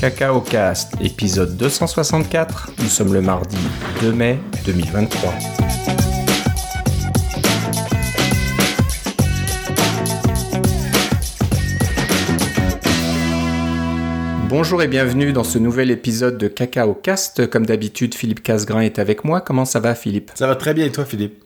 Cacao 0.00 0.40
Cast, 0.40 0.94
épisode 1.02 1.58
264. 1.58 2.70
Nous 2.78 2.86
sommes 2.86 3.12
le 3.12 3.20
mardi 3.20 3.58
2 4.00 4.12
mai 4.14 4.38
2023. 4.64 5.30
Bonjour 14.48 14.82
et 14.82 14.88
bienvenue 14.88 15.34
dans 15.34 15.44
ce 15.44 15.58
nouvel 15.58 15.90
épisode 15.90 16.38
de 16.38 16.48
Cacao 16.48 16.94
Cast. 16.94 17.50
Comme 17.50 17.66
d'habitude, 17.66 18.14
Philippe 18.14 18.42
Casgrain 18.42 18.80
est 18.80 18.98
avec 18.98 19.22
moi. 19.24 19.42
Comment 19.42 19.66
ça 19.66 19.80
va, 19.80 19.94
Philippe? 19.94 20.30
Ça 20.34 20.46
va 20.46 20.56
très 20.56 20.72
bien 20.72 20.86
et 20.86 20.92
toi, 20.92 21.04
Philippe? 21.04 21.44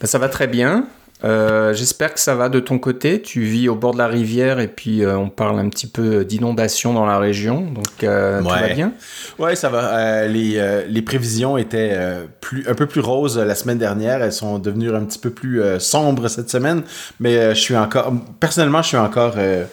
Ben, 0.00 0.08
Ça 0.08 0.18
va 0.18 0.28
très 0.28 0.48
bien. 0.48 0.88
Euh, 1.22 1.74
J'espère 1.74 2.14
que 2.14 2.20
ça 2.20 2.34
va 2.34 2.48
de 2.48 2.60
ton 2.60 2.78
côté. 2.78 3.20
Tu 3.20 3.42
vis 3.42 3.68
au 3.68 3.74
bord 3.74 3.92
de 3.92 3.98
la 3.98 4.06
rivière 4.06 4.58
et 4.58 4.68
puis 4.68 5.04
euh, 5.04 5.16
on 5.18 5.28
parle 5.28 5.58
un 5.58 5.68
petit 5.68 5.86
peu 5.86 6.24
d'inondation 6.24 6.94
dans 6.94 7.04
la 7.06 7.18
région. 7.18 7.60
Donc 7.70 8.02
euh, 8.04 8.38
tout 8.40 8.48
va 8.48 8.62
Ouais. 8.62 8.74
bien? 8.74 8.92
Ouais, 9.38 9.54
ça 9.54 9.68
va. 9.68 9.96
Euh, 9.98 10.26
les, 10.28 10.54
euh, 10.56 10.84
les 10.88 11.02
prévisions 11.02 11.56
étaient 11.58 11.90
euh, 11.92 12.24
plus, 12.40 12.66
un 12.68 12.74
peu 12.74 12.86
plus 12.86 13.00
roses 13.02 13.38
la 13.38 13.54
semaine 13.54 13.78
dernière. 13.78 14.22
Elles 14.22 14.32
sont 14.32 14.58
devenues 14.58 14.94
un 14.94 15.04
petit 15.04 15.18
peu 15.18 15.30
plus 15.30 15.62
euh, 15.62 15.78
sombres 15.78 16.28
cette 16.28 16.48
semaine. 16.50 16.82
Mais 17.20 17.36
euh, 17.36 17.54
je 17.54 17.60
suis 17.60 17.76
encore. 17.76 18.12
Personnellement, 18.40 18.80
je 18.82 18.88
suis 18.88 18.96
encore 18.96 19.34
euh, 19.36 19.64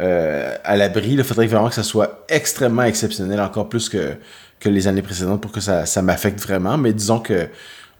euh, 0.00 0.54
à 0.64 0.76
l'abri. 0.76 1.12
Il 1.12 1.24
faudrait 1.24 1.46
vraiment 1.46 1.68
que 1.68 1.74
ça 1.74 1.82
soit 1.82 2.24
extrêmement 2.28 2.82
exceptionnel, 2.84 3.40
encore 3.40 3.68
plus 3.68 3.88
que, 3.88 4.14
que 4.60 4.68
les 4.68 4.86
années 4.86 5.02
précédentes 5.02 5.40
pour 5.40 5.52
que 5.52 5.60
ça, 5.60 5.86
ça 5.86 6.02
m'affecte 6.02 6.40
vraiment. 6.40 6.76
Mais 6.76 6.92
disons 6.92 7.20
que. 7.20 7.48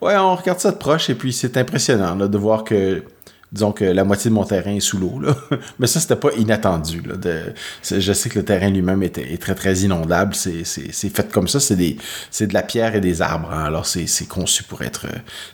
Ouais, 0.01 0.17
on 0.17 0.35
regarde 0.35 0.61
ça 0.61 0.71
de 0.71 0.77
proche 0.77 1.11
et 1.11 1.15
puis 1.15 1.33
c'est 1.33 1.57
impressionnant 1.57 2.15
là, 2.15 2.29
de 2.29 2.39
voir 2.39 2.65
que. 2.65 3.03
Disons 3.53 3.73
que 3.73 3.85
la 3.85 4.05
moitié 4.05 4.31
de 4.31 4.35
mon 4.37 4.45
terrain 4.45 4.77
est 4.77 4.79
sous 4.79 4.97
l'eau. 4.97 5.21
Mais 5.81 5.89
ça, 5.89 5.99
c'était 5.99 6.15
pas 6.15 6.33
inattendu, 6.35 7.03
là. 7.03 7.17
Je 7.83 8.13
sais 8.13 8.29
que 8.29 8.39
le 8.39 8.45
terrain 8.45 8.71
lui-même 8.71 9.03
est 9.03 9.43
très, 9.43 9.57
très 9.57 9.79
inondable. 9.79 10.37
C'est, 10.37 10.63
fait 10.63 11.33
comme 11.33 11.49
ça. 11.49 11.59
C'est 11.59 11.75
de 12.47 12.55
la 12.55 12.63
pierre 12.63 12.95
et 12.95 13.01
des 13.01 13.23
arbres. 13.23 13.51
hein. 13.53 13.65
Alors, 13.65 13.87
c'est, 13.87 14.29
conçu 14.29 14.63
pour 14.63 14.83
être, 14.83 15.07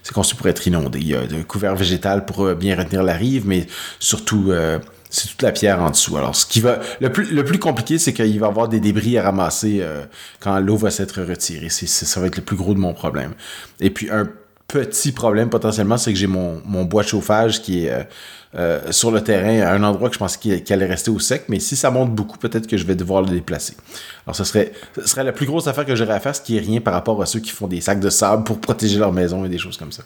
c'est 0.02 0.12
conçu 0.12 0.36
pour 0.36 0.46
être 0.46 0.66
inondé. 0.68 0.98
Il 1.00 1.08
y 1.08 1.14
a 1.14 1.20
un 1.20 1.42
couvert 1.44 1.74
végétal 1.74 2.26
pour 2.26 2.44
euh, 2.44 2.54
bien 2.54 2.76
retenir 2.76 3.02
la 3.02 3.14
rive, 3.14 3.46
mais 3.46 3.66
surtout, 3.98 4.50
euh, 4.50 4.78
c'est 5.10 5.28
toute 5.28 5.42
la 5.42 5.52
pierre 5.52 5.80
en 5.80 5.90
dessous. 5.90 6.16
Alors, 6.16 6.34
ce 6.34 6.46
qui 6.46 6.60
va, 6.60 6.80
le 7.00 7.10
plus, 7.10 7.58
compliqué, 7.58 7.98
c'est 7.98 8.12
qu'il 8.12 8.38
va 8.40 8.46
y 8.46 8.50
avoir 8.50 8.68
des 8.68 8.80
débris 8.80 9.18
à 9.18 9.22
ramasser 9.22 9.78
euh, 9.80 10.04
quand 10.40 10.58
l'eau 10.60 10.76
va 10.76 10.90
s'être 10.90 11.22
retirée. 11.22 11.68
C'est, 11.68 11.86
ça 11.86 12.20
va 12.20 12.26
être 12.26 12.36
le 12.36 12.42
plus 12.42 12.56
gros 12.56 12.74
de 12.74 12.78
mon 12.78 12.92
problème. 12.92 13.32
Et 13.80 13.90
puis, 13.90 14.10
un 14.10 14.28
petit 14.68 15.12
problème 15.12 15.48
potentiellement, 15.48 15.96
c'est 15.96 16.12
que 16.12 16.18
j'ai 16.18 16.26
mon, 16.26 16.60
bois 16.84 17.02
de 17.02 17.08
chauffage 17.08 17.62
qui 17.62 17.86
est 17.86 17.90
euh, 17.90 18.02
euh, 18.56 18.92
sur 18.92 19.10
le 19.10 19.20
terrain 19.20 19.60
à 19.60 19.72
un 19.72 19.82
endroit 19.82 20.08
que 20.08 20.14
je 20.14 20.18
pensais 20.18 20.38
qu'il 20.38 20.62
qu'il 20.64 20.74
allait 20.74 20.86
rester 20.86 21.10
au 21.10 21.18
sec, 21.18 21.44
mais 21.48 21.60
si 21.60 21.76
ça 21.76 21.90
monte 21.90 22.14
beaucoup, 22.14 22.38
peut-être 22.38 22.66
que 22.66 22.76
je 22.76 22.84
vais 22.84 22.94
devoir 22.94 23.22
le 23.22 23.28
déplacer. 23.28 23.74
Alors, 24.26 24.34
ce 24.34 24.44
serait, 24.44 24.72
ce 24.96 25.06
serait 25.06 25.24
la 25.24 25.32
plus 25.32 25.46
grosse 25.46 25.66
affaire 25.66 25.84
que 25.84 25.94
j'aurais 25.94 26.14
à 26.14 26.20
faire, 26.20 26.34
ce 26.34 26.40
qui 26.40 26.56
est 26.56 26.60
rien 26.60 26.80
par 26.80 26.94
rapport 26.94 27.20
à 27.22 27.26
ceux 27.26 27.40
qui 27.40 27.50
font 27.50 27.68
des 27.68 27.80
sacs 27.80 28.00
de 28.00 28.10
sable 28.10 28.44
pour 28.44 28.60
protéger 28.60 28.98
leur 28.98 29.12
maison 29.12 29.44
et 29.44 29.48
des 29.48 29.58
choses 29.58 29.76
comme 29.76 29.92
ça. 29.92 30.02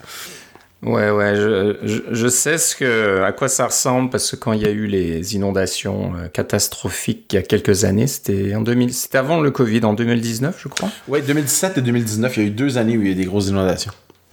Ouais, 0.83 1.11
ouais, 1.11 1.37
je, 1.37 1.77
je, 1.83 2.01
je 2.11 2.29
sais 2.29 2.57
ce 2.57 2.75
que, 2.75 3.23
à 3.23 3.33
quoi 3.33 3.49
ça 3.49 3.67
ressemble 3.67 4.09
parce 4.09 4.31
que 4.31 4.37
quand 4.37 4.53
il 4.55 4.63
y 4.63 4.67
a 4.67 4.71
eu 4.71 4.87
les 4.87 5.35
inondations 5.35 6.13
euh, 6.17 6.29
catastrophiques 6.29 7.27
il 7.33 7.37
y 7.37 7.39
a 7.39 7.43
quelques 7.43 7.85
années, 7.85 8.07
c'était 8.07 8.55
en 8.55 8.63
2000, 8.63 8.95
c'était 8.95 9.19
avant 9.19 9.41
le 9.41 9.51
Covid, 9.51 9.85
en 9.85 9.93
2019, 9.93 10.59
je 10.59 10.69
crois. 10.69 10.89
Oui, 11.09 11.21
2017 11.21 11.77
et 11.79 11.83
2019, 11.83 12.37
il 12.37 12.43
y 12.43 12.47
a 12.47 12.49
eu 12.49 12.51
deux 12.53 12.79
années 12.79 12.97
où 12.97 13.03
il 13.03 13.07
y 13.09 13.11
a 13.11 13.13
eu 13.13 13.17
des 13.17 13.25
grosses 13.27 13.49
inondations. 13.49 13.93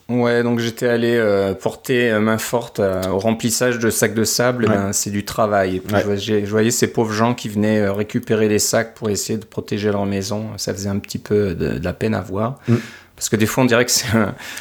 Ouais, 0.10 0.42
donc 0.42 0.60
j'étais 0.60 0.88
allé 0.88 1.18
euh, 1.18 1.54
porter 1.54 2.12
euh, 2.12 2.22
main 2.22 2.38
forte 2.38 2.80
euh, 2.80 3.02
au 3.10 3.20
remplissage 3.20 3.78
de 3.78 3.90
sacs 3.90 4.14
de 4.14 4.24
sable. 4.24 4.64
Ouais. 4.64 4.70
Ben, 4.74 4.94
c'est 4.94 5.10
du 5.10 5.26
travail. 5.26 5.76
Et 5.76 5.80
puis 5.82 5.94
Ouais. 5.94 6.00
je, 6.00 6.06
voyais, 6.06 6.46
je 6.46 6.50
voyais 6.50 6.72
ces 6.72 6.88
pauvres 6.88 7.12
gens 7.12 7.34
qui 7.34 7.50
venaient 7.50 7.82
euh, 7.82 7.92
récupérer 7.92 8.48
les 8.48 8.60
sacs 8.60 8.94
pour 8.94 9.10
essayer 9.10 9.38
de 9.38 9.44
protéger 9.44 9.92
leur 9.92 10.06
maison. 10.06 10.46
Ça 10.56 10.74
faisait 10.74 10.88
un 10.88 11.00
petit 11.00 11.18
peu 11.18 11.54
de, 11.54 11.78
de 11.78 11.84
la 11.84 11.92
peine 11.92 12.14
à 12.16 12.22
voir. 12.22 12.58
Mm. 12.70 12.76
Parce 13.18 13.30
que 13.30 13.36
des 13.36 13.48
fois, 13.48 13.64
on 13.64 13.66
dirait 13.66 13.84
que 13.84 13.92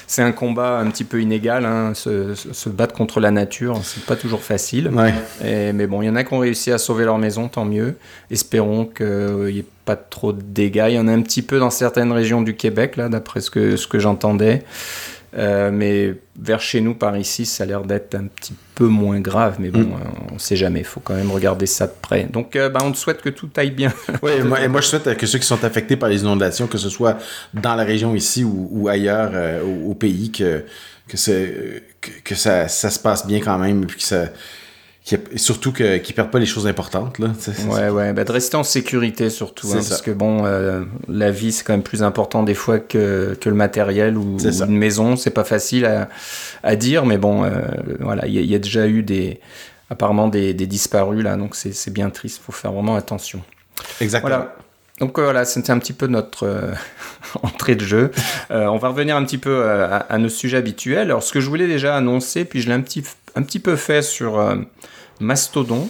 c'est 0.06 0.22
un, 0.22 0.33
combat 0.33 0.78
un 0.78 0.91
petit 0.91 1.05
peu 1.05 1.21
inégal. 1.21 1.67
Hein, 1.67 1.93
se, 1.94 2.69
battre 2.71 2.94
contre 2.94 3.21
la 3.21 3.31
nature, 3.31 3.78
c'est 3.84 4.05
pas 4.06 4.17
toujours 4.17 4.43
facile. 4.43 4.89
Ouais. 4.89 5.12
Et- 5.44 5.75
mais 5.75 5.87
bon, 5.87 6.00
il 6.00 6.06
y 6.06 6.09
en 6.09 6.17
a 6.17 6.25
qui 6.25 6.33
ont 6.33 6.39
réussi 6.39 6.72
à 6.72 6.78
sauver 6.78 7.05
leur 7.05 7.19
maison, 7.19 7.49
tant 7.49 7.66
mieux. 7.66 7.99
Espérons 8.31 8.87
qu'il 8.87 9.06
n'y 9.53 9.59
ait 9.59 9.66
pas 9.84 9.95
trop 9.95 10.33
de 10.33 10.41
dégâts. 10.41 10.87
Il 10.89 10.95
y 10.95 10.99
en 10.99 11.06
a 11.06 11.12
un 11.12 11.21
petit 11.21 11.43
peu 11.43 11.59
dans 11.59 11.69
certaines 11.69 12.12
régions 12.12 12.41
du 12.41 12.56
Québec, 12.56 12.97
là, 12.97 13.11
d'après 13.11 13.43
ce 13.43 13.50
que, 13.50 13.77
ce 13.77 13.87
que 13.87 13.99
j'entendais. 13.99 14.62
Euh, 15.38 15.70
mais 15.70 16.14
vers 16.41 16.60
chez 16.60 16.80
nous, 16.80 16.94
par 16.94 17.16
ici, 17.16 17.44
ça 17.44 17.64
a 17.64 17.66
l'air 17.66 17.82
d'être 17.82 18.14
un 18.14 18.24
petit 18.26 18.54
peu 18.74 18.86
moins 18.86 19.20
grave. 19.20 19.56
Mais 19.58 19.69
bon, 19.70 19.80
Mm. 19.80 19.92
euh, 19.92 20.28
on 20.30 20.34
ne 20.34 20.38
sait 20.38 20.56
jamais. 20.56 20.80
Il 20.80 20.84
faut 20.86 21.00
quand 21.00 21.14
même 21.14 21.30
regarder 21.30 21.66
ça 21.66 21.86
de 21.86 21.92
près. 22.00 22.24
Donc, 22.24 22.56
euh, 22.56 22.69
bah, 22.70 22.80
on 22.82 22.92
te 22.92 22.97
souhaite 22.97 23.20
que 23.20 23.28
tout 23.28 23.50
aille 23.56 23.70
bien. 23.70 23.92
Oui, 24.22 24.32
et 24.38 24.42
moi, 24.42 24.60
et 24.62 24.69
moi, 24.69 24.80
je 24.80 24.86
souhaite 24.86 25.14
que 25.16 25.26
ceux 25.26 25.38
qui 25.38 25.47
sont 25.47 25.62
affectés 25.64 25.97
par 25.97 26.08
les 26.08 26.22
inondations, 26.22 26.66
que 26.66 26.78
ce 26.78 26.88
soit 26.88 27.19
dans 27.52 27.74
la 27.74 27.84
région 27.84 28.14
ici 28.14 28.44
ou, 28.44 28.69
ou 28.72 28.88
ailleurs 28.88 29.30
euh, 29.34 29.62
au, 29.62 29.91
au 29.91 29.94
pays, 29.94 30.32
que, 30.32 30.64
que, 31.08 31.16
que, 32.00 32.10
que 32.24 32.34
ça, 32.34 32.66
ça 32.68 32.88
se 32.91 32.98
passe 32.98 33.26
bien 33.26 33.41
quand 33.41 33.58
même, 33.58 33.82
et 33.82 33.86
puis 33.86 33.98
que 33.98 34.04
ça, 34.04 34.26
et 35.12 35.39
surtout 35.39 35.72
qu'ils 35.72 35.87
ne 35.87 35.99
perdent 35.99 36.31
pas 36.33 36.39
les 36.41 36.47
choses 36.47 36.67
importantes. 36.67 37.19
Là. 37.21 37.28
Ouais, 37.69 37.89
ouais, 37.91 38.12
bah, 38.12 38.25
de 38.25 38.33
rester 38.33 38.56
en 38.56 38.65
sécurité 38.65 39.31
surtout. 39.31 39.69
Hein, 39.69 39.75
parce 39.89 40.03
que 40.03 40.11
bon, 40.11 40.44
euh, 40.44 40.83
la 41.09 41.31
vie, 41.31 41.53
c'est 41.53 41.62
quand 41.65 41.75
même 41.75 41.83
plus 41.84 42.03
important 42.03 42.43
des 42.43 42.55
fois 42.55 42.81
que, 42.81 43.37
que 43.41 43.49
le 43.49 43.55
matériel 43.55 44.16
ou, 44.16 44.37
une 44.41 44.77
maison. 44.77 45.15
C'est 45.16 45.31
pas 45.31 45.45
facile 45.45 45.84
à, 45.84 46.09
à 46.65 46.75
dire, 46.75 47.06
mais 47.06 47.19
bon, 47.19 47.45
euh, 47.45 47.50
voilà, 48.00 48.27
il 48.27 48.34
y, 48.34 48.39
a- 48.39 48.41
il 48.41 48.50
y 48.50 48.55
a 48.55 48.59
déjà 48.59 48.89
eu 48.89 49.03
des, 49.05 49.39
apparemment 49.91 50.27
des, 50.27 50.55
des 50.55 50.66
disparus 50.66 51.22
là, 51.22 51.37
donc 51.37 51.55
c'est 51.55 51.72
c'est 51.72 51.93
bien 51.93 52.11
triste. 52.11 52.39
Il 52.43 52.45
faut 52.45 52.53
faire 52.53 52.72
vraiment 52.72 52.97
attention. 52.97 53.41
Exactement. 54.00 54.28
Voilà. 54.37 54.56
Donc 54.99 55.19
euh, 55.19 55.22
voilà, 55.25 55.45
c'était 55.45 55.71
un 55.72 55.78
petit 55.78 55.93
peu 55.93 56.06
notre 56.09 56.45
euh, 56.47 56.72
entrée 57.45 57.77
de 57.77 57.84
jeu. 57.84 58.11
Euh, 58.50 58.65
on 58.66 58.78
va 58.78 58.89
revenir 58.89 59.15
un 59.15 59.25
petit 59.25 59.39
peu 59.39 59.69
à, 59.71 59.99
à 59.99 60.19
nos 60.19 60.31
sujets 60.31 60.56
habituels. 60.56 61.11
Alors 61.11 61.22
ce 61.22 61.33
que 61.33 61.41
je 61.41 61.49
voulais 61.49 61.69
déjà 61.69 61.95
annoncer, 61.97 62.45
puis 62.45 62.61
je 62.61 62.66
l'ai 62.69 62.75
un 62.75 62.81
petit, 62.81 63.05
un 63.37 63.43
petit 63.43 63.61
peu 63.61 63.77
fait 63.77 64.03
sur 64.03 64.41
Mastodon, 65.21 65.88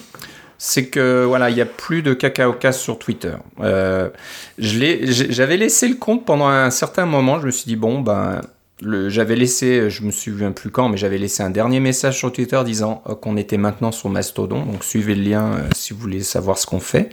c'est 0.58 0.86
que 0.86 1.24
voilà, 1.24 1.50
il 1.50 1.54
n'y 1.54 1.60
a 1.60 1.66
plus 1.66 2.02
de 2.02 2.14
cacao 2.14 2.52
casse 2.52 2.80
sur 2.80 2.98
Twitter. 2.98 3.34
Euh, 3.60 4.10
J'avais 4.58 5.56
laissé 5.56 5.88
le 5.88 5.96
compte 5.96 6.24
pendant 6.24 6.48
un 6.48 6.70
certain 6.70 7.06
moment. 7.06 7.40
Je 7.40 7.46
me 7.46 7.50
suis 7.50 7.66
dit 7.66 7.76
bon 7.76 8.00
ben. 8.00 8.40
J'avais 8.82 9.36
laissé, 9.36 9.88
je 9.88 10.02
me 10.02 10.10
souviens 10.10 10.52
plus 10.52 10.70
quand, 10.70 10.90
mais 10.90 10.98
j'avais 10.98 11.16
laissé 11.16 11.42
un 11.42 11.48
dernier 11.48 11.80
message 11.80 12.18
sur 12.18 12.30
Twitter 12.30 12.60
disant 12.62 13.02
euh, 13.08 13.14
qu'on 13.14 13.38
était 13.38 13.56
maintenant 13.56 13.90
sur 13.90 14.10
Mastodon. 14.10 14.66
Donc 14.66 14.84
suivez 14.84 15.14
le 15.14 15.22
lien 15.22 15.52
euh, 15.54 15.68
si 15.74 15.94
vous 15.94 16.00
voulez 16.00 16.22
savoir 16.22 16.58
ce 16.58 16.66
qu'on 16.66 16.80
fait. 16.80 17.08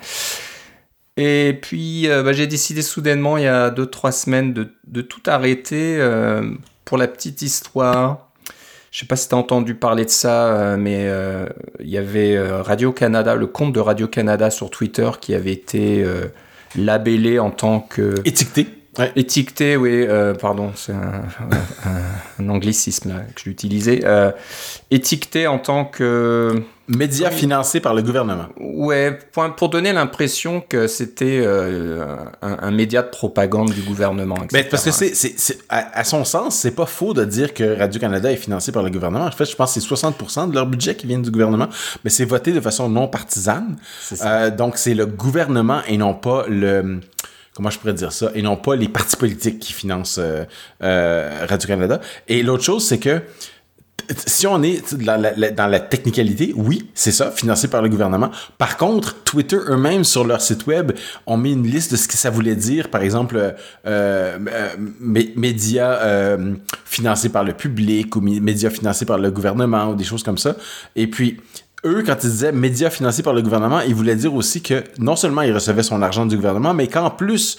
Et 1.16 1.57
puis, 1.62 2.09
euh, 2.09 2.22
bah, 2.22 2.34
j'ai 2.34 2.47
décidé 2.47 2.81
soudainement, 2.81 3.38
il 3.38 3.44
y 3.44 3.47
a 3.47 3.69
2-3 3.69 4.12
semaines, 4.12 4.53
de, 4.53 5.01
tout 5.01 5.22
arrêter 5.25 6.00
pour 6.84 6.97
la 6.97 7.07
petite 7.07 7.41
histoire. 7.41 8.32
Je 8.94 9.00
sais 9.00 9.06
pas 9.08 9.16
si 9.16 9.28
tu 9.28 9.34
as 9.34 9.40
entendu 9.40 9.74
parler 9.74 10.06
de 10.06 10.12
ça, 10.12 10.50
euh, 10.54 10.78
mais 10.78 11.08
euh, 11.08 11.48
il 11.80 11.90
y 11.90 11.98
avait 11.98 12.36
euh, 12.36 12.62
Radio-Canada, 12.62 13.34
le 13.34 13.48
compte 13.48 13.74
de 13.74 13.80
Radio-Canada 13.80 14.52
sur 14.52 14.70
Twitter 14.70 15.09
qui 15.20 15.34
avait 15.34 15.52
été 15.52 16.04
euh, 16.04 16.26
labellé 16.76 17.40
en 17.40 17.50
tant 17.50 17.80
que... 17.80 18.14
Étiqueté. 18.24 18.68
Ouais. 19.00 19.12
Étiqueté, 19.16 19.78
oui, 19.78 19.90
euh, 20.08 20.36
pardon, 20.36 20.74
c'est 20.76 20.92
un, 20.92 21.24
un- 21.42 22.44
un 22.46 22.50
anglicisme 22.50 23.09
là, 23.09 23.22
que 23.36 23.42
j'utilisais. 23.44 24.02
Euh, 24.04 24.31
étiqueté 24.92 25.48
en 25.48 25.58
tant 25.58 25.86
que... 25.86 26.62
Médias 26.88 27.31
financés 27.31 27.79
par 27.79 27.94
le 27.94 28.01
gouvernement. 28.01 28.47
Ouais, 28.59 29.17
pour, 29.31 29.55
pour 29.55 29.69
donner 29.69 29.94
l'impression 29.94 30.59
que 30.59 30.88
c'était 30.88 31.41
euh, 31.41 32.16
un, 32.41 32.57
un 32.61 32.71
média 32.71 33.01
de 33.01 33.07
propagande 33.07 33.71
du 33.71 33.81
gouvernement. 33.81 34.35
etc. 34.35 34.49
Ben, 34.51 34.66
parce 34.69 34.83
que 34.83 34.91
c'est, 34.91 35.57
à, 35.69 35.99
à 35.99 36.03
son 36.03 36.25
sens, 36.25 36.55
c'est 36.55 36.75
pas 36.75 36.85
faux 36.85 37.13
de 37.13 37.23
dire 37.23 37.53
que 37.53 37.77
Radio-Canada 37.77 38.31
est 38.31 38.38
financé 38.38 38.73
par 38.73 38.83
le 38.83 38.89
gouvernement. 38.89 39.25
En 39.25 39.31
fait, 39.31 39.45
je 39.45 39.55
pense 39.55 39.73
que 39.73 39.79
c'est 39.79 39.88
60% 39.88 40.49
de 40.49 40.55
leur 40.55 40.66
budget 40.66 40.95
qui 40.95 41.07
vient 41.07 41.19
du 41.19 41.31
gouvernement, 41.31 41.69
mais 42.03 42.09
c'est 42.09 42.25
voté 42.25 42.51
de 42.51 42.59
façon 42.59 42.89
non 42.89 43.07
partisane. 43.07 43.77
Euh, 44.21 44.51
donc, 44.51 44.77
c'est 44.77 44.94
le 44.94 45.06
gouvernement 45.06 45.81
et 45.88 45.97
non 45.97 46.13
pas 46.13 46.45
le... 46.50 47.00
Comment 47.56 47.69
je 47.69 47.77
pourrais 47.79 47.94
dire 47.94 48.12
ça? 48.12 48.31
Et 48.33 48.41
non 48.41 48.57
pas 48.57 48.75
les 48.75 48.89
partis 48.89 49.15
politiques 49.15 49.59
qui 49.59 49.74
financent 49.74 50.18
euh, 50.19 50.44
euh, 50.81 51.45
Radio-Canada. 51.47 52.01
Et 52.27 52.41
l'autre 52.44 52.63
chose, 52.63 52.86
c'est 52.86 52.97
que 53.00 53.21
si 54.25 54.47
on 54.47 54.61
est 54.63 54.94
dans 54.95 55.67
la, 55.67 55.79
technicalité, 55.79 56.53
oui, 56.55 56.89
c'est 56.94 57.11
ça, 57.11 57.31
financé 57.31 57.67
par 57.67 57.81
le 57.81 57.89
gouvernement. 57.89 58.31
Par 58.57 58.77
contre, 58.77 59.15
Twitter 59.23 59.57
eux-mêmes, 59.67 60.03
sur 60.03 60.23
leur 60.25 60.41
site 60.41 60.65
web, 60.67 60.91
ont 61.25 61.38
mis 61.38 61.53
une 61.53 61.67
liste 61.67 61.91
de 61.91 61.97
ce 61.97 62.07
que 62.07 62.15
ça 62.15 62.29
voulait 62.29 62.55
dire. 62.55 62.89
Par 62.89 63.01
exemple, 63.01 63.38
euh, 63.38 63.51
euh, 63.85 64.38
mé- 65.01 65.31
médias 65.35 65.94
euh, 66.01 66.53
financés 66.85 67.29
par 67.29 67.44
le 67.44 67.53
public 67.53 68.15
ou 68.15 68.21
mé- 68.21 68.39
médias 68.39 68.69
financés 68.69 69.05
par 69.05 69.17
le 69.17 69.31
gouvernement 69.31 69.89
ou 69.89 69.95
des 69.95 70.03
choses 70.03 70.23
comme 70.23 70.38
ça. 70.38 70.55
Et 70.95 71.07
puis, 71.07 71.39
eux, 71.85 72.03
quand 72.05 72.15
ils 72.23 72.29
disaient 72.29 72.51
médias 72.51 72.89
financés 72.89 73.23
par 73.23 73.33
le 73.33 73.41
gouvernement, 73.41 73.81
ils 73.81 73.95
voulaient 73.95 74.15
dire 74.15 74.33
aussi 74.33 74.61
que 74.61 74.83
non 75.00 75.15
seulement 75.15 75.41
ils 75.41 75.53
recevaient 75.53 75.83
son 75.83 76.01
argent 76.01 76.25
du 76.25 76.35
gouvernement, 76.38 76.73
mais 76.73 76.88
qu'en 76.88 77.09
plus, 77.09 77.57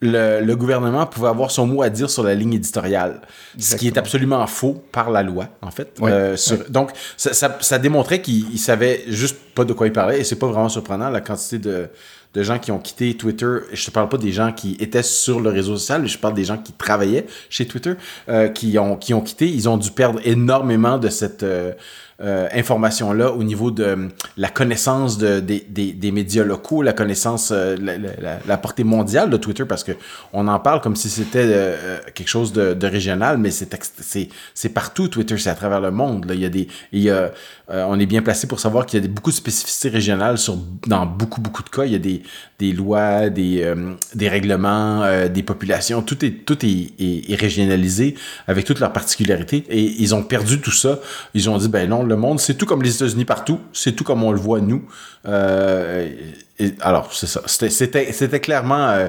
le, 0.00 0.40
le 0.40 0.56
gouvernement 0.56 1.06
pouvait 1.06 1.28
avoir 1.28 1.50
son 1.50 1.66
mot 1.66 1.82
à 1.82 1.88
dire 1.88 2.10
sur 2.10 2.22
la 2.22 2.34
ligne 2.34 2.52
éditoriale. 2.54 3.22
Ce 3.58 3.76
qui 3.76 3.86
est 3.86 3.96
absolument 3.96 4.46
faux 4.46 4.82
par 4.92 5.10
la 5.10 5.22
loi, 5.22 5.48
en 5.62 5.70
fait. 5.70 5.96
Ouais. 6.00 6.10
Euh, 6.10 6.36
sur- 6.36 6.68
Donc, 6.68 6.90
ça, 7.16 7.32
ça, 7.32 7.56
ça 7.60 7.78
démontrait 7.78 8.20
qu'il 8.20 8.50
il 8.52 8.58
savait 8.58 9.04
juste 9.08 9.36
pas 9.54 9.64
de 9.64 9.72
quoi 9.72 9.86
il 9.86 9.92
parlait, 9.92 10.20
et 10.20 10.24
c'est 10.24 10.36
pas 10.38 10.46
vraiment 10.48 10.68
surprenant 10.68 11.08
la 11.08 11.22
quantité 11.22 11.58
de, 11.58 11.88
de 12.34 12.42
gens 12.42 12.58
qui 12.58 12.70
ont 12.72 12.78
quitté 12.78 13.16
Twitter. 13.16 13.56
Je 13.72 13.86
te 13.86 13.90
parle 13.90 14.10
pas 14.10 14.18
des 14.18 14.32
gens 14.32 14.52
qui 14.52 14.76
étaient 14.80 15.02
sur 15.02 15.40
le 15.40 15.48
réseau 15.48 15.78
social, 15.78 16.06
je 16.06 16.18
parle 16.18 16.34
des 16.34 16.44
gens 16.44 16.58
qui 16.58 16.72
travaillaient 16.72 17.26
chez 17.48 17.66
Twitter, 17.66 17.94
euh, 18.28 18.48
qui, 18.48 18.78
ont, 18.78 18.96
qui 18.96 19.14
ont 19.14 19.22
quitté. 19.22 19.48
Ils 19.48 19.66
ont 19.68 19.78
dû 19.78 19.90
perdre 19.90 20.20
énormément 20.24 20.98
de 20.98 21.08
cette... 21.08 21.42
Euh, 21.42 21.72
euh, 22.22 22.48
information-là 22.54 23.32
au 23.32 23.44
niveau 23.44 23.70
de 23.70 23.84
euh, 23.84 24.08
la 24.38 24.48
connaissance 24.48 25.18
de, 25.18 25.40
des, 25.40 25.60
des, 25.60 26.12
médias 26.12 26.44
locaux, 26.44 26.80
la 26.80 26.94
connaissance, 26.94 27.50
euh, 27.52 27.76
la, 28.46 28.56
portée 28.56 28.84
mondiale 28.84 29.28
de 29.28 29.36
Twitter, 29.36 29.66
parce 29.66 29.84
que 29.84 29.92
on 30.32 30.48
en 30.48 30.58
parle 30.58 30.80
comme 30.80 30.96
si 30.96 31.10
c'était 31.10 31.44
euh, 31.44 31.98
quelque 32.14 32.28
chose 32.28 32.54
de, 32.54 32.86
régional, 32.86 33.36
mais 33.36 33.50
c'est 33.50 34.68
partout 34.70 35.08
Twitter, 35.08 35.36
c'est 35.36 35.50
à 35.50 35.54
travers 35.54 35.80
le 35.80 35.90
monde. 35.90 36.24
Là. 36.26 36.34
Il 36.34 36.40
y 36.40 36.46
a 36.46 36.48
des, 36.48 36.68
il 36.92 37.02
y 37.02 37.10
a, 37.10 37.32
on 37.68 37.98
est 37.98 38.06
bien 38.06 38.22
placé 38.22 38.46
pour 38.46 38.60
savoir 38.60 38.86
qu'il 38.86 39.02
y 39.02 39.04
a 39.04 39.08
beaucoup 39.08 39.30
de 39.30 39.36
spécificités 39.36 39.88
régionales 39.88 40.38
sur 40.38 40.56
dans 40.86 41.04
beaucoup 41.04 41.40
beaucoup 41.40 41.64
de 41.64 41.68
cas. 41.68 41.84
Il 41.84 41.92
y 41.92 41.96
a 41.96 41.98
des, 41.98 42.22
des 42.58 42.72
lois, 42.72 43.28
des, 43.28 43.74
des 44.14 44.28
règlements, 44.28 45.26
des 45.28 45.42
populations, 45.42 46.00
tout 46.00 46.24
est 46.24 46.44
tout 46.46 46.64
est, 46.64 46.92
est, 46.98 47.30
est 47.30 47.34
régionalisé 47.34 48.14
avec 48.46 48.64
toutes 48.64 48.78
leurs 48.78 48.92
particularités 48.92 49.64
et 49.68 49.82
ils 50.00 50.14
ont 50.14 50.22
perdu 50.22 50.60
tout 50.60 50.70
ça. 50.70 51.00
Ils 51.34 51.50
ont 51.50 51.58
dit 51.58 51.68
ben 51.68 51.90
non 51.90 52.05
le 52.06 52.16
monde. 52.16 52.40
C'est 52.40 52.54
tout 52.54 52.66
comme 52.66 52.82
les 52.82 52.94
États-Unis 52.94 53.24
partout. 53.24 53.60
C'est 53.72 53.92
tout 53.92 54.04
comme 54.04 54.22
on 54.22 54.32
le 54.32 54.38
voit 54.38 54.60
nous. 54.60 54.84
Euh, 55.26 56.08
et, 56.58 56.74
alors, 56.80 57.12
c'est 57.12 57.26
ça. 57.26 57.42
C'était, 57.46 58.40
clairement 58.40 58.88
euh, 58.88 59.08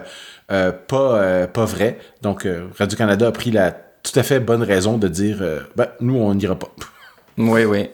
euh, 0.51 0.71
pas, 0.71 1.47
pas 1.47 1.65
vrai. 1.65 1.99
Donc, 2.21 2.47
Radio-Canada 2.77 3.27
a 3.27 3.31
pris 3.31 3.51
la 3.51 3.71
tout 3.71 4.17
à 4.17 4.23
fait 4.23 4.39
bonne 4.39 4.63
raison 4.63 4.97
de 4.97 5.07
dire 5.07 5.43
ben, 5.75 5.87
nous, 5.99 6.15
on 6.15 6.33
n'ira 6.33 6.57
pas. 6.57 6.71
Oui, 7.39 7.65
oui. 7.65 7.87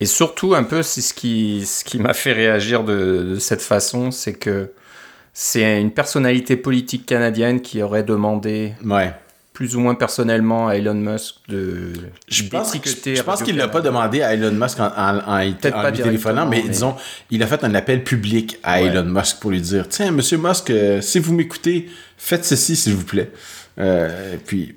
Et 0.00 0.06
surtout, 0.06 0.54
un 0.54 0.62
peu, 0.62 0.82
c'est 0.82 1.02
ce 1.02 1.12
qui, 1.12 1.66
ce 1.66 1.84
qui 1.84 1.98
m'a 1.98 2.14
fait 2.14 2.32
réagir 2.32 2.82
de, 2.82 3.34
de 3.34 3.38
cette 3.38 3.60
façon, 3.60 4.10
c'est 4.10 4.32
que 4.32 4.72
c'est 5.34 5.78
une 5.82 5.90
personnalité 5.90 6.56
politique 6.56 7.04
canadienne 7.04 7.60
qui 7.60 7.82
aurait 7.82 8.04
demandé 8.04 8.72
ouais 8.82 9.12
plus 9.56 9.74
ou 9.74 9.80
moins 9.80 9.94
personnellement 9.94 10.68
à 10.68 10.76
Elon 10.76 10.92
Musk 10.92 11.36
de 11.48 11.90
je 12.28 12.42
pense, 12.42 12.74
je, 12.74 13.22
pense 13.22 13.42
qu'il 13.42 13.56
l'a 13.56 13.68
pas 13.68 13.80
demandé 13.80 14.20
à 14.20 14.34
Elon 14.34 14.52
Musk 14.52 14.78
en, 14.80 14.88
en, 14.88 15.16
en, 15.16 15.48
en 15.48 15.52
pas 15.70 15.92
téléphonant, 15.92 16.44
mais, 16.44 16.60
mais, 16.62 16.68
disons, 16.68 16.94
il 17.30 17.42
a 17.42 17.46
fait 17.46 17.64
un 17.64 17.74
appel 17.74 18.04
public 18.04 18.58
à 18.62 18.82
ouais. 18.82 18.88
Elon 18.88 19.06
Musk 19.06 19.40
pour 19.40 19.52
lui 19.52 19.62
dire 19.62 19.88
Tiens, 19.88 20.10
monsieur 20.10 20.36
Musk, 20.36 20.68
euh, 20.68 21.00
si 21.00 21.20
vous 21.20 21.32
m'écoutez, 21.32 21.88
faites 22.18 22.44
ceci, 22.44 22.76
s'il 22.76 22.96
vous 22.96 23.06
plaît. 23.06 23.32
Euh, 23.78 24.36
puis, 24.44 24.74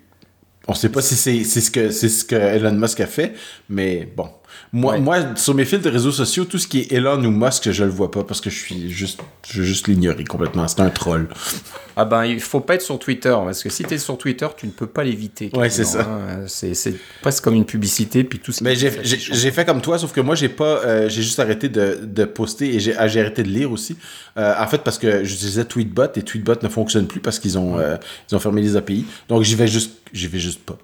on 0.65 0.73
sait 0.73 0.87
pas 0.87 1.01
si 1.01 1.15
c'est 1.17 1.43
ce 1.43 1.71
que 1.71 1.91
c'est 1.91 2.07
ce 2.07 2.23
que 2.23 2.35
Elon 2.35 2.71
Musk 2.71 3.01
a 3.01 3.07
fait, 3.07 3.33
mais 3.67 4.07
bon. 4.15 4.29
Moi, 4.71 4.93
ouais. 4.93 4.99
moi, 4.99 5.17
sur 5.35 5.55
mes 5.55 5.65
fils 5.65 5.81
de 5.81 5.89
réseaux 5.89 6.11
sociaux, 6.11 6.45
tout 6.45 6.57
ce 6.57 6.67
qui 6.67 6.79
est 6.79 6.91
Elon 6.93 7.21
ou 7.25 7.31
Musk, 7.31 7.69
je 7.69 7.83
le 7.83 7.89
vois 7.89 8.11
pas 8.11 8.23
parce 8.23 8.39
que 8.39 8.49
je 8.49 8.57
suis 8.57 8.91
juste, 8.91 9.19
je 9.49 9.59
veux 9.59 9.65
juste 9.65 9.89
l'ignorer 9.89 10.23
complètement. 10.23 10.67
C'est 10.69 10.79
un 10.79 10.89
troll. 10.89 11.27
Ah 12.01 12.05
ben, 12.05 12.23
il 12.23 12.39
faut 12.39 12.61
pas 12.61 12.75
être 12.75 12.81
sur 12.81 12.97
Twitter 12.97 13.35
parce 13.43 13.61
que 13.61 13.69
si 13.69 13.83
tu 13.83 13.93
es 13.93 13.97
sur 13.97 14.17
Twitter, 14.17 14.47
tu 14.55 14.65
ne 14.67 14.71
peux 14.71 14.87
pas 14.87 15.03
l'éviter. 15.03 15.51
Ouais, 15.53 15.69
c'est 15.69 15.83
ça. 15.83 16.07
Hein. 16.09 16.45
C'est 16.47 16.93
presque 17.21 17.43
comme 17.43 17.55
une 17.55 17.65
publicité 17.65 18.23
puis 18.23 18.39
tout. 18.39 18.53
Ce 18.53 18.63
Mais 18.63 18.73
j'ai 18.73 19.51
fait 19.51 19.65
comme 19.65 19.81
toi, 19.81 19.99
sauf 19.99 20.13
que 20.13 20.21
moi 20.21 20.33
j'ai 20.33 20.47
pas, 20.47 20.79
euh, 20.85 21.09
j'ai 21.09 21.21
juste 21.21 21.41
arrêté 21.41 21.67
de, 21.67 21.99
de 22.01 22.23
poster 22.23 22.73
et 22.73 22.79
j'ai 22.79 22.95
arrêté 22.95 23.43
de 23.43 23.49
lire 23.49 23.69
aussi. 23.73 23.97
Euh, 24.37 24.53
en 24.57 24.67
fait, 24.67 24.77
parce 24.77 24.97
que 24.97 25.25
j'utilisais 25.25 25.65
Tweetbot 25.65 26.13
et 26.15 26.21
Tweetbot 26.21 26.55
ne 26.63 26.69
fonctionne 26.69 27.05
plus 27.05 27.19
parce 27.19 27.37
qu'ils 27.37 27.57
ont, 27.57 27.77
euh, 27.77 27.97
ils 28.31 28.35
ont 28.35 28.39
fermé 28.39 28.61
les 28.61 28.77
API. 28.77 29.05
Donc 29.27 29.43
j'y 29.43 29.55
vais 29.55 29.67
juste, 29.67 29.97
j'y 30.13 30.27
vais 30.27 30.39
juste 30.39 30.61
pas. 30.61 30.77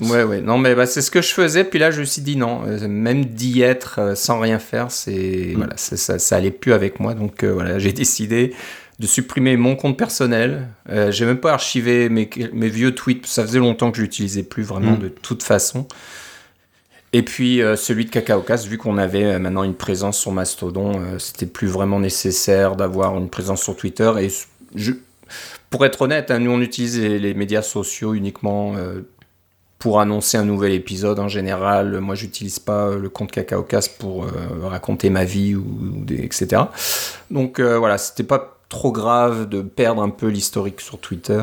Ouais, 0.00 0.22
ouais. 0.22 0.40
Non, 0.40 0.58
mais 0.58 0.76
bah, 0.76 0.86
c'est 0.86 1.02
ce 1.02 1.10
que 1.10 1.22
je 1.22 1.32
faisais. 1.32 1.64
Puis 1.64 1.80
là, 1.80 1.90
je 1.90 1.98
me 1.98 2.04
suis 2.04 2.22
dit 2.22 2.36
non. 2.36 2.60
Même 2.86 3.24
d'y 3.24 3.62
être 3.62 4.12
sans 4.14 4.38
rien 4.38 4.60
faire, 4.60 4.92
c'est 4.92 5.54
mm. 5.54 5.56
voilà, 5.56 5.76
ça, 5.76 6.20
ça 6.20 6.36
allait 6.36 6.52
plus 6.52 6.72
avec 6.72 7.00
moi. 7.00 7.14
Donc 7.14 7.42
voilà, 7.42 7.80
j'ai 7.80 7.92
décidé 7.92 8.54
de 9.02 9.06
supprimer 9.08 9.56
mon 9.56 9.74
compte 9.74 9.98
personnel. 9.98 10.68
Euh, 10.88 11.10
j'ai 11.10 11.26
même 11.26 11.40
pas 11.40 11.52
archivé 11.52 12.08
mes, 12.08 12.30
mes, 12.52 12.68
vieux 12.68 12.94
tweets, 12.94 13.26
ça 13.26 13.44
faisait 13.44 13.58
longtemps 13.58 13.90
que 13.90 13.96
je 13.96 14.02
l'utilisais 14.02 14.44
plus 14.44 14.62
vraiment 14.62 14.92
mmh. 14.92 15.00
de 15.00 15.08
toute 15.08 15.42
façon. 15.42 15.88
Et 17.12 17.22
puis 17.22 17.60
euh, 17.60 17.74
celui 17.74 18.04
de 18.04 18.10
Cacaocas, 18.10 18.64
vu 18.68 18.78
qu'on 18.78 18.98
avait 18.98 19.40
maintenant 19.40 19.64
une 19.64 19.74
présence 19.74 20.18
sur 20.18 20.30
Mastodon, 20.30 21.00
euh, 21.00 21.18
c'était 21.18 21.46
plus 21.46 21.66
vraiment 21.66 21.98
nécessaire 21.98 22.76
d'avoir 22.76 23.18
une 23.18 23.28
présence 23.28 23.60
sur 23.60 23.76
Twitter. 23.76 24.12
Et 24.20 24.28
je, 24.76 24.92
pour 25.68 25.84
être 25.84 26.02
honnête, 26.02 26.30
hein, 26.30 26.38
nous 26.38 26.52
on 26.52 26.60
utilise 26.60 27.00
les, 27.00 27.18
les 27.18 27.34
médias 27.34 27.62
sociaux 27.62 28.14
uniquement 28.14 28.76
pour 29.80 30.00
annoncer 30.00 30.38
un 30.38 30.44
nouvel 30.44 30.72
épisode 30.74 31.18
en 31.18 31.26
général. 31.26 31.98
Moi, 31.98 32.14
j'utilise 32.14 32.60
pas 32.60 32.94
le 32.94 33.08
compte 33.08 33.32
Cacaocas 33.32 33.88
pour 33.98 34.26
raconter 34.62 35.10
ma 35.10 35.24
vie 35.24 35.56
ou, 35.56 35.62
ou 35.62 36.04
des, 36.04 36.22
etc. 36.22 36.62
Donc 37.30 37.58
voilà, 37.60 37.98
c'était 37.98 38.22
pas 38.22 38.51
trop 38.72 38.90
grave 38.90 39.50
de 39.50 39.60
perdre 39.60 40.02
un 40.02 40.08
peu 40.08 40.28
l'historique 40.28 40.80
sur 40.80 40.98
Twitter. 40.98 41.42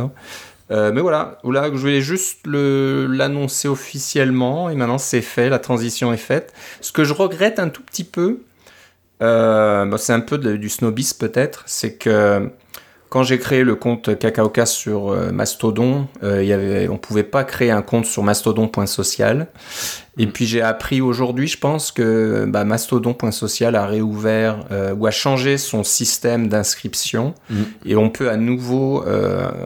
Euh, 0.71 0.91
mais 0.91 0.99
voilà, 0.99 1.37
là, 1.43 1.69
je 1.71 1.77
voulais 1.77 2.01
juste 2.01 2.39
l'annoncer 2.47 3.67
officiellement 3.67 4.69
et 4.69 4.75
maintenant 4.75 4.97
c'est 4.97 5.21
fait, 5.21 5.47
la 5.47 5.59
transition 5.59 6.11
est 6.11 6.17
faite. 6.17 6.53
Ce 6.81 6.91
que 6.91 7.03
je 7.03 7.13
regrette 7.13 7.59
un 7.59 7.69
tout 7.69 7.83
petit 7.83 8.03
peu, 8.03 8.41
euh, 9.21 9.85
bah, 9.85 9.97
c'est 9.99 10.13
un 10.13 10.21
peu 10.21 10.39
du 10.39 10.69
snobisme 10.69 11.19
peut-être, 11.19 11.63
c'est 11.67 11.97
que 11.97 12.49
quand 13.09 13.23
j'ai 13.23 13.39
créé 13.39 13.63
le 13.63 13.75
compte 13.75 14.17
Cacaocas 14.17 14.67
sur 14.67 15.11
euh, 15.11 15.31
Mastodon, 15.31 16.07
euh, 16.23 16.43
y 16.43 16.53
avait, 16.53 16.87
on 16.87 16.97
pouvait 16.97 17.23
pas 17.23 17.43
créer 17.43 17.71
un 17.71 17.81
compte 17.81 18.05
sur 18.05 18.23
mastodon.social. 18.23 19.47
Et 20.17 20.27
puis 20.27 20.45
j'ai 20.45 20.61
appris 20.61 21.01
aujourd'hui, 21.01 21.47
je 21.47 21.57
pense 21.57 21.91
que 21.91 22.45
bah, 22.47 22.65
Mastodon.social 22.65 23.75
a 23.75 23.87
réouvert 23.87 24.65
euh, 24.71 24.93
ou 24.93 25.07
a 25.07 25.11
changé 25.11 25.57
son 25.57 25.83
système 25.83 26.49
d'inscription 26.49 27.33
mmh. 27.49 27.55
et 27.85 27.95
on 27.95 28.09
peut 28.09 28.29
à 28.29 28.35
nouveau 28.35 29.03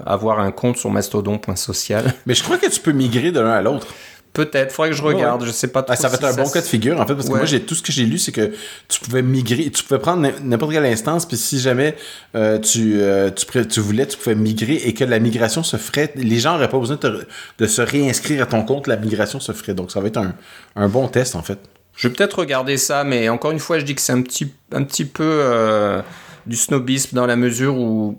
avoir 0.06 0.40
un 0.40 0.52
compte 0.52 0.78
sur 0.78 0.92
Mastodon.social. 0.92 2.14
Mais 2.26 2.36
je 2.36 2.44
crois 2.44 2.58
que 2.58 2.70
tu 2.70 2.80
peux 2.80 2.92
migrer 2.92 3.32
de 3.32 3.40
l'un 3.40 3.52
à 3.52 3.62
l'autre. 3.62 3.88
Peut-être, 4.34 4.72
faudrait 4.72 4.90
que 4.90 4.96
je 4.96 5.04
regarde, 5.04 5.42
ouais. 5.42 5.48
je 5.48 5.54
sais 5.54 5.68
pas 5.68 5.84
trop. 5.84 5.94
Ah, 5.94 5.96
ça 5.96 6.08
va 6.08 6.18
si 6.18 6.24
être 6.24 6.32
un 6.32 6.44
bon 6.44 6.50
cas 6.50 6.62
de 6.62 6.66
figure, 6.66 7.00
en 7.00 7.06
fait, 7.06 7.14
parce 7.14 7.28
que 7.28 7.34
ouais. 7.34 7.38
moi, 7.38 7.46
j'ai 7.46 7.62
tout 7.62 7.76
ce 7.76 7.84
que 7.84 7.92
j'ai 7.92 8.06
lu, 8.06 8.18
c'est 8.18 8.32
que 8.32 8.52
tu 8.88 9.00
pouvais 9.00 9.22
migrer, 9.22 9.70
tu 9.70 9.84
pouvais 9.84 10.00
prendre 10.00 10.28
n'importe 10.44 10.72
quelle 10.72 10.86
instance, 10.86 11.28
puis 11.28 11.38
si 11.38 11.60
jamais 11.60 11.96
euh, 12.36 12.58
tu, 12.58 12.96
euh, 12.96 13.30
tu, 13.30 13.46
tu, 13.68 13.80
voulais, 13.80 14.08
tu 14.08 14.18
pouvais 14.18 14.34
migrer 14.34 14.74
et 14.74 14.96
que 14.96 15.04
la 15.04 15.20
migration 15.20 15.62
se 15.62 15.78
ferait, 15.78 16.12
les 16.16 16.40
gens 16.40 16.54
n'auraient 16.54 16.70
pas 16.70 16.80
besoin 16.80 16.96
de, 16.96 17.02
te, 17.02 17.26
de, 17.60 17.68
se 17.68 17.82
réinscrire 17.84 18.42
à 18.42 18.46
ton 18.48 18.64
compte, 18.64 18.88
la 18.88 18.98
migration 18.98 19.40
se 19.40 19.52
ferait. 19.52 19.76
Donc, 19.76 19.92
ça 19.92 20.00
va 20.00 20.08
être 20.08 20.18
un, 20.18 20.34
un 20.76 20.90
bon 20.90 21.08
test, 21.08 21.36
en 21.36 21.44
fait. 21.44 21.60
Je 21.96 22.08
vais 22.08 22.14
peut-être 22.16 22.40
regarder 22.40 22.78
ça, 22.78 23.04
mais 23.04 23.30
encore 23.30 23.52
une 23.52 23.60
fois, 23.60 23.78
je 23.78 23.86
dis 23.86 23.94
que 23.94 24.02
c'est 24.02 24.14
un 24.14 24.24
petit, 24.24 24.52
un 24.72 24.84
petit 24.84 25.06
peu 25.06 25.24
euh, 25.24 26.02
du 26.48 26.56
snobisme 26.56 27.16
dans 27.16 27.28
la 27.28 27.36
mesure 27.36 27.78
où 27.78 28.18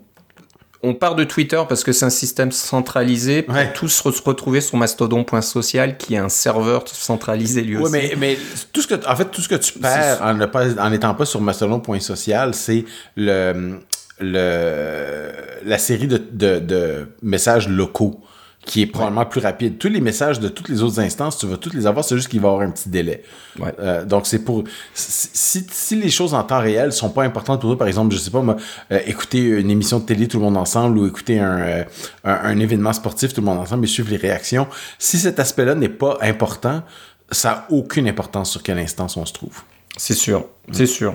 on 0.85 0.95
part 0.95 1.14
de 1.14 1.25
Twitter 1.25 1.61
parce 1.69 1.83
que 1.83 1.93
c'est 1.93 2.05
un 2.05 2.11
système 2.11 2.53
centralisé 2.53 3.43
pour 3.43 3.55
ouais. 3.55 3.73
tous 3.73 3.88
se 3.88 4.03
retrouver 4.03 4.61
sur 4.61 4.76
mastodon.social 4.76 5.97
qui 5.97 6.14
est 6.14 6.19
un 6.19 6.29
serveur 6.29 6.87
centralisé 6.87 7.62
lui 7.62 7.76
ouais, 7.76 7.83
aussi. 7.83 7.93
Mais, 7.93 8.14
mais 8.19 8.38
tout 8.73 8.83
ce 8.83 8.88
que, 8.88 8.95
en 9.09 9.17
fait, 9.17 9.25
tout 9.26 9.41
ce 9.41 9.49
que 9.49 9.55
tu 9.55 9.79
perds 9.79 10.21
en, 10.23 10.91
n'étant 10.91 11.14
pas 11.14 11.25
sur 11.25 11.41
mastodon.social, 11.41 12.55
c'est 12.55 12.85
le, 13.17 13.81
le, 14.21 15.33
la 15.64 15.79
série 15.79 16.07
de, 16.07 16.19
de, 16.19 16.59
de 16.59 17.09
messages 17.23 17.69
locaux 17.69 18.21
qui 18.64 18.83
est 18.83 18.87
probablement 18.87 19.23
ouais. 19.23 19.28
plus 19.28 19.40
rapide. 19.40 19.78
Tous 19.78 19.88
les 19.88 20.00
messages 20.00 20.40
de 20.40 20.49
toutes 20.49 20.68
les 20.68 20.83
autres 20.83 20.99
instances, 21.00 21.38
tu 21.38 21.47
vas 21.47 21.56
toutes 21.56 21.75
les 21.75 21.87
avoir, 21.87 22.04
c'est 22.04 22.16
juste 22.16 22.28
qu'il 22.28 22.40
va 22.40 22.49
y 22.49 22.52
avoir 22.52 22.66
un 22.66 22.71
petit 22.71 22.88
délai. 22.88 23.23
Ouais. 23.59 23.75
Euh, 23.78 24.04
donc, 24.04 24.26
c'est 24.26 24.38
pour... 24.38 24.64
Si, 24.94 25.66
si, 25.71 25.97
les 25.97 26.11
choses 26.11 26.35
en 26.35 26.42
temps 26.42 26.61
réel 26.61 26.92
sont 26.92 27.11
pas 27.11 27.25
importantes 27.25 27.61
pour 27.61 27.71
toi, 27.71 27.78
par 27.78 27.88
exemple, 27.88 28.14
je 28.14 28.18
sais 28.18 28.30
pas, 28.30 28.40
moi, 28.40 28.56
euh, 28.90 29.00
écouter 29.06 29.40
une 29.40 29.71
émission 29.71 29.99
de 29.99 30.04
télé 30.04 30.28
tout 30.28 30.38
le 30.38 30.44
monde 30.44 30.56
ensemble 30.56 30.99
ou 30.99 31.06
écouter 31.06 31.38
un, 31.38 31.59
euh, 31.59 31.85
un, 32.25 32.33
un, 32.33 32.59
événement 32.59 32.92
sportif 32.92 33.35
tout 33.35 33.40
le 33.40 33.47
monde 33.47 33.59
ensemble 33.59 33.85
et 33.85 33.88
suivre 33.88 34.11
les 34.11 34.16
réactions, 34.16 34.66
si 34.99 35.18
cet 35.18 35.38
aspect-là 35.38 35.75
n'est 35.75 35.88
pas 35.88 36.18
important, 36.23 36.83
ça 37.30 37.50
n'a 37.50 37.66
aucune 37.71 38.09
importance 38.09 38.50
sur 38.50 38.62
quelle 38.62 38.78
instance 38.78 39.16
on 39.16 39.26
se 39.26 39.33
trouve. 39.33 39.62
C'est 39.97 40.14
sûr, 40.14 40.40
mmh. 40.40 40.73
c'est 40.73 40.87
sûr. 40.87 41.14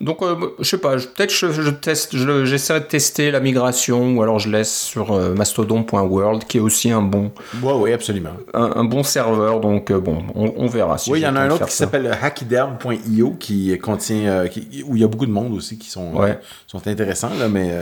Donc, 0.00 0.22
euh, 0.22 0.36
je 0.58 0.64
sais 0.64 0.78
pas, 0.78 0.96
peut-être 0.96 1.32
je, 1.32 1.50
je, 1.50 1.70
teste, 1.70 2.16
j'essaierai 2.44 2.80
de 2.80 2.84
tester 2.84 3.30
la 3.30 3.40
migration 3.40 4.16
ou 4.16 4.22
alors 4.22 4.38
je 4.38 4.50
laisse 4.50 4.74
sur 4.74 5.12
euh, 5.12 5.34
mastodon.world 5.34 6.44
qui 6.44 6.58
est 6.58 6.60
aussi 6.60 6.90
un 6.90 7.02
bon. 7.02 7.32
Ouais, 7.62 7.72
oui, 7.72 7.92
absolument. 7.92 8.34
Un, 8.52 8.72
un, 8.76 8.84
bon 8.84 9.02
serveur, 9.02 9.60
donc 9.60 9.90
euh, 9.90 9.98
bon, 9.98 10.24
on, 10.34 10.52
on, 10.56 10.66
verra. 10.66 10.98
Si 10.98 11.10
oui, 11.10 11.20
il 11.20 11.22
y 11.22 11.26
en 11.26 11.36
a 11.36 11.40
un 11.40 11.50
autre 11.50 11.66
qui 11.66 11.72
s'appelle 11.72 12.10
hackiderm.io 12.20 13.36
qui 13.40 13.78
contient, 13.78 14.28
euh, 14.28 14.48
qui, 14.48 14.84
où 14.86 14.96
il 14.96 15.00
y 15.00 15.04
a 15.04 15.08
beaucoup 15.08 15.26
de 15.26 15.32
monde 15.32 15.54
aussi 15.54 15.78
qui 15.78 15.88
sont, 15.88 16.14
ouais. 16.14 16.38
sont 16.66 16.86
intéressants, 16.86 17.32
là, 17.38 17.48
mais 17.48 17.72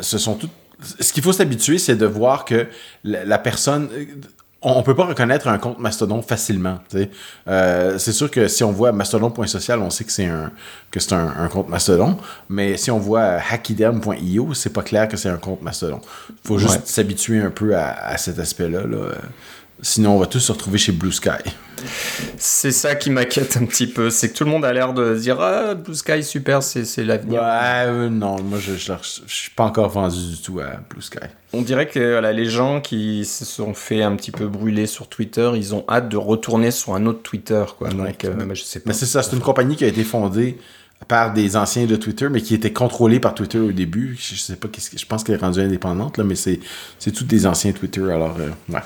ce 0.00 0.18
sont 0.18 0.34
toutes. 0.34 0.50
Ce 1.00 1.12
qu'il 1.12 1.22
faut 1.22 1.32
s'habituer, 1.32 1.78
c'est 1.78 1.96
de 1.96 2.04
voir 2.04 2.44
que 2.44 2.66
la, 3.04 3.24
la 3.24 3.38
personne 3.38 3.88
on, 4.64 4.82
peut 4.82 4.94
pas 4.94 5.04
reconnaître 5.04 5.48
un 5.48 5.58
compte 5.58 5.78
Mastodon 5.78 6.22
facilement. 6.22 6.78
Euh, 7.48 7.98
c'est 7.98 8.12
sûr 8.12 8.30
que 8.30 8.48
si 8.48 8.64
on 8.64 8.72
voit 8.72 8.92
mastodon.social, 8.92 9.80
on 9.80 9.90
sait 9.90 10.04
que 10.04 10.12
c'est 10.12 10.26
un 10.26 10.50
que 10.90 11.00
c'est 11.00 11.14
un, 11.14 11.34
un, 11.38 11.48
compte 11.48 11.68
Mastodon, 11.68 12.16
mais 12.48 12.76
si 12.76 12.90
on 12.90 12.98
voit 12.98 13.38
hackiderm.io, 13.50 14.54
c'est 14.54 14.72
pas 14.72 14.82
clair 14.82 15.08
que 15.08 15.16
c'est 15.16 15.28
un 15.28 15.36
compte 15.36 15.62
Mastodon. 15.62 16.00
Faut 16.44 16.58
juste 16.58 16.74
ouais. 16.74 16.80
s'habituer 16.84 17.40
un 17.40 17.50
peu 17.50 17.76
à, 17.76 17.90
à 17.90 18.16
cet 18.16 18.38
aspect-là. 18.38 18.82
Là. 18.86 19.12
Sinon, 19.84 20.16
on 20.16 20.18
va 20.18 20.26
tous 20.26 20.40
se 20.40 20.50
retrouver 20.50 20.78
chez 20.78 20.92
Blue 20.92 21.12
Sky. 21.12 21.28
C'est 22.38 22.72
ça 22.72 22.94
qui 22.94 23.10
m'inquiète 23.10 23.58
un 23.58 23.66
petit 23.66 23.86
peu, 23.86 24.08
c'est 24.08 24.30
que 24.30 24.36
tout 24.38 24.44
le 24.44 24.50
monde 24.50 24.64
a 24.64 24.72
l'air 24.72 24.94
de 24.94 25.14
dire 25.14 25.38
ah 25.42 25.74
Blue 25.74 25.94
Sky 25.94 26.24
super, 26.24 26.62
c'est 26.62 27.04
l'avenir. 27.04 27.42
Ouais, 27.42 27.84
euh, 27.86 28.08
non, 28.08 28.40
moi 28.42 28.58
je, 28.58 28.76
je, 28.76 28.92
suis 29.26 29.50
pas 29.50 29.64
encore 29.64 29.90
vendu 29.90 30.16
du 30.16 30.40
tout 30.40 30.58
à 30.58 30.80
Blue 30.88 31.02
Sky. 31.02 31.18
On 31.52 31.60
dirait 31.60 31.86
que 31.86 32.12
voilà, 32.12 32.32
les 32.32 32.46
gens 32.46 32.80
qui 32.80 33.26
se 33.26 33.44
sont 33.44 33.74
fait 33.74 34.02
un 34.02 34.16
petit 34.16 34.30
peu 34.30 34.48
brûler 34.48 34.86
sur 34.86 35.06
Twitter, 35.06 35.50
ils 35.54 35.74
ont 35.74 35.84
hâte 35.86 36.08
de 36.08 36.16
retourner 36.16 36.70
sur 36.70 36.94
un 36.94 37.04
autre 37.04 37.20
Twitter 37.20 37.64
quoi. 37.78 37.90
Donc, 37.90 38.24
euh, 38.24 38.54
je 38.54 38.62
sais 38.62 38.80
pas. 38.80 38.84
Mais 38.88 38.94
c'est 38.94 39.04
ça, 39.04 39.22
c'est 39.22 39.36
une 39.36 39.42
compagnie 39.42 39.76
qui 39.76 39.84
a 39.84 39.88
été 39.88 40.02
fondée 40.02 40.56
par 41.08 41.34
des 41.34 41.56
anciens 41.56 41.84
de 41.84 41.96
Twitter, 41.96 42.28
mais 42.30 42.40
qui 42.40 42.54
était 42.54 42.72
contrôlée 42.72 43.20
par 43.20 43.34
Twitter 43.34 43.58
au 43.58 43.72
début. 43.72 44.16
Je, 44.18 44.36
sais 44.36 44.56
pas 44.56 44.68
je 44.96 45.04
pense 45.04 45.24
qu'elle 45.24 45.34
est 45.34 45.38
rendue 45.42 45.60
indépendante 45.60 46.16
là, 46.16 46.24
mais 46.24 46.36
c'est 46.36 46.60
c'est 46.98 47.12
tous 47.12 47.24
des 47.24 47.46
anciens 47.46 47.72
Twitter. 47.72 48.10
Alors 48.10 48.38
euh, 48.40 48.48
ouais. 48.72 48.80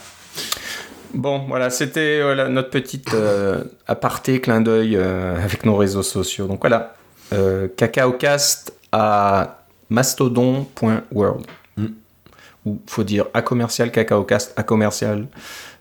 Bon, 1.14 1.44
voilà, 1.48 1.70
c'était 1.70 2.22
notre 2.48 2.70
petite 2.70 3.14
euh, 3.14 3.64
aparté, 3.86 4.40
clin 4.40 4.60
d'œil 4.60 4.96
euh, 4.96 5.42
avec 5.42 5.64
nos 5.64 5.76
réseaux 5.76 6.02
sociaux. 6.02 6.46
Donc 6.46 6.60
voilà, 6.60 6.94
euh, 7.32 7.68
cacaocast 7.76 8.74
à 8.92 9.64
mastodon.world. 9.88 11.46
Mm. 11.76 11.86
Ou 12.66 12.78
faut 12.86 13.04
dire 13.04 13.26
à 13.32 13.42
commercial 13.42 13.90
cacaocast 13.90 14.52
à 14.56 14.62
commercial 14.62 15.26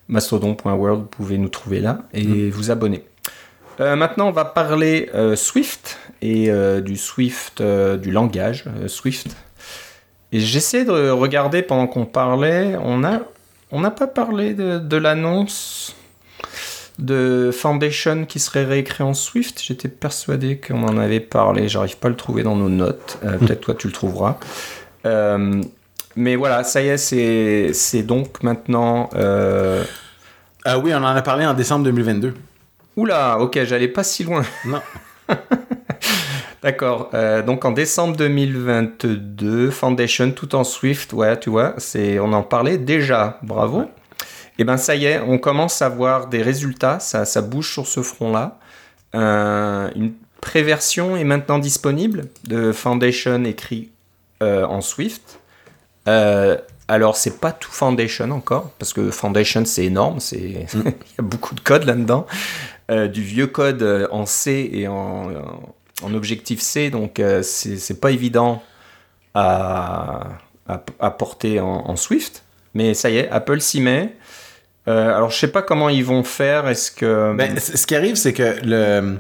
mastodon.world. 0.07 1.01
Vous 1.01 1.07
pouvez 1.07 1.37
nous 1.37 1.49
trouver 1.49 1.81
là 1.81 1.99
et 2.13 2.23
mm. 2.23 2.49
vous 2.49 2.71
abonner. 2.71 3.03
maintenant, 3.79 4.29
on 4.29 4.31
va 4.31 4.45
parler 4.45 5.09
Swift 5.35 5.99
et 6.21 6.49
du 6.81 6.95
Swift, 6.95 7.61
du 7.61 8.11
langage 8.11 8.65
Swift. 8.87 9.35
Et 10.31 10.39
j'essaie 10.39 10.83
de 10.83 11.09
regarder 11.09 11.61
pendant 11.61 11.87
qu'on 11.87 12.05
parlait, 12.05 12.75
on 12.81 13.03
a 13.03 13.21
on 13.71 13.81
n'a 13.81 13.91
pas 13.91 14.07
parlé 14.07 14.53
de, 14.53 14.97
l'annonce 14.97 15.95
de 16.99 17.51
Foundation 17.53 18.25
qui 18.25 18.39
serait 18.39 18.65
réécrit 18.65 19.03
en 19.03 19.13
Swift. 19.13 19.61
J'étais 19.63 19.89
persuadé 19.89 20.57
qu'on 20.59 20.83
en 20.83 20.97
avait 20.97 21.19
parlé. 21.19 21.67
J'arrive 21.67 21.97
pas 21.97 22.07
à 22.07 22.11
le 22.11 22.15
trouver 22.15 22.43
dans 22.43 22.55
nos 22.55 22.69
notes. 22.69 23.19
Euh, 23.23 23.35
hmm. 23.35 23.39
Peut-être 23.39 23.61
toi 23.61 23.75
tu 23.75 23.87
le 23.87 23.93
trouveras. 23.93 24.37
Euh, 25.05 25.61
mais 26.15 26.35
voilà, 26.35 26.63
ça 26.63 26.81
y 26.81 26.87
est, 26.87 27.73
c'est 27.73 28.03
donc 28.03 28.41
maintenant. 28.41 29.09
Euh... 29.15 29.83
oui, 30.81 30.91
on 30.93 30.97
en 30.97 31.05
a 31.05 31.21
parlé 31.21 31.45
en 31.45 31.53
décembre 31.53 31.85
2022. 31.85 32.33
Oula, 32.95 33.37
ok, 33.39 33.63
j'allais 33.63 33.87
pas 33.87 34.03
si 34.03 34.23
loin. 34.23 34.41
Non. 34.65 34.81
D'accord. 36.63 37.11
Euh, 37.13 37.43
donc 37.43 37.65
en 37.65 37.71
décembre 37.71 38.15
2022, 38.17 39.69
Foundation 39.69 40.31
tout 40.31 40.55
en 40.55 40.63
Swift, 40.63 41.13
ouais, 41.13 41.39
tu 41.39 41.49
vois, 41.49 41.75
c'est, 41.77 42.19
on 42.19 42.33
en 42.33 42.43
parlait 42.43 42.77
déjà. 42.77 43.39
Bravo. 43.43 43.81
Et 44.59 44.61
eh 44.61 44.63
ben 44.63 44.77
ça 44.77 44.95
y 44.95 45.05
est, 45.05 45.19
on 45.19 45.37
commence 45.37 45.83
à 45.83 45.89
voir 45.89 46.27
des 46.27 46.41
résultats. 46.41 46.99
Ça, 46.99 47.25
ça 47.25 47.41
bouge 47.41 47.71
sur 47.71 47.85
ce 47.85 48.01
front-là. 48.01 48.57
Euh, 49.13 49.89
une 49.95 50.13
préversion 50.41 51.15
est 51.15 51.23
maintenant 51.23 51.59
disponible 51.59 52.25
de 52.45 52.71
Foundation 52.71 53.43
écrit 53.43 53.91
euh, 54.41 54.65
en 54.65 54.81
Swift. 54.81 55.39
alors 56.07 57.17
c'est 57.17 57.39
pas 57.39 57.51
tout 57.51 57.71
Foundation 57.71 58.31
encore 58.31 58.71
parce 58.79 58.93
que 58.93 59.11
Foundation 59.11 59.63
c'est 59.65 59.85
énorme, 59.85 60.19
c'est 60.19 60.65
mm. 60.73 60.81
il 60.85 61.15
y 61.17 61.19
a 61.19 61.21
beaucoup 61.21 61.53
de 61.53 61.59
code 61.59 61.83
là-dedans, 61.83 62.25
du 62.89 63.21
vieux 63.21 63.47
code 63.47 64.07
en 64.11 64.25
C 64.25 64.69
et 64.73 64.87
en 64.87 65.29
en 65.35 65.76
objectif 66.03 66.61
C, 66.61 66.89
donc 66.89 67.19
euh, 67.19 67.41
c'est 67.43 67.99
pas 67.99 68.11
évident 68.11 68.63
à, 69.33 70.27
à, 70.67 71.11
porter 71.11 71.59
en, 71.59 71.95
Swift. 71.95 72.43
Mais 72.73 72.93
ça 72.93 73.09
y 73.09 73.17
est, 73.17 73.29
Apple 73.29 73.61
s'y 73.61 73.81
met. 73.81 74.15
Euh, 74.87 75.15
alors 75.15 75.31
je 75.31 75.37
sais 75.37 75.51
pas 75.51 75.61
comment 75.61 75.89
ils 75.89 76.05
vont 76.05 76.23
faire. 76.23 76.67
Est-ce 76.67 76.91
que 76.91 77.33
ben, 77.35 77.59
ce 77.59 77.85
qui 77.85 77.95
arrive, 77.95 78.15
c'est 78.15 78.33
que 78.33 78.55
le 78.63 79.17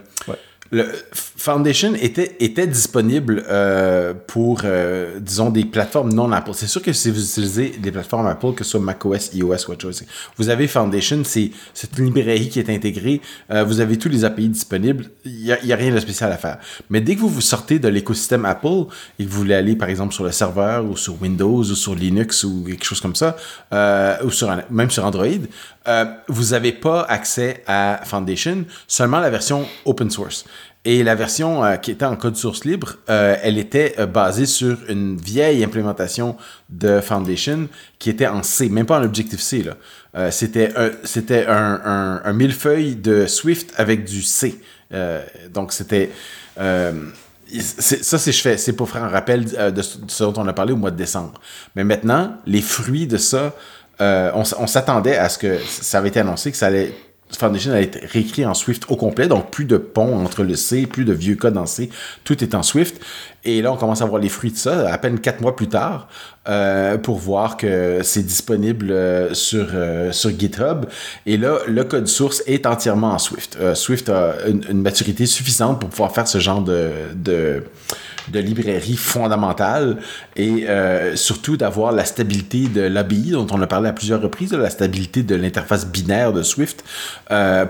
le 0.71 0.91
Foundation 1.37 1.93
était, 1.93 2.35
était 2.39 2.65
disponible 2.65 3.43
euh, 3.47 4.15
pour, 4.25 4.61
euh, 4.63 5.19
disons, 5.19 5.51
des 5.51 5.65
plateformes 5.65 6.11
non 6.11 6.31
Apple. 6.31 6.49
C'est 6.55 6.65
sûr 6.65 6.81
que 6.81 6.91
si 6.93 7.11
vous 7.11 7.23
utilisez 7.23 7.75
des 7.79 7.91
plateformes 7.91 8.25
Apple, 8.25 8.53
que 8.53 8.63
ce 8.63 8.71
soit 8.71 8.79
macOS, 8.79 9.29
iOS 9.35 9.57
chose, 9.79 10.03
vous 10.37 10.49
avez 10.49 10.67
Foundation, 10.67 11.21
c'est 11.23 11.51
cette 11.75 11.99
librairie 11.99 12.49
qui 12.49 12.59
est 12.59 12.69
intégrée. 12.71 13.21
Euh, 13.51 13.63
vous 13.63 13.79
avez 13.79 13.97
tous 13.97 14.09
les 14.09 14.25
API 14.25 14.49
disponibles. 14.49 15.05
Il 15.25 15.55
n'y 15.63 15.71
a, 15.71 15.75
rien 15.75 15.93
de 15.93 15.99
spécial 15.99 16.31
à 16.31 16.37
faire. 16.37 16.57
Mais 16.89 17.01
dès 17.01 17.15
que 17.15 17.21
vous 17.21 17.29
vous 17.29 17.41
sortez 17.41 17.77
de 17.77 17.87
l'écosystème 17.87 18.43
Apple 18.43 18.85
et 19.19 19.23
que 19.23 19.29
vous 19.29 19.37
voulez 19.37 19.53
aller, 19.53 19.75
par 19.75 19.89
exemple, 19.89 20.15
sur 20.15 20.23
le 20.23 20.31
serveur 20.31 20.85
ou 20.85 20.97
sur 20.97 21.21
Windows 21.21 21.59
ou 21.59 21.75
sur 21.75 21.93
Linux 21.93 22.43
ou 22.45 22.63
quelque 22.67 22.83
chose 22.83 22.99
comme 22.99 23.15
ça, 23.15 23.37
ou 23.71 24.29
même 24.71 24.89
sur 24.89 25.05
Android, 25.05 25.27
vous 26.27 26.43
n'avez 26.51 26.71
pas 26.71 27.03
accès 27.03 27.63
à 27.67 28.01
Foundation, 28.03 28.65
seulement 28.87 29.19
la 29.19 29.29
version 29.29 29.67
open 29.85 30.09
source. 30.09 30.45
Et 30.89 31.03
la 31.03 31.15
version 31.15 31.65
euh, 31.65 31.75
qui 31.75 31.91
était 31.91 32.05
en 32.05 32.15
code 32.15 32.37
source 32.37 32.63
libre, 32.63 32.95
euh, 33.09 33.35
elle 33.43 33.57
était 33.57 33.95
euh, 33.99 34.05
basée 34.05 34.45
sur 34.45 34.77
une 34.87 35.17
vieille 35.17 35.61
implémentation 35.61 36.37
de 36.69 37.01
Foundation 37.01 37.67
qui 37.99 38.09
était 38.09 38.25
en 38.25 38.41
C, 38.41 38.69
même 38.69 38.85
pas 38.85 38.97
en 38.97 39.03
Objective-C. 39.03 39.65
c'était 40.31 40.71
un, 40.77 40.91
c'était 41.03 41.45
un, 41.45 42.31
millefeuille 42.31 42.95
de 42.95 43.27
Swift 43.27 43.73
avec 43.75 44.05
du 44.05 44.21
C. 44.21 44.61
donc 45.53 45.73
c'était... 45.73 46.09
ça, 46.55 48.17
c'est 48.17 48.31
je 48.31 48.41
fais, 48.41 48.57
c'est 48.57 48.73
pour 48.73 48.89
faire 48.89 49.03
un 49.03 49.09
rappel 49.09 49.43
de 49.43 49.81
ce 49.81 50.23
dont 50.23 50.33
on 50.37 50.47
a 50.47 50.53
parlé 50.53 50.71
au 50.71 50.77
mois 50.77 50.91
de 50.91 50.95
décembre. 50.95 51.41
Mais 51.75 51.83
maintenant, 51.83 52.37
les 52.45 52.61
fruits 52.61 53.07
de 53.07 53.17
ça, 53.17 53.53
on 53.99 54.67
s'attendait 54.67 55.17
à 55.17 55.27
ce 55.27 55.37
que 55.37 55.57
ça 55.67 55.97
avait 55.97 56.09
été 56.09 56.21
annoncé 56.21 56.49
que 56.49 56.57
ça 56.57 56.67
allait 56.67 56.93
Foundation 57.35 57.73
a 57.73 57.81
été 57.81 58.05
réécrit 58.05 58.45
en 58.45 58.53
Swift 58.53 58.85
au 58.89 58.95
complet, 58.95 59.27
donc 59.27 59.51
plus 59.51 59.65
de 59.65 59.77
pont 59.77 60.17
entre 60.23 60.43
le 60.43 60.55
C, 60.55 60.85
plus 60.87 61.05
de 61.05 61.13
vieux 61.13 61.35
code 61.35 61.57
en 61.57 61.65
C, 61.65 61.89
tout 62.23 62.43
est 62.43 62.55
en 62.55 62.63
Swift. 62.63 63.01
Et 63.47 63.61
là, 63.61 63.71
on 63.71 63.77
commence 63.77 64.01
à 64.01 64.05
voir 64.05 64.21
les 64.21 64.27
fruits 64.27 64.51
de 64.51 64.57
ça, 64.57 64.91
à 64.91 64.97
peine 64.97 65.19
quatre 65.19 65.39
mois 65.39 65.55
plus 65.55 65.69
tard, 65.69 66.09
euh, 66.49 66.97
pour 66.97 67.17
voir 67.17 67.55
que 67.55 68.01
c'est 68.03 68.23
disponible 68.23 68.91
euh, 68.91 69.33
sur, 69.33 69.67
euh, 69.73 70.11
sur 70.11 70.29
GitHub. 70.29 70.85
Et 71.25 71.37
là, 71.37 71.59
le 71.65 71.83
code 71.85 72.07
source 72.07 72.43
est 72.45 72.65
entièrement 72.65 73.11
en 73.11 73.19
Swift. 73.19 73.57
Swift 73.73 74.09
a 74.09 74.33
une, 74.47 74.81
maturité 74.81 75.25
suffisante 75.25 75.79
pour 75.79 75.89
pouvoir 75.89 76.13
faire 76.13 76.27
ce 76.27 76.39
genre 76.39 76.61
de, 76.61 76.91
de 77.15 77.63
de 78.33 78.39
librairie 78.41 78.97
fondamentale 78.97 79.99
et 80.35 80.65
surtout 81.15 81.55
d'avoir 81.55 81.93
la 81.93 82.03
stabilité 82.03 82.67
de 82.67 82.81
l'ABI 82.81 83.31
dont 83.31 83.47
on 83.51 83.61
a 83.61 83.67
parlé 83.67 83.87
à 83.87 83.93
plusieurs 83.93 84.21
reprises, 84.21 84.51
la 84.51 84.69
stabilité 84.69 85.23
de 85.23 85.33
l'interface 85.33 85.87
binaire 85.87 86.33
de 86.33 86.43
Swift 86.43 86.83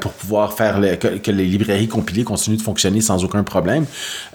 pour 0.02 0.14
pouvoir 0.14 0.54
faire 0.54 0.82
que, 0.98 1.30
les 1.30 1.46
librairies 1.46 1.88
compilées 1.88 2.24
continuent 2.24 2.58
de 2.58 2.64
fonctionner 2.64 3.02
sans 3.02 3.24
aucun 3.24 3.44
problème. 3.44 3.86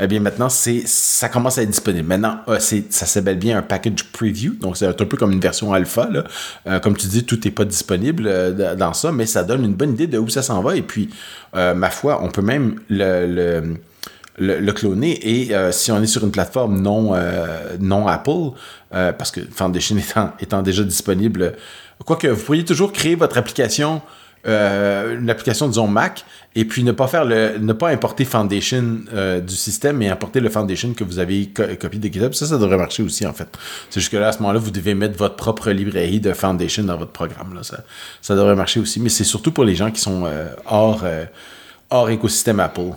Eh 0.00 0.06
bien 0.06 0.20
maintenant, 0.20 0.48
c'est 0.48 0.84
ça 0.86 1.28
commence 1.32 1.58
à 1.58 1.62
être 1.62 1.70
disponible. 1.70 2.06
Maintenant, 2.06 2.38
euh, 2.48 2.58
ça 2.58 3.06
s'appelle 3.06 3.38
bien 3.38 3.58
un 3.58 3.62
package 3.62 4.04
preview, 4.12 4.54
donc 4.54 4.76
c'est 4.76 4.86
un 4.86 4.92
peu 4.92 5.16
comme 5.16 5.32
une 5.32 5.40
version 5.40 5.72
alpha. 5.72 6.08
Là. 6.10 6.80
comme 6.80 6.96
tu 6.96 7.06
dis, 7.06 7.24
tout 7.24 7.40
n'est 7.44 7.50
pas 7.50 7.64
disponible 7.64 8.54
dans 8.76 8.92
ça, 8.92 9.12
mais 9.12 9.26
ça 9.26 9.42
donne 9.42 9.64
une 9.64 9.74
bonne 9.74 9.92
idée 9.92 10.06
de 10.06 10.18
où 10.18 10.28
ça 10.28 10.42
s'en 10.42 10.62
va. 10.62 10.76
Et 10.76 10.82
puis, 10.82 11.10
ma 11.54 11.90
foi, 11.90 12.22
on 12.22 12.28
peut 12.28 12.42
même 12.42 12.76
le 12.88 13.76
le, 14.38 14.72
cloner. 14.72 15.18
Et 15.22 15.54
euh, 15.54 15.72
si 15.72 15.92
on 15.92 16.02
est 16.02 16.06
sur 16.06 16.24
une 16.24 16.30
plateforme 16.30 16.80
non, 16.80 17.14
euh, 17.14 18.06
Apple, 18.06 18.56
euh, 18.94 19.12
parce 19.12 19.30
que 19.30 19.40
Foundation 19.50 19.96
étant, 19.98 20.32
étant 20.40 20.62
déjà 20.62 20.82
disponible, 20.82 21.54
quoique 22.04 22.26
vous 22.26 22.42
pourriez 22.42 22.64
toujours 22.64 22.92
créer 22.92 23.14
votre 23.14 23.38
application, 23.38 24.02
une 24.44 25.30
application 25.30 25.68
disons 25.68 25.86
Mac, 25.86 26.24
et 26.54 26.64
puis 26.64 26.82
ne 26.82 26.92
pas 26.92 27.06
faire 27.06 27.24
le, 27.24 27.58
ne 27.58 27.72
pas 27.72 27.90
importer 27.90 28.24
Foundation 28.24 29.00
du 29.46 29.54
système, 29.54 29.98
mais 29.98 30.08
importer 30.08 30.40
le 30.40 30.48
Foundation 30.48 30.94
que 30.94 31.04
vous 31.04 31.18
avez 31.18 31.46
copié 31.46 32.00
de 32.00 32.08
GitHub. 32.08 32.32
Ça, 32.34 32.46
ça 32.46 32.58
devrait 32.58 32.76
marcher 32.76 33.02
aussi 33.02 33.26
en 33.26 33.32
fait. 33.32 33.48
C'est 33.90 34.00
juste 34.00 34.12
que 34.12 34.16
là, 34.16 34.28
à 34.28 34.32
ce 34.32 34.38
moment-là, 34.40 34.58
vous 34.58 34.70
devez 34.70 34.94
mettre 34.94 35.16
votre 35.16 35.36
propre 35.36 35.70
librairie 35.70 36.20
de 36.20 36.32
Foundation 36.32 36.84
dans 36.84 36.96
votre 36.96 37.12
programme. 37.12 37.54
Là. 37.54 37.62
Ça, 37.62 37.84
ça 38.20 38.34
devrait 38.34 38.56
marcher 38.56 38.80
aussi, 38.80 39.00
mais 39.00 39.08
c'est 39.10 39.24
surtout 39.24 39.52
pour 39.52 39.64
les 39.64 39.74
gens 39.74 39.90
qui 39.90 40.00
sont 40.00 40.28
hors, 40.66 41.04
hors 41.90 42.10
écosystème 42.10 42.60
Apple. 42.60 42.92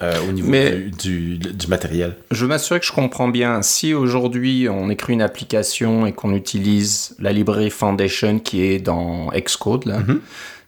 Euh, 0.00 0.14
au 0.28 0.32
niveau 0.32 0.52
du, 0.96 1.38
du, 1.38 1.66
matériel. 1.66 2.14
Je 2.30 2.42
veux 2.42 2.46
m'assurer 2.46 2.78
que 2.78 2.86
je 2.86 2.92
comprends 2.92 3.26
bien. 3.26 3.62
Si 3.62 3.94
aujourd'hui 3.94 4.68
on 4.68 4.90
écrit 4.90 5.12
une 5.12 5.22
application 5.22 6.06
et 6.06 6.12
qu'on 6.12 6.34
utilise 6.34 7.16
la 7.18 7.32
librairie 7.32 7.70
Foundation 7.70 8.38
qui 8.38 8.62
est 8.62 8.78
dans 8.78 9.32
Xcode, 9.32 9.86
là, 9.86 9.98
mhm. 9.98 10.20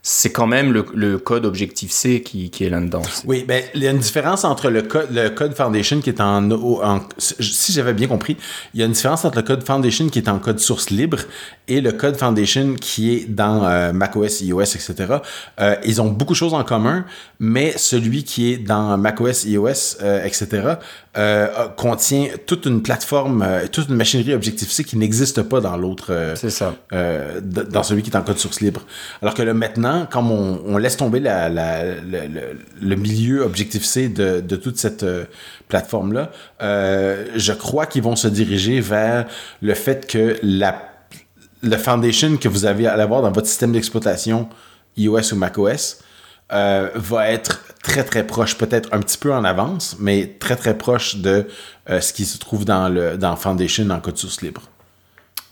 C'est 0.03 0.31
quand 0.31 0.47
même 0.47 0.73
le, 0.73 1.19
code 1.19 1.45
Objective-C 1.45 2.23
qui, 2.23 2.51
est 2.61 2.71
là-dedans. 2.71 3.03
Oui, 3.27 3.45
ben, 3.47 3.63
il 3.75 3.83
y 3.83 3.87
a 3.87 3.91
une 3.91 3.99
différence 3.99 4.45
entre 4.45 4.71
le 4.71 4.83
code, 4.83 5.09
le 5.13 5.29
code 5.29 5.55
Foundation 5.55 6.01
qui 6.01 6.09
est 6.09 6.21
en, 6.21 6.51
en 6.51 7.01
si 7.19 7.73
j'avais 7.73 7.93
bien 7.93 8.09
compris, 8.09 8.39
il 8.73 8.81
y 8.81 8.83
a 8.83 8.87
une 8.87 8.93
différence 8.93 9.25
entre 9.27 9.37
le 9.37 9.43
code 9.43 9.63
Foundation 9.63 10.09
qui 10.09 10.19
est 10.19 10.29
en 10.29 10.39
code 10.39 10.59
source 10.59 10.89
libre 10.89 11.19
et 11.69 11.83
le 11.83 11.93
code 11.93 12.17
Foundation 12.17 12.77
qui 12.81 13.15
est 13.15 13.27
dans 13.27 13.65
euh, 13.65 13.93
macOS, 13.93 14.41
iOS, 14.41 14.63
etc. 14.63 14.95
Euh, 15.61 15.77
ils 15.85 16.01
ont 16.01 16.09
beaucoup 16.09 16.33
de 16.33 16.39
choses 16.39 16.55
en 16.55 16.65
commun, 16.65 17.05
mais 17.39 17.75
celui 17.77 18.25
qui 18.25 18.53
est 18.53 18.57
dans 18.57 18.97
macOS, 18.97 19.45
iOS, 19.45 19.99
euh, 20.03 20.25
etc. 20.25 20.77
contient 21.77 22.29
toute 22.47 22.67
une 22.67 22.83
plateforme, 22.83 23.45
toute 23.73 23.89
une 23.89 23.97
machinerie 23.97 24.33
Objective-C 24.33 24.85
qui 24.85 24.97
n'existe 24.97 25.43
pas 25.43 25.61
dans 25.61 25.77
l'autre. 25.77 26.35
C'est 26.37 26.51
ça. 26.51 26.75
dans 26.93 27.83
celui 27.83 28.03
qui 28.03 28.11
est 28.11 28.17
en 28.17 28.23
code 28.23 28.39
source 28.39 28.61
libre. 28.61 28.83
Alors 29.21 29.35
que 29.35 29.43
le 29.43 29.53
maintenant 29.53 29.90
comme 30.11 30.31
on, 30.31 30.77
laisse 30.79 30.97
tomber 30.97 31.21
le, 31.21 32.95
milieu 32.97 33.43
Objective-C 33.43 34.09
de, 34.09 34.57
toute 34.57 34.77
cette 34.77 35.03
euh, 35.03 35.25
plateforme-là, 35.69 36.31
euh, 36.63 37.27
je 37.37 37.53
crois 37.53 37.87
qu'ils 37.87 38.03
vont 38.03 38.17
se 38.17 38.29
diriger 38.29 38.81
vers 38.81 39.27
le 39.61 39.75
fait 39.75 40.07
que 40.07 40.39
la, 40.43 40.83
le 41.63 41.77
foundation 41.77 42.37
que 42.37 42.49
vous 42.49 42.65
avez 42.65 42.87
à 42.87 42.95
avoir 42.95 43.23
dans 43.23 43.33
votre 43.33 43.47
système 43.47 43.73
d'exploitation 43.73 44.49
iOS 44.97 45.33
ou 45.33 45.37
macOS 45.37 46.01
euh, 46.53 46.91
va 46.95 47.31
être 47.31 47.65
très 47.83 48.05
très 48.05 48.27
proche, 48.27 48.59
peut-être 48.59 48.89
un 48.93 49.01
petit 49.01 49.19
peu 49.19 49.33
en 49.33 49.45
avance, 49.45 49.97
mais 49.99 50.37
très 50.39 50.57
très 50.57 50.77
proche 50.77 51.17
de 51.17 51.47
ce 51.89 52.13
qui 52.13 52.25
se 52.25 52.39
trouve 52.39 52.65
dans 52.65 52.89
le 52.89 53.17
dans 53.17 53.37
Foundation 53.37 53.89
en 53.91 54.01
code 54.01 54.19
source 54.19 54.43
libre. 54.43 54.63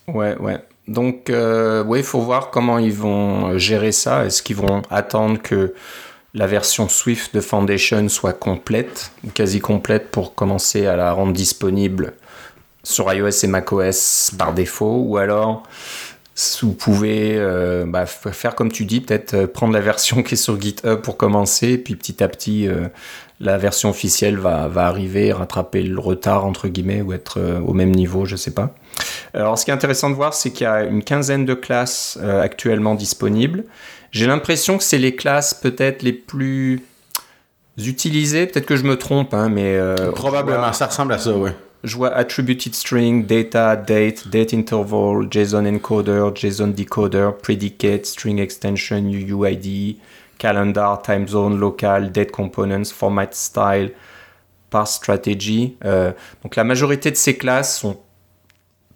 Ouais, 0.08 0.36
ouais. 0.38 0.62
Donc, 0.88 1.28
euh, 1.28 1.84
oui, 1.84 1.98
il 1.98 2.04
faut 2.04 2.20
voir 2.20 2.50
comment 2.50 2.78
ils 2.78 2.92
vont 2.92 3.50
euh, 3.50 3.58
gérer 3.58 3.92
ça. 3.92 4.24
Est-ce 4.24 4.42
qu'ils 4.42 4.56
vont 4.56 4.80
attendre 4.90 5.40
que 5.40 5.74
la 6.32 6.46
version 6.46 6.88
Swift 6.88 7.34
de 7.34 7.42
Foundation 7.42 8.08
soit 8.08 8.32
complète, 8.32 9.12
quasi 9.34 9.60
complète, 9.60 10.10
pour 10.10 10.34
commencer 10.34 10.86
à 10.86 10.96
la 10.96 11.12
rendre 11.12 11.34
disponible 11.34 12.14
sur 12.82 13.12
iOS 13.12 13.44
et 13.44 13.46
macOS 13.48 14.32
par 14.38 14.54
défaut? 14.54 15.04
Ou 15.06 15.18
alors, 15.18 15.62
vous 16.62 16.72
pouvez 16.72 17.36
euh, 17.36 17.84
bah, 17.86 18.06
faire 18.06 18.54
comme 18.54 18.70
tu 18.70 18.84
dis, 18.84 19.00
peut-être 19.00 19.46
prendre 19.46 19.72
la 19.72 19.80
version 19.80 20.22
qui 20.22 20.34
est 20.34 20.38
sur 20.38 20.60
GitHub 20.60 21.00
pour 21.00 21.16
commencer, 21.16 21.78
puis 21.78 21.96
petit 21.96 22.22
à 22.22 22.28
petit, 22.28 22.68
la 23.40 23.58
version 23.58 23.90
officielle 23.90 24.36
va, 24.36 24.68
va, 24.68 24.86
arriver, 24.86 25.32
rattraper 25.32 25.82
le 25.82 25.98
retard, 25.98 26.44
entre 26.44 26.68
guillemets, 26.68 27.02
ou 27.02 27.12
être 27.12 27.40
au 27.66 27.72
même 27.72 27.90
niveau, 27.90 28.24
je 28.24 28.36
sais 28.36 28.52
pas. 28.52 28.74
Alors, 29.34 29.58
ce 29.58 29.64
qui 29.64 29.70
est 29.70 29.74
intéressant 29.74 30.10
de 30.10 30.14
voir, 30.14 30.34
c'est 30.34 30.50
qu'il 30.50 30.64
y 30.64 30.68
a 30.68 30.84
une 30.84 31.02
quinzaine 31.02 31.44
de 31.44 31.54
classes 31.54 32.18
euh, 32.20 32.42
actuellement 32.42 32.94
disponibles. 32.94 33.64
J'ai 34.10 34.26
l'impression 34.26 34.78
que 34.78 34.84
c'est 34.84 34.98
les 34.98 35.14
classes 35.14 35.54
peut-être 35.54 36.02
les 36.02 36.12
plus 36.12 36.82
utilisées. 37.76 38.46
Peut-être 38.46 38.66
que 38.66 38.76
je 38.76 38.84
me 38.84 38.96
trompe, 38.96 39.34
hein, 39.34 39.48
mais. 39.48 39.76
Euh, 39.76 40.12
Probablement, 40.12 40.72
ça 40.72 40.86
ressemble 40.86 41.12
à 41.12 41.18
ça, 41.18 41.32
oui. 41.32 41.50
Je 41.84 41.96
vois 41.96 42.12
attributed 42.14 42.74
string, 42.74 43.24
data, 43.26 43.76
date, 43.76 44.28
date 44.28 44.52
interval, 44.52 45.28
JSON 45.30 45.64
encoder, 45.64 46.30
JSON 46.34 46.68
decoder, 46.68 47.30
predicate, 47.40 48.04
string 48.04 48.38
extension, 48.38 48.98
UUID, 48.98 49.98
calendar, 50.38 51.00
time 51.02 51.28
zone, 51.28 51.58
local, 51.58 52.10
date 52.10 52.32
components, 52.32 52.90
format 52.92 53.32
style, 53.32 53.92
path 54.70 54.88
strategy. 54.88 55.76
Euh, 55.84 56.12
donc 56.42 56.56
la 56.56 56.64
majorité 56.64 57.10
de 57.10 57.16
ces 57.16 57.36
classes 57.36 57.78
sont 57.78 57.98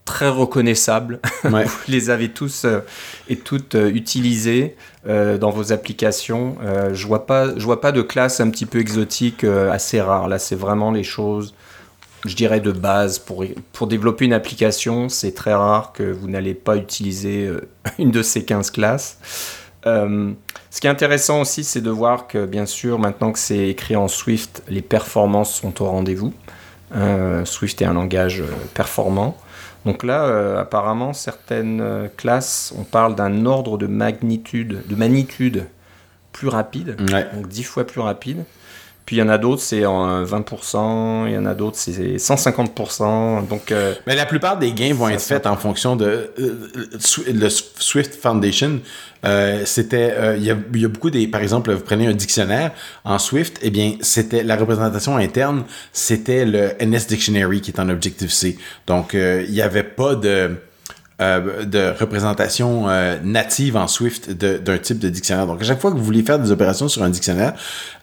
très 0.04 0.28
reconnaissables. 0.28 1.20
vous 1.44 1.58
les 1.88 2.10
avez 2.10 2.30
tous 2.30 2.64
euh, 2.64 2.80
et 3.28 3.36
toutes 3.36 3.74
euh, 3.74 3.88
utilisés 3.90 4.76
euh, 5.06 5.38
dans 5.38 5.50
vos 5.50 5.72
applications. 5.72 6.56
je 6.92 7.06
vois 7.06 7.26
pas, 7.26 7.56
je 7.56 7.64
vois 7.64 7.80
pas 7.80 7.92
de 7.92 8.02
classe 8.02 8.40
un 8.40 8.50
petit 8.50 8.66
peu 8.66 8.80
exotique 8.80 9.44
assez 9.44 10.00
rare. 10.00 10.28
Là, 10.28 10.38
c'est 10.38 10.56
vraiment 10.56 10.90
les 10.90 11.04
choses, 11.04 11.54
je 12.24 12.36
dirais 12.36 12.60
de 12.60 12.72
base 12.72 13.18
pour 13.18 13.44
pour 13.72 13.86
développer 13.86 14.24
une 14.24 14.32
application. 14.32 15.08
C'est 15.08 15.32
très 15.32 15.54
rare 15.54 15.92
que 15.92 16.04
vous 16.04 16.28
n'allez 16.28 16.54
pas 16.54 16.76
utiliser 16.76 17.50
une 17.98 18.10
de 18.10 18.22
ces 18.22 18.44
15 18.44 18.70
classes. 18.70 19.18
ce 19.84 20.80
qui 20.80 20.86
est 20.86 20.90
intéressant 20.90 21.40
aussi, 21.40 21.64
c'est 21.64 21.80
de 21.80 21.90
voir 21.90 22.28
que, 22.28 22.46
bien 22.46 22.66
sûr, 22.66 22.98
maintenant 22.98 23.32
que 23.32 23.38
c'est 23.38 23.68
écrit 23.68 23.96
en 23.96 24.08
Swift, 24.08 24.62
les 24.68 24.82
performances 24.82 25.54
sont 25.54 25.82
au 25.82 25.86
rendez-vous. 25.86 26.32
Swift 27.44 27.82
est 27.82 27.86
un 27.86 27.94
langage 27.94 28.42
performant. 28.74 29.36
Donc 29.84 30.04
là, 30.04 30.24
euh, 30.24 30.60
apparemment, 30.60 31.12
certaines 31.12 31.80
euh, 31.80 32.08
classes, 32.16 32.72
on 32.78 32.84
parle 32.84 33.14
d'un 33.14 33.46
ordre 33.46 33.78
de 33.78 33.86
magnitude, 33.86 34.82
de 34.86 34.94
magnitude 34.94 35.66
plus 36.30 36.48
rapide, 36.48 36.96
donc 36.96 37.48
10 37.48 37.64
fois 37.64 37.84
plus 37.84 38.00
rapide. 38.00 38.44
Puis 39.06 39.16
il 39.16 39.18
y 39.18 39.22
en 39.22 39.28
a 39.28 39.38
d'autres, 39.38 39.62
c'est 39.62 39.84
en 39.84 40.24
20%, 40.24 41.26
il 41.26 41.32
y 41.32 41.38
en 41.38 41.46
a 41.46 41.54
d'autres, 41.54 41.76
c'est 41.76 42.16
150%. 42.16 43.48
Donc, 43.48 43.72
euh, 43.72 43.94
Mais 44.06 44.14
la 44.14 44.26
plupart 44.26 44.58
des 44.58 44.72
gains 44.72 44.94
vont 44.94 45.08
être 45.08 45.22
faits 45.22 45.46
en 45.46 45.56
fonction 45.56 45.96
de 45.96 46.30
le 46.36 47.48
Swift 47.48 48.14
Foundation. 48.14 48.80
c'était, 49.64 50.36
il 50.36 50.44
y, 50.44 50.50
a, 50.50 50.56
y, 50.74 50.84
a 50.84 50.88
beaucoup 50.88 51.10
des, 51.10 51.26
par 51.26 51.42
exemple, 51.42 51.72
vous 51.72 51.80
prenez 51.82 52.06
un 52.06 52.14
dictionnaire 52.14 52.70
en 53.04 53.18
Swift, 53.18 53.58
eh 53.62 53.70
bien, 53.70 53.96
c'était 54.00 54.44
la 54.44 54.56
représentation 54.56 55.16
interne, 55.16 55.64
c'était 55.92 56.44
le 56.44 56.72
NS 56.80 57.06
Dictionary 57.08 57.60
qui 57.60 57.70
est 57.70 57.80
en 57.80 57.88
Objective-C. 57.88 58.56
Donc, 58.86 59.14
il 59.14 59.50
n'y 59.50 59.62
avait 59.62 59.82
pas 59.82 60.14
de 60.14 60.56
euh, 61.22 61.64
de 61.64 61.92
représentation 62.00 62.88
euh, 62.88 63.16
native 63.22 63.76
en 63.76 63.86
Swift 63.86 64.30
d'un 64.32 64.78
type 64.78 64.98
de 64.98 65.08
dictionnaire. 65.08 65.46
Donc, 65.46 65.60
à 65.60 65.64
chaque 65.64 65.80
fois 65.80 65.92
que 65.92 65.96
vous 65.96 66.02
voulez 66.02 66.22
faire 66.22 66.38
des 66.38 66.50
opérations 66.50 66.88
sur 66.88 67.04
un 67.04 67.10
dictionnaire, 67.10 67.52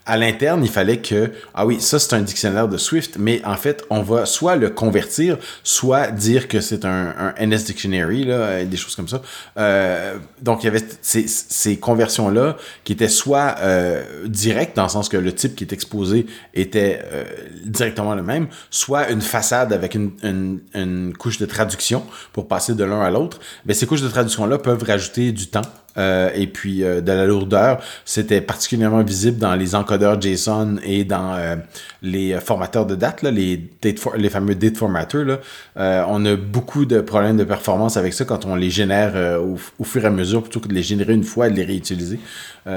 à 0.10 0.18
l'interne, 0.18 0.64
il 0.64 0.70
fallait 0.70 0.98
que, 0.98 1.32
ah 1.54 1.68
oui, 1.68 1.80
ça 1.80 2.00
c'est 2.00 2.16
un 2.16 2.22
dictionnaire 2.22 2.68
de 2.68 2.78
Swift, 2.78 3.18
mais 3.20 3.42
en 3.46 3.56
fait, 3.56 3.86
on 3.92 4.02
va 4.02 4.26
soit 4.26 4.56
le 4.56 4.72
convertir, 4.72 5.38
soit 5.64 6.08
dire 6.08 6.48
que 6.48 6.62
c'est 6.62 6.84
un, 6.84 7.14
un, 7.38 7.46
NS 7.46 7.66
Dictionary, 7.66 8.26
là, 8.26 8.66
des 8.66 8.76
choses 8.78 8.96
comme 8.96 9.08
ça. 9.08 9.22
Euh, 9.58 10.18
donc, 10.42 10.64
il 10.64 10.66
y 10.66 10.70
avait 10.70 10.84
ces, 11.02 11.78
conversions-là 11.78 12.58
qui 12.84 12.94
étaient 12.94 13.08
soit 13.08 13.56
euh, 13.60 14.26
directes, 14.26 14.76
dans 14.76 14.84
le 14.84 14.90
sens 14.90 15.10
que 15.10 15.18
le 15.18 15.32
type 15.32 15.56
qui 15.56 15.64
est 15.64 15.74
exposé 15.74 16.26
était 16.56 17.02
euh, 17.14 17.24
directement 17.66 18.16
le 18.16 18.24
même, 18.24 18.48
soit 18.72 19.12
une 19.12 19.22
façade 19.22 19.72
avec 19.72 19.94
une, 19.94 20.12
une, 20.24 20.60
une 20.74 21.14
couche 21.16 21.38
de 21.38 21.46
traduction 21.46 22.04
pour 22.34 22.48
passer 22.48 22.74
de 22.74 22.84
l'un 22.84 23.02
à 23.02 23.12
l'autre. 23.12 23.40
Mais 23.68 23.76
ces 23.76 23.86
couches 23.86 24.02
de 24.02 24.10
traduction-là 24.10 24.58
peuvent 24.58 24.84
rajouter 24.84 25.32
du 25.32 25.48
temps 25.48 25.62
euh, 26.00 26.30
et 26.34 26.48
puis 26.48 26.84
euh, 26.84 27.02
de 27.02 27.12
la 27.12 27.26
lourdeur. 27.26 27.82
C'était 28.06 28.40
particulièrement 28.40 29.04
visible 29.04 29.38
dans 29.38 29.56
les 29.56 29.76
encodeurs 29.76 30.20
JSON 30.20 30.78
et 30.84 31.04
dans 31.04 31.36
euh, 31.36 31.58
les 32.02 32.40
formateurs 32.40 32.86
de 32.86 32.96
date, 32.96 33.22
les, 33.24 33.60
fameux 34.30 34.56
date 34.56 34.78
formatters. 34.78 35.26
Là. 35.26 36.06
on 36.08 36.26
a 36.26 36.36
beaucoup 36.38 36.86
de 36.86 37.02
problèmes 37.02 37.36
de 37.36 37.44
performance 37.44 37.98
avec 37.98 38.14
ça 38.14 38.24
quand 38.24 38.46
on 38.46 38.56
les 38.56 38.70
génère 38.70 39.42
au, 39.42 39.84
fur 39.84 40.04
et 40.04 40.08
à 40.08 40.10
mesure 40.10 40.42
plutôt 40.42 40.62
que 40.62 40.70
de 40.70 40.74
les 40.74 40.84
générer 40.84 41.14
une 41.14 41.24
fois 41.24 41.48
et 41.48 41.52
de 41.52 41.58
les 41.58 41.66
réutiliser. 41.66 42.20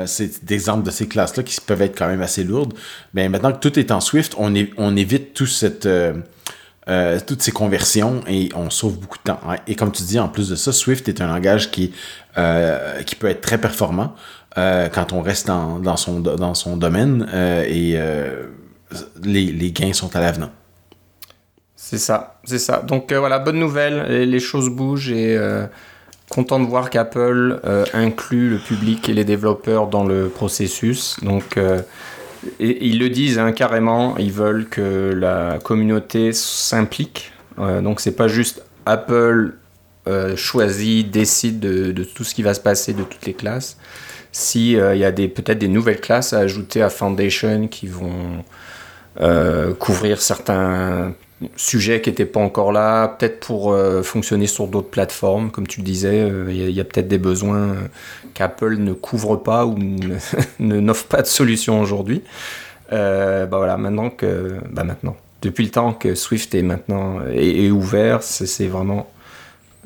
C'est 0.07 0.45
des 0.45 0.55
exemples 0.55 0.85
de 0.85 0.91
ces 0.91 1.07
classes-là 1.07 1.45
qui 1.45 1.61
peuvent 1.61 1.83
être 1.83 1.97
quand 1.97 2.09
même 2.09 2.23
assez 2.23 2.43
lourdes. 2.43 2.75
Mais 3.15 3.29
maintenant 3.29 3.53
que 3.53 3.59
tout 3.59 3.79
est 3.79 3.93
en 3.93 4.01
Swift, 4.01 4.35
on, 4.39 4.53
on 4.77 4.97
évite 4.97 5.35
tout 5.35 5.47
cette 5.47 5.87
euh, 6.89 7.21
toutes 7.25 7.43
ces 7.43 7.53
conversions 7.53 8.23
et 8.27 8.49
on 8.57 8.69
sauve 8.69 8.99
beaucoup 8.99 9.19
de 9.19 9.23
temps. 9.23 9.39
Et 9.69 9.77
comme 9.77 9.93
tu 9.93 10.03
dis, 10.03 10.19
en 10.19 10.29
plus 10.29 10.49
de 10.49 10.57
ça, 10.57 10.73
Swift 10.73 11.09
est 11.09 11.21
un 11.21 11.29
langage 11.29 11.71
qui, 11.71 11.93
euh, 12.39 13.03
qui 13.03 13.15
peut 13.15 13.29
être 13.29 13.41
très 13.41 13.59
performant 13.59 14.17
euh, 14.59 14.89
quand 14.89 15.13
on 15.13 15.23
reste 15.23 15.47
dans, 15.47 15.79
dans, 15.79 15.97
son, 15.97 16.19
dans 16.19 16.55
son 16.55 16.77
domaine 16.77 17.29
et 17.69 17.97
les, 19.23 19.45
les, 19.53 19.71
gains 19.71 19.93
sont 19.93 20.17
à 20.17 20.21
l'avenant. 20.21 20.51
C'est 21.77 21.99
ça, 21.99 22.41
c'est 22.43 22.59
ça. 22.59 22.79
Donc 22.79 23.13
voilà, 23.13 23.39
bonne 23.39 23.61
nouvelle, 23.61 24.29
les, 24.29 24.41
choses 24.41 24.69
bougent 24.69 25.13
et 25.13 25.39
content 26.31 26.59
de 26.59 26.67
voir 26.67 26.91
qu'Apple 26.91 27.61
inclut 27.95 28.51
le 28.51 28.59
public 28.59 29.09
et 29.09 29.15
les 29.15 29.25
développeurs 29.25 29.87
dans 29.87 30.03
le 30.03 30.29
processus. 30.29 31.17
Donc 31.23 31.57
ils 32.59 32.99
le 32.99 33.09
disent 33.09 33.39
hein, 33.39 33.53
carrément, 33.53 34.17
ils 34.19 34.33
veulent 34.33 34.69
que 34.69 35.13
la 35.15 35.59
communauté 35.63 36.33
s'implique. 36.33 37.33
Euh, 37.59 37.81
donc 37.81 38.01
c'est 38.01 38.17
pas 38.17 38.29
juste 38.29 38.63
Apple 38.87 39.55
euh, 40.09 40.35
choisit, 40.35 41.09
décide 41.09 41.61
de, 41.61 42.03
tout 42.03 42.25
ce 42.25 42.35
qui 42.35 42.43
va 42.43 42.55
se 42.55 42.61
passer 42.61 42.93
de 42.93 43.05
toutes 43.05 43.25
les 43.25 43.35
classes. 43.35 43.77
S'il 44.33 44.77
euh, 44.81 44.97
y 44.97 45.05
a 45.05 45.13
peut-être 45.13 45.59
des 45.59 45.69
nouvelles 45.69 46.01
classes 46.01 46.33
à 46.33 46.39
ajouter 46.39 46.83
à 46.83 46.91
Foundation 46.91 47.69
qui 47.69 47.87
vont 47.87 48.45
euh, 49.21 49.75
couvrir 49.75 50.21
certains 50.21 51.15
sujet 51.57 52.01
qui 52.01 52.11
n'était 52.11 52.27
pas 52.27 52.41
encore 52.41 52.73
là, 52.73 53.09
peut-être 53.09 53.41
pour 53.41 53.73
euh, 53.73 54.03
fonctionner 54.03 54.47
sur 54.47 54.67
d'autres 54.67 54.91
plateformes, 54.91 55.51
comme 55.51 55.67
tu 55.67 55.81
le 55.81 55.87
disais, 55.87 56.21
euh, 56.21 56.47
il 56.51 56.71
y 56.71 56.81
a, 56.81 56.85
peut-être 56.85 57.09
des 57.09 57.19
besoins 57.19 57.59
euh, 57.59 57.75
qu'Apple 58.35 58.77
ne 58.77 58.93
couvre 58.93 59.37
pas 59.37 59.67
ou 59.67 59.77
n'offre 60.59 61.07
pas 61.07 61.23
de 61.23 61.27
solution 61.27 61.81
aujourd'hui. 61.81 62.23
bah 62.91 63.47
voilà, 63.51 63.77
maintenant 63.77 64.11
que, 64.11 64.59
bah 64.71 64.85
maintenant, 64.85 65.17
depuis 65.41 65.65
le 65.65 65.71
temps 65.71 65.93
que 65.93 66.15
Swift 66.15 66.55
est 66.55 66.63
maintenant 66.63 67.21
est, 67.33 67.71
ouvert, 67.71 68.23
c'est 68.23 68.69
vraiment 68.69 69.11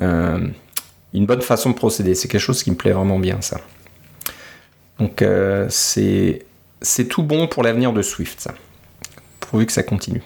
une 0.01 1.27
bonne 1.27 1.43
façon 1.43 1.71
de 1.71 1.75
procéder. 1.75 2.15
C'est 2.15 2.29
quelque 2.29 2.41
chose 2.41 2.63
qui 2.63 2.71
me 2.71 2.77
plaît 2.77 2.93
vraiment 2.93 3.19
bien, 3.19 3.41
ça. 3.41 3.59
Donc 4.99 5.23
euh, 5.23 5.67
c'est 5.71 7.09
tout 7.09 7.23
bon 7.23 7.47
pour 7.49 7.63
l'avenir 7.63 7.93
de 7.93 8.03
Swift, 8.03 8.41
ça. 8.41 8.55
Pourvu 9.41 9.67
que 9.67 9.73
ça 9.73 9.83
continue. 9.83 10.23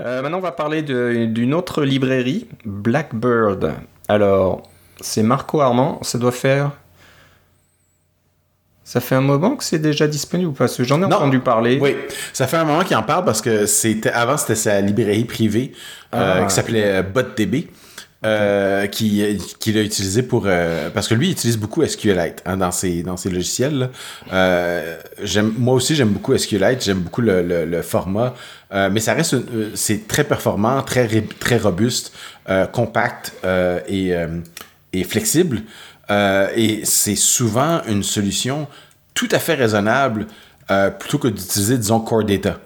Euh, 0.00 0.22
maintenant, 0.22 0.38
on 0.38 0.42
va 0.42 0.52
parler 0.52 0.82
d'une 0.82 1.54
autre 1.54 1.82
librairie, 1.82 2.46
Blackbird. 2.64 3.74
Alors, 4.08 4.62
c'est 5.00 5.22
Marco 5.22 5.60
Armand. 5.60 5.98
Ça 6.02 6.18
doit 6.18 6.32
faire. 6.32 6.72
Ça 8.84 9.00
fait 9.00 9.16
un 9.16 9.20
moment 9.20 9.56
que 9.56 9.64
c'est 9.64 9.78
déjà 9.78 10.06
disponible 10.06 10.48
ou 10.48 10.52
pas? 10.52 10.64
Parce 10.64 10.76
que 10.76 10.84
j'en 10.84 11.02
ai 11.02 11.04
entendu 11.04 11.40
parler. 11.40 11.78
Oui, 11.78 11.94
ça 12.32 12.46
fait 12.46 12.56
un 12.56 12.64
moment 12.64 12.84
qu'il 12.84 12.96
en 12.96 13.02
parle 13.02 13.24
parce 13.26 13.42
que 13.42 13.66
c'était 13.66 14.10
avant 14.10 14.38
c'était 14.38 14.54
sa 14.54 14.80
librairie 14.80 15.26
privée 15.26 15.72
euh, 16.14 16.40
ah. 16.40 16.46
qui 16.46 16.54
s'appelait 16.54 17.02
BotDB. 17.02 17.68
Euh, 18.24 18.88
qui, 18.88 19.22
l'a 19.72 19.80
utilisé 19.80 20.24
pour 20.24 20.46
euh, 20.46 20.90
parce 20.90 21.06
que 21.06 21.14
lui 21.14 21.28
il 21.28 21.30
utilise 21.30 21.56
beaucoup 21.56 21.86
SQLite 21.86 22.42
hein, 22.46 22.56
dans 22.56 22.72
ses 22.72 23.04
dans 23.04 23.14
logiciels 23.26 23.90
euh, 24.32 24.98
moi 25.56 25.74
aussi 25.74 25.94
j'aime 25.94 26.08
beaucoup 26.08 26.36
SQLite 26.36 26.82
j'aime 26.82 26.98
beaucoup 26.98 27.20
le, 27.20 27.42
le, 27.64 27.82
format. 27.82 28.34
Mais 28.72 28.98
ça 28.98 29.14
reste 29.14 29.36
c'est 29.76 30.08
très 30.08 30.24
performant 30.24 30.82
très 30.82 31.06
très 31.38 31.58
robuste 31.58 32.12
compact 32.72 33.34
et, 33.86 34.12
et 34.92 35.04
flexible. 35.04 35.62
Et 36.10 36.80
c'est 36.82 37.14
souvent 37.14 37.82
une 37.86 38.02
solution 38.02 38.66
tout 39.14 39.28
à 39.30 39.38
fait 39.38 39.54
raisonnable 39.54 40.26
plutôt 40.98 41.18
que 41.18 41.28
d'utiliser 41.28 41.78
disons 41.78 42.00
Core 42.00 42.24
Data 42.24 42.58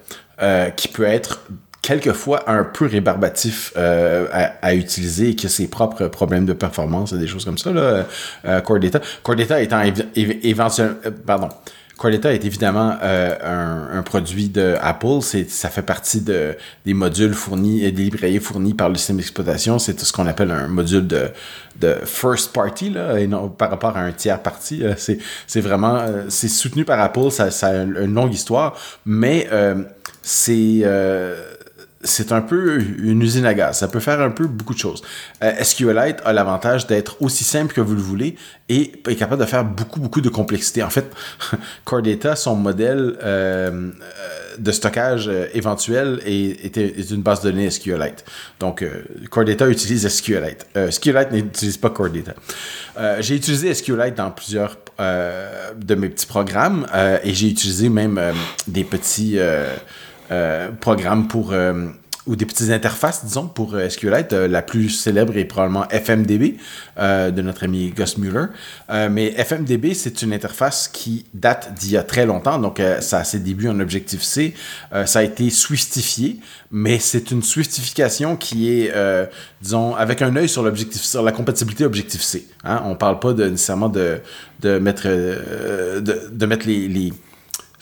qui 0.76 0.88
peut 0.88 1.04
être 1.04 1.42
quelquefois 1.82 2.48
un 2.48 2.62
peu 2.62 2.86
rébarbatif 2.86 3.72
euh, 3.76 4.26
à, 4.62 4.74
utiliser 4.74 5.30
et 5.30 5.34
qui 5.34 5.46
a 5.46 5.48
ses 5.48 5.66
propres 5.66 6.06
problèmes 6.06 6.46
de 6.46 6.52
performance 6.52 7.12
et 7.12 7.18
des 7.18 7.26
choses 7.26 7.44
comme 7.44 7.58
ça, 7.58 7.72
là, 7.72 8.06
euh, 8.44 8.60
Core 8.60 8.78
Data. 8.78 9.00
Core 9.22 9.36
Data 9.36 9.60
étant 9.60 9.82
éventuellement... 10.14 10.94
Euh, 11.04 11.10
pardon. 11.26 11.48
Core 11.98 12.12
Data 12.12 12.32
est 12.32 12.44
évidemment 12.44 12.96
un, 13.02 13.98
un, 13.98 14.02
produit 14.02 14.48
de 14.48 14.76
Apple. 14.80 15.20
C'est, 15.20 15.50
ça 15.50 15.68
fait 15.68 15.82
partie 15.82 16.20
de, 16.20 16.56
des 16.84 16.94
modules 16.94 17.34
fournis 17.34 17.84
et 17.84 17.92
des 17.92 18.04
librairies 18.04 18.40
fournis 18.40 18.74
par 18.74 18.88
le 18.88 18.94
système 18.96 19.18
d'exploitation. 19.18 19.78
C'est 19.78 19.98
ce 20.00 20.12
qu'on 20.12 20.26
appelle 20.26 20.50
un 20.50 20.68
module 20.68 21.06
de, 21.06 21.28
de 21.80 21.96
first 22.04 22.52
party, 22.52 22.90
là, 22.90 23.20
et 23.20 23.26
non 23.26 23.48
par 23.48 23.70
rapport 23.70 23.96
à 23.96 24.00
un 24.00 24.12
tiers 24.12 24.40
party. 24.40 24.82
c'est, 24.96 25.18
c'est 25.46 25.60
vraiment... 25.60 26.04
c'est 26.28 26.48
soutenu 26.48 26.84
par 26.84 26.98
Apple. 26.98 27.30
Ça, 27.30 27.52
ça 27.52 27.68
a 27.68 27.82
une 27.82 28.14
longue 28.14 28.34
histoire. 28.34 28.74
Mais 29.06 29.48
c'est 30.22 30.82
c'est 32.04 32.32
un 32.32 32.40
peu 32.40 32.80
une 32.80 33.22
usine 33.22 33.46
à 33.46 33.54
gaz. 33.54 33.78
Ça 33.78 33.88
peut 33.88 34.00
faire 34.00 34.20
un 34.20 34.30
peu 34.30 34.46
beaucoup 34.46 34.74
de 34.74 34.78
choses. 34.78 35.02
Euh, 35.42 35.52
SQLite 35.62 36.18
a 36.24 36.32
l'avantage 36.32 36.86
d'être 36.86 37.20
aussi 37.20 37.44
simple 37.44 37.72
que 37.72 37.80
vous 37.80 37.94
le 37.94 38.00
voulez 38.00 38.36
et 38.68 38.92
est 39.08 39.16
capable 39.16 39.40
de 39.40 39.46
faire 39.46 39.64
beaucoup, 39.64 40.00
beaucoup 40.00 40.20
de 40.20 40.28
complexité. 40.28 40.82
En 40.82 40.90
fait, 40.90 41.10
Core 41.84 42.02
Data, 42.02 42.34
son 42.34 42.56
modèle 42.56 43.16
euh, 43.22 43.90
de 44.58 44.72
stockage 44.72 45.28
euh, 45.28 45.46
éventuel 45.54 46.20
est, 46.26 47.10
une 47.10 47.22
base 47.22 47.40
de 47.42 47.50
données 47.50 47.70
SQLite. 47.70 48.24
Donc, 48.58 48.84
Core 49.30 49.44
Data 49.44 49.68
utilise 49.68 50.08
SQLite. 50.08 50.66
SQLite 50.90 51.30
n'utilise 51.30 51.76
pas 51.76 51.90
Core 51.90 52.10
Data. 52.10 52.34
j'ai 53.20 53.36
utilisé 53.36 53.74
SQLite 53.74 54.16
dans 54.16 54.30
plusieurs 54.30 54.76
de 54.98 55.94
mes 55.94 56.08
petits 56.08 56.26
programmes 56.26 56.86
et 57.22 57.34
j'ai 57.34 57.48
utilisé 57.48 57.88
même 57.88 58.20
des 58.66 58.84
petits... 58.84 59.38
Euh, 60.32 60.70
programme 60.80 61.28
pour 61.28 61.52
euh, 61.52 61.88
ou 62.26 62.36
des 62.36 62.46
petites 62.46 62.70
interfaces, 62.70 63.24
disons, 63.24 63.48
pour 63.48 63.74
euh, 63.74 63.88
SQLite. 63.88 64.32
la 64.32 64.62
plus 64.62 64.88
célèbre 64.88 65.36
est 65.36 65.44
probablement 65.44 65.84
FMDB 65.90 66.56
de 66.96 67.42
notre 67.42 67.64
ami 67.64 67.90
Gus 67.90 68.16
Mueller. 68.16 68.46
mais 69.10 69.32
FMDB, 69.32 69.92
c'est 69.92 70.22
une 70.22 70.32
interface 70.32 70.88
qui 70.88 71.26
date 71.34 71.74
d'il 71.74 71.90
y 71.90 71.96
a 71.96 72.04
très 72.04 72.24
longtemps, 72.24 72.58
donc 72.58 72.80
ça 73.00 73.18
a 73.18 73.24
ses 73.24 73.40
débuts 73.40 73.68
en 73.68 73.80
Objective-C. 73.80 74.54
ça 75.04 75.18
a 75.18 75.22
été 75.22 75.50
Swiftifié, 75.50 76.38
mais 76.70 77.00
c'est 77.00 77.32
une 77.32 77.42
Swiftification 77.42 78.36
qui 78.36 78.70
est, 78.70 78.92
disons, 79.60 79.96
avec 79.96 80.22
un 80.22 80.36
œil 80.36 80.48
sur 80.48 80.62
l'objectif, 80.62 81.02
sur 81.02 81.24
la 81.24 81.32
compatibilité 81.32 81.84
Objective-C. 81.84 82.46
Hein? 82.62 82.82
On 82.84 82.94
parle 82.94 83.18
pas 83.18 83.32
de, 83.32 83.46
nécessairement 83.46 83.88
de, 83.88 84.20
de 84.60 84.78
mettre, 84.78 85.08
de, 85.08 86.46
mettre 86.46 86.68
les 86.68 87.12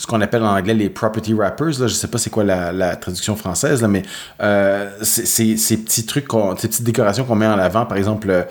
ce 0.00 0.06
qu'on 0.06 0.22
appelle 0.22 0.42
en 0.42 0.56
anglais 0.56 0.72
les 0.72 0.88
property 0.88 1.34
wrappers. 1.34 1.78
Là, 1.78 1.86
je 1.86 1.88
sais 1.88 2.08
pas 2.08 2.16
c'est 2.16 2.30
quoi 2.30 2.42
la, 2.42 2.96
traduction 2.96 3.36
française, 3.36 3.82
là, 3.82 3.88
mais 3.88 4.02
euh, 4.40 4.90
c'est 5.02 5.58
ces 5.58 5.76
petits 5.76 6.06
trucs, 6.06 6.26
ces 6.56 6.68
petites 6.68 6.84
décorations 6.84 7.24
qu'on 7.24 7.34
met 7.34 7.46
en 7.46 7.58
avant, 7.58 7.84
par 7.84 7.98
exemple, 7.98 8.30
euh, 8.30 8.44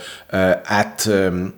at, 0.68 1.08
euh, 1.08 1.50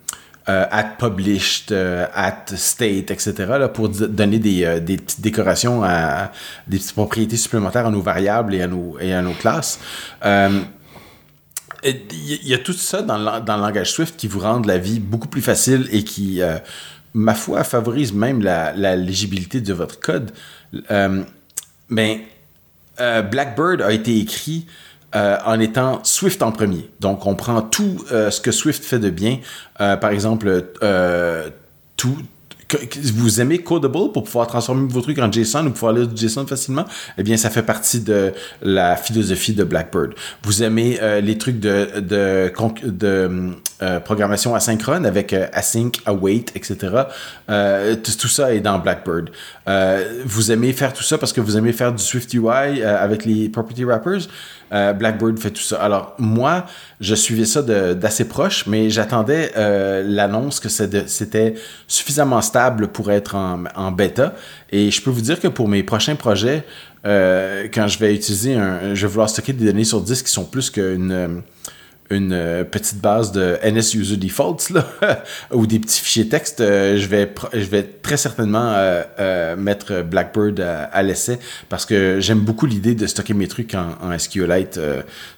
at 0.47 0.95
published, 0.97 1.73
at 1.73 2.45
state, 2.55 3.11
etc., 3.11 3.33
là, 3.59 3.67
pour 3.67 3.89
donner 3.89 4.39
des, 4.39 4.79
des, 4.79 4.95
petites 4.95 5.19
décorations 5.19 5.83
à, 5.83 6.31
des 6.69 6.77
petites 6.77 6.93
propriétés 6.93 7.35
supplémentaires 7.35 7.87
à 7.87 7.91
nos 7.91 8.01
variables 8.01 8.55
et 8.55 8.61
à 8.61 8.67
nos, 8.67 8.97
et 8.97 9.13
à 9.13 9.21
nos 9.21 9.33
classes. 9.33 9.77
Il 10.23 10.67
y 12.47 12.53
a 12.53 12.59
tout 12.59 12.71
ça 12.71 13.01
dans 13.01 13.17
le, 13.17 13.41
dans 13.41 13.57
langage 13.57 13.91
Swift 13.91 14.15
qui 14.15 14.29
vous 14.29 14.39
rend 14.39 14.61
la 14.61 14.77
vie 14.77 15.01
beaucoup 15.01 15.27
plus 15.27 15.41
facile 15.41 15.89
et 15.91 16.05
qui 16.05 16.41
ma 17.13 17.33
foi, 17.33 17.63
favorise 17.63 18.13
même 18.13 18.41
la, 18.41 18.95
légibilité 18.95 19.61
de 19.61 19.73
votre 19.73 19.99
code. 19.99 20.31
Euh, 20.89 21.23
mais 21.89 22.25
euh, 22.99 23.21
Blackbird 23.21 23.81
a 23.81 23.91
été 23.91 24.17
écrit 24.17 24.65
euh, 25.15 25.37
en 25.45 25.59
étant 25.59 26.01
Swift 26.03 26.41
en 26.41 26.51
premier. 26.51 26.89
Donc, 26.99 27.25
on 27.25 27.35
prend 27.35 27.61
tout 27.61 28.05
ce 28.09 28.39
que 28.39 28.51
Swift 28.51 28.83
fait 28.83 28.99
de 28.99 29.09
bien. 29.09 29.39
par 29.77 30.09
exemple, 30.09 30.65
tout, 31.97 32.17
vous 33.13 33.41
aimez 33.41 33.59
Codable 33.59 34.11
pour 34.11 34.23
pouvoir 34.23 34.47
transformer 34.47 34.87
vos 34.87 35.01
trucs 35.01 35.19
en 35.19 35.31
JSON 35.31 35.65
ou 35.65 35.71
pouvoir 35.71 35.93
lire 35.93 36.07
du 36.07 36.27
JSON 36.27 36.45
facilement, 36.45 36.85
eh 37.17 37.23
bien, 37.23 37.37
ça 37.37 37.49
fait 37.49 37.63
partie 37.63 38.01
de 38.01 38.33
la 38.61 38.95
philosophie 38.95 39.53
de 39.53 39.63
Blackbird. 39.63 40.13
Vous 40.43 40.63
aimez 40.63 40.99
euh, 41.01 41.21
les 41.21 41.37
trucs 41.37 41.59
de, 41.59 41.99
de, 41.99 42.51
euh, 43.83 43.99
programmation 43.99 44.55
asynchrone 44.55 45.05
avec 45.05 45.33
euh, 45.33 45.47
async, 45.53 45.99
await, 46.05 46.45
etc. 46.55 46.75
Tout, 48.03 48.27
ça 48.27 48.53
est 48.53 48.59
dans 48.59 48.79
Blackbird. 48.79 49.29
vous 50.25 50.51
aimez 50.51 50.73
faire 50.73 50.93
tout 50.93 51.03
ça 51.03 51.17
parce 51.17 51.33
que 51.33 51.41
vous 51.41 51.57
aimez 51.57 51.73
faire 51.73 51.93
du 51.93 52.03
Swift 52.03 52.33
UI 52.33 52.83
avec 52.83 53.25
les 53.25 53.49
property 53.49 53.83
wrappers. 53.83 54.27
Euh, 54.73 54.93
Blackbird 54.93 55.37
fait 55.37 55.51
tout 55.51 55.61
ça. 55.61 55.81
Alors, 55.81 56.15
moi, 56.17 56.65
je 56.99 57.13
suivais 57.15 57.45
ça 57.45 57.61
d'assez 57.61 58.27
proche, 58.27 58.65
mais 58.67 58.89
j'attendais 58.89 59.51
euh, 59.57 60.03
l'annonce 60.05 60.59
que 60.59 60.69
c'était 60.69 61.55
suffisamment 61.87 62.41
stable 62.41 62.87
pour 62.87 63.11
être 63.11 63.35
en, 63.35 63.91
bêta. 63.91 64.33
Et 64.71 64.89
je 64.89 65.01
peux 65.01 65.09
vous 65.09 65.21
dire 65.21 65.39
que 65.39 65.47
pour 65.47 65.67
mes 65.67 65.83
prochains 65.83 66.15
projets, 66.15 66.63
euh, 67.05 67.67
quand 67.73 67.87
je 67.87 67.99
vais 67.99 68.15
utiliser 68.15 68.55
un. 68.55 68.93
Je 68.93 69.01
vais 69.01 69.11
vouloir 69.11 69.29
stocker 69.29 69.53
des 69.53 69.65
données 69.65 69.83
sur 69.83 70.01
disque 70.01 70.27
qui 70.27 70.31
sont 70.31 70.45
plus 70.45 70.69
qu'une 70.69 71.41
une 72.11 72.33
euh, 72.33 72.63
petite 72.63 72.99
base 72.99 73.31
de 73.31 73.57
NS 73.63 73.95
User 73.95 74.17
Defaults 74.17 74.69
là, 74.69 74.85
ou 75.51 75.65
des 75.65 75.79
petits 75.79 76.01
fichiers 76.01 76.27
texte, 76.27 76.61
euh, 76.61 76.97
je, 76.97 77.07
vais 77.07 77.33
je 77.53 77.65
vais 77.65 77.83
très 77.83 78.17
certainement 78.17 78.73
euh, 78.75 79.55
mettre 79.55 80.01
Blackbird 80.03 80.59
à, 80.59 81.01
l'essai 81.01 81.39
parce 81.69 81.85
que 81.85 82.19
j'aime 82.19 82.39
beaucoup 82.39 82.65
l'idée 82.65 82.95
de 82.95 83.07
stocker 83.07 83.33
mes 83.33 83.47
trucs 83.47 83.75
en, 83.75 84.17
SQLite. 84.17 84.79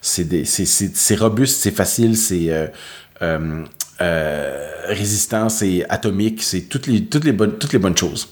c'est 0.01 1.15
robuste, 1.15 1.62
c'est 1.62 1.71
facile, 1.71 2.17
c'est 2.17 2.71
résistant, 4.88 5.49
c'est 5.49 5.86
atomique, 5.89 6.41
c'est 6.41 6.62
toutes 6.62 6.88
les, 6.88 7.05
toutes, 7.05 7.23
les 7.23 7.31
bonnes, 7.31 7.57
toutes 7.57 7.73
les 7.73 7.79
bonnes 7.79 7.97
choses. 7.97 8.29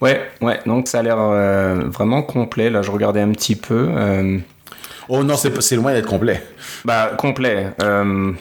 Ouais, 0.00 0.20
ouais, 0.40 0.60
donc 0.66 0.88
ça 0.88 1.00
a 1.00 1.02
l'air 1.02 1.18
vraiment 1.90 2.22
complet. 2.22 2.70
Là, 2.70 2.82
je 2.82 2.90
regardais 2.90 3.20
un 3.20 3.30
petit 3.30 3.56
peu. 3.56 3.88
Oh 5.08 5.22
non, 5.22 5.36
c'est 5.36 5.76
loin 5.76 5.92
d'être 5.92 6.08
complet. 6.08 6.42
Bah, 6.84 7.12
complet. 7.18 7.72
Euh, 7.82 8.32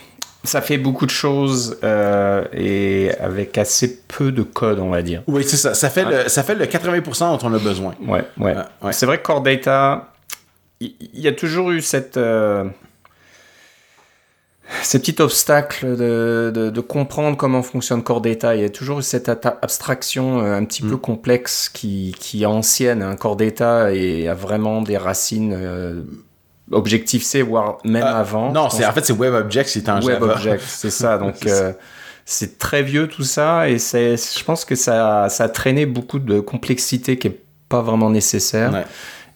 ça 0.43 0.61
fait 0.61 0.77
beaucoup 0.77 1.05
de 1.05 1.11
choses 1.11 1.77
euh, 1.83 2.45
et 2.53 3.11
avec 3.19 3.57
assez 3.57 4.01
peu 4.07 4.31
de 4.31 4.43
code, 4.43 4.79
on 4.79 4.89
va 4.89 5.01
dire. 5.01 5.23
Oui, 5.27 5.43
c'est 5.43 5.57
ça. 5.57 5.73
Ça 5.73 5.89
fait, 5.89 6.05
le, 6.05 6.29
ça 6.29 6.43
fait 6.43 6.55
le 6.55 6.65
80% 6.65 7.19
dont 7.19 7.47
on 7.47 7.53
a 7.53 7.59
besoin. 7.59 7.95
Ouais, 8.05 8.25
ouais. 8.37 8.55
C'est 8.91 9.05
vrai 9.05 9.17
que 9.17 9.23
Core 9.23 9.41
Data, 9.41 10.13
il 10.79 10.93
y, 11.13 11.27
a 11.27 11.31
toujours 11.31 11.71
eu 11.71 11.81
cette. 11.81 12.17
Euh, 12.17 12.65
ces 14.81 14.99
petits 14.99 15.21
obstacles 15.21 15.95
de, 15.95 16.51
de, 16.53 16.81
comprendre 16.81 17.37
comment 17.37 17.61
fonctionne 17.61 18.03
Core 18.03 18.21
Data. 18.21 18.55
Il 18.55 18.61
y 18.61 18.65
a 18.65 18.69
toujours 18.69 18.99
eu 18.99 19.03
cette 19.03 19.29
abstraction 19.29 20.39
un 20.39 20.65
petit 20.65 20.81
peu 20.81 20.95
mm. 20.95 21.01
complexe 21.01 21.69
qui, 21.69 22.15
qui 22.19 22.43
est 22.43 22.47
ancienne. 22.47 23.01
hein. 23.01 23.15
Core 23.15 23.37
Data 23.37 23.93
et 23.93 24.27
a 24.27 24.33
vraiment 24.33 24.81
des 24.81 24.97
racines 24.97 25.55
Objectif 26.71 27.23
C, 27.23 27.41
voire 27.41 27.77
même 27.83 28.03
euh, 28.03 28.15
avant. 28.15 28.51
Non, 28.51 28.69
c'est 28.69 28.85
en 28.85 28.93
fait 28.93 29.05
c'est 29.05 29.13
WebObjects 29.13 29.67
c'est 29.67 29.89
un 29.89 29.99
WebObjects, 29.99 30.61
c'est 30.61 30.89
ça. 30.89 31.17
Donc 31.19 31.45
euh, 31.45 31.73
c'est 32.25 32.57
très 32.57 32.83
vieux 32.83 33.07
tout 33.07 33.23
ça 33.23 33.69
et 33.69 33.79
c'est, 33.79 34.15
je 34.15 34.43
pense 34.45 34.63
que 34.63 34.75
ça, 34.75 35.27
ça 35.29 35.43
a 35.45 35.49
traîné 35.49 35.85
beaucoup 35.85 36.19
de 36.19 36.39
complexité 36.39 37.17
qui 37.17 37.27
est 37.27 37.41
pas 37.67 37.81
vraiment 37.81 38.09
nécessaire. 38.09 38.85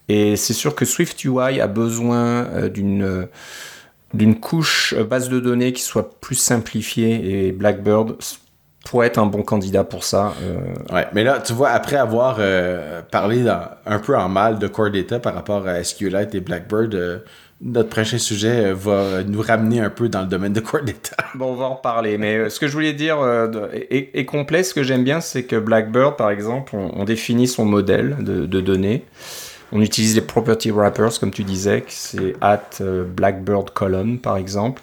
Et 0.09 0.37
c'est 0.37 0.53
sûr 0.53 0.73
que 0.73 0.85
Swift 0.85 1.21
UI 1.25 1.59
a 1.59 1.67
besoin 1.67 2.45
euh, 2.45 2.69
d'une 2.69 3.27
d'une 4.13 4.39
couche 4.39 4.95
base 4.95 5.27
de 5.27 5.41
données 5.41 5.73
qui 5.73 5.81
soit 5.81 6.17
plus 6.21 6.35
simplifiée 6.35 7.47
et 7.47 7.51
Blackbird 7.51 8.15
pourrait 8.87 9.07
être 9.07 9.17
un 9.17 9.25
bon 9.25 9.43
candidat 9.43 9.83
pour 9.83 10.03
ça. 10.03 10.33
Euh. 10.41 10.93
Ouais, 10.93 11.07
mais 11.13 11.23
là, 11.23 11.41
tu 11.43 11.53
vois, 11.53 11.69
après 11.69 11.97
avoir 11.97 12.37
euh, 12.39 13.01
parlé 13.01 13.45
un 13.85 13.99
peu 13.99 14.15
en 14.15 14.29
mal 14.29 14.59
de 14.59 14.67
Core 14.67 14.91
Data 14.91 15.19
par 15.19 15.33
rapport 15.33 15.67
à 15.67 15.83
SQLite 15.83 16.33
et 16.35 16.39
Blackbird, 16.39 16.95
euh, 16.95 17.19
notre 17.59 17.89
prochain 17.89 18.17
sujet 18.17 18.71
va 18.71 19.23
nous 19.23 19.41
ramener 19.41 19.81
un 19.81 19.89
peu 19.89 20.09
dans 20.09 20.21
le 20.21 20.27
domaine 20.27 20.53
de 20.53 20.59
Core 20.59 20.83
Data. 20.83 21.15
Bon, 21.35 21.51
on 21.51 21.55
va 21.55 21.65
en 21.65 21.75
reparler, 21.75 22.17
mais 22.17 22.49
ce 22.49 22.59
que 22.59 22.67
je 22.67 22.73
voulais 22.73 22.93
dire 22.93 23.17
est, 23.73 24.25
complet. 24.25 24.63
Ce 24.63 24.73
que 24.73 24.83
j'aime 24.83 25.03
bien, 25.03 25.21
c'est 25.21 25.43
que 25.43 25.55
Blackbird, 25.55 26.15
par 26.15 26.31
exemple, 26.31 26.75
on, 26.75 27.03
définit 27.03 27.47
son 27.47 27.65
modèle 27.65 28.15
de, 28.21 28.61
données. 28.61 29.05
On 29.71 29.81
utilise 29.81 30.15
les 30.15 30.21
property 30.21 30.71
wrappers, 30.71 31.19
comme 31.19 31.31
tu 31.31 31.43
disais, 31.43 31.83
c'est 31.87 32.35
at 32.41 32.81
Blackbird 32.81 33.71
column, 33.71 34.17
par 34.17 34.37
exemple. 34.37 34.81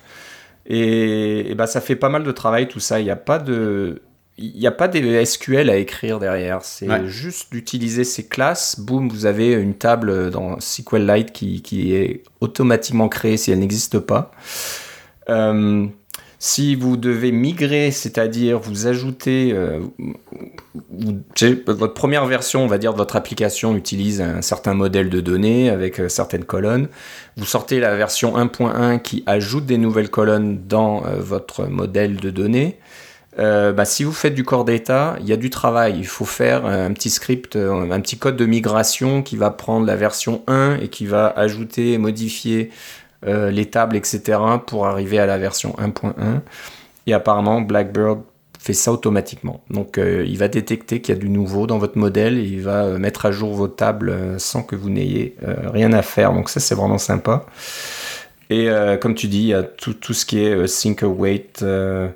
Et, 0.66 1.54
bah, 1.56 1.66
ça 1.66 1.80
fait 1.80 1.96
pas 1.96 2.08
mal 2.08 2.24
de 2.24 2.32
travail 2.32 2.68
tout 2.68 2.80
ça. 2.80 3.00
Il 3.00 3.04
n'y 3.04 3.10
a 3.10 3.16
pas 3.16 3.38
de. 3.38 4.02
Il 4.36 4.58
n'y 4.58 4.66
a 4.66 4.72
pas 4.72 4.88
des 4.88 5.24
SQL 5.24 5.70
à 5.70 5.76
écrire 5.76 6.18
derrière, 6.18 6.64
c'est 6.64 7.06
juste 7.06 7.52
d'utiliser 7.52 8.02
ces 8.02 8.26
classes. 8.26 8.80
Boum, 8.80 9.08
vous 9.08 9.26
avez 9.26 9.52
une 9.52 9.74
table 9.74 10.30
dans 10.30 10.58
SQLite 10.58 11.30
qui, 11.30 11.62
qui 11.62 11.94
est 11.94 12.24
automatiquement 12.40 13.08
créée 13.08 13.36
si 13.36 13.52
elle 13.52 13.60
n'existe 13.60 14.00
pas. 14.00 14.32
Euh, 15.28 15.86
si 16.44 16.74
vous 16.74 16.98
devez 16.98 17.32
migrer, 17.32 17.90
c'est-à-dire 17.90 18.58
vous 18.58 18.86
ajoutez, 18.86 19.54
euh, 19.54 19.80
votre 21.66 21.94
première 21.94 22.26
version, 22.26 22.62
on 22.62 22.66
va 22.66 22.76
dire, 22.76 22.92
de 22.92 22.98
votre 22.98 23.16
application 23.16 23.74
utilise 23.74 24.20
un 24.20 24.42
certain 24.42 24.74
modèle 24.74 25.08
de 25.08 25.22
données 25.22 25.70
avec 25.70 26.00
euh, 26.00 26.10
certaines 26.10 26.44
colonnes. 26.44 26.88
Vous 27.38 27.46
sortez 27.46 27.80
la 27.80 27.96
version 27.96 28.36
1.1 28.36 29.00
qui 29.00 29.22
ajoute 29.24 29.64
des 29.64 29.78
nouvelles 29.78 30.10
colonnes 30.10 30.60
dans 30.68 31.06
euh, 31.06 31.16
votre 31.18 31.64
modèle 31.64 32.16
de 32.16 32.28
données. 32.28 32.78
Bah, 33.36 33.84
si 33.84 34.04
vous 34.04 34.12
faites 34.12 34.34
du 34.34 34.44
core 34.44 34.64
data, 34.64 35.16
il 35.20 35.26
y 35.26 35.32
a 35.32 35.36
du 35.36 35.50
travail. 35.50 35.96
Il 35.98 36.06
faut 36.06 36.24
faire 36.24 36.66
un 36.66 36.92
petit 36.92 37.10
script, 37.10 37.56
un 37.56 38.00
petit 38.00 38.16
code 38.16 38.36
de 38.36 38.46
migration 38.46 39.22
qui 39.22 39.36
va 39.36 39.50
prendre 39.50 39.86
la 39.86 39.96
version 39.96 40.44
1 40.46 40.76
et 40.80 40.86
qui 40.86 41.04
va 41.04 41.26
ajouter, 41.36 41.98
modifier 41.98 42.70
euh, 43.26 43.50
les 43.50 43.66
tables, 43.66 43.96
etc. 43.96 44.38
pour 44.66 44.86
arriver 44.86 45.18
à 45.18 45.26
la 45.26 45.38
version 45.38 45.74
1.1. 45.78 46.40
Et 47.06 47.14
apparemment, 47.14 47.60
Blackbird 47.60 48.20
fait 48.58 48.72
ça 48.72 48.92
automatiquement. 48.92 49.62
Donc 49.70 49.98
euh, 49.98 50.24
il 50.26 50.38
va 50.38 50.48
détecter 50.48 51.00
qu'il 51.00 51.14
y 51.14 51.18
a 51.18 51.20
du 51.20 51.28
nouveau 51.28 51.66
dans 51.66 51.78
votre 51.78 51.98
modèle 51.98 52.38
et 52.38 52.42
il 52.42 52.62
va 52.62 52.84
euh, 52.84 52.98
mettre 52.98 53.26
à 53.26 53.32
jour 53.32 53.54
vos 53.54 53.68
tables 53.68 54.38
sans 54.38 54.62
que 54.62 54.74
vous 54.74 54.90
n'ayez 54.90 55.36
rien 55.42 55.92
à 55.92 56.02
faire. 56.02 56.32
Donc 56.32 56.48
ça 56.48 56.60
c'est 56.60 56.74
vraiment 56.74 56.98
sympa. 56.98 57.46
Et 58.50 58.68
comme 59.00 59.14
tu 59.14 59.26
dis, 59.26 59.38
il 59.38 59.46
y 59.46 59.54
a 59.54 59.62
tout, 59.62 59.94
tout 59.94 60.12
ce 60.12 60.26
qui 60.26 60.38
est 60.38 60.66
sync 60.66 61.02
await. 61.02 61.46
il 61.62 62.12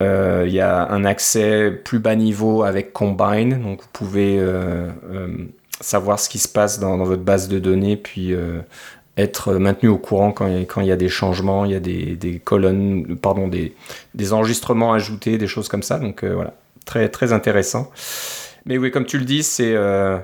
y 0.00 0.60
a 0.60 0.88
un 0.90 1.04
accès 1.04 1.70
plus 1.70 1.98
bas 1.98 2.14
niveau 2.14 2.62
avec 2.62 2.92
Combine. 2.92 3.62
Donc 3.62 3.80
vous 3.80 3.88
pouvez 3.92 4.40
savoir 5.80 6.20
ce 6.20 6.28
qui 6.28 6.38
se 6.38 6.48
passe 6.48 6.78
dans, 6.78 6.98
dans 6.98 7.04
votre 7.04 7.22
base 7.22 7.48
de 7.48 7.58
données 7.58 7.96
puis 7.96 8.34
être 9.16 9.54
maintenu 9.54 9.88
au 9.88 9.98
courant 9.98 10.32
quand, 10.32 10.48
quand 10.62 10.80
il 10.80 10.86
y 10.86 10.92
a 10.92 10.96
des 10.96 11.08
changements, 11.08 11.64
il 11.64 11.72
y 11.72 11.74
a 11.74 11.80
des, 11.80 12.16
des 12.16 12.38
colonnes, 12.38 13.16
pardon, 13.16 13.48
des, 13.48 13.74
des, 14.14 14.32
enregistrements 14.32 14.92
ajoutés, 14.94 15.38
des 15.38 15.46
choses 15.46 15.68
comme 15.68 15.82
ça. 15.82 15.98
Donc 15.98 16.24
euh, 16.24 16.34
voilà, 16.34 16.54
très, 16.86 17.08
très 17.08 17.32
intéressant. 17.32 17.90
Mais 18.64 18.78
oui, 18.78 18.90
comme 18.90 19.04
tu 19.04 19.18
le 19.18 19.24
dis, 19.24 19.42
c'est 19.42 19.74
euh, 19.74 20.18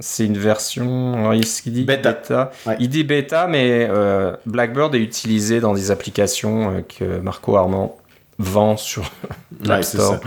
c'est 0.00 0.26
une 0.26 0.36
version. 0.36 1.32
ce 1.42 1.62
qu'il 1.62 1.72
dit 1.72 1.84
Bêta. 1.84 2.50
Il 2.78 2.90
dit 2.90 3.04
bêta, 3.04 3.46
mais 3.46 3.86
euh, 3.88 4.36
Blackbird 4.44 4.94
est 4.94 5.00
utilisé 5.00 5.60
dans 5.60 5.72
des 5.72 5.90
applications 5.90 6.84
que 6.86 7.18
Marco 7.20 7.56
Armand 7.56 7.96
vend 8.38 8.76
sur 8.76 9.10
l'App 9.64 9.84
Store 9.84 10.20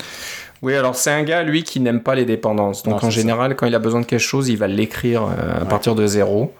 Oui, 0.62 0.76
alors 0.76 0.96
c'est 0.96 1.12
un 1.12 1.24
gars, 1.24 1.44
lui, 1.44 1.64
qui 1.64 1.80
n'aime 1.80 2.02
pas 2.02 2.16
les 2.16 2.26
dépendances. 2.26 2.84
Donc 2.84 3.04
en 3.04 3.10
général, 3.10 3.56
quand 3.56 3.66
il 3.66 3.76
a 3.76 3.80
besoin 3.80 4.02
de 4.02 4.06
quelque 4.06 4.20
chose, 4.20 4.50
il 4.50 4.58
va 4.58 4.68
l'écrire 4.68 5.24
euh, 5.24 5.62
à 5.62 5.66
partir 5.66 5.96
de 5.96 6.06
zéro. 6.06 6.54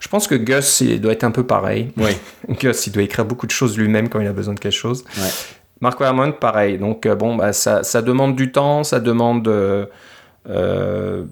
Je 0.00 0.08
pense 0.08 0.26
que 0.26 0.34
Gus, 0.34 0.80
il 0.80 1.00
doit 1.00 1.12
être 1.12 1.24
un 1.24 1.30
peu 1.30 1.44
pareil. 1.44 1.92
Oui. 1.96 2.16
Gus, 2.60 2.86
il 2.86 2.92
doit 2.92 3.02
écrire 3.02 3.24
beaucoup 3.24 3.46
de 3.46 3.52
choses 3.52 3.76
lui-même 3.76 4.08
quand 4.08 4.20
il 4.20 4.26
a 4.26 4.32
besoin 4.32 4.54
de 4.54 4.60
quelque 4.60 4.72
chose. 4.72 5.04
Marco 5.80 6.04
Hammond, 6.04 6.32
pareil. 6.32 6.78
Donc 6.78 7.06
euh, 7.06 7.14
bon, 7.14 7.36
bah, 7.36 7.52
ça, 7.52 7.82
ça, 7.82 8.02
demande 8.02 8.36
du 8.36 8.52
temps, 8.52 8.84
ça 8.84 9.00
demande 9.00 9.46
euh, 9.48 11.24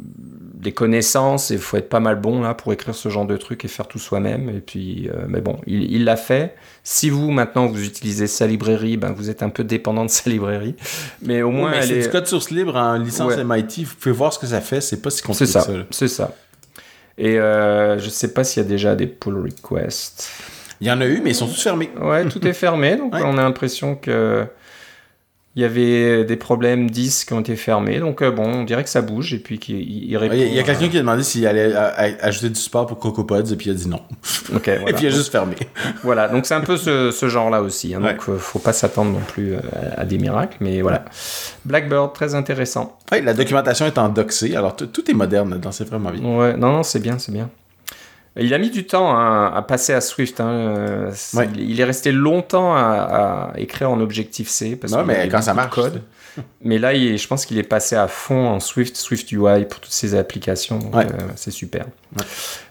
des 0.60 0.72
connaissances, 0.72 1.50
et 1.50 1.54
il 1.54 1.60
faut 1.60 1.78
être 1.78 1.88
pas 1.88 2.00
mal 2.00 2.20
bon 2.20 2.42
là 2.42 2.54
pour 2.54 2.72
écrire 2.72 2.94
ce 2.94 3.08
genre 3.08 3.24
de 3.24 3.36
truc 3.36 3.64
et 3.64 3.68
faire 3.68 3.88
tout 3.88 3.98
soi-même. 3.98 4.50
Et 4.50 4.60
puis, 4.60 5.08
euh, 5.08 5.24
mais 5.26 5.40
bon, 5.40 5.58
il 5.66 6.04
l'a 6.04 6.16
fait. 6.16 6.54
Si 6.84 7.08
vous 7.08 7.30
maintenant 7.30 7.66
vous 7.66 7.84
utilisez 7.84 8.26
sa 8.26 8.46
librairie, 8.46 8.96
ben 8.96 9.12
vous 9.12 9.30
êtes 9.30 9.42
un 9.42 9.48
peu 9.48 9.64
dépendant 9.64 10.04
de 10.04 10.10
sa 10.10 10.28
librairie, 10.28 10.74
mais 11.22 11.42
au 11.42 11.50
moins 11.50 11.72
c'est 11.80 12.00
du 12.00 12.08
code 12.08 12.26
source 12.26 12.50
libre 12.50 12.76
en 12.76 12.96
licence 12.96 13.36
MIT. 13.36 13.84
Vous 13.84 13.94
pouvez 13.94 14.14
voir 14.14 14.32
ce 14.32 14.38
que 14.38 14.46
ça 14.46 14.60
fait. 14.60 14.80
C'est 14.80 15.00
pas 15.00 15.10
si 15.10 15.22
compliqué 15.22 15.46
c'est 15.46 15.60
ça. 15.60 15.66
C'est 15.90 16.08
ça. 16.08 16.34
Et 17.16 17.38
euh, 17.38 17.98
je 17.98 18.08
sais 18.08 18.32
pas 18.32 18.44
s'il 18.44 18.62
y 18.62 18.66
a 18.66 18.68
déjà 18.68 18.94
des 18.94 19.06
pull 19.06 19.36
requests. 19.36 20.30
Il 20.80 20.86
y 20.86 20.90
en 20.90 21.00
a 21.00 21.06
eu, 21.06 21.20
mais 21.22 21.30
ils 21.30 21.34
sont 21.34 21.46
tous 21.46 21.62
fermés. 21.62 21.90
Ouais, 22.00 22.26
tout 22.28 22.46
est 22.46 22.54
fermé, 22.54 22.96
donc 22.96 23.14
on 23.14 23.36
a 23.38 23.42
l'impression 23.42 23.94
que 23.94 24.46
il 25.56 25.62
y 25.62 25.64
avait 25.64 26.24
des 26.24 26.36
problèmes 26.36 26.88
10 26.88 27.24
qui 27.24 27.32
ont 27.32 27.40
été 27.40 27.56
fermés, 27.56 27.98
donc 27.98 28.22
euh, 28.22 28.30
bon, 28.30 28.44
on 28.44 28.62
dirait 28.62 28.84
que 28.84 28.88
ça 28.88 29.02
bouge 29.02 29.34
et 29.34 29.38
puis 29.38 29.58
qu'il 29.58 30.16
répond. 30.16 30.36
Il 30.36 30.54
y 30.54 30.60
a, 30.60 30.62
quelqu'un 30.62 30.88
qui 30.88 30.96
a 30.96 31.00
demandé 31.00 31.24
s'il 31.24 31.44
allait 31.44 31.74
ajouter 31.74 32.50
du 32.50 32.60
support 32.60 32.86
pour 32.86 33.00
CocoaPods 33.00 33.52
et 33.52 33.56
puis 33.56 33.66
il 33.66 33.72
a 33.72 33.74
dit 33.74 33.88
non. 33.88 34.00
et 34.54 34.60
puis 34.60 35.02
il 35.02 35.06
a 35.08 35.10
juste 35.10 35.32
fermé. 35.32 35.56
voilà, 36.04 36.28
donc 36.28 36.46
c'est 36.46 36.54
un 36.54 36.60
peu 36.60 36.76
ce, 36.76 37.10
genre-là 37.28 37.62
aussi. 37.62 37.94
Hein, 37.94 38.00
donc 38.00 38.28
euh, 38.28 38.38
faut 38.38 38.60
pas 38.60 38.72
s'attendre 38.72 39.10
non 39.10 39.24
plus 39.26 39.54
euh, 39.54 39.60
à, 39.96 40.04
des 40.04 40.18
miracles, 40.18 40.56
mais 40.60 40.82
voilà. 40.82 41.04
Blackbird, 41.64 42.12
très 42.12 42.36
intéressant. 42.36 42.96
Oui, 43.10 43.20
la 43.20 43.34
documentation 43.34 43.86
est 43.86 43.98
en 43.98 44.08
doxé, 44.08 44.54
alors 44.54 44.76
tout 44.76 45.10
est 45.10 45.14
moderne 45.14 45.58
dans 45.58 45.72
c'est 45.72 45.84
vraiment 45.84 46.10
bien. 46.10 46.22
Ouais, 46.22 46.56
non, 46.56 46.72
non, 46.72 46.82
c'est 46.84 47.00
bien, 47.00 47.18
c'est 47.18 47.32
bien. 47.32 47.50
Il 48.36 48.54
a 48.54 48.58
mis 48.58 48.70
du 48.70 48.86
temps 48.86 49.10
à, 49.16 49.64
passer 49.66 49.92
à 49.92 50.00
Swift. 50.00 50.40
Hein. 50.40 51.10
Il 51.56 51.80
est 51.80 51.84
resté 51.84 52.12
longtemps 52.12 52.74
à, 52.74 53.52
écrire 53.56 53.90
en 53.90 54.00
Objective 54.00 54.48
C. 54.48 54.76
Parce 54.76 54.92
non, 54.92 55.04
mais 55.04 55.28
quand 55.28 55.42
ça 55.42 55.54
marche. 55.54 55.74
Code. 55.74 56.02
Mais 56.62 56.78
là, 56.78 56.94
je 56.94 57.26
pense 57.26 57.44
qu'il 57.44 57.58
est 57.58 57.64
passé 57.64 57.96
à 57.96 58.06
fond 58.06 58.48
en 58.48 58.60
Swift, 58.60 58.96
Swift 58.96 59.32
UI 59.32 59.64
pour 59.64 59.80
toutes 59.80 59.92
ces 59.92 60.14
applications. 60.14 60.78
Euh, 60.94 61.04
c'est 61.34 61.50
super. 61.50 61.86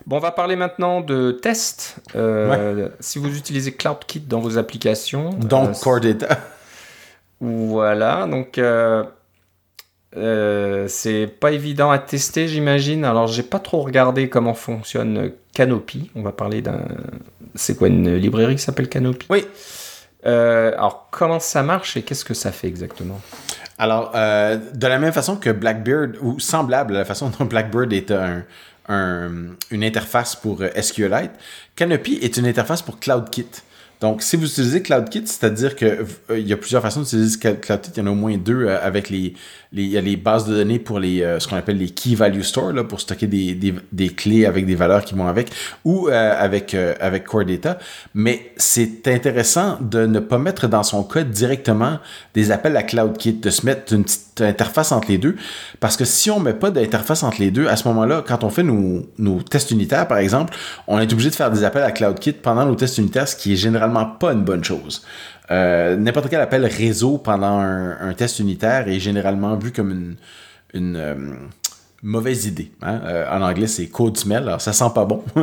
Bon, 0.05 0.15
on 0.15 0.19
va 0.19 0.31
parler 0.31 0.55
maintenant 0.55 1.01
de 1.01 1.31
tests. 1.31 1.97
Euh, 2.15 2.89
si 3.01 3.19
vous 3.19 3.35
utilisez 3.37 3.73
CloudKit 3.73 4.21
dans 4.21 4.39
vos 4.39 4.57
applications. 4.57 5.31
Donc, 5.31 5.77
Core 5.81 5.99
Data. 5.99 6.39
Voilà, 7.41 8.27
donc 8.27 8.59
c'est 10.13 11.27
pas 11.39 11.51
évident 11.51 11.91
à 11.91 11.99
tester, 11.99 12.47
j'imagine. 12.47 13.05
Alors, 13.05 13.27
j'ai 13.27 13.43
pas 13.43 13.59
trop 13.59 13.81
regardé 13.81 14.29
comment 14.29 14.53
fonctionne 14.53 15.31
Canopy. 15.53 16.09
On 16.15 16.21
va 16.21 16.31
parler 16.31 16.61
d'un. 16.61 16.85
C'est 17.55 17.77
quoi 17.77 17.87
une 17.87 18.15
librairie 18.15 18.55
qui 18.55 18.61
s'appelle 18.61 18.89
Canopy? 18.89 19.27
Oui. 19.29 19.45
Euh, 20.25 20.73
alors, 20.73 21.07
comment 21.11 21.39
ça 21.39 21.63
marche 21.63 21.97
et 21.97 22.01
qu'est-ce 22.01 22.25
que 22.25 22.33
ça 22.33 22.51
fait 22.51 22.67
exactement? 22.67 23.19
Alors, 23.77 24.11
euh, 24.15 24.57
de 24.73 24.87
la 24.87 24.99
même 24.99 25.13
façon 25.13 25.37
que 25.37 25.49
Blackbird, 25.49 26.17
ou 26.21 26.39
semblable 26.39 26.95
à 26.95 26.99
la 26.99 27.05
façon 27.05 27.31
dont 27.39 27.45
Blackbird 27.45 27.93
est 27.93 28.11
un, 28.11 28.43
une 28.89 29.83
interface 29.83 30.35
pour 30.35 30.61
euh, 30.61 30.69
SQLite, 30.81 31.31
Canopy 31.75 32.19
est 32.21 32.37
une 32.37 32.45
interface 32.45 32.81
pour 32.81 32.99
CloudKit. 32.99 33.47
Donc, 34.01 34.21
si 34.21 34.37
vous 34.37 34.45
utilisez 34.45 34.81
CloudKit, 34.81 35.27
c'est-à-dire 35.27 35.75
qu'il 35.75 36.05
il 36.31 36.47
y 36.47 36.53
a 36.53 36.57
plusieurs 36.57 36.81
façons 36.81 37.01
d'utiliser 37.01 37.37
CloudKit. 37.37 37.91
Il 37.95 37.99
y 37.99 38.01
en 38.01 38.07
a 38.07 38.11
au 38.11 38.15
moins 38.15 38.37
deux 38.37 38.69
avec 38.69 39.09
les, 39.09 39.33
il 39.71 39.87
y 39.87 39.97
a 39.97 40.01
les 40.01 40.15
bases 40.15 40.45
de 40.45 40.55
données 40.55 40.79
pour 40.79 40.99
les, 40.99 41.19
ce 41.39 41.47
qu'on 41.47 41.55
appelle 41.55 41.77
les 41.77 41.89
Key 41.89 42.15
Value 42.15 42.41
Store, 42.41 42.73
pour 42.87 42.99
stocker 42.99 43.27
des, 43.27 44.09
clés 44.09 44.45
avec 44.45 44.65
des 44.65 44.75
valeurs 44.75 45.05
qui 45.05 45.13
vont 45.13 45.27
avec, 45.27 45.49
ou 45.85 46.07
avec, 46.07 46.73
avec 46.73 47.25
Core 47.25 47.45
Data. 47.45 47.77
Mais 48.13 48.51
c'est 48.57 49.07
intéressant 49.07 49.77
de 49.81 50.05
ne 50.05 50.19
pas 50.19 50.39
mettre 50.39 50.67
dans 50.67 50.83
son 50.83 51.03
code 51.03 51.29
directement 51.29 51.99
des 52.33 52.51
appels 52.51 52.75
à 52.77 52.83
CloudKit, 52.83 53.33
de 53.33 53.49
se 53.49 53.65
mettre 53.65 53.93
une 53.93 54.03
petite 54.03 54.41
interface 54.41 54.91
entre 54.91 55.09
les 55.09 55.17
deux. 55.17 55.35
Parce 55.79 55.97
que 55.97 56.05
si 56.05 56.31
on 56.31 56.39
met 56.39 56.53
pas 56.53 56.71
d'interface 56.71 57.23
entre 57.23 57.39
les 57.39 57.51
deux, 57.51 57.67
à 57.67 57.75
ce 57.75 57.87
moment-là, 57.89 58.23
quand 58.25 58.43
on 58.43 58.49
fait 58.49 58.63
nos, 58.63 59.05
nos 59.17 59.41
tests 59.41 59.71
unitaires, 59.71 60.07
par 60.07 60.17
exemple, 60.17 60.53
on 60.87 60.99
est 60.99 61.11
obligé 61.11 61.29
de 61.29 61.35
faire 61.35 61.51
des 61.51 61.63
appels 61.63 61.83
à 61.83 61.91
CloudKit 61.91 62.33
pendant 62.33 62.65
nos 62.65 62.75
tests 62.75 62.97
unitaires, 62.97 63.27
ce 63.27 63.35
qui 63.35 63.53
est 63.53 63.57
généralement 63.57 64.05
pas 64.05 64.33
une 64.33 64.43
bonne 64.43 64.63
chose. 64.63 65.03
Euh, 65.51 65.95
n'importe 65.95 66.29
quel 66.29 66.41
appel 66.41 66.65
réseau 66.65 67.17
pendant 67.17 67.59
un, 67.59 68.13
test 68.13 68.39
unitaire 68.39 68.87
est 68.87 68.99
généralement 68.99 69.55
vu 69.55 69.71
comme 69.71 70.15
une, 70.73 70.95
euh, 70.95 71.15
mauvaise 72.03 72.45
idée. 72.45 72.71
Hein. 72.81 73.01
Euh, 73.05 73.29
en 73.31 73.41
anglais, 73.41 73.67
c'est 73.67 73.87
code 73.87 74.17
smell. 74.17 74.43
Alors, 74.43 74.61
ça 74.61 74.73
sent 74.73 74.91
pas 74.93 75.05
bon 75.05 75.23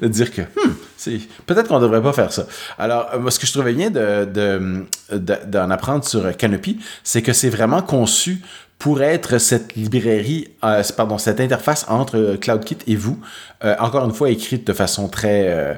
de 0.00 0.08
dire 0.08 0.32
que 0.32 0.42
hmm, 0.42 1.18
peut-être 1.46 1.68
qu'on 1.68 1.78
devrait 1.78 2.02
pas 2.02 2.12
faire 2.12 2.32
ça. 2.32 2.46
Alors, 2.78 3.10
ce 3.30 3.38
que 3.38 3.46
je 3.46 3.52
trouvais 3.52 3.74
bien 3.74 3.90
d'en 3.90 4.26
de, 4.26 4.86
de, 5.12 5.58
apprendre 5.58 6.04
sur 6.04 6.36
Canopy, 6.36 6.80
c'est 7.04 7.22
que 7.22 7.32
c'est 7.32 7.50
vraiment 7.50 7.82
conçu 7.82 8.42
pour 8.78 9.02
être 9.02 9.38
cette 9.38 9.74
librairie, 9.74 10.48
euh, 10.62 10.82
pardon, 10.96 11.18
cette 11.18 11.40
interface 11.40 11.84
entre 11.88 12.36
CloudKit 12.40 12.78
et 12.86 12.94
vous, 12.94 13.18
euh, 13.64 13.74
encore 13.80 14.04
une 14.04 14.14
fois 14.14 14.30
écrite 14.30 14.66
de 14.66 14.72
façon 14.72 15.08
très 15.08 15.48
euh, 15.48 15.74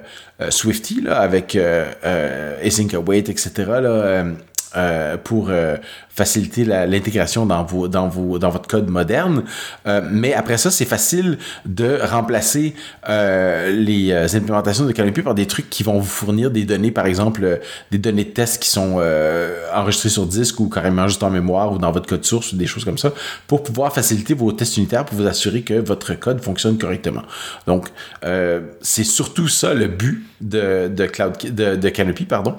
Swifty, 0.50 1.00
là, 1.00 1.18
avec 1.18 1.56
async 1.56 2.94
await, 2.94 3.18
etc. 3.18 3.50
Là, 3.56 4.24
euh, 4.76 5.16
pour 5.16 5.48
euh, 5.50 5.78
faciliter 6.10 6.64
l'intégration 6.64 7.44
dans, 7.44 7.64
vos, 7.64 7.88
dans, 7.88 8.06
vos, 8.06 8.38
dans 8.38 8.50
votre 8.50 8.68
code 8.68 8.88
moderne. 8.88 9.42
Euh, 9.88 10.00
mais 10.08 10.32
après 10.32 10.58
ça, 10.58 10.70
c'est 10.70 10.84
facile 10.84 11.38
de 11.64 11.98
remplacer 12.00 12.76
les 13.08 14.12
implémentations 14.36 14.84
de 14.84 14.92
Canopy 14.92 15.22
par 15.22 15.34
des 15.34 15.46
trucs 15.46 15.70
qui 15.70 15.82
vont 15.82 15.98
vous 15.98 16.06
fournir 16.06 16.52
des 16.52 16.64
données, 16.64 16.92
par 16.92 17.06
exemple, 17.06 17.60
des 17.90 17.98
données 17.98 18.24
de 18.24 18.30
test 18.30 18.62
qui 18.62 18.68
sont 18.68 19.00
enregistrées 19.74 20.10
sur 20.10 20.26
disque 20.26 20.60
ou 20.60 20.68
carrément 20.68 21.08
juste 21.08 21.22
en 21.22 21.30
mémoire 21.30 21.72
ou 21.72 21.78
dans 21.78 21.90
votre 21.90 22.06
code 22.06 22.24
source 22.24 22.52
ou 22.52 22.56
des 22.56 22.66
choses 22.66 22.84
comme 22.84 22.98
ça, 22.98 23.12
pour 23.48 23.62
pouvoir 23.62 23.92
faciliter 23.92 24.34
vos 24.34 24.52
tests 24.52 24.76
unitaires 24.76 25.04
pour 25.04 25.18
vous 25.18 25.26
assurer 25.26 25.62
que 25.62 25.74
votre 25.74 26.14
code 26.14 26.42
fonctionne 26.42 26.78
correctement. 26.78 27.22
Donc, 27.66 27.88
c'est 28.82 29.04
surtout 29.04 29.48
ça 29.48 29.74
le 29.74 29.86
but 29.86 30.26
de, 30.40 30.88
de, 30.88 31.06
Cloud, 31.06 31.36
de, 31.42 31.76
de 31.76 31.88
Canopy, 31.88 32.24
pardon, 32.24 32.56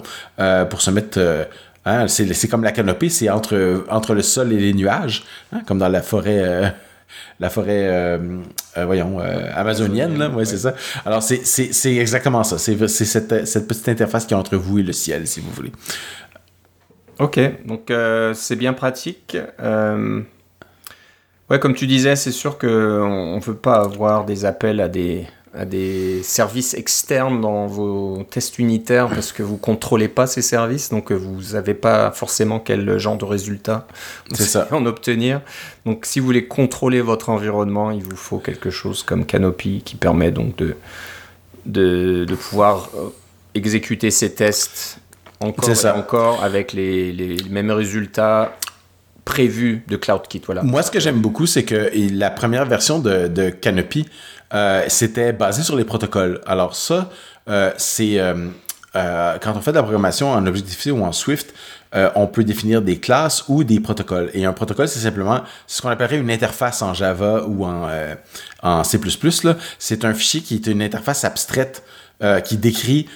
pour 0.68 0.82
se 0.82 0.90
mettre 0.90 1.18
Hein, 1.84 2.06
c'est 2.06 2.48
comme 2.48 2.62
la 2.62 2.70
canopée, 2.70 3.08
c'est 3.08 3.28
entre, 3.28 3.84
entre 3.88 4.14
le 4.14 4.22
sol 4.22 4.52
et 4.52 4.58
les 4.58 4.72
nuages, 4.72 5.24
hein, 5.52 5.62
comme 5.66 5.78
dans 5.78 5.88
la 5.88 6.02
forêt. 6.02 6.40
Euh, 6.40 6.68
la 7.40 7.50
forêt, 7.50 7.88
euh, 7.88 8.38
euh, 8.76 8.86
voyons, 8.86 9.18
amazonienne, 9.18 10.16
là, 10.16 10.30
ouais, 10.30 10.44
c'est 10.44 10.58
ça. 10.58 10.74
Alors, 11.04 11.22
c'est 11.22 11.96
exactement 11.96 12.44
ça. 12.44 12.56
C'est 12.58 12.88
cette, 12.88 13.46
cette, 13.46 13.66
petite 13.68 13.88
interface 13.88 14.26
qui 14.26 14.34
est 14.34 14.36
entre 14.36 14.56
vous 14.56 14.78
et 14.78 14.82
le 14.82 14.92
ciel, 14.92 15.26
si 15.26 15.40
vous 15.40 15.50
voulez. 15.50 15.72
Ok, 17.18 17.38
donc 17.66 17.92
c'est 18.34 18.56
bien 18.56 18.72
pratique. 18.72 19.36
ouais, 19.60 21.58
comme 21.58 21.74
tu 21.74 21.86
disais, 21.86 22.16
c'est 22.16 22.32
sûr 22.32 22.58
qu'on 22.58 23.36
ne 23.36 23.40
veut 23.40 23.56
pas 23.56 23.82
avoir 23.82 24.24
des 24.24 24.44
appels 24.44 24.80
à 24.80 24.88
des, 24.88 25.26
à 25.54 25.66
des 25.66 26.22
services 26.22 26.72
externes 26.74 27.40
dans 27.42 27.66
vos 27.66 28.22
tests 28.30 28.58
unitaires 28.58 29.08
parce 29.08 29.32
que 29.32 29.42
vous 29.42 29.58
contrôlez 29.58 30.08
pas 30.08 30.26
ces 30.26 30.40
services, 30.40 30.88
donc 30.88 31.12
vous 31.12 31.52
n'avez 31.52 31.74
pas 31.74 32.10
forcément 32.10 32.58
quel 32.58 32.98
genre 32.98 33.18
de 33.18 33.26
résultat 33.26 33.86
ça. 34.32 34.66
en 34.70 34.86
obtenir. 34.86 35.42
Donc 35.84 36.06
si 36.06 36.20
vous 36.20 36.26
voulez 36.26 36.46
contrôler 36.46 37.02
votre 37.02 37.28
environnement, 37.28 37.90
il 37.90 38.02
vous 38.02 38.16
faut 38.16 38.38
quelque 38.38 38.70
chose 38.70 39.02
comme 39.02 39.26
Canopy 39.26 39.82
qui 39.84 39.96
permet 39.96 40.30
donc 40.30 40.56
de, 40.56 40.74
de, 41.66 42.24
de 42.24 42.34
pouvoir 42.34 42.88
euh, 42.96 43.10
exécuter 43.54 44.10
ces 44.10 44.32
tests 44.34 44.98
encore 45.40 45.68
et 45.68 45.90
encore 45.90 46.44
avec 46.44 46.72
les, 46.72 47.12
les 47.12 47.36
mêmes 47.50 47.70
résultats 47.70 48.56
prévus 49.24 49.84
de 49.88 49.96
CloudKit. 49.96 50.42
Voilà. 50.46 50.62
Moi, 50.62 50.82
ce 50.82 50.90
que 50.90 51.00
j'aime 51.00 51.20
beaucoup, 51.20 51.46
c'est 51.46 51.64
que 51.64 51.90
la 52.12 52.30
première 52.30 52.66
version 52.66 52.98
de, 52.98 53.28
de 53.28 53.50
Canopy 53.50 54.06
euh, 54.54 54.84
c'était 54.88 55.32
basé 55.32 55.62
sur 55.62 55.76
les 55.76 55.84
protocoles. 55.84 56.40
Alors 56.46 56.76
ça, 56.76 57.10
euh, 57.48 57.72
c'est 57.76 58.18
euh, 58.18 58.48
quand 58.94 59.56
on 59.56 59.60
fait 59.60 59.72
de 59.72 59.76
la 59.76 59.82
programmation 59.82 60.30
en 60.30 60.46
Objective-C 60.46 60.90
ou 60.90 61.04
en 61.04 61.12
Swift, 61.12 61.54
on 62.14 62.26
peut 62.26 62.42
définir 62.42 62.80
des 62.80 62.98
classes 62.98 63.44
ou 63.48 63.64
des 63.64 63.78
protocoles. 63.78 64.30
Et 64.32 64.46
un 64.46 64.54
protocole, 64.54 64.88
c'est 64.88 65.00
simplement 65.00 65.42
ce 65.66 65.82
qu'on 65.82 65.90
appellerait 65.90 66.18
une 66.18 66.30
interface 66.30 66.80
en 66.80 66.94
Java 66.94 67.44
ou 67.46 67.66
en, 67.66 67.86
en 68.62 68.82
C++. 68.82 68.98
C'est 69.78 70.04
un 70.06 70.14
fichier 70.14 70.40
qui 70.40 70.54
est 70.54 70.66
une 70.68 70.80
interface 70.80 71.24
abstraite 71.24 71.82
qui 72.46 72.56
décrit 72.56 73.08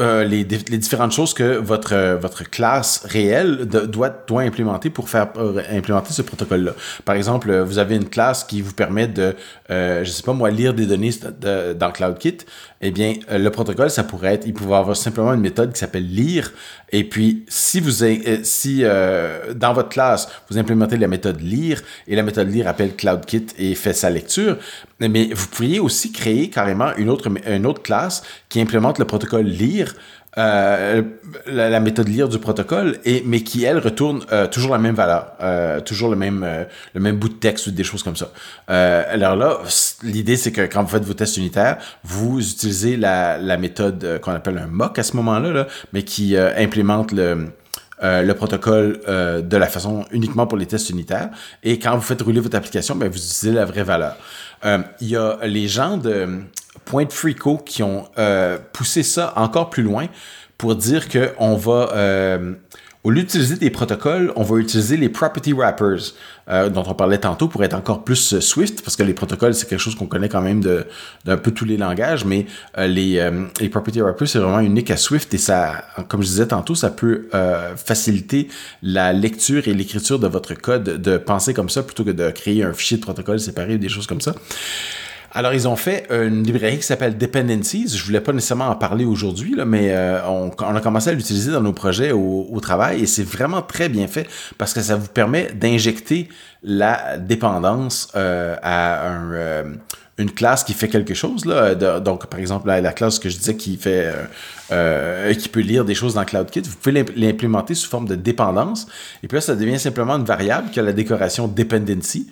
euh, 0.00 0.24
les, 0.24 0.44
différentes 0.44 1.12
choses 1.12 1.34
que 1.34 1.56
votre, 1.58 1.94
euh, 1.94 2.18
classe 2.50 3.02
réelle 3.04 3.66
doit, 3.66 4.24
implémenter 4.30 4.88
pour 4.88 5.10
faire 5.10 5.28
implémenter 5.70 6.12
ce 6.12 6.22
protocole-là. 6.22 6.72
Par 7.04 7.14
exemple, 7.16 7.54
vous 7.60 7.78
avez 7.78 7.96
une 7.96 8.08
classe 8.08 8.44
qui 8.44 8.62
vous 8.62 8.72
permet 8.72 9.06
de, 9.06 9.34
euh, 9.70 10.02
je 10.02 10.10
sais 10.10 10.22
pas 10.22 10.32
moi, 10.32 10.50
lire 10.50 10.72
des 10.72 10.86
données 10.86 11.10
dans 11.78 11.92
CloudKit. 11.92 12.38
Eh 12.82 12.90
bien, 12.92 13.14
le 13.30 13.50
protocole, 13.50 13.90
ça 13.90 14.04
pourrait 14.04 14.34
être, 14.34 14.46
il 14.46 14.54
pourrait 14.54 14.78
avoir 14.78 14.96
simplement 14.96 15.34
une 15.34 15.42
méthode 15.42 15.74
qui 15.74 15.78
s'appelle 15.78 16.08
lire. 16.08 16.50
Et 16.92 17.04
puis, 17.04 17.44
si 17.46 17.78
vous, 17.78 18.04
si 18.42 18.82
dans 18.82 19.72
votre 19.74 19.90
classe, 19.90 20.28
vous 20.48 20.56
implémentez 20.56 20.96
la 20.96 21.06
méthode 21.06 21.42
lire 21.42 21.82
et 22.08 22.16
la 22.16 22.22
méthode 22.22 22.50
lire 22.50 22.66
appelle 22.68 22.96
CloudKit 22.96 23.48
et 23.58 23.74
fait 23.74 23.92
sa 23.92 24.08
lecture, 24.08 24.56
mais 24.98 25.28
vous 25.30 25.46
pourriez 25.48 25.78
aussi 25.78 26.10
créer 26.10 26.48
carrément 26.48 26.96
une 26.96 27.10
autre, 27.10 27.28
une 27.46 27.66
autre 27.66 27.82
classe 27.82 28.22
qui 28.48 28.62
implémente 28.62 28.98
le 28.98 29.04
protocole 29.04 29.44
lire 29.44 29.94
euh, 30.38 31.02
la, 31.46 31.80
méthode 31.80 32.06
lire 32.06 32.28
du 32.28 32.38
protocole, 32.38 32.98
et, 33.04 33.24
mais 33.26 33.42
qui, 33.42 33.64
elle, 33.64 33.78
retourne 33.78 34.20
euh, 34.30 34.46
toujours 34.46 34.70
la 34.70 34.78
même 34.78 34.94
valeur, 34.94 35.32
euh, 35.42 35.80
toujours 35.80 36.08
le 36.08 36.14
même, 36.14 36.46
le 36.94 37.00
même 37.00 37.16
bout 37.16 37.28
de 37.28 37.34
texte 37.34 37.66
ou 37.66 37.72
des 37.72 37.82
choses 37.82 38.04
comme 38.04 38.14
ça. 38.14 38.30
alors 38.68 39.34
là, 39.34 39.58
l'idée, 40.04 40.36
c'est 40.36 40.52
que 40.52 40.62
quand 40.62 40.82
vous 40.84 40.88
faites 40.88 41.04
vos 41.04 41.14
tests 41.14 41.36
unitaires, 41.36 41.78
vous 42.04 42.38
utilisez 42.38 42.96
la, 42.96 43.38
la 43.38 43.56
méthode 43.56 44.20
qu'on 44.22 44.32
appelle 44.32 44.58
un 44.58 44.68
mock 44.68 44.98
à 45.00 45.02
ce 45.02 45.16
moment-là, 45.16 45.50
là, 45.50 45.66
mais 45.92 46.04
qui 46.04 46.36
implémente 46.36 47.10
le, 47.10 47.48
le 48.00 48.32
protocole 48.32 49.00
de 49.08 49.56
la 49.56 49.66
façon 49.66 50.04
uniquement 50.12 50.46
pour 50.46 50.58
les 50.58 50.66
tests 50.66 50.90
unitaires. 50.90 51.30
Et 51.64 51.80
quand 51.80 51.96
vous 51.96 52.02
faites 52.02 52.22
rouler 52.22 52.40
votre 52.40 52.56
application, 52.56 52.94
ben, 52.94 53.08
vous 53.08 53.18
utilisez 53.18 53.52
la 53.52 53.64
vraie 53.64 53.82
valeur. 53.82 54.16
Il 54.64 55.08
y 55.08 55.16
a 55.16 55.38
les 55.42 55.66
gens 55.66 55.96
de 55.96 56.44
Point 56.90 57.06
Frico 57.08 57.56
qui 57.56 57.84
ont 57.84 58.08
euh, 58.18 58.58
poussé 58.72 59.04
ça 59.04 59.32
encore 59.36 59.70
plus 59.70 59.84
loin 59.84 60.08
pour 60.58 60.74
dire 60.74 61.08
qu'on 61.08 61.54
va, 61.54 61.90
euh, 61.94 62.54
au 63.04 63.10
lieu 63.12 63.20
d'utiliser 63.20 63.54
des 63.54 63.70
protocoles, 63.70 64.32
on 64.34 64.42
va 64.42 64.58
utiliser 64.58 64.96
les 64.96 65.08
property 65.08 65.52
wrappers 65.52 66.14
euh, 66.48 66.68
dont 66.68 66.82
on 66.84 66.94
parlait 66.94 67.18
tantôt 67.18 67.46
pour 67.46 67.62
être 67.62 67.74
encore 67.74 68.02
plus 68.02 68.40
Swift, 68.40 68.82
parce 68.82 68.96
que 68.96 69.04
les 69.04 69.14
protocoles, 69.14 69.54
c'est 69.54 69.68
quelque 69.68 69.78
chose 69.78 69.94
qu'on 69.94 70.08
connaît 70.08 70.28
quand 70.28 70.42
même 70.42 70.64
d'un 71.24 71.36
peu 71.36 71.52
tous 71.52 71.64
les 71.64 71.76
langages, 71.76 72.24
mais 72.24 72.46
les, 72.76 73.30
les 73.60 73.68
property 73.68 74.00
wrappers, 74.00 74.26
c'est 74.26 74.40
vraiment 74.40 74.58
unique 74.58 74.90
à 74.90 74.96
Swift 74.96 75.32
et 75.32 75.38
ça, 75.38 75.84
comme 76.08 76.22
je 76.22 76.26
disais 76.26 76.48
tantôt, 76.48 76.74
ça 76.74 76.90
peut 76.90 77.28
faciliter 77.76 78.48
la 78.82 79.12
lecture 79.12 79.68
et 79.68 79.74
l'écriture 79.74 80.18
de 80.18 80.26
votre 80.26 80.54
code, 80.54 81.00
de 81.00 81.18
penser 81.18 81.54
comme 81.54 81.70
ça 81.70 81.84
plutôt 81.84 82.02
que 82.02 82.10
de 82.10 82.30
créer 82.30 82.64
un 82.64 82.72
fichier 82.72 82.96
de 82.96 83.02
protocole 83.02 83.38
séparé 83.38 83.76
ou 83.76 83.78
des 83.78 83.88
choses 83.88 84.08
comme 84.08 84.20
ça. 84.20 84.34
Alors, 85.32 85.54
ils 85.54 85.68
ont 85.68 85.76
fait 85.76 86.08
une 86.10 86.42
librairie 86.42 86.78
qui 86.78 86.82
s'appelle 86.82 87.16
Dependencies. 87.16 87.86
Je 87.96 88.04
voulais 88.04 88.20
pas 88.20 88.32
nécessairement 88.32 88.68
en 88.68 88.74
parler 88.74 89.04
aujourd'hui, 89.04 89.54
mais 89.64 89.90
euh, 89.92 90.20
on, 90.26 90.50
a 90.50 90.80
commencé 90.80 91.10
à 91.10 91.12
l'utiliser 91.12 91.52
dans 91.52 91.60
nos 91.60 91.72
projets 91.72 92.10
au, 92.10 92.58
travail 92.60 93.02
et 93.02 93.06
c'est 93.06 93.22
vraiment 93.22 93.62
très 93.62 93.88
bien 93.88 94.06
fait 94.06 94.26
parce 94.58 94.74
que 94.74 94.80
ça 94.80 94.96
vous 94.96 95.06
permet 95.08 95.50
d'injecter 95.52 96.28
la 96.62 97.16
dépendance 97.16 98.12
euh, 98.16 98.54
à 98.62 99.06
euh, 99.06 99.64
une 100.18 100.30
classe 100.30 100.64
qui 100.64 100.74
fait 100.74 100.88
quelque 100.88 101.14
chose. 101.14 101.44
Donc, 101.44 102.26
par 102.26 102.40
exemple, 102.40 102.66
la, 102.66 102.92
classe 102.92 103.18
que 103.18 103.30
je 103.30 103.38
disais 103.38 103.56
qui 103.56 103.78
qui 103.78 105.48
peut 105.48 105.60
lire 105.60 105.84
des 105.84 105.94
choses 105.94 106.14
dans 106.14 106.24
CloudKit, 106.24 106.62
vous 106.62 106.76
pouvez 106.76 107.04
l'implémenter 107.16 107.74
sous 107.74 107.88
forme 107.88 108.08
de 108.08 108.16
dépendance. 108.16 108.88
Et 109.22 109.28
puis 109.28 109.36
là, 109.36 109.40
ça 109.40 109.54
devient 109.54 109.78
simplement 109.78 110.16
une 110.16 110.24
variable 110.24 110.70
qui 110.70 110.80
a 110.80 110.82
la 110.82 110.92
décoration 110.92 111.46
dependency. 111.46 112.26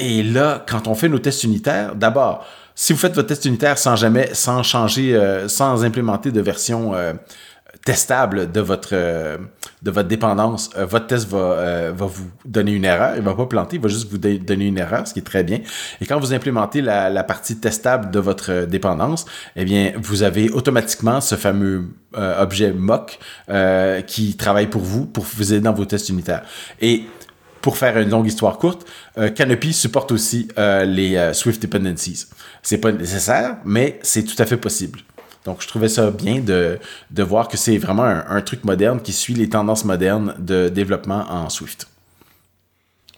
Et 0.00 0.22
là, 0.22 0.64
quand 0.66 0.88
on 0.88 0.94
fait 0.94 1.10
nos 1.10 1.18
tests 1.18 1.44
unitaires, 1.44 1.94
d'abord, 1.94 2.46
si 2.74 2.94
vous 2.94 2.98
faites 2.98 3.14
votre 3.14 3.28
test 3.28 3.44
unitaire 3.44 3.76
sans 3.76 3.96
jamais, 3.96 4.30
sans 4.32 4.62
changer, 4.62 5.14
euh, 5.14 5.46
sans 5.46 5.84
implémenter 5.84 6.32
de 6.32 6.40
version 6.40 6.94
euh, 6.94 7.12
testable 7.84 8.50
de 8.50 8.62
votre, 8.62 8.94
euh, 8.94 9.36
de 9.82 9.90
votre 9.90 10.08
dépendance, 10.08 10.70
votre 10.74 11.06
test 11.06 11.28
va, 11.28 11.92
va 11.92 12.06
vous 12.06 12.30
donner 12.46 12.72
une 12.72 12.86
erreur. 12.86 13.12
Il 13.16 13.22
va 13.22 13.34
pas 13.34 13.44
planter, 13.44 13.76
il 13.76 13.82
va 13.82 13.90
juste 13.90 14.10
vous 14.10 14.16
donner 14.16 14.68
une 14.68 14.78
erreur, 14.78 15.06
ce 15.06 15.12
qui 15.12 15.18
est 15.18 15.24
très 15.24 15.44
bien. 15.44 15.58
Et 16.00 16.06
quand 16.06 16.18
vous 16.18 16.32
implémentez 16.32 16.80
la, 16.80 17.10
la 17.10 17.22
partie 17.22 17.58
testable 17.58 18.10
de 18.10 18.20
votre 18.20 18.64
dépendance, 18.64 19.26
eh 19.54 19.66
bien, 19.66 19.92
vous 19.98 20.22
avez 20.22 20.48
automatiquement 20.48 21.20
ce 21.20 21.34
fameux 21.34 21.90
objet 22.14 22.72
mock 22.72 23.18
qui 24.06 24.36
travaille 24.36 24.66
pour 24.68 24.82
vous, 24.82 25.04
pour 25.04 25.24
vous 25.24 25.52
aider 25.52 25.60
dans 25.62 25.74
vos 25.74 25.84
tests 25.84 26.08
unitaires. 26.08 26.42
Et 26.80 27.04
pour 27.60 27.76
faire 27.76 27.98
une 27.98 28.10
longue 28.10 28.26
histoire 28.26 28.58
courte, 28.58 28.86
euh, 29.18 29.30
Canopy 29.30 29.72
supporte 29.72 30.12
aussi 30.12 30.48
euh, 30.58 30.84
les 30.84 31.16
euh, 31.16 31.32
Swift 31.32 31.60
Dependencies. 31.62 32.26
C'est 32.62 32.78
pas 32.78 32.92
nécessaire, 32.92 33.56
mais 33.64 33.98
c'est 34.02 34.24
tout 34.24 34.40
à 34.40 34.46
fait 34.46 34.56
possible. 34.56 35.00
Donc, 35.44 35.62
je 35.62 35.68
trouvais 35.68 35.88
ça 35.88 36.10
bien 36.10 36.40
de, 36.40 36.78
de 37.10 37.22
voir 37.22 37.48
que 37.48 37.56
c'est 37.56 37.78
vraiment 37.78 38.04
un, 38.04 38.40
truc 38.42 38.64
moderne 38.64 39.00
qui 39.00 39.12
suit 39.12 39.34
les 39.34 39.48
tendances 39.48 39.86
modernes 39.86 40.34
de 40.38 40.68
développement 40.68 41.24
en 41.30 41.48
Swift. 41.48 41.88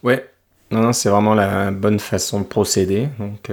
Ouais, 0.04 0.30
non, 0.70 0.92
c'est 0.92 1.08
vraiment 1.08 1.34
la 1.34 1.72
bonne 1.72 1.98
façon 1.98 2.40
de 2.40 2.44
procéder. 2.46 3.08
Donc, 3.18 3.50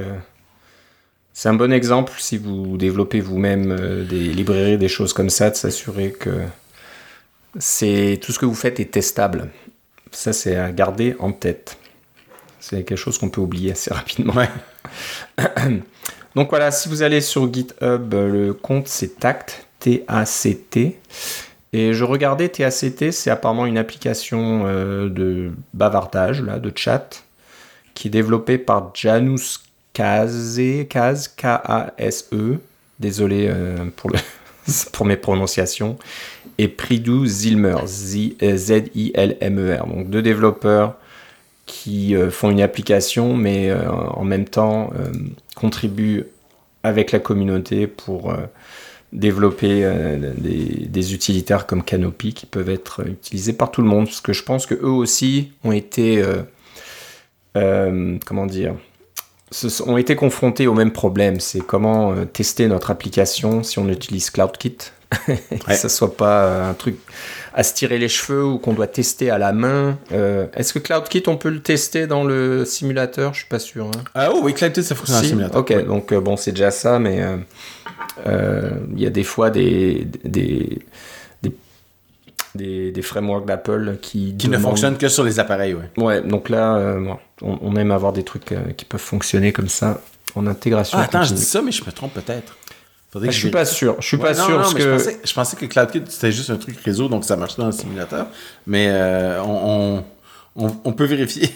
c'est 1.33 1.49
un 1.49 1.55
bon 1.55 1.73
exemple 1.73 2.13
si 2.19 2.37
vous 2.37 2.77
développez 2.77 3.21
vous-même 3.21 4.05
des 4.05 4.31
librairies, 4.33 4.77
des 4.77 4.87
choses 4.87 5.13
comme 5.13 5.31
ça, 5.31 5.49
de 5.49 5.55
s'assurer 5.55 6.11
que 6.11 6.29
c'est 7.57 8.19
tout 8.21 8.31
ce 8.31 8.37
que 8.37 8.45
vous 8.45 8.53
faites 8.53 8.79
est 8.79 8.91
testable. 8.91 9.49
Ça, 10.11 10.33
c'est 10.33 10.55
à 10.55 10.71
garder 10.71 11.15
en 11.19 11.31
tête. 11.31 11.77
C'est 12.59 12.83
quelque 12.83 12.97
chose 12.97 13.17
qu'on 13.17 13.29
peut 13.29 13.41
oublier 13.41 13.71
assez 13.71 13.93
rapidement. 13.93 14.33
Donc 16.35 16.49
voilà, 16.49 16.71
si 16.71 16.89
vous 16.89 17.01
allez 17.01 17.21
sur 17.21 17.51
GitHub, 17.51 18.13
le 18.13 18.53
compte 18.53 18.87
c'est 18.87 19.19
TACT, 19.19 19.65
T-A-C-T. 19.79 20.99
Et 21.71 21.93
je 21.93 22.03
regardais 22.03 22.49
TACT, 22.49 23.11
c'est 23.11 23.29
apparemment 23.29 23.65
une 23.65 23.77
application 23.77 24.63
euh, 24.65 25.09
de 25.09 25.51
bavardage, 25.73 26.41
là, 26.41 26.59
de 26.59 26.71
chat, 26.75 27.23
qui 27.93 28.07
est 28.07 28.11
développée 28.11 28.57
par 28.57 28.91
Janus 28.93 29.61
Kaze, 29.93 30.61
Kaz, 30.89 31.27
K-A-S-E. 31.35 32.59
Désolé 32.99 33.47
euh, 33.49 33.85
pour, 33.95 34.09
le 34.09 34.19
pour 34.91 35.05
mes 35.05 35.17
prononciations 35.17 35.97
et 36.59 36.67
Pridou 36.67 37.25
Zilmer, 37.25 37.77
Z-I-L-M-E-R. 37.85 39.87
Donc 39.87 40.09
deux 40.09 40.21
développeurs 40.21 40.95
qui 41.65 42.15
euh, 42.15 42.29
font 42.29 42.51
une 42.51 42.61
application, 42.61 43.33
mais 43.33 43.69
euh, 43.69 43.89
en 43.89 44.25
même 44.25 44.43
temps 44.43 44.91
euh, 44.99 45.09
contribuent 45.55 46.25
avec 46.83 47.13
la 47.13 47.19
communauté 47.19 47.87
pour 47.87 48.33
développer 49.11 49.81
des, 50.37 50.87
des, 50.87 51.13
utilitaires 51.13 51.67
comme 51.67 51.83
Canopy 51.83 52.33
qui 52.33 52.45
peuvent 52.45 52.69
être 52.69 53.05
utilisés 53.05 53.51
par 53.51 53.69
tout 53.69 53.81
le 53.81 53.87
monde. 53.87 54.05
Parce 54.05 54.21
que 54.21 54.31
je 54.31 54.43
pense 54.43 54.65
que 54.65 54.75
eux 54.75 54.91
aussi 54.91 55.51
ont 55.65 55.73
été, 55.73 56.23
comment 57.53 58.45
dire, 58.45 58.75
ont 59.85 59.97
été 59.97 60.15
confrontés 60.15 60.67
au 60.67 60.73
même 60.73 60.93
problème. 60.93 61.41
C'est 61.41 61.59
comment 61.59 62.15
tester 62.27 62.69
notre 62.69 62.91
application 62.91 63.61
si 63.61 63.77
on 63.77 63.89
utilise 63.89 64.29
CloudKit 64.29 64.77
que 65.09 65.73
ça 65.73 65.89
soit 65.89 66.15
pas 66.15 66.43
euh, 66.43 66.69
un 66.69 66.73
truc 66.73 66.97
à 67.53 67.63
se 67.63 67.73
tirer 67.73 67.97
les 67.97 68.09
cheveux 68.09 68.45
ou 68.45 68.59
qu'on 68.59 68.73
doit 68.73 68.87
tester 68.87 69.31
à 69.31 69.37
la 69.37 69.53
main. 69.53 69.97
Euh, 70.11 70.47
est-ce 70.55 70.73
que 70.73 70.79
CloudKit, 70.79 71.23
on 71.27 71.37
peut 71.37 71.49
le 71.49 71.61
tester 71.61 72.07
dans 72.07 72.23
le 72.23 72.63
simulateur? 72.63 73.33
Je 73.33 73.39
suis 73.39 73.49
pas 73.49 73.59
sûr. 73.59 73.87
Hein. 73.87 74.03
Ah 74.13 74.29
oh, 74.31 74.41
oui, 74.43 74.53
CloudKit, 74.53 74.83
ça 74.83 74.95
fonctionne 74.95 75.17
dans 75.17 75.21
le 75.23 75.27
simulateur. 75.27 75.59
Ok, 75.59 75.85
donc 75.85 76.11
euh, 76.11 76.21
bon, 76.21 76.37
c'est 76.37 76.51
déjà 76.51 76.71
ça, 76.71 76.99
mais 76.99 77.23
il 78.25 79.01
y 79.01 79.07
a 79.07 79.09
des 79.09 79.23
fois 79.23 79.49
des, 79.49 80.07
des, 80.23 80.79
des, 82.55 82.91
des, 82.91 83.01
frameworks 83.01 83.45
d'Apple 83.45 83.97
qui, 84.01 84.35
qui 84.37 84.47
ne 84.47 84.57
fonctionnent 84.57 84.97
que 84.97 85.07
sur 85.07 85.23
les 85.23 85.39
appareils, 85.39 85.73
ouais. 85.73 85.89
Ouais, 85.97 86.21
donc 86.21 86.49
là, 86.49 86.97
on, 87.41 87.75
aime 87.75 87.91
avoir 87.91 88.13
des 88.13 88.23
trucs 88.23 88.53
qui 88.77 88.85
peuvent 88.85 88.99
fonctionner 89.01 89.53
comme 89.53 89.69
ça 89.69 90.01
en 90.35 90.45
intégration. 90.47 90.99
Ah, 90.99 91.03
attends, 91.03 91.23
je 91.23 91.33
dis 91.33 91.43
ça, 91.43 91.61
mais 91.61 91.71
je 91.71 91.83
me 91.83 91.91
trompe 91.91 92.13
peut-être. 92.13 92.58
Ah, 93.15 93.19
je 93.23 93.31
suis 93.31 93.49
pas 93.49 93.65
sûr. 93.65 93.95
Je 93.99 94.05
suis 94.05 94.17
pas 94.17 94.33
sûr 94.33 94.57
parce 94.57 94.73
que 94.73 94.81
je 94.81 94.89
pensais, 94.89 95.19
je 95.23 95.33
pensais, 95.33 95.57
que 95.57 95.65
CloudKit 95.65 96.03
c'était 96.07 96.31
juste 96.31 96.51
un 96.51 96.57
truc 96.57 96.77
réseau 96.79 97.09
donc 97.09 97.25
ça 97.25 97.35
marche 97.35 97.57
dans 97.57 97.65
le 97.65 97.71
simulateur, 97.71 98.27
mais 98.67 98.87
euh, 98.89 99.41
on, 99.41 100.03
on, 100.55 100.75
on, 100.83 100.93
peut 100.93 101.05
vérifier. 101.05 101.49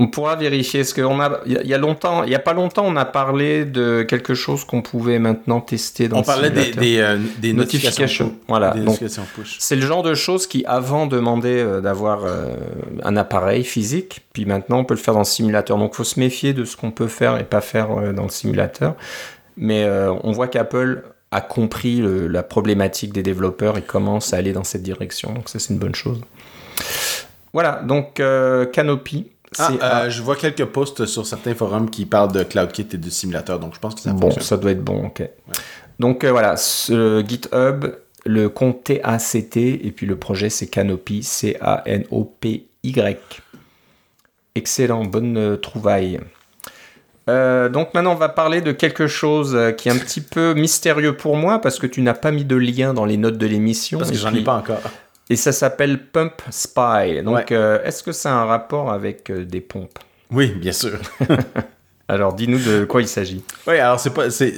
On 0.00 0.08
pourra 0.08 0.34
vérifier. 0.34 0.82
ce 0.82 0.94
qu'on 0.94 1.20
a, 1.20 1.40
il 1.46 1.64
y 1.64 1.74
a 1.74 1.78
longtemps, 1.78 2.24
il 2.24 2.30
y 2.30 2.34
a 2.34 2.40
pas 2.40 2.54
longtemps, 2.54 2.84
on 2.86 2.96
a 2.96 3.04
parlé 3.04 3.64
de 3.64 4.02
quelque 4.02 4.34
chose 4.34 4.64
qu'on 4.64 4.82
pouvait 4.82 5.20
maintenant 5.20 5.60
tester 5.60 6.08
dans 6.08 6.18
on 6.18 6.22
parlait 6.22 6.50
des, 6.50 6.72
des, 6.72 6.98
euh, 6.98 7.18
des, 7.38 7.52
notifications. 7.52 8.34
Voilà. 8.48 8.74
C'est 9.58 9.76
le 9.76 9.86
genre 9.86 10.02
de 10.02 10.14
choses 10.14 10.48
qui 10.48 10.64
avant 10.66 11.06
demandaient 11.06 11.62
euh, 11.62 11.80
d'avoir 11.80 12.22
un 13.04 13.16
appareil 13.16 13.62
physique, 13.62 14.22
puis 14.32 14.44
maintenant 14.44 14.80
on 14.80 14.84
peut 14.84 14.94
le 14.94 15.00
faire 15.00 15.14
dans 15.14 15.20
le 15.20 15.24
simulateur. 15.24 15.78
Donc, 15.78 15.94
faut 15.94 16.02
se 16.02 16.18
méfier 16.18 16.52
de 16.52 16.64
ce 16.64 16.76
qu'on 16.76 16.90
peut 16.90 17.08
faire 17.08 17.38
et 17.38 17.44
pas 17.44 17.60
faire 17.60 18.12
dans 18.12 18.24
le 18.24 18.30
simulateur. 18.30 18.96
Mais 19.58 19.82
euh, 19.84 20.14
on 20.22 20.30
voit 20.30 20.48
qu'Apple 20.48 21.02
a 21.30 21.40
compris 21.42 22.00
la 22.02 22.42
problématique 22.42 23.12
des 23.12 23.22
développeurs 23.22 23.76
et 23.76 23.82
commence 23.82 24.32
à 24.32 24.38
aller 24.38 24.52
dans 24.52 24.64
cette 24.64 24.82
direction. 24.82 25.34
Donc 25.34 25.48
ça, 25.50 25.58
c'est 25.58 25.74
une 25.74 25.80
bonne 25.80 25.94
chose. 25.94 26.20
Voilà, 27.52 27.82
donc 27.82 28.20
euh, 28.20 28.64
Canopy. 28.64 29.26
Ah, 29.58 29.72
euh, 29.82 30.10
je 30.10 30.22
vois 30.22 30.36
quelques 30.36 30.66
posts 30.66 31.06
sur 31.06 31.26
certains 31.26 31.54
forums 31.54 31.90
qui 31.90 32.06
parlent 32.06 32.32
de 32.32 32.44
CloudKit 32.44 32.86
et 32.92 32.98
de 32.98 33.10
simulateur, 33.10 33.58
donc 33.58 33.74
je 33.74 33.80
pense 33.80 33.94
que 33.94 34.00
ça 34.00 34.12
Bon, 34.12 34.30
ça 34.30 34.56
doit 34.56 34.70
être 34.70 34.84
bon, 34.84 35.06
ok. 35.06 35.28
Donc 35.98 36.24
voilà, 36.24 36.56
ce 36.56 37.24
GitHub, 37.26 37.86
le 38.24 38.48
compte 38.48 38.84
TACT, 38.84 39.56
et 39.56 39.92
puis 39.96 40.06
le 40.06 40.16
projet 40.16 40.50
c'est 40.50 40.66
Canopy, 40.66 41.22
C-A-N-O-P-Y. 41.22 43.18
Excellent, 44.54 45.04
bonne 45.04 45.58
trouvaille. 45.60 46.20
Euh, 47.28 47.68
donc 47.68 47.92
maintenant, 47.94 48.12
on 48.12 48.16
va 48.16 48.28
parler 48.28 48.60
de 48.60 48.72
quelque 48.72 49.06
chose 49.06 49.54
euh, 49.54 49.72
qui 49.72 49.88
est 49.88 49.92
un 49.92 49.98
petit 49.98 50.20
peu 50.20 50.54
mystérieux 50.54 51.16
pour 51.16 51.36
moi 51.36 51.60
parce 51.60 51.78
que 51.78 51.86
tu 51.86 52.00
n'as 52.00 52.14
pas 52.14 52.30
mis 52.30 52.44
de 52.44 52.56
lien 52.56 52.94
dans 52.94 53.04
les 53.04 53.16
notes 53.16 53.38
de 53.38 53.46
l'émission. 53.46 53.98
Parce 53.98 54.10
que 54.10 54.16
j'en 54.16 54.34
ai 54.34 54.42
pas 54.42 54.54
encore. 54.54 54.80
Et 55.30 55.36
ça 55.36 55.52
s'appelle 55.52 55.98
Pump 55.98 56.40
Spy. 56.50 57.22
Donc, 57.22 57.52
euh, 57.52 57.82
est-ce 57.84 58.02
que 58.02 58.12
ça 58.12 58.30
a 58.30 58.34
un 58.34 58.44
rapport 58.46 58.90
avec 58.90 59.30
des 59.30 59.60
pompes? 59.60 59.98
Oui, 60.30 60.48
bien 60.48 60.72
sûr. 60.72 60.98
alors, 62.08 62.32
dis-nous 62.32 62.58
de 62.58 62.84
quoi 62.84 63.02
il 63.02 63.08
s'agit. 63.08 63.44
Oui, 63.66 63.78
alors 63.78 64.00
c'est 64.00 64.14
pas, 64.14 64.30
c'est, 64.30 64.54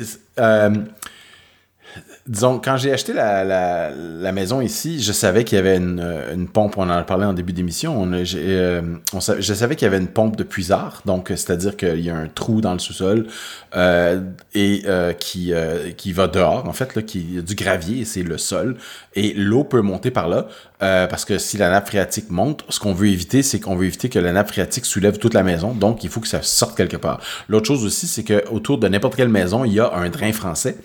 disons, 2.27 2.61
quand 2.63 2.77
j'ai 2.77 2.93
acheté 2.93 3.13
la, 3.13 3.45
la, 3.45 3.91
la, 3.91 4.33
maison 4.33 4.61
ici, 4.61 5.03
je 5.03 5.13
savais 5.13 5.45
qu'il 5.45 5.57
y 5.57 5.59
avait 5.59 5.77
une, 5.77 6.01
une, 6.33 6.49
pompe, 6.49 6.77
on 6.77 6.83
en 6.83 6.91
a 6.91 7.03
parlé 7.03 7.25
en 7.25 7.33
début 7.33 7.53
d'émission, 7.53 8.01
on, 8.01 8.13
euh, 8.13 8.83
on, 9.13 9.21
je 9.21 9.55
savais 9.55 9.77
qu'il 9.77 9.87
y 9.87 9.89
avait 9.89 9.99
une 9.99 10.09
pompe 10.09 10.37
de 10.37 10.45
puisard, 10.45 11.03
donc 11.07 11.29
c'est-à-dire 11.29 11.77
qu'il 11.77 12.01
y 12.01 12.11
a 12.11 12.17
un 12.17 12.29
trou 12.29 12.61
dans 12.61 12.73
le 12.73 12.79
sous-sol 12.79 13.27
euh, 13.75 14.21
et 14.55 14.83
euh, 14.87 15.13
qui, 15.13 15.53
euh, 15.53 15.91
qui 15.93 16.13
va 16.13 16.29
dehors, 16.29 16.69
en 16.69 16.73
fait, 16.73 16.95
là, 16.95 17.03
qui 17.03 17.37
a 17.39 17.43
du 17.43 17.55
gravier, 17.55 18.05
c'est 18.05 18.23
le 18.23 18.39
sol, 18.39 18.77
et 19.15 19.33
l'eau 19.35 19.65
peut 19.65 19.81
monter 19.81 20.11
par 20.11 20.29
là, 20.29 20.47
euh, 20.83 21.07
parce 21.07 21.25
que 21.25 21.37
si 21.39 21.59
la 21.59 21.71
nappe 21.71 21.89
phréatique 21.89 22.31
monte, 22.31 22.65
ce 22.69 22.81
qu'on 22.81 22.95
veut 22.95 23.09
éviter, 23.09 23.43
c'est 23.43 23.61
qu'on 23.61 23.77
veut 23.77 23.87
éviter 23.87 24.09
que 24.09 24.19
la 24.19 24.33
nappe 24.33 24.49
phréatique 24.49 24.87
soulève 24.87 25.19
toute 25.19 25.35
la 25.35 25.43
maison, 25.43 25.73
donc 25.73 26.05
il 26.05 26.11
faut 26.11 26.21
que 26.21 26.29
ça 26.29 26.43
sorte 26.43 26.77
quelque 26.77 26.97
part. 26.97 27.21
L'autre 27.49 27.67
chose 27.67 27.85
aussi, 27.85 28.07
c'est 28.07 28.25
qu'autour 28.25 28.79
de 28.79 28.89
n'importe 28.89 29.17
quelle 29.17 29.29
maison, 29.29 29.65
il 29.65 29.73
y 29.73 29.81
a 29.81 29.93
un 29.93 30.09
drain 30.09 30.33
français. 30.33 30.77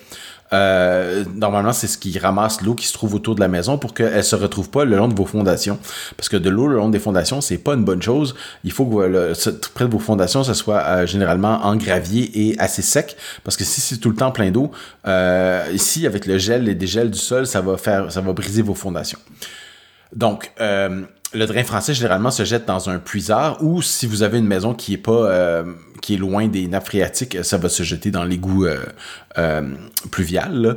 Euh, 0.52 1.24
normalement, 1.34 1.72
c'est 1.72 1.86
ce 1.86 1.98
qui 1.98 2.18
ramasse 2.18 2.60
l'eau 2.62 2.74
qui 2.74 2.86
se 2.86 2.92
trouve 2.92 3.14
autour 3.14 3.34
de 3.34 3.40
la 3.40 3.48
maison 3.48 3.78
pour 3.78 3.94
qu'elle 3.94 4.24
se 4.24 4.36
retrouve 4.36 4.70
pas 4.70 4.84
le 4.84 4.96
long 4.96 5.08
de 5.08 5.14
vos 5.14 5.26
fondations. 5.26 5.78
Parce 6.16 6.28
que 6.28 6.36
de 6.36 6.50
l'eau 6.50 6.66
le 6.68 6.76
long 6.76 6.88
des 6.88 6.98
fondations, 6.98 7.40
c'est 7.40 7.58
pas 7.58 7.74
une 7.74 7.84
bonne 7.84 8.02
chose. 8.02 8.34
Il 8.64 8.72
faut 8.72 8.86
que 8.86 9.32
près 9.74 9.86
de 9.86 9.90
vos 9.90 9.98
fondations, 9.98 10.44
ça 10.44 10.54
soit 10.54 10.82
euh, 10.82 11.06
généralement 11.06 11.64
en 11.64 11.76
gravier 11.76 12.30
et 12.48 12.58
assez 12.58 12.82
sec. 12.82 13.16
Parce 13.44 13.56
que 13.56 13.64
si 13.64 13.80
c'est 13.80 13.98
tout 13.98 14.10
le 14.10 14.16
temps 14.16 14.30
plein 14.30 14.50
d'eau, 14.50 14.70
euh, 15.06 15.64
ici, 15.72 16.06
avec 16.06 16.26
le 16.26 16.38
gel 16.38 16.68
et 16.68 16.74
dégel 16.74 17.10
du 17.10 17.18
sol, 17.18 17.46
ça 17.46 17.60
va 17.60 17.76
faire, 17.76 18.12
ça 18.12 18.20
va 18.20 18.32
briser 18.32 18.62
vos 18.62 18.74
fondations. 18.74 19.18
Donc, 20.14 20.52
le 21.32 21.46
drain 21.46 21.64
français, 21.64 21.94
généralement, 21.94 22.30
se 22.30 22.44
jette 22.44 22.66
dans 22.66 22.88
un 22.88 22.98
puisard 22.98 23.62
ou 23.62 23.82
si 23.82 24.06
vous 24.06 24.22
avez 24.22 24.38
une 24.38 24.46
maison 24.46 24.74
qui 24.74 24.94
est 24.94 24.98
pas 24.98 25.12
euh, 25.12 25.64
loin 26.10 26.46
des 26.46 26.68
nappes 26.68 26.86
phréatiques, 26.86 27.38
ça 27.42 27.58
va 27.58 27.68
se 27.68 27.82
jeter 27.82 28.12
dans 28.12 28.22
l'égout 28.22 28.64
euh, 28.66 28.78
euh, 29.38 29.74
pluvial. 30.12 30.76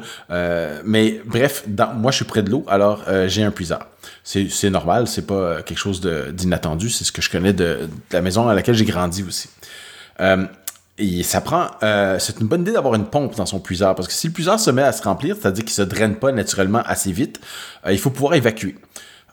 mais 0.86 1.22
bref, 1.26 1.66
moi, 1.96 2.12
je 2.12 2.18
suis 2.18 2.26
près 2.26 2.42
de 2.42 2.50
l'eau, 2.50 2.66
alors 2.68 3.04
j'ai 3.28 3.44
un 3.44 3.52
puisard. 3.52 3.88
C'est 4.24 4.70
normal, 4.70 5.08
c'est 5.08 5.28
pas 5.28 5.62
quelque 5.62 5.78
chose 5.78 6.02
d'inattendu, 6.02 6.90
c'est 6.90 7.04
ce 7.04 7.12
que 7.12 7.22
je 7.22 7.30
connais 7.30 7.54
de, 7.54 7.88
la 8.12 8.22
maison 8.22 8.48
à 8.48 8.56
laquelle 8.56 8.76
j'ai 8.76 8.86
grandi 8.86 9.24
aussi. 9.24 9.50
Et 10.98 11.24
ça 11.24 11.42
prend. 11.42 11.68
c'est 12.18 12.40
une 12.40 12.48
bonne 12.48 12.62
idée 12.62 12.74
d'avoir 12.74 12.96
une 12.96 13.06
pompe 13.06 13.36
dans 13.36 13.46
son 13.46 13.60
puisard 13.60 13.94
parce 13.94 14.08
que 14.08 14.14
si 14.14 14.28
le 14.28 14.34
puisard 14.34 14.60
se 14.60 14.72
met 14.72 14.82
à 14.82 14.92
se 14.92 15.04
remplir, 15.04 15.38
c'est-à-dire 15.40 15.64
qu'il 15.64 15.74
se 15.74 15.84
draine 15.84 16.16
pas 16.16 16.32
naturellement 16.32 16.82
assez 16.86 17.12
vite, 17.12 17.40
il 17.88 18.00
faut 18.00 18.10
pouvoir 18.10 18.34
évacuer. 18.34 18.76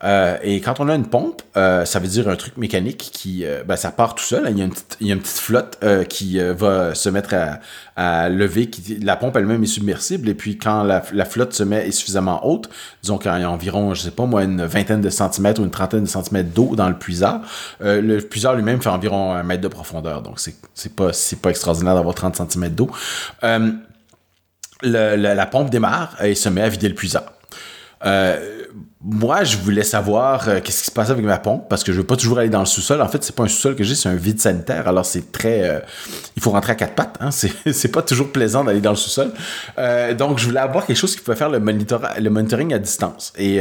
Euh, 0.04 0.36
et 0.42 0.60
quand 0.60 0.80
on 0.80 0.88
a 0.88 0.94
une 0.94 1.06
pompe, 1.06 1.42
euh, 1.56 1.84
ça 1.84 1.98
veut 1.98 2.08
dire 2.08 2.28
un 2.28 2.36
truc 2.36 2.56
mécanique 2.56 3.10
qui, 3.12 3.44
euh, 3.44 3.64
ben, 3.64 3.76
ça 3.76 3.90
part 3.90 4.14
tout 4.14 4.24
seul. 4.24 4.46
Il 4.50 4.58
y 4.58 4.60
a 4.60 4.64
une 4.64 4.70
petite, 4.70 4.96
il 5.00 5.06
y 5.06 5.10
a 5.10 5.14
une 5.14 5.20
petite 5.20 5.38
flotte 5.38 5.78
qui 6.08 6.38
va 6.38 6.94
se 6.94 7.08
mettre 7.08 7.34
à, 7.96 8.28
lever. 8.28 8.70
La 9.02 9.16
pompe 9.16 9.36
elle-même 9.36 9.62
est 9.62 9.66
submersible. 9.66 10.28
Et 10.28 10.34
puis 10.34 10.58
quand 10.58 10.82
la, 10.82 11.00
flotte 11.24 11.52
se 11.54 11.62
met 11.62 11.88
est 11.88 11.92
suffisamment 11.92 12.46
haute, 12.46 12.68
disons 13.02 13.18
qu'il 13.18 13.30
y 13.30 13.42
a 13.42 13.50
environ, 13.50 13.94
je 13.94 14.02
sais 14.02 14.10
pas 14.10 14.26
moi, 14.26 14.44
une 14.44 14.64
vingtaine 14.64 15.00
de 15.00 15.10
centimètres 15.10 15.60
ou 15.60 15.64
une 15.64 15.70
trentaine 15.70 16.04
de 16.04 16.08
centimètres 16.08 16.50
d'eau 16.50 16.76
dans 16.76 16.88
le 16.88 16.98
puisard, 16.98 17.40
le 17.80 18.18
puisard 18.20 18.54
lui-même 18.54 18.82
fait 18.82 18.90
environ 18.90 19.32
un 19.32 19.42
mètre 19.42 19.62
de 19.62 19.68
profondeur. 19.68 20.22
Donc 20.22 20.40
c'est, 20.40 20.56
c'est 20.74 20.94
pas, 20.94 21.12
c'est 21.12 21.40
pas 21.40 21.50
extraordinaire 21.50 21.94
d'avoir 21.94 22.14
30 22.14 22.36
centimètres 22.36 22.74
d'eau. 22.74 22.90
La 24.82 25.46
pompe 25.46 25.70
démarre 25.70 26.22
et 26.22 26.34
se 26.34 26.48
met 26.48 26.62
à 26.62 26.68
vider 26.68 26.88
le 26.88 26.94
puisard. 26.94 27.32
Euh, 28.04 28.55
moi, 29.08 29.44
je 29.44 29.56
voulais 29.56 29.84
savoir 29.84 30.48
euh, 30.48 30.60
qu'est-ce 30.60 30.80
qui 30.80 30.86
se 30.86 30.90
passait 30.90 31.12
avec 31.12 31.24
ma 31.24 31.38
pompe 31.38 31.68
parce 31.68 31.84
que 31.84 31.92
je 31.92 31.98
veux 31.98 32.06
pas 32.06 32.16
toujours 32.16 32.40
aller 32.40 32.48
dans 32.48 32.58
le 32.58 32.66
sous-sol. 32.66 33.00
En 33.00 33.06
fait, 33.06 33.22
c'est 33.22 33.36
pas 33.36 33.44
un 33.44 33.48
sous-sol 33.48 33.76
que 33.76 33.84
j'ai, 33.84 33.94
c'est 33.94 34.08
un 34.08 34.16
vide 34.16 34.40
sanitaire. 34.40 34.88
Alors, 34.88 35.06
c'est 35.06 35.30
très. 35.30 35.62
Euh, 35.62 35.78
il 36.34 36.42
faut 36.42 36.50
rentrer 36.50 36.72
à 36.72 36.74
quatre 36.74 36.94
pattes. 36.94 37.16
Hein? 37.20 37.30
C'est 37.72 37.92
pas 37.92 38.02
toujours 38.02 38.32
plaisant 38.32 38.64
d'aller 38.64 38.80
dans 38.80 38.90
le 38.90 38.96
sous-sol. 38.96 39.32
donc, 40.18 40.38
je 40.38 40.46
voulais 40.46 40.60
avoir 40.60 40.86
quelque 40.86 40.96
chose 40.96 41.14
qui 41.14 41.22
pouvait 41.22 41.36
faire 41.36 41.50
le 41.50 41.60
monitoring 42.30 42.74
à 42.74 42.78
distance. 42.78 43.32
Et 43.38 43.60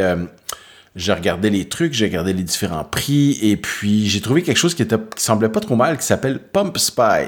j'ai 0.96 1.14
regardé 1.14 1.50
les 1.50 1.66
trucs, 1.66 1.94
j'ai 1.94 2.06
regardé 2.06 2.34
les 2.34 2.44
différents 2.44 2.84
prix, 2.84 3.38
et 3.42 3.58
puis 3.58 4.08
j'ai 4.08 4.22
trouvé 4.22 4.44
quelque 4.44 4.58
chose 4.58 4.76
qui, 4.76 4.82
était, 4.82 4.98
qui 5.16 5.24
semblait 5.24 5.50
pas 5.50 5.60
trop 5.60 5.76
mal, 5.76 5.98
qui 5.98 6.06
s'appelle 6.06 6.40
Pump 6.40 6.78
Spy. 6.78 7.28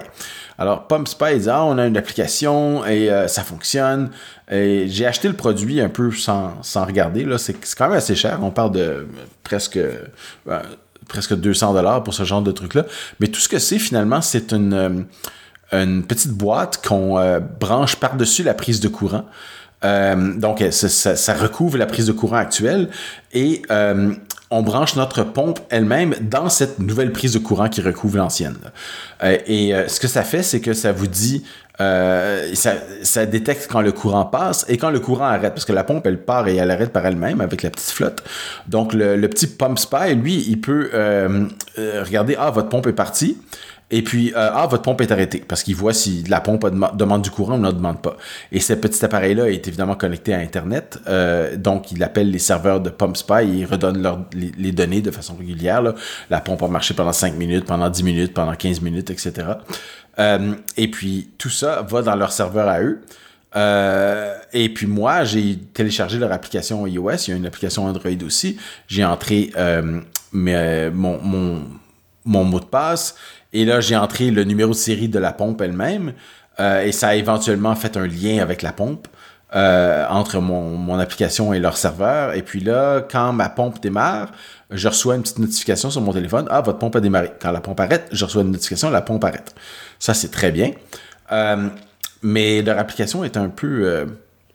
Alors, 0.57 0.87
Pump 0.87 1.07
Spy, 1.07 1.39
dit, 1.39 1.49
ah, 1.49 1.63
on 1.63 1.77
a 1.77 1.85
une 1.85 1.97
application 1.97 2.85
et 2.85 3.09
ça 3.27 3.43
fonctionne. 3.43 4.09
Et 4.49 4.87
j'ai 4.87 5.05
acheté 5.05 5.27
le 5.27 5.33
produit 5.33 5.81
un 5.81 5.89
peu 5.89 6.11
sans, 6.11 6.61
regarder. 6.75 7.25
Là. 7.25 7.37
C'est, 7.37 7.55
quand 7.75 7.89
même 7.89 7.97
assez 7.97 8.15
cher. 8.15 8.39
On 8.41 8.51
parle 8.51 8.71
de 8.71 9.07
presque, 9.43 9.77
euh, 9.77 10.03
presque 11.07 11.35
200 11.35 11.73
dollars 11.73 12.03
pour 12.03 12.13
ce 12.13 12.23
genre 12.23 12.41
de 12.41 12.51
truc-là. 12.51 12.85
Mais 13.19 13.27
tout 13.27 13.39
ce 13.39 13.49
que 13.49 13.59
c'est 13.59 13.79
finalement, 13.79 14.21
c'est 14.21 14.53
une, 14.53 15.05
euh, 15.73 16.01
petite 16.01 16.31
boîte 16.31 16.85
qu'on 16.85 17.17
euh, 17.17 17.39
branche 17.39 17.97
par-dessus 17.97 18.43
la 18.43 18.53
prise 18.53 18.79
de 18.79 18.87
courant. 18.87 19.25
donc, 19.83 20.63
ça, 20.71 21.15
ça, 21.15 21.33
recouvre 21.33 21.77
la 21.77 21.85
prise 21.85 22.07
de 22.07 22.13
courant 22.13 22.37
actuelle 22.37 22.89
et 23.33 23.61
on 24.49 24.61
branche 24.61 24.95
notre 24.95 25.23
pompe 25.23 25.59
elle-même 25.69 26.15
dans 26.21 26.49
cette 26.49 26.79
nouvelle 26.79 27.11
prise 27.11 27.33
de 27.33 27.39
courant 27.39 27.69
qui 27.69 27.81
recouvre 27.81 28.17
l'ancienne. 28.17 28.57
et 29.21 29.73
ce 29.87 29.99
que 29.99 30.07
ça 30.07 30.23
fait, 30.23 30.43
c'est 30.43 30.61
que 30.61 30.73
ça 30.73 30.91
vous 30.91 31.07
dit 31.07 31.43
euh, 31.79 32.53
ça, 32.55 33.25
détecte 33.25 33.67
quand 33.69 33.81
le 33.81 33.91
courant 33.91 34.25
passe 34.25 34.65
et 34.67 34.77
quand 34.77 34.89
le 34.89 34.99
courant 34.99 35.25
arrête, 35.25 35.53
parce 35.53 35.65
que 35.65 35.73
la 35.73 35.83
pompe, 35.83 36.07
elle 36.07 36.17
part 36.17 36.47
et 36.47 36.55
elle 36.55 36.71
arrête 36.71 36.91
par 36.91 37.05
elle-même 37.05 37.39
avec 37.39 37.61
la 37.61 37.69
petite 37.69 37.91
flotte. 37.91 38.23
Donc, 38.67 38.93
le, 38.93 39.19
petit 39.27 39.47
pump 39.47 39.77
spy, 39.77 40.15
lui, 40.15 40.43
il 40.47 40.59
peut 40.59 40.89
euh, 40.93 41.45
euh, 41.77 42.03
regarder, 42.03 42.35
ah, 42.39 42.49
votre 42.49 42.69
pompe 42.69 42.87
est 42.87 42.93
partie. 42.93 43.37
Et 43.89 44.01
puis, 44.01 44.33
ah, 44.35 44.67
votre 44.69 44.83
pompe 44.83 44.99
est 44.99 45.11
arrêtée, 45.13 45.41
parce 45.47 45.63
qu'il 45.63 45.75
voit 45.75 45.93
si 45.93 46.23
la 46.27 46.41
pompe 46.41 46.67
demande 46.97 47.21
du 47.21 47.31
courant 47.31 47.55
ou 47.55 47.61
ne 47.61 47.71
demande 47.71 48.01
pas. 48.01 48.17
Et 48.51 48.59
ce 48.59 48.73
petit 48.73 49.03
appareil-là 49.05 49.49
est 49.49 49.65
évidemment 49.65 49.95
connecté 49.95 50.33
à 50.33 50.39
Internet, 50.39 50.99
donc 51.55 51.93
il 51.93 52.03
appelle 52.03 52.29
les 52.29 52.39
serveurs 52.39 52.81
de 52.81 52.89
Pump 52.89 53.15
Spy 53.15 53.43
et 53.43 53.59
il 53.59 53.65
redonne 53.65 54.25
les, 54.33 54.71
données 54.73 55.01
de 55.01 55.09
façon 55.09 55.37
régulière. 55.37 55.81
La 56.29 56.41
pompe 56.41 56.63
a 56.63 56.67
marché 56.67 56.93
pendant 56.95 57.13
5 57.13 57.35
minutes, 57.35 57.63
pendant 57.63 57.89
10 57.89 58.03
minutes, 58.03 58.33
pendant 58.33 58.55
15 58.55 58.81
minutes, 58.81 59.09
etc. 59.09 59.53
Euh, 60.19 60.55
et 60.75 60.89
puis, 60.89 61.29
tout 61.37 61.49
ça 61.49 61.81
va 61.81 62.01
dans 62.01 62.15
leur 62.15 62.31
serveur 62.31 62.67
à 62.67 62.81
eux. 62.81 63.01
Euh, 63.55 64.35
et 64.53 64.69
puis 64.69 64.87
moi, 64.87 65.23
j'ai 65.23 65.57
téléchargé 65.57 66.19
leur 66.19 66.31
application 66.31 66.85
iOS. 66.85 67.11
Il 67.27 67.29
y 67.31 67.33
a 67.33 67.37
une 67.37 67.45
application 67.45 67.85
Android 67.85 68.11
aussi. 68.25 68.57
J'ai 68.87 69.05
entré 69.05 69.51
euh, 69.57 70.01
mon, 70.31 71.19
mon, 72.25 72.43
mot 72.43 72.59
de 72.59 72.65
passe. 72.65 73.15
Et 73.57 73.65
là, 73.65 73.79
j'ai 73.81 73.95
entré 73.95 74.31
le 74.31 74.43
numéro 74.43 74.71
de 74.71 74.75
série 74.75 75.09
de 75.09 75.19
la 75.19 75.31
pompe 75.31 75.61
elle-même. 75.61 76.13
et 76.59 76.91
ça 76.91 77.09
a 77.09 77.15
éventuellement 77.15 77.75
fait 77.75 77.97
un 77.97 78.07
lien 78.07 78.39
avec 78.41 78.61
la 78.61 78.71
pompe. 78.71 79.07
entre 79.53 80.39
mon, 80.39 80.77
mon, 80.77 80.99
application 80.99 81.53
et 81.53 81.59
leur 81.59 81.77
serveur. 81.77 82.33
Et 82.33 82.41
puis 82.41 82.59
là, 82.59 83.01
quand 83.01 83.33
ma 83.33 83.49
pompe 83.49 83.81
démarre, 83.81 84.31
je 84.71 84.87
reçois 84.87 85.15
une 85.15 85.21
petite 85.21 85.39
notification 85.39 85.89
sur 85.89 86.01
mon 86.01 86.13
téléphone. 86.13 86.47
Ah, 86.49 86.61
votre 86.61 86.77
pompe 86.77 86.95
a 86.95 86.99
démarré. 86.99 87.31
Quand 87.39 87.51
la 87.51 87.61
pompe 87.61 87.79
arrête, 87.79 88.07
je 88.11 88.25
reçois 88.25 88.41
une 88.41 88.51
notification, 88.51 88.89
la 88.89 89.01
pompe 89.01 89.23
arrête. 89.23 89.55
Ça, 89.99 90.13
c'est 90.13 90.29
très 90.29 90.51
bien. 90.51 90.71
Euh, 91.31 91.69
mais 92.21 92.61
leur 92.61 92.77
application 92.77 93.23
est 93.23 93.37
un 93.37 93.49
peu, 93.49 93.85
euh, 93.85 94.05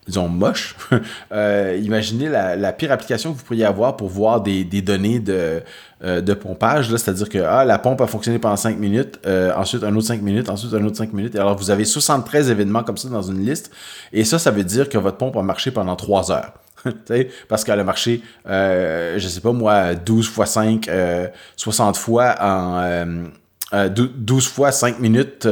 disons, 0.06 0.28
moche. 0.28 0.76
Euh, 1.32 1.80
imaginez 1.82 2.28
la, 2.28 2.72
pire 2.72 2.92
application 2.92 3.32
que 3.32 3.38
vous 3.38 3.44
pourriez 3.44 3.64
avoir 3.64 3.96
pour 3.96 4.08
voir 4.08 4.42
des, 4.42 4.64
données 4.64 5.18
de, 5.18 5.62
de 6.02 6.34
pompage. 6.34 6.90
C'est-à-dire 6.90 7.28
que 7.28 7.38
ah, 7.38 7.64
la 7.64 7.78
pompe 7.78 8.02
a 8.02 8.06
fonctionné 8.06 8.38
pendant 8.38 8.56
5 8.56 8.78
minutes, 8.78 9.18
ensuite 9.56 9.82
un 9.82 9.94
autre 9.96 10.06
5 10.06 10.20
minutes, 10.20 10.50
ensuite 10.50 10.74
un 10.74 10.84
autre 10.84 10.96
5 10.96 11.12
minutes. 11.12 11.34
Et 11.34 11.38
alors, 11.38 11.56
vous 11.56 11.70
avez 11.70 11.84
73 11.84 12.50
événements 12.50 12.82
comme 12.82 12.98
ça 12.98 13.08
dans 13.08 13.22
une 13.22 13.44
liste. 13.44 13.70
Et 14.12 14.24
ça, 14.24 14.38
ça 14.38 14.50
veut 14.50 14.64
dire 14.64 14.88
que 14.88 14.98
votre 14.98 15.16
pompe 15.16 15.36
a 15.36 15.42
marché 15.42 15.70
pendant 15.70 15.96
3 15.96 16.30
heures. 16.30 16.52
parce 17.48 17.64
qu'elle 17.64 17.80
a 17.80 17.84
marché, 17.84 18.22
euh, 18.48 19.18
je 19.18 19.28
sais 19.28 19.40
pas 19.40 19.52
moi, 19.52 19.94
12 19.94 20.28
fois 20.28 20.46
5, 20.46 20.90
60 21.56 21.96
euh, 21.96 21.98
fois 21.98 22.34
en... 22.40 23.24
12 23.72 24.46
euh, 24.46 24.48
fois 24.48 24.72
5 24.72 24.98
minutes, 25.00 25.48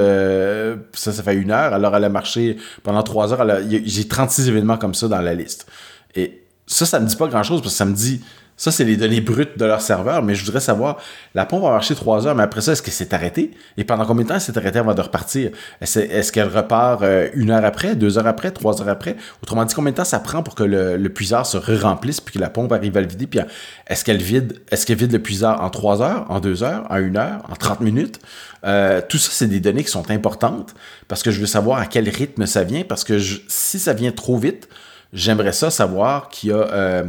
ça, 0.93 1.13
ça 1.13 1.23
fait 1.23 1.35
une 1.35 1.51
heure. 1.51 1.73
Alors, 1.73 1.97
elle 1.97 2.05
a 2.05 2.09
marché 2.09 2.57
pendant 2.83 3.03
3 3.03 3.33
heures. 3.33 3.61
J'ai 3.85 4.09
36 4.09 4.49
événements 4.49 4.77
comme 4.77 4.95
ça 4.95 5.09
dans 5.09 5.21
la 5.21 5.35
liste. 5.35 5.67
Et 6.15 6.43
ça, 6.67 6.87
ça 6.87 7.01
me 7.01 7.07
dit 7.07 7.17
pas 7.17 7.29
grand-chose 7.29 7.61
parce 7.63 7.75
que 7.75 7.79
ça 7.79 7.85
me 7.85 7.95
dit 7.95 8.21
ça, 8.61 8.71
c'est 8.71 8.85
les 8.85 8.99
données 8.99 9.23
brutes 9.23 9.57
de 9.57 9.65
leur 9.65 9.81
serveur, 9.81 10.23
mais 10.23 10.35
je 10.35 10.45
voudrais 10.45 10.61
savoir, 10.61 10.99
la 11.35 11.47
pompe 11.47 11.65
a 11.65 11.71
marché 11.71 11.95
trois 11.95 12.27
heures, 12.27 12.35
mais 12.35 12.43
après 12.43 12.61
ça, 12.61 12.73
est-ce 12.73 12.83
qu'elle 12.83 12.93
s'est 12.93 13.15
arrêtée? 13.15 13.53
Et 13.79 13.85
pendant 13.85 14.05
combien 14.05 14.23
de 14.23 14.29
temps 14.29 14.35
elle 14.35 14.41
s'est 14.43 14.59
arrêtée 14.59 14.79
avant 14.79 14.93
de 14.93 15.01
repartir? 15.01 15.51
Est-ce 15.81 16.31
qu'elle 16.31 16.49
repart 16.49 17.01
euh, 17.01 17.31
une 17.33 17.53
heure 17.53 17.65
après, 17.65 17.97
deux 17.97 18.19
heures 18.19 18.27
après, 18.27 18.51
trois 18.51 18.83
heures 18.83 18.91
après? 18.91 19.17
Autrement 19.43 19.65
dit, 19.65 19.75
combien 19.75 19.93
de 19.93 19.97
temps 19.97 20.05
ça 20.05 20.21
prend 20.21 20.43
pour 20.43 20.55
que 20.55 20.63
le, 20.63 21.09
puisard 21.09 21.47
se 21.47 21.57
re-remplisse 21.57 22.21
puis 22.21 22.35
que 22.35 22.39
la 22.39 22.51
pompe 22.51 22.71
arrive 22.73 22.95
à 22.99 23.01
le 23.01 23.07
vider? 23.07 23.27
Puis 23.27 23.41
est-ce 23.87 24.05
qu'elle 24.05 24.21
vide, 24.21 24.61
est-ce 24.71 24.85
qu'elle 24.85 24.99
vide 24.99 25.13
le 25.13 25.21
puisard 25.21 25.65
en 25.65 25.71
trois 25.71 26.03
heures, 26.03 26.27
en 26.29 26.39
deux 26.39 26.63
heures, 26.63 26.85
en 26.91 26.99
une 26.99 27.17
heure, 27.17 27.41
en 27.49 27.57
30 27.57 27.81
minutes? 27.81 28.21
Euh, 28.67 29.01
tout 29.09 29.17
ça, 29.17 29.31
c'est 29.33 29.47
des 29.47 29.61
données 29.61 29.85
qui 29.85 29.91
sont 29.91 30.11
importantes 30.11 30.75
parce 31.09 31.23
que 31.23 31.31
je 31.31 31.41
veux 31.41 31.47
savoir 31.47 31.79
à 31.79 31.87
quel 31.87 32.11
rythme 32.11 32.45
ça 32.45 32.63
vient 32.63 32.83
parce 32.87 33.05
que 33.05 33.19
si 33.19 33.79
ça 33.79 33.95
vient 33.95 34.13
trop 34.13 34.37
vite, 34.37 34.69
j'aimerais 35.15 35.53
ça 35.53 35.71
savoir 35.71 36.29
qu'il 36.29 36.51
y 36.51 36.53
a... 36.53 36.57
Euh, 36.57 37.05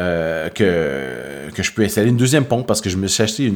euh, 0.00 0.48
que, 0.48 1.62
je 1.62 1.72
peux 1.72 1.82
installer 1.82 2.08
une 2.08 2.16
deuxième 2.16 2.46
pompe 2.46 2.66
parce 2.66 2.80
que 2.80 2.88
je 2.88 2.96
me 2.96 3.06
suis 3.06 3.22
acheté 3.22 3.52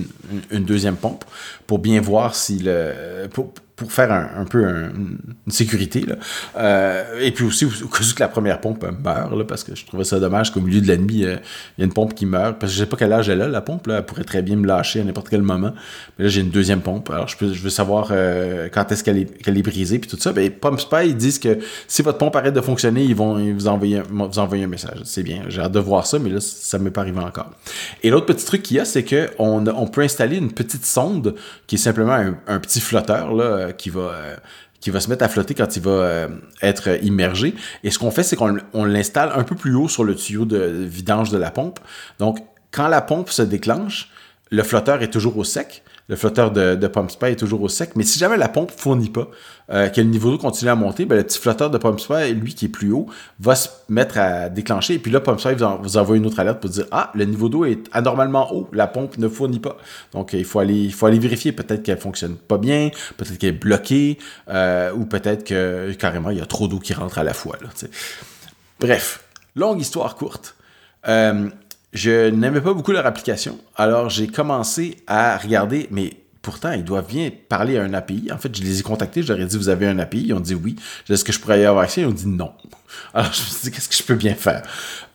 une, 0.50 0.64
deuxième 0.64 0.96
pompe 0.96 1.24
pour 1.66 1.78
bien 1.78 2.00
voir 2.00 2.34
si 2.34 2.58
le. 2.58 3.28
Pour 3.76 3.90
faire 3.90 4.12
un, 4.12 4.28
un 4.36 4.44
peu 4.44 4.64
une 4.64 5.18
sécurité. 5.48 6.02
Là. 6.02 6.14
Euh, 6.56 7.20
et 7.20 7.32
puis 7.32 7.44
aussi, 7.44 7.64
au 7.64 7.88
cas 7.88 8.04
où 8.04 8.14
que 8.14 8.20
la 8.20 8.28
première 8.28 8.60
pompe 8.60 8.86
meurt, 9.02 9.36
là, 9.36 9.44
parce 9.44 9.64
que 9.64 9.74
je 9.74 9.84
trouvais 9.84 10.04
ça 10.04 10.20
dommage 10.20 10.52
qu'au 10.52 10.60
milieu 10.60 10.80
de 10.80 10.86
la 10.86 10.96
nuit, 10.96 11.24
euh, 11.24 11.36
il 11.76 11.80
y 11.80 11.82
a 11.82 11.86
une 11.86 11.92
pompe 11.92 12.14
qui 12.14 12.24
meurt. 12.24 12.58
Parce 12.60 12.72
que 12.72 12.78
je 12.78 12.84
sais 12.84 12.88
pas 12.88 12.96
quel 12.96 13.12
âge 13.12 13.28
elle 13.28 13.42
a, 13.42 13.48
la 13.48 13.60
pompe. 13.60 13.88
Là, 13.88 13.98
elle 13.98 14.06
pourrait 14.06 14.22
très 14.22 14.42
bien 14.42 14.54
me 14.54 14.66
lâcher 14.66 15.00
à 15.00 15.04
n'importe 15.04 15.28
quel 15.28 15.42
moment. 15.42 15.72
Mais 16.18 16.24
là, 16.24 16.30
j'ai 16.30 16.42
une 16.42 16.50
deuxième 16.50 16.82
pompe. 16.82 17.10
Alors, 17.10 17.26
je, 17.26 17.36
peux, 17.36 17.46
veux 17.46 17.70
savoir 17.70 18.08
euh, 18.12 18.68
quand 18.72 18.92
est-ce 18.92 19.02
qu'elle 19.02 19.18
est, 19.18 19.42
qu'elle 19.42 19.58
est 19.58 19.62
brisée. 19.62 19.98
Puis 19.98 20.08
tout 20.08 20.18
ça. 20.20 20.32
Ben, 20.32 20.48
Pump 20.50 20.78
Spy, 20.78 21.06
ils 21.08 21.16
disent 21.16 21.40
que 21.40 21.58
si 21.88 22.02
votre 22.02 22.18
pompe 22.18 22.36
arrête 22.36 22.54
de 22.54 22.60
fonctionner, 22.60 23.02
ils 23.02 23.16
vont 23.16 23.34
vous 23.52 23.66
envoyer, 23.66 24.02
vous 24.08 24.38
envoyer 24.38 24.64
un 24.64 24.68
message. 24.68 25.00
C'est 25.02 25.24
bien. 25.24 25.42
J'ai 25.48 25.60
hâte 25.60 25.72
de 25.72 25.80
voir 25.80 26.06
ça, 26.06 26.20
mais 26.20 26.30
là, 26.30 26.40
ça 26.40 26.78
m'est 26.78 26.92
pas 26.92 27.00
arrivé 27.00 27.18
encore. 27.18 27.50
Et 28.04 28.10
l'autre 28.10 28.26
petit 28.26 28.44
truc 28.44 28.62
qu'il 28.62 28.76
y 28.76 28.80
a, 28.80 28.84
c'est 28.84 29.04
qu'on 29.04 29.66
on 29.66 29.86
peut 29.88 30.02
installer 30.02 30.36
une 30.36 30.52
petite 30.52 30.86
sonde 30.86 31.34
qui 31.66 31.74
est 31.74 31.78
simplement 31.78 32.12
un, 32.12 32.36
un 32.46 32.60
petit 32.60 32.80
flotteur. 32.80 33.34
Là, 33.34 33.63
euh, 33.68 33.72
qui 33.72 33.90
va 33.90 34.00
euh, 34.00 34.36
qui 34.80 34.90
va 34.90 35.00
se 35.00 35.08
mettre 35.08 35.24
à 35.24 35.28
flotter 35.28 35.54
quand 35.54 35.76
il 35.76 35.82
va 35.82 35.90
euh, 35.90 36.28
être 36.60 37.02
immergé. 37.02 37.54
Et 37.84 37.90
ce 37.90 37.98
qu'on 37.98 38.10
fait, 38.10 38.22
c'est 38.22 38.36
qu'on 38.36 38.84
l'installe 38.84 39.32
un 39.34 39.42
peu 39.42 39.56
plus 39.56 39.74
haut 39.74 39.88
sur 39.88 40.04
le 40.04 40.14
tuyau 40.14 40.44
de 40.44 40.58
vidange 40.58 41.30
de 41.30 41.38
la 41.38 41.50
pompe. 41.50 41.80
Donc, 42.18 42.40
quand 42.70 42.88
la 42.88 43.00
pompe 43.00 43.30
se 43.30 43.40
déclenche, 43.40 44.10
le 44.50 44.62
flotteur 44.62 45.02
est 45.02 45.08
toujours 45.08 45.38
au 45.38 45.44
sec. 45.44 45.82
Le 46.08 46.16
flotteur 46.16 46.50
de, 46.50 46.74
de 46.74 46.86
pump 46.86 47.10
spray 47.10 47.32
est 47.32 47.36
toujours 47.36 47.62
au 47.62 47.68
sec. 47.68 47.92
Mais 47.96 48.04
si 48.04 48.18
jamais 48.18 48.36
la 48.36 48.48
pompe 48.48 48.70
fournit 48.70 49.08
pas, 49.08 49.28
euh, 49.70 49.88
que 49.88 50.00
le 50.00 50.08
niveau 50.08 50.30
d'eau 50.30 50.38
continue 50.38 50.70
à 50.70 50.74
monter, 50.74 51.06
ben, 51.06 51.16
le 51.16 51.22
petit 51.24 51.38
flotteur 51.38 51.70
de 51.70 51.78
pump 51.78 51.98
spray, 51.98 52.34
lui 52.34 52.54
qui 52.54 52.66
est 52.66 52.68
plus 52.68 52.92
haut, 52.92 53.06
va 53.40 53.54
se 53.54 53.68
mettre 53.88 54.18
à 54.18 54.50
déclencher. 54.50 54.94
Et 54.94 54.98
puis 54.98 55.10
là, 55.10 55.20
pump 55.20 55.40
spray 55.40 55.54
vous, 55.54 55.66
vous 55.82 55.96
envoie 55.96 56.16
une 56.16 56.26
autre 56.26 56.40
alerte 56.40 56.60
pour 56.60 56.68
dire 56.68 56.86
ah 56.90 57.10
le 57.14 57.24
niveau 57.24 57.48
d'eau 57.48 57.64
est 57.64 57.88
anormalement 57.92 58.52
haut, 58.52 58.68
la 58.72 58.86
pompe 58.86 59.16
ne 59.16 59.28
fournit 59.28 59.60
pas. 59.60 59.78
Donc 60.12 60.34
il 60.34 60.44
faut 60.44 60.58
aller, 60.58 60.74
il 60.74 60.92
faut 60.92 61.06
aller 61.06 61.18
vérifier. 61.18 61.52
Peut-être 61.52 61.82
qu'elle 61.82 61.98
fonctionne 61.98 62.36
pas 62.36 62.58
bien, 62.58 62.90
peut-être 63.16 63.38
qu'elle 63.38 63.50
est 63.50 63.52
bloquée, 63.52 64.18
euh, 64.50 64.92
ou 64.92 65.06
peut-être 65.06 65.44
que 65.44 65.92
carrément 65.92 66.30
il 66.30 66.38
y 66.38 66.42
a 66.42 66.46
trop 66.46 66.68
d'eau 66.68 66.78
qui 66.78 66.92
rentre 66.92 67.18
à 67.18 67.24
la 67.24 67.32
fois. 67.32 67.56
Bref, 68.78 69.24
longue 69.56 69.80
histoire 69.80 70.16
courte. 70.16 70.56
Euh, 71.08 71.48
je 71.94 72.28
n'aimais 72.30 72.60
pas 72.60 72.74
beaucoup 72.74 72.92
leur 72.92 73.06
application, 73.06 73.58
alors 73.76 74.10
j'ai 74.10 74.26
commencé 74.26 74.96
à 75.06 75.38
regarder, 75.38 75.88
mais 75.90 76.12
pourtant, 76.44 76.72
ils 76.72 76.84
doivent 76.84 77.08
bien 77.08 77.30
parler 77.48 77.78
à 77.78 77.82
un 77.82 77.94
API. 77.94 78.28
En 78.32 78.38
fait, 78.38 78.54
je 78.54 78.62
les 78.62 78.78
ai 78.78 78.82
contactés, 78.82 79.22
je 79.22 79.32
leur 79.32 79.40
ai 79.40 79.46
dit, 79.46 79.56
vous 79.56 79.70
avez 79.70 79.88
un 79.88 79.98
API? 79.98 80.26
Ils 80.26 80.34
ont 80.34 80.40
dit 80.40 80.54
oui. 80.54 80.76
Est-ce 81.08 81.24
que 81.24 81.32
je 81.32 81.40
pourrais 81.40 81.60
y 81.60 81.64
avoir 81.64 81.84
accès? 81.84 82.02
Ils 82.02 82.06
ont 82.06 82.12
dit 82.12 82.28
non. 82.28 82.52
Alors, 83.14 83.32
je 83.32 83.40
me 83.40 83.46
suis 83.46 83.60
dit, 83.62 83.70
qu'est-ce 83.72 83.88
que 83.88 83.94
je 83.96 84.02
peux 84.02 84.14
bien 84.14 84.34
faire? 84.34 84.62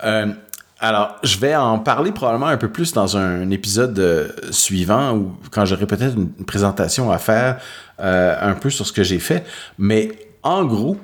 Euh, 0.03 0.33
alors, 0.81 1.17
je 1.23 1.37
vais 1.37 1.55
en 1.55 1.79
parler 1.79 2.11
probablement 2.11 2.47
un 2.47 2.57
peu 2.57 2.69
plus 2.69 2.93
dans 2.93 3.17
un 3.17 3.49
épisode 3.51 3.99
euh, 3.99 4.29
suivant 4.49 5.13
ou 5.15 5.35
quand 5.51 5.65
j'aurai 5.65 5.85
peut-être 5.85 6.15
une, 6.15 6.29
présentation 6.45 7.11
à 7.11 7.17
faire 7.17 7.59
euh, 7.99 8.35
un 8.41 8.53
peu 8.53 8.69
sur 8.69 8.87
ce 8.87 8.93
que 8.93 9.03
j'ai 9.03 9.19
fait. 9.19 9.45
Mais 9.77 10.11
en 10.41 10.63
gros, 10.65 10.97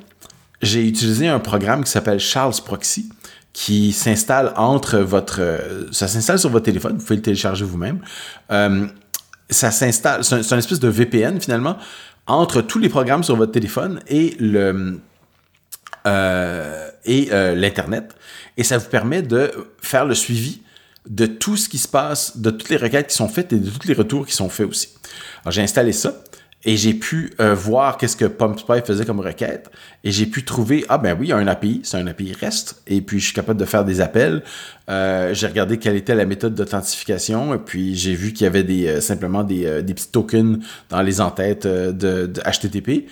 j'ai 0.61 0.87
utilisé 0.87 1.27
un 1.27 1.39
programme 1.39 1.83
qui 1.83 1.91
s'appelle 1.91 2.19
Charles 2.19 2.53
Proxy 2.65 3.09
qui 3.55 3.93
s'installe 3.93 4.51
entre 4.57 4.97
votre... 4.97 5.39
ça 5.91 6.09
s'installe 6.09 6.37
sur 6.37 6.49
votre 6.49 6.65
téléphone, 6.65 6.97
vous 6.97 7.03
pouvez 7.03 7.15
le 7.15 7.21
télécharger 7.21 7.63
vous-même. 7.63 8.01
ça 9.49 9.71
s'installe, 9.71 10.25
c'est 10.25 10.53
un, 10.53 10.57
espèce 10.57 10.81
de 10.81 10.89
VPN 10.89 11.39
finalement 11.39 11.77
entre 12.27 12.61
tous 12.61 12.79
les 12.79 12.89
programmes 12.89 13.23
sur 13.23 13.37
votre 13.37 13.53
téléphone 13.53 14.01
et 14.07 14.35
le 14.39 14.99
euh, 16.05 16.89
et 17.05 17.29
euh, 17.31 17.55
l'internet 17.55 18.13
et 18.57 18.63
ça 18.63 18.77
vous 18.77 18.89
permet 18.89 19.21
de 19.21 19.51
faire 19.81 20.05
le 20.05 20.13
suivi 20.13 20.61
de 21.07 21.25
tout 21.25 21.55
ce 21.55 21.69
qui 21.69 21.77
se 21.77 21.87
passe, 21.87 22.37
de 22.37 22.49
toutes 22.49 22.69
les 22.69 22.77
requêtes 22.77 23.07
qui 23.07 23.15
sont 23.15 23.29
faites 23.29 23.53
et 23.53 23.57
de 23.57 23.69
tous 23.69 23.87
les 23.87 23.93
retours 23.93 24.25
qui 24.25 24.33
sont 24.33 24.49
faits 24.49 24.67
aussi. 24.67 24.89
Alors 25.43 25.51
j'ai 25.51 25.61
installé 25.61 25.93
ça 25.93 26.13
et 26.67 26.77
j'ai 26.77 26.95
pu 26.95 27.31
euh, 27.39 27.53
voir 27.53 27.97
qu'est-ce 27.97 28.17
que 28.17 28.25
PumpSpy 28.25 28.81
faisait 28.83 29.05
comme 29.05 29.19
requête. 29.19 29.69
Et 30.03 30.11
j'ai 30.11 30.25
pu 30.25 30.43
trouver 30.43 30.83
ah 30.89 30.97
ben 30.97 31.15
oui 31.17 31.27
il 31.27 31.29
y 31.29 31.31
a 31.31 31.37
un 31.37 31.47
API 31.47 31.81
c'est 31.83 31.97
un 31.97 32.07
API 32.07 32.33
REST. 32.33 32.81
Et 32.87 33.01
puis 33.01 33.19
je 33.19 33.25
suis 33.25 33.33
capable 33.33 33.59
de 33.59 33.65
faire 33.65 33.85
des 33.85 34.01
appels. 34.01 34.43
Euh, 34.89 35.33
j'ai 35.35 35.45
regardé 35.45 35.77
quelle 35.77 35.95
était 35.95 36.15
la 36.15 36.25
méthode 36.25 36.55
d'authentification. 36.55 37.53
Et 37.53 37.59
puis 37.59 37.95
j'ai 37.95 38.15
vu 38.15 38.33
qu'il 38.33 38.45
y 38.45 38.47
avait 38.47 38.63
des 38.63 38.87
euh, 38.87 38.99
simplement 38.99 39.43
des, 39.43 39.83
des, 39.83 39.93
petits 39.93 40.09
tokens 40.09 40.57
dans 40.89 41.03
les 41.03 41.21
entêtes 41.21 41.67
de, 41.67 41.91
de 42.25 42.41
HTTP 42.41 43.07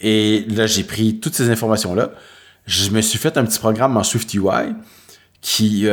et 0.00 0.44
là 0.50 0.66
j'ai 0.66 0.84
pris 0.84 1.18
toutes 1.18 1.34
ces 1.34 1.50
informations 1.50 1.94
là 1.94 2.12
je 2.66 2.90
me 2.90 3.00
suis 3.00 3.18
fait 3.18 3.36
un 3.36 3.44
petit 3.44 3.58
programme 3.58 3.96
en 3.96 4.04
SwiftUI 4.04 4.74
qui 5.40 5.86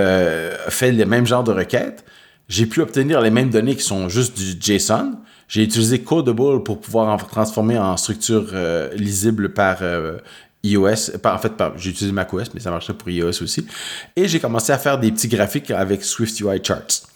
fait 0.68 0.91
le 0.91 1.05
même 1.05 1.26
genre 1.26 1.43
de 1.43 1.53
requêtes. 1.53 2.03
J'ai 2.49 2.66
pu 2.66 2.82
obtenir 2.82 3.22
les 3.22 3.30
mêmes 3.30 3.49
données 3.49 3.76
qui 3.76 3.84
sont 3.84 4.09
juste 4.09 4.38
du 4.38 4.59
JSON 4.59 5.13
j'ai 5.48 5.64
utilisé 5.64 6.02
Codable 6.02 6.64
pour 6.64 6.80
pouvoir 6.80 7.10
en 7.10 7.18
transformer 7.18 7.78
en 7.78 7.98
structure 7.98 8.50
euh, 8.54 8.93
lisible 8.96 9.54
par 9.54 9.78
euh, 9.82 10.18
iOS. 10.64 11.12
en 11.24 11.38
fait, 11.38 11.54
j'ai 11.78 11.91
utilisé 11.91 12.12
macOS, 12.12 12.54
mais 12.54 12.60
ça 12.60 12.72
marchait 12.72 12.93
pour 12.93 13.10
iOS 13.10 13.43
aussi. 13.43 13.68
Et 14.16 14.28
j'ai 14.28 14.39
commencé 14.39 14.72
à 14.72 14.78
faire 14.78 14.98
des 15.00 15.12
petits 15.12 15.28
graphiques 15.28 15.72
avec 15.72 16.04
SwiftUI 16.04 16.62
Charts. 16.64 17.08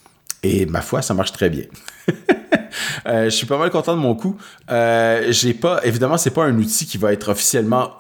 Et 0.44 0.66
ma 0.66 0.82
foi, 0.82 1.02
ça 1.02 1.14
marche 1.14 1.32
très 1.32 1.50
bien. 1.50 1.66
Euh, 3.08 3.26
je 3.26 3.30
suis 3.30 3.48
pas 3.48 3.58
mal 3.58 3.72
content 3.72 3.96
de 3.96 4.02
mon 4.02 4.14
coup. 4.14 4.38
j'ai 4.70 5.54
pas, 5.54 5.80
évidemment, 5.84 6.18
c'est 6.18 6.30
pas 6.30 6.44
un 6.44 6.56
outil 6.56 6.86
qui 6.86 6.98
va 6.98 7.12
être 7.14 7.30
officiellement 7.30 7.96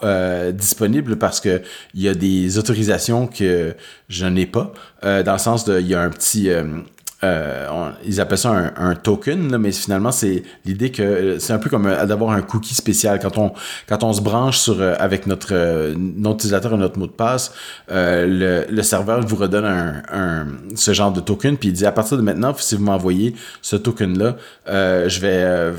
disponible 0.53 1.17
parce 1.17 1.39
que 1.39 1.61
il 1.95 2.01
y 2.01 2.07
a 2.07 2.13
des 2.13 2.57
autorisations 2.57 3.25
que 3.25 3.75
je 4.09 4.25
n'ai 4.25 4.45
pas. 4.45 4.71
dans 5.01 5.33
le 5.33 5.39
sens 5.39 5.65
de, 5.65 5.79
il 5.79 5.87
y 5.87 5.95
a 5.95 6.01
un 6.01 6.09
petit, 6.09 6.49
euh, 7.23 7.91
ils 8.05 8.21
appellent 8.21 8.37
ça 8.37 8.71
un, 8.77 8.95
token, 8.95 9.57
mais 9.57 9.71
finalement, 9.71 10.11
c'est 10.11 10.43
l'idée 10.65 10.91
que 10.91 11.37
c'est 11.39 11.51
un 11.51 11.57
peu 11.59 11.69
comme 11.69 11.85
euh, 11.85 12.05
d'avoir 12.05 12.31
un 12.31 12.41
cookie 12.41 12.75
spécial. 12.75 13.19
Quand 13.19 13.37
on, 13.37 13.51
quand 13.87 14.03
on 14.03 14.13
se 14.13 14.21
branche 14.21 14.57
sur, 14.57 14.79
euh, 14.79 14.95
avec 14.99 15.27
notre, 15.27 15.93
notre 15.95 16.35
utilisateur 16.35 16.73
et 16.73 16.77
notre 16.77 16.97
mot 16.97 17.07
de 17.07 17.11
passe, 17.11 17.53
le, 17.89 18.65
le, 18.69 18.83
serveur 18.83 19.21
vous 19.25 19.35
redonne 19.35 19.65
un, 19.65 20.01
un, 20.11 20.47
ce 20.75 20.93
genre 20.93 21.11
de 21.11 21.19
token, 21.19 21.57
puis 21.57 21.69
il 21.69 21.73
dit 21.73 21.85
à 21.85 21.91
partir 21.91 22.17
de 22.17 22.21
maintenant, 22.21 22.53
si 22.57 22.75
vous 22.75 22.83
m'envoyez 22.83 23.35
ce 23.61 23.75
token-là, 23.75 24.37
je 24.67 25.19
vais 25.19 25.73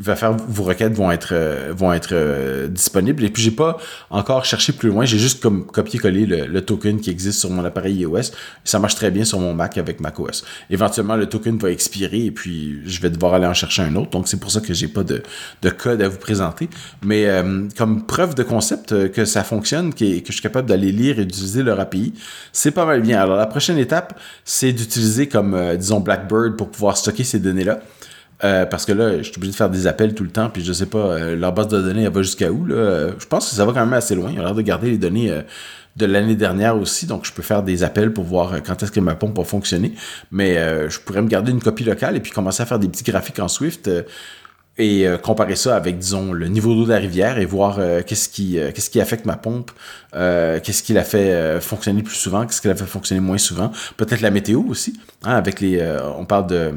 va 0.00 0.16
faire 0.16 0.32
vos 0.32 0.62
requêtes 0.62 0.92
vont 0.92 1.10
être 1.10 1.30
euh, 1.32 1.72
vont 1.74 1.92
être 1.92 2.10
euh, 2.12 2.68
disponibles. 2.68 3.24
Et 3.24 3.30
puis 3.30 3.42
j'ai 3.42 3.50
pas 3.50 3.78
encore 4.10 4.44
cherché 4.44 4.72
plus 4.72 4.88
loin. 4.90 5.04
J'ai 5.04 5.18
juste 5.18 5.42
comme 5.42 5.66
copié-collé 5.66 6.26
le, 6.26 6.60
token 6.60 7.00
qui 7.00 7.10
existe 7.10 7.40
sur 7.40 7.50
mon 7.50 7.64
appareil 7.64 8.00
iOS. 8.00 8.32
Ça 8.64 8.78
marche 8.78 8.94
très 8.96 9.10
bien 9.10 9.24
sur 9.24 9.38
mon 9.38 9.54
Mac 9.54 9.78
avec 9.78 10.00
macOS 10.00 10.44
éventuellement 10.70 11.16
le 11.16 11.26
token 11.26 11.58
va 11.58 11.70
expirer 11.70 12.26
et 12.26 12.30
puis 12.30 12.80
je 12.84 13.00
vais 13.00 13.10
devoir 13.10 13.34
aller 13.34 13.46
en 13.46 13.54
chercher 13.54 13.82
un 13.82 13.94
autre. 13.96 14.10
Donc 14.10 14.28
c'est 14.28 14.38
pour 14.38 14.50
ça 14.50 14.60
que 14.60 14.74
j'ai 14.74 14.88
pas 14.88 15.04
de, 15.04 15.22
de, 15.62 15.70
code 15.70 16.02
à 16.02 16.08
vous 16.08 16.18
présenter. 16.18 16.68
Mais 17.04 17.26
euh, 17.26 17.68
comme 17.76 18.04
preuve 18.04 18.34
de 18.34 18.42
concept 18.42 19.10
que 19.12 19.24
ça 19.24 19.44
fonctionne 19.44 19.94
que, 19.94 20.20
que 20.20 20.26
je 20.26 20.32
suis 20.32 20.42
capable 20.42 20.68
d'aller 20.68 20.92
lire 20.92 21.18
et 21.18 21.24
d'utiliser 21.24 21.62
leur 21.62 21.80
API 21.80 22.14
c'est 22.52 22.70
pas 22.70 22.84
mal 22.84 23.00
bien. 23.00 23.20
Alors 23.20 23.36
la 23.36 23.46
prochaine 23.46 23.78
étape 23.78 24.18
c'est 24.44 24.72
d'utiliser 24.72 25.28
comme 25.28 25.76
disons 25.76 26.00
Blackbird 26.00 26.56
pour 26.56 26.70
pouvoir 26.70 26.96
stocker 26.96 27.24
ces 27.24 27.38
données 27.38 27.64
là 27.64 27.80
euh, 28.44 28.66
parce 28.66 28.84
que 28.84 28.92
là, 28.92 29.18
je 29.18 29.22
suis 29.22 29.36
obligé 29.36 29.52
de 29.52 29.56
faire 29.56 29.70
des 29.70 29.86
appels 29.86 30.14
tout 30.14 30.24
le 30.24 30.30
temps, 30.30 30.50
puis 30.50 30.62
je 30.62 30.72
sais 30.72 30.86
pas, 30.86 30.98
euh, 30.98 31.36
leur 31.36 31.52
base 31.52 31.68
de 31.68 31.80
données, 31.80 32.02
elle 32.02 32.12
va 32.12 32.22
jusqu'à 32.22 32.50
où, 32.50 32.66
là? 32.66 33.08
Je 33.18 33.26
pense 33.26 33.48
que 33.48 33.56
ça 33.56 33.64
va 33.64 33.72
quand 33.72 33.80
même 33.80 33.94
assez 33.94 34.14
loin. 34.14 34.30
Il 34.30 34.38
a 34.38 34.42
l'air 34.42 34.54
de 34.54 34.62
garder 34.62 34.90
les 34.90 34.98
données 34.98 35.30
euh, 35.30 35.40
de 35.96 36.04
l'année 36.04 36.36
dernière 36.36 36.76
aussi, 36.76 37.06
donc 37.06 37.24
je 37.24 37.32
peux 37.32 37.42
faire 37.42 37.62
des 37.62 37.82
appels 37.82 38.12
pour 38.12 38.24
voir 38.24 38.62
quand 38.62 38.82
est-ce 38.82 38.92
que 38.92 39.00
ma 39.00 39.14
pompe 39.14 39.38
va 39.38 39.44
fonctionner. 39.44 39.94
Mais 40.30 40.56
je 40.90 41.00
pourrais 41.00 41.22
me 41.22 41.28
garder 41.28 41.52
une 41.52 41.62
copie 41.62 41.84
locale 41.84 42.16
et 42.16 42.20
puis 42.20 42.32
commencer 42.32 42.62
à 42.62 42.66
faire 42.66 42.78
des 42.78 42.86
petits 42.86 43.02
graphiques 43.02 43.38
en 43.38 43.48
Swift 43.48 43.88
et 44.76 45.06
comparer 45.22 45.56
ça 45.56 45.74
avec, 45.74 45.96
disons, 45.96 46.34
le 46.34 46.48
niveau 46.48 46.74
d'eau 46.74 46.84
de 46.84 46.90
la 46.90 46.98
rivière 46.98 47.38
et 47.38 47.46
voir 47.46 47.80
qu'est-ce 48.04 48.28
qui, 48.28 48.58
qu'est-ce 48.74 48.90
qui 48.90 49.00
affecte 49.00 49.24
ma 49.24 49.38
pompe, 49.38 49.70
qu'est-ce 50.12 50.82
qui 50.82 50.92
la 50.92 51.04
fait 51.04 51.58
fonctionner 51.62 52.02
plus 52.02 52.16
souvent, 52.16 52.44
qu'est-ce 52.44 52.60
qui 52.60 52.68
la 52.68 52.76
fait 52.76 52.84
fonctionner 52.84 53.22
moins 53.22 53.38
souvent. 53.38 53.72
Peut-être 53.96 54.20
la 54.20 54.30
météo 54.30 54.64
aussi, 54.68 55.00
hein, 55.24 55.34
avec 55.34 55.62
les... 55.62 55.82
on 56.18 56.26
parle 56.26 56.46
de 56.46 56.74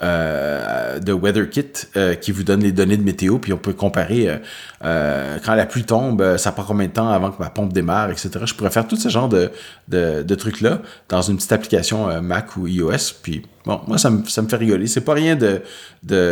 de 0.00 1.12
WeatherKit 1.12 1.88
euh, 1.96 2.14
qui 2.14 2.30
vous 2.30 2.44
donne 2.44 2.62
les 2.62 2.72
données 2.72 2.96
de 2.96 3.02
météo, 3.02 3.38
puis 3.38 3.52
on 3.52 3.58
peut 3.58 3.72
comparer 3.72 4.40
euh, 4.84 5.38
quand 5.44 5.54
la 5.54 5.66
pluie 5.66 5.84
tombe, 5.84 6.36
ça 6.36 6.52
prend 6.52 6.62
combien 6.62 6.86
de 6.86 6.92
temps 6.92 7.08
avant 7.10 7.30
que 7.30 7.42
ma 7.42 7.50
pompe 7.50 7.72
démarre, 7.72 8.10
etc. 8.10 8.30
Je 8.44 8.54
pourrais 8.54 8.70
faire 8.70 8.86
tout 8.86 8.96
ce 8.96 9.08
genre 9.08 9.28
de, 9.28 9.50
de, 9.88 10.34
trucs-là 10.34 10.82
dans 11.08 11.22
une 11.22 11.36
petite 11.36 11.52
application 11.52 12.22
Mac 12.22 12.56
ou 12.56 12.68
iOS, 12.68 13.14
puis 13.22 13.42
bon, 13.64 13.80
moi, 13.88 13.98
ça 13.98 14.10
me, 14.10 14.24
ça 14.26 14.42
me 14.42 14.48
fait 14.48 14.56
rigoler. 14.56 14.86
C'est 14.86 15.00
pas 15.00 15.14
rien 15.14 15.36
de, 15.36 15.62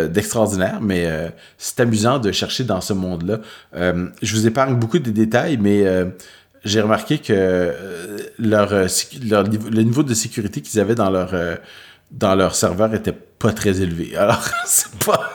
d'extraordinaire, 0.06 0.80
mais 0.80 1.08
c'est 1.58 1.80
amusant 1.80 2.18
de 2.18 2.30
chercher 2.30 2.62
dans 2.64 2.80
ce 2.80 2.92
monde-là. 2.92 3.40
je 3.74 4.34
vous 4.34 4.46
épargne 4.46 4.76
beaucoup 4.76 5.00
de 5.00 5.10
détails, 5.10 5.56
mais 5.56 5.84
j'ai 6.64 6.80
remarqué 6.80 7.18
que 7.18 7.72
leur, 8.38 8.70
leur, 8.70 9.44
le 9.44 9.82
niveau 9.82 10.02
de 10.04 10.14
sécurité 10.14 10.60
qu'ils 10.60 10.80
avaient 10.80 10.94
dans 10.94 11.10
leur 11.10 11.34
dans 12.10 12.34
leur 12.34 12.54
serveur 12.54 12.94
était 12.94 13.12
pas 13.12 13.52
très 13.52 13.80
élevé. 13.80 14.16
Alors, 14.18 14.42
c'est 14.64 15.04
pas. 15.04 15.30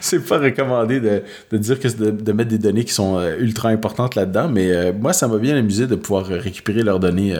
c'est 0.00 0.20
pas 0.20 0.38
recommandé 0.38 1.00
de, 1.00 1.22
de 1.50 1.58
dire 1.58 1.80
que 1.80 1.88
de, 1.88 2.10
de, 2.10 2.32
mettre 2.32 2.50
des 2.50 2.58
données 2.58 2.84
qui 2.84 2.92
sont 2.92 3.18
euh, 3.18 3.36
ultra 3.38 3.68
importantes 3.68 4.14
là-dedans, 4.14 4.48
mais 4.48 4.70
euh, 4.70 4.92
moi, 4.92 5.12
ça 5.12 5.28
m'a 5.28 5.38
bien 5.38 5.56
amusé 5.56 5.86
de 5.86 5.94
pouvoir 5.94 6.26
récupérer 6.26 6.82
leurs 6.82 7.00
données 7.00 7.34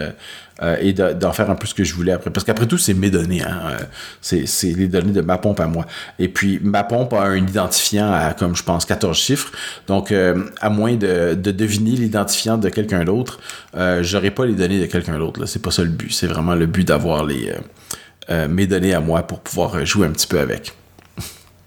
euh, 0.62 0.76
et 0.80 0.94
d'en 0.94 1.32
faire 1.32 1.50
un 1.50 1.54
peu 1.54 1.66
ce 1.66 1.74
que 1.74 1.84
je 1.84 1.94
voulais 1.94 2.12
après. 2.12 2.30
Parce 2.30 2.44
qu'après 2.44 2.66
tout, 2.66 2.78
c'est 2.78 2.94
mes 2.94 3.10
données. 3.10 3.42
Hein, 3.42 3.76
c'est 4.22 4.46
les 4.74 4.88
données 4.88 5.12
de 5.12 5.20
ma 5.20 5.36
pompe 5.36 5.60
à 5.60 5.66
moi. 5.66 5.84
Et 6.18 6.28
puis, 6.28 6.58
ma 6.62 6.82
pompe 6.84 7.12
a 7.12 7.24
un 7.24 7.36
identifiant 7.36 8.10
à, 8.10 8.32
comme 8.32 8.56
je 8.56 8.62
pense, 8.62 8.86
14 8.86 9.16
chiffres. 9.16 9.52
Donc, 9.86 10.12
à 10.12 10.70
moins 10.70 10.94
de, 10.94 11.34
de 11.34 11.50
deviner 11.50 11.90
l'identifiant 11.90 12.56
de 12.56 12.70
quelqu'un 12.70 13.04
d'autre, 13.04 13.38
j'aurai 14.00 14.30
pas 14.30 14.46
les 14.46 14.54
données 14.54 14.80
de 14.80 14.86
quelqu'un 14.86 15.18
d'autre. 15.18 15.44
C'est 15.44 15.60
pas 15.60 15.70
ça 15.70 15.82
le 15.82 15.90
but. 15.90 16.10
C'est 16.10 16.26
vraiment 16.26 16.54
le 16.54 16.64
but 16.64 16.88
d'avoir 16.88 17.26
les 17.26 17.52
euh, 18.30 18.48
mes 18.48 18.66
données 18.66 18.94
à 18.94 19.00
moi 19.00 19.22
pour 19.22 19.40
pouvoir 19.40 19.76
euh, 19.76 19.84
jouer 19.84 20.06
un 20.06 20.12
petit 20.12 20.26
peu 20.26 20.40
avec. 20.40 20.72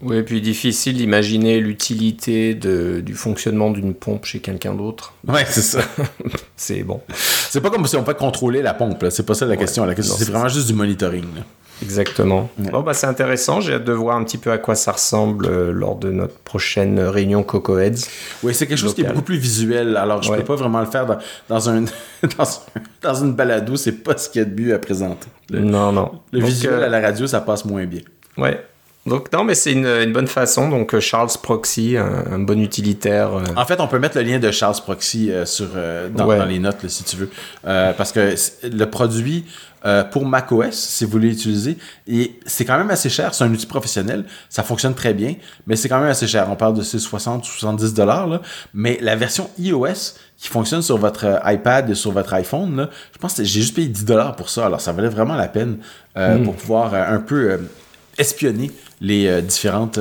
Oui, 0.02 0.16
et 0.16 0.22
puis 0.22 0.40
difficile 0.40 0.96
d'imaginer 0.96 1.60
l'utilité 1.60 2.54
du 2.54 3.14
fonctionnement 3.14 3.70
d'une 3.70 3.92
pompe 3.92 4.24
chez 4.24 4.40
quelqu'un 4.40 4.74
d'autre. 4.74 5.12
Ouais, 5.28 5.44
c'est 5.46 5.60
ça. 5.60 5.80
c'est 6.56 6.82
bon. 6.82 7.02
C'est 7.14 7.60
pas 7.60 7.68
comme 7.68 7.86
si 7.86 7.96
on 7.96 8.02
peut 8.02 8.14
contrôler 8.14 8.62
la 8.62 8.72
pompe, 8.72 9.04
c'est 9.10 9.26
pas 9.26 9.34
ça 9.34 9.44
la 9.44 9.58
question. 9.58 9.84
La 9.84 9.94
question, 9.94 10.14
c'est 10.16 10.30
vraiment 10.30 10.48
juste 10.48 10.68
du 10.68 10.72
monitoring. 10.72 11.26
Exactement. 11.82 12.50
Bon, 12.58 12.80
bah, 12.80 12.94
c'est 12.94 13.06
intéressant. 13.06 13.60
J'ai 13.60 13.74
hâte 13.74 13.84
de 13.84 13.92
voir 13.92 14.16
un 14.16 14.24
petit 14.24 14.38
peu 14.38 14.52
à 14.52 14.58
quoi 14.58 14.74
ça 14.74 14.92
ressemble 14.92 15.46
euh, 15.46 15.72
lors 15.72 15.96
de 15.96 16.10
notre 16.10 16.38
prochaine 16.38 17.00
réunion 17.00 17.42
Coco 17.42 17.78
Heads. 17.78 18.06
Oui, 18.42 18.54
c'est 18.54 18.66
quelque 18.66 18.78
chose 18.78 18.94
qui 18.94 19.02
est 19.02 19.08
beaucoup 19.08 19.22
plus 19.22 19.38
visuel. 19.38 19.96
Alors, 19.96 20.22
je 20.22 20.30
ne 20.30 20.36
peux 20.36 20.44
pas 20.44 20.56
vraiment 20.56 20.80
le 20.80 20.86
faire 20.86 21.06
dans, 21.48 21.70
un, 21.70 21.84
dans, 23.02 23.14
une 23.14 23.32
balado. 23.32 23.76
C'est 23.76 23.92
pas 23.92 24.16
ce 24.16 24.28
qu'il 24.28 24.40
y 24.40 24.42
a 24.42 24.48
de 24.48 24.60
mieux 24.60 24.74
à 24.74 24.78
présenter. 24.78 25.28
non, 25.50 25.92
non. 25.92 26.20
Le 26.32 26.44
visuel 26.44 26.74
euh, 26.74 26.86
à 26.86 26.88
la 26.88 27.00
radio, 27.00 27.26
ça 27.26 27.40
passe 27.40 27.64
moins 27.64 27.86
bien. 27.86 28.02
Ouais. 28.36 28.62
Donc 29.06 29.32
non, 29.32 29.44
mais 29.44 29.54
c'est 29.54 29.72
une, 29.72 30.12
bonne 30.12 30.26
façon. 30.26 30.68
Donc 30.68 30.98
Charles 30.98 31.30
Proxy, 31.42 31.96
un, 31.96 32.38
bon 32.38 32.60
utilitaire. 32.60 33.30
En 33.56 33.64
fait, 33.64 33.80
on 33.80 33.88
peut 33.88 33.98
mettre 33.98 34.18
le 34.18 34.24
lien 34.24 34.38
de 34.38 34.50
Charles 34.50 34.76
Proxy 34.84 35.30
sur, 35.46 35.68
dans, 36.14 36.44
les 36.44 36.58
notes, 36.58 36.86
si 36.88 37.04
tu 37.04 37.16
veux. 37.16 37.30
parce 37.62 38.12
que 38.12 38.34
le 38.64 38.84
produit 38.86 39.46
euh, 39.86 40.04
pour 40.04 40.26
macOS, 40.26 40.74
si 40.74 41.06
vous 41.06 41.10
voulez 41.12 41.30
l'utiliser. 41.30 41.78
Et 42.06 42.38
c'est 42.44 42.66
quand 42.66 42.76
même 42.76 42.90
assez 42.90 43.08
cher. 43.08 43.32
C'est 43.32 43.44
un 43.44 43.50
outil 43.50 43.64
professionnel. 43.64 44.26
Ça 44.50 44.62
fonctionne 44.62 44.94
très 44.94 45.14
bien, 45.14 45.36
mais 45.66 45.74
c'est 45.74 45.88
quand 45.88 45.98
même 45.98 46.10
assez 46.10 46.26
cher. 46.26 46.48
On 46.50 46.56
parle 46.56 46.74
de 46.74 46.82
60 46.82 47.42
ou 47.42 47.50
70 47.50 47.94
dollars. 47.94 48.42
Mais 48.74 48.98
la 49.00 49.16
version 49.16 49.48
iOS 49.58 50.18
qui 50.36 50.48
fonctionne 50.48 50.82
sur 50.82 50.98
votre 50.98 51.24
euh, 51.24 51.52
iPad 51.52 51.88
et 51.88 51.94
sur 51.94 52.12
votre 52.12 52.34
iPhone, 52.34 52.76
là, 52.76 52.90
je 53.14 53.18
pense 53.18 53.34
que 53.34 53.44
j'ai 53.44 53.60
juste 53.62 53.74
payé 53.74 53.88
10 53.88 54.04
dollars 54.04 54.36
pour 54.36 54.50
ça. 54.50 54.66
Alors 54.66 54.82
ça 54.82 54.92
valait 54.92 55.08
vraiment 55.08 55.34
la 55.34 55.48
peine 55.48 55.78
euh, 56.18 56.36
hmm. 56.36 56.44
pour 56.44 56.56
pouvoir 56.56 56.92
un 56.92 57.20
peu 57.20 57.60
espionner 58.18 58.70
les 59.00 59.42
différentes 59.42 59.98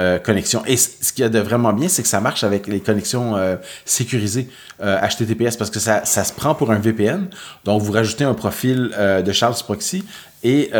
euh, 0.00 0.18
connexion. 0.18 0.62
Et 0.66 0.78
ce 0.78 1.12
qu'il 1.12 1.22
y 1.22 1.26
a 1.26 1.28
de 1.28 1.40
vraiment 1.40 1.74
bien, 1.74 1.88
c'est 1.88 2.02
que 2.02 2.08
ça 2.08 2.22
marche 2.22 2.42
avec 2.42 2.66
les 2.68 2.80
connexions 2.80 3.36
euh, 3.36 3.56
sécurisées 3.84 4.48
HTTPS 4.80 5.42
euh, 5.42 5.58
parce 5.58 5.68
que 5.68 5.78
ça, 5.78 6.04
se 6.06 6.32
prend 6.32 6.54
pour 6.54 6.70
un 6.70 6.78
VPN. 6.78 7.28
Donc, 7.64 7.82
vous 7.82 7.92
rajoutez 7.92 8.24
un 8.24 8.32
profil 8.32 8.92
de 8.96 9.32
Charles 9.32 9.56
Proxy 9.62 10.04
et 10.42 10.70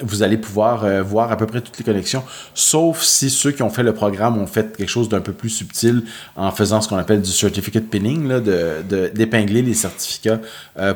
vous 0.00 0.22
allez 0.22 0.36
pouvoir 0.36 1.02
voir 1.04 1.30
à 1.30 1.36
peu 1.36 1.46
près 1.46 1.60
toutes 1.60 1.76
les 1.78 1.84
connexions, 1.84 2.22
sauf 2.54 3.02
si 3.02 3.30
ceux 3.30 3.52
qui 3.52 3.62
ont 3.62 3.70
fait 3.70 3.82
le 3.82 3.92
programme 3.92 4.38
ont 4.38 4.46
fait 4.46 4.76
quelque 4.76 4.88
chose 4.88 5.08
d'un 5.08 5.20
peu 5.20 5.32
plus 5.32 5.50
subtil 5.50 6.02
en 6.36 6.50
faisant 6.50 6.80
ce 6.80 6.88
qu'on 6.88 6.96
appelle 6.96 7.20
du 7.20 7.30
certificate 7.30 7.84
pinning, 7.84 8.28
d'épingler 9.14 9.62
de, 9.62 9.66
les 9.66 9.74
certificats 9.74 10.40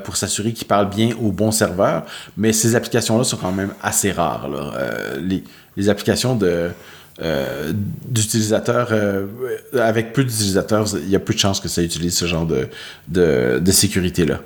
pour 0.04 0.16
s'assurer 0.16 0.52
qu'ils 0.52 0.66
parlent 0.66 0.90
bien 0.90 1.10
au 1.20 1.32
bon 1.32 1.50
serveur. 1.50 2.04
Mais 2.36 2.52
ces 2.52 2.74
applications-là 2.76 3.24
sont 3.24 3.36
quand 3.36 3.52
même 3.52 3.74
assez 3.82 4.12
rares. 4.12 4.48
les, 5.20 5.44
les 5.76 5.88
applications 5.88 6.34
de 6.34 6.70
euh, 7.20 7.72
d'utilisateurs, 8.06 8.90
euh, 8.92 9.26
avec 9.74 10.12
peu 10.12 10.22
d'utilisateurs, 10.22 10.86
il 10.94 11.10
y 11.10 11.16
a 11.16 11.18
peu 11.18 11.34
de 11.34 11.38
chances 11.38 11.58
que 11.58 11.66
ça 11.66 11.82
utilise 11.82 12.16
ce 12.16 12.26
genre 12.26 12.46
de, 12.46 12.68
de, 13.08 13.70
sécurité-là. 13.72 14.40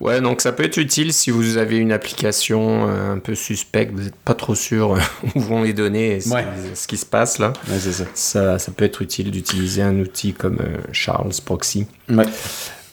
Ouais, 0.00 0.20
donc 0.20 0.40
ça 0.40 0.52
peut 0.52 0.64
être 0.64 0.76
utile 0.76 1.12
si 1.12 1.30
vous 1.30 1.56
avez 1.56 1.76
une 1.76 1.92
application 1.92 2.88
euh, 2.88 3.14
un 3.14 3.18
peu 3.18 3.34
suspecte, 3.34 3.92
vous 3.94 4.02
n'êtes 4.02 4.16
pas 4.16 4.34
trop 4.34 4.54
sûr 4.54 4.98
où 5.34 5.40
vont 5.40 5.62
les 5.62 5.72
données 5.72 6.16
et 6.16 6.20
ce 6.20 6.86
qui 6.86 6.96
se 6.96 7.06
passe 7.06 7.38
là. 7.38 7.52
Ouais, 7.68 7.78
ça. 7.78 8.04
ça. 8.14 8.58
Ça, 8.58 8.72
peut 8.72 8.84
être 8.84 9.02
utile 9.02 9.30
d'utiliser 9.30 9.82
un 9.82 9.98
outil 9.98 10.32
comme 10.32 10.58
Charles 10.92 11.32
Proxy. 11.44 11.86
Ouais. 12.08 12.26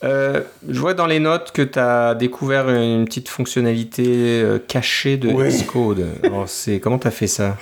je 0.02 0.80
vois 0.80 0.94
dans 0.94 1.06
les 1.06 1.20
notes 1.20 1.52
que 1.52 1.62
tu 1.62 1.80
as 1.80 2.16
découvert 2.16 2.70
une 2.70 3.06
petite 3.06 3.30
fonctionnalité 3.30 4.44
cachée 4.68 5.18
de 5.18 5.32
Xcode. 5.32 6.06
c'est 6.48 6.80
comment 6.80 7.00
tu 7.00 7.08
as 7.08 7.12
fait 7.12 7.28
ça? 7.28 7.58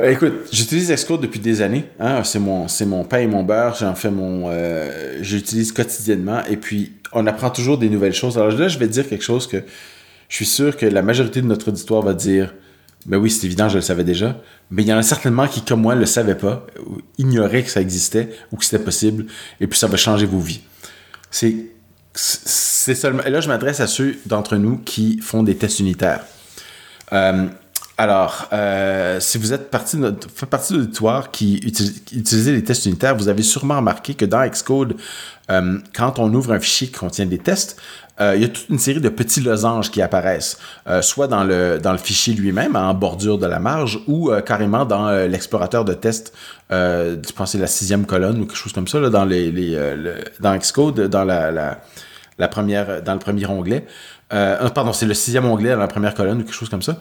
Euh, 0.00 0.12
écoute, 0.12 0.32
j'utilise 0.52 0.90
Xcode 0.90 1.20
depuis 1.20 1.40
des 1.40 1.62
années. 1.62 1.84
Hein. 1.98 2.22
C'est 2.24 2.38
mon, 2.38 2.66
mon 2.86 3.04
pain 3.04 3.18
et 3.18 3.26
mon 3.26 3.42
beurre. 3.42 3.76
J'en 3.78 3.94
fais 3.94 4.10
mon, 4.10 4.44
euh, 4.48 5.18
j'utilise 5.20 5.72
quotidiennement. 5.72 6.42
Et 6.48 6.56
puis, 6.56 6.92
on 7.12 7.26
apprend 7.26 7.50
toujours 7.50 7.78
des 7.78 7.88
nouvelles 7.88 8.14
choses. 8.14 8.38
Alors 8.38 8.50
là, 8.50 8.68
je 8.68 8.78
vais 8.78 8.88
dire 8.88 9.08
quelque 9.08 9.24
chose 9.24 9.46
que 9.46 9.62
je 10.28 10.36
suis 10.36 10.46
sûr 10.46 10.76
que 10.76 10.86
la 10.86 11.02
majorité 11.02 11.42
de 11.42 11.46
notre 11.46 11.68
auditoire 11.68 12.02
va 12.02 12.14
dire. 12.14 12.54
Ben 13.06 13.16
oui, 13.16 13.30
c'est 13.30 13.46
évident, 13.46 13.68
je 13.70 13.76
le 13.76 13.80
savais 13.80 14.04
déjà. 14.04 14.40
Mais 14.70 14.82
il 14.82 14.88
y 14.88 14.92
en 14.92 14.98
a 14.98 15.02
certainement 15.02 15.48
qui, 15.48 15.62
comme 15.64 15.80
moi, 15.80 15.94
ne 15.94 16.00
le 16.00 16.06
savaient 16.06 16.34
pas, 16.34 16.66
ou 16.86 16.98
ignoraient 17.16 17.62
que 17.62 17.70
ça 17.70 17.80
existait 17.80 18.28
ou 18.52 18.56
que 18.56 18.64
c'était 18.64 18.84
possible. 18.84 19.24
Et 19.58 19.66
puis, 19.66 19.78
ça 19.78 19.86
va 19.86 19.96
changer 19.96 20.26
vos 20.26 20.38
vies. 20.38 20.60
C'est, 21.30 21.56
c'est 22.12 22.94
seulement. 22.94 23.22
Et 23.24 23.30
là, 23.30 23.40
je 23.40 23.48
m'adresse 23.48 23.80
à 23.80 23.86
ceux 23.86 24.16
d'entre 24.26 24.56
nous 24.56 24.76
qui 24.76 25.18
font 25.20 25.42
des 25.42 25.56
tests 25.56 25.80
unitaires. 25.80 26.24
Euh, 27.14 27.46
alors, 28.00 28.48
euh, 28.54 29.20
si 29.20 29.36
vous 29.36 29.52
êtes 29.52 29.70
partie 29.70 29.98
de, 29.98 30.16
fait 30.34 30.46
partie 30.46 30.72
de 30.72 30.78
l'auditoire 30.78 31.30
qui 31.30 31.56
utilise, 31.56 32.48
les 32.48 32.64
tests 32.64 32.86
unitaires, 32.86 33.14
vous 33.14 33.28
avez 33.28 33.42
sûrement 33.42 33.76
remarqué 33.76 34.14
que 34.14 34.24
dans 34.24 34.42
Xcode, 34.48 34.96
euh, 35.50 35.76
quand 35.94 36.18
on 36.18 36.32
ouvre 36.32 36.54
un 36.54 36.60
fichier 36.60 36.86
qui 36.86 36.94
contient 36.94 37.26
des 37.26 37.36
tests, 37.36 37.78
euh, 38.18 38.36
il 38.36 38.40
y 38.40 38.44
a 38.46 38.48
toute 38.48 38.70
une 38.70 38.78
série 38.78 39.02
de 39.02 39.10
petits 39.10 39.42
losanges 39.42 39.90
qui 39.90 40.00
apparaissent, 40.00 40.58
soit 41.02 41.26
dans 41.26 41.44
le, 41.44 41.78
dans 41.78 41.92
le 41.92 41.98
fichier 41.98 42.32
lui-même, 42.32 42.74
en 42.74 42.94
bordure 42.94 43.36
de 43.36 43.46
la 43.46 43.58
marge, 43.58 44.00
ou 44.06 44.30
carrément 44.46 44.86
dans 44.86 45.10
l'explorateur 45.26 45.84
de 45.84 45.92
tests, 45.92 46.32
je 46.70 47.32
pense 47.36 47.52
c'est 47.52 47.58
la 47.58 47.66
sixième 47.66 48.06
colonne 48.06 48.40
ou 48.40 48.46
quelque 48.46 48.56
chose 48.56 48.72
comme 48.72 48.88
ça, 48.88 48.98
dans, 49.10 49.26
les 49.26 49.76
dans 50.40 50.56
Xcode, 50.56 51.02
dans 51.02 51.24
la, 51.24 51.50
la, 51.50 51.82
la, 52.38 52.48
première, 52.48 53.02
dans 53.02 53.12
le 53.12 53.18
premier 53.18 53.44
onglet. 53.44 53.84
pardon, 54.30 54.94
c'est 54.94 55.06
le 55.06 55.14
sixième 55.14 55.44
onglet 55.44 55.72
dans 55.72 55.80
la 55.80 55.88
première 55.88 56.14
colonne 56.14 56.38
ou 56.40 56.44
quelque 56.44 56.54
chose 56.54 56.70
comme 56.70 56.82
ça. 56.82 56.96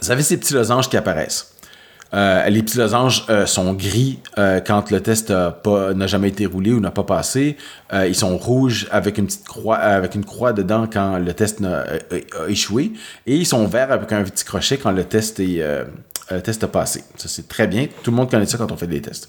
Vous 0.00 0.10
avez 0.10 0.22
ces 0.22 0.36
petits 0.36 0.54
losanges 0.54 0.88
qui 0.88 0.96
apparaissent. 0.96 1.54
Euh, 2.14 2.48
les 2.48 2.62
petits 2.62 2.78
losanges 2.78 3.26
euh, 3.28 3.44
sont 3.44 3.74
gris 3.74 4.18
euh, 4.38 4.60
quand 4.60 4.90
le 4.90 5.02
test 5.02 5.30
n'a 5.30 6.06
jamais 6.06 6.28
été 6.28 6.46
roulé 6.46 6.72
ou 6.72 6.80
n'a 6.80 6.90
pas 6.90 7.02
passé. 7.02 7.56
ils 7.92 8.14
sont 8.14 8.38
rouges 8.38 8.88
avec 8.90 9.18
une 9.18 9.28
croix, 9.44 10.52
dedans 10.52 10.88
quand 10.90 11.18
le 11.18 11.34
test 11.34 11.62
a, 11.62 11.84
échoué. 12.48 12.92
Et 13.26 13.36
ils 13.36 13.46
sont 13.46 13.66
verts 13.66 13.92
avec 13.92 14.12
un 14.12 14.22
petit 14.22 14.44
crochet 14.44 14.78
quand 14.78 14.92
le 14.92 15.04
test, 15.04 15.40
est, 15.40 15.62
a 15.62 16.66
passé. 16.68 17.04
Ça, 17.16 17.28
c'est 17.28 17.48
très 17.48 17.66
bien. 17.66 17.86
Tout 18.02 18.10
le 18.10 18.16
monde 18.16 18.30
connaît 18.30 18.46
ça 18.46 18.56
quand 18.56 18.72
on 18.72 18.76
fait 18.76 18.86
des 18.86 19.02
tests. 19.02 19.28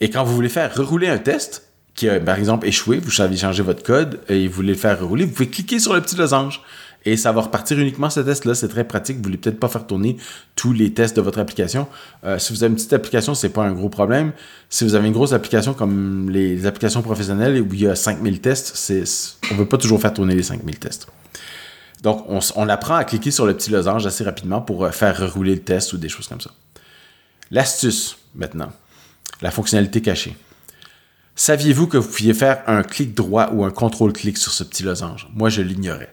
Et 0.00 0.10
quand 0.10 0.24
vous 0.24 0.34
voulez 0.34 0.48
faire 0.48 0.74
rerouler 0.74 1.08
un 1.08 1.18
test, 1.18 1.64
qui 1.98 2.08
a 2.08 2.20
par 2.20 2.38
exemple 2.38 2.66
échoué, 2.68 2.98
vous 2.98 3.20
avez 3.20 3.36
changé 3.36 3.60
votre 3.60 3.82
code 3.82 4.20
et 4.28 4.46
vous 4.46 4.54
voulez 4.54 4.74
le 4.74 4.78
faire 4.78 5.00
rerouler, 5.00 5.24
vous 5.24 5.32
pouvez 5.32 5.48
cliquer 5.48 5.80
sur 5.80 5.94
le 5.94 6.00
petit 6.00 6.14
losange 6.14 6.62
et 7.12 7.16
ça 7.16 7.32
va 7.32 7.42
repartir 7.42 7.78
uniquement 7.78 8.10
ce 8.10 8.20
test-là. 8.20 8.54
C'est 8.54 8.68
très 8.68 8.84
pratique. 8.84 9.16
Vous 9.16 9.22
voulez 9.22 9.38
peut-être 9.38 9.58
pas 9.58 9.68
faire 9.68 9.86
tourner 9.86 10.16
tous 10.56 10.72
les 10.72 10.92
tests 10.92 11.16
de 11.16 11.22
votre 11.22 11.38
application. 11.38 11.88
Euh, 12.24 12.38
si 12.38 12.52
vous 12.52 12.62
avez 12.62 12.70
une 12.70 12.76
petite 12.76 12.92
application, 12.92 13.34
c'est 13.34 13.48
pas 13.48 13.62
un 13.62 13.72
gros 13.72 13.88
problème. 13.88 14.32
Si 14.68 14.84
vous 14.84 14.94
avez 14.94 15.06
une 15.08 15.14
grosse 15.14 15.32
application 15.32 15.74
comme 15.74 16.28
les 16.30 16.66
applications 16.66 17.02
professionnelles 17.02 17.60
où 17.62 17.72
il 17.72 17.80
y 17.80 17.86
a 17.86 17.94
5000 17.94 18.40
tests, 18.40 18.92
on 19.50 19.54
veut 19.54 19.66
pas 19.66 19.78
toujours 19.78 20.00
faire 20.00 20.12
tourner 20.12 20.34
les 20.34 20.42
5000 20.42 20.78
tests. 20.78 21.08
Donc, 22.02 22.24
on, 22.28 22.68
apprend 22.68 22.94
à 22.94 23.04
cliquer 23.04 23.32
sur 23.32 23.44
le 23.44 23.54
petit 23.54 23.70
losange 23.70 24.06
assez 24.06 24.22
rapidement 24.22 24.60
pour 24.60 24.84
euh, 24.84 24.90
faire 24.90 25.32
rouler 25.32 25.54
le 25.54 25.62
test 25.62 25.92
ou 25.94 25.96
des 25.96 26.08
choses 26.08 26.28
comme 26.28 26.40
ça. 26.40 26.50
L'astuce, 27.50 28.18
maintenant. 28.34 28.70
La 29.40 29.50
fonctionnalité 29.50 30.00
cachée. 30.00 30.36
Saviez-vous 31.34 31.86
que 31.86 31.96
vous 31.96 32.08
pouviez 32.08 32.34
faire 32.34 32.62
un 32.66 32.82
clic 32.82 33.14
droit 33.14 33.50
ou 33.52 33.64
un 33.64 33.70
contrôle-clic 33.70 34.36
sur 34.36 34.52
ce 34.52 34.62
petit 34.62 34.82
losange? 34.82 35.28
Moi, 35.34 35.48
je 35.48 35.62
l'ignorais. 35.62 36.12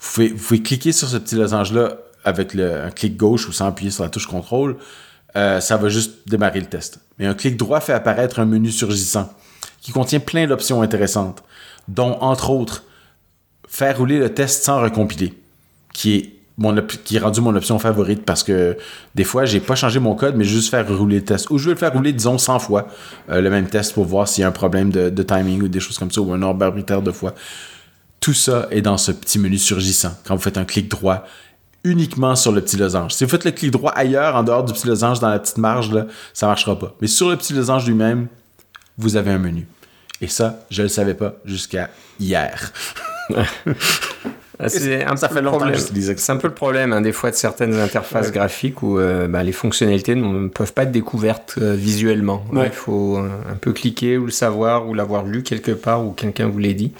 Vous 0.00 0.28
pouvez, 0.28 0.62
cliquer 0.62 0.92
sur 0.92 1.08
ce 1.08 1.16
petit 1.16 1.34
losange-là 1.34 1.98
avec 2.24 2.54
un 2.54 2.90
clic 2.90 3.16
gauche 3.16 3.48
ou 3.48 3.52
sans 3.52 3.66
appuyer 3.66 3.90
sur 3.90 4.04
la 4.04 4.10
touche 4.10 4.26
contrôle. 4.26 4.76
Euh, 5.36 5.60
ça 5.60 5.76
va 5.76 5.88
juste 5.88 6.28
démarrer 6.28 6.60
le 6.60 6.66
test. 6.66 7.00
Mais 7.18 7.26
un 7.26 7.34
clic 7.34 7.56
droit 7.56 7.80
fait 7.80 7.92
apparaître 7.92 8.40
un 8.40 8.46
menu 8.46 8.70
surgissant 8.70 9.32
qui 9.80 9.92
contient 9.92 10.20
plein 10.20 10.46
d'options 10.46 10.82
intéressantes, 10.82 11.42
dont 11.86 12.16
entre 12.20 12.50
autres 12.50 12.84
faire 13.68 13.98
rouler 13.98 14.18
le 14.18 14.32
test 14.32 14.64
sans 14.64 14.80
recompiler, 14.80 15.34
qui 15.92 16.16
est 16.16 16.38
mon 16.56 16.74
qui 17.04 17.16
est 17.16 17.20
rendu 17.20 17.40
mon 17.40 17.54
option 17.54 17.78
favorite 17.78 18.24
parce 18.24 18.42
que 18.42 18.76
des 19.14 19.24
fois, 19.24 19.44
j'ai 19.44 19.60
pas 19.60 19.76
changé 19.76 20.00
mon 20.00 20.14
code, 20.16 20.34
mais 20.34 20.44
juste 20.44 20.70
faire 20.70 20.86
rouler 20.88 21.16
le 21.16 21.24
test. 21.24 21.50
Ou 21.50 21.58
je 21.58 21.66
vais 21.66 21.72
le 21.72 21.78
faire 21.78 21.92
rouler, 21.92 22.12
disons, 22.12 22.36
100 22.36 22.58
fois 22.58 22.88
euh, 23.30 23.40
le 23.40 23.48
même 23.48 23.68
test 23.68 23.94
pour 23.94 24.04
voir 24.04 24.26
s'il 24.26 24.42
y 24.42 24.44
a 24.44 24.48
un 24.48 24.52
problème 24.52 24.90
de, 24.90 25.08
de, 25.08 25.22
timing 25.22 25.62
ou 25.62 25.68
des 25.68 25.78
choses 25.78 25.98
comme 25.98 26.10
ça, 26.10 26.20
ou 26.20 26.32
un 26.32 26.42
ordre 26.42 26.64
arbitraire 26.64 27.00
de 27.00 27.12
fois. 27.12 27.34
Tout 28.20 28.34
ça 28.34 28.66
est 28.70 28.82
dans 28.82 28.98
ce 28.98 29.12
petit 29.12 29.38
menu 29.38 29.58
surgissant. 29.58 30.12
Quand 30.26 30.36
vous 30.36 30.42
faites 30.42 30.58
un 30.58 30.64
clic 30.64 30.88
droit, 30.88 31.24
uniquement 31.84 32.36
sur 32.36 32.52
le 32.52 32.60
petit 32.60 32.76
losange. 32.76 33.14
Si 33.14 33.24
vous 33.24 33.30
faites 33.30 33.44
le 33.44 33.52
clic 33.52 33.70
droit 33.70 33.92
ailleurs, 33.92 34.36
en 34.36 34.42
dehors 34.42 34.64
du 34.64 34.72
petit 34.72 34.86
losange, 34.86 35.20
dans 35.20 35.28
la 35.28 35.38
petite 35.38 35.58
marge, 35.58 35.92
là, 35.92 36.06
ça 36.34 36.46
ne 36.46 36.50
marchera 36.50 36.78
pas. 36.78 36.94
Mais 37.00 37.06
sur 37.06 37.30
le 37.30 37.36
petit 37.36 37.52
losange 37.52 37.86
lui-même, 37.86 38.26
vous 38.98 39.16
avez 39.16 39.30
un 39.30 39.38
menu. 39.38 39.66
Et 40.20 40.26
ça, 40.26 40.60
je 40.70 40.82
ne 40.82 40.86
le 40.86 40.88
savais 40.88 41.14
pas 41.14 41.36
jusqu'à 41.44 41.90
hier. 42.18 42.72
C'est 44.66 45.04
un, 45.04 45.14
ça 45.14 45.28
fait 45.28 45.40
longtemps 45.40 45.70
C'est 45.72 46.32
un 46.32 46.36
peu 46.36 46.48
le 46.48 46.54
problème 46.54 46.92
hein, 46.92 47.00
des 47.00 47.12
fois 47.12 47.30
de 47.30 47.36
certaines 47.36 47.74
interfaces 47.74 48.32
graphiques 48.32 48.82
où 48.82 48.98
euh, 48.98 49.28
bah, 49.28 49.44
les 49.44 49.52
fonctionnalités 49.52 50.16
ne 50.16 50.48
peuvent 50.48 50.72
pas 50.72 50.82
être 50.82 50.90
découvertes 50.90 51.54
euh, 51.62 51.74
visuellement. 51.74 52.44
Il 52.52 52.70
faut 52.70 53.18
euh, 53.18 53.28
un 53.48 53.54
peu 53.54 53.72
cliquer 53.72 54.18
ou 54.18 54.24
le 54.24 54.32
savoir 54.32 54.88
ou 54.88 54.94
l'avoir 54.94 55.24
lu 55.24 55.44
quelque 55.44 55.70
part 55.70 56.04
ou 56.04 56.10
quelqu'un 56.10 56.48
vous 56.48 56.58
l'ait 56.58 56.74
dit. 56.74 56.92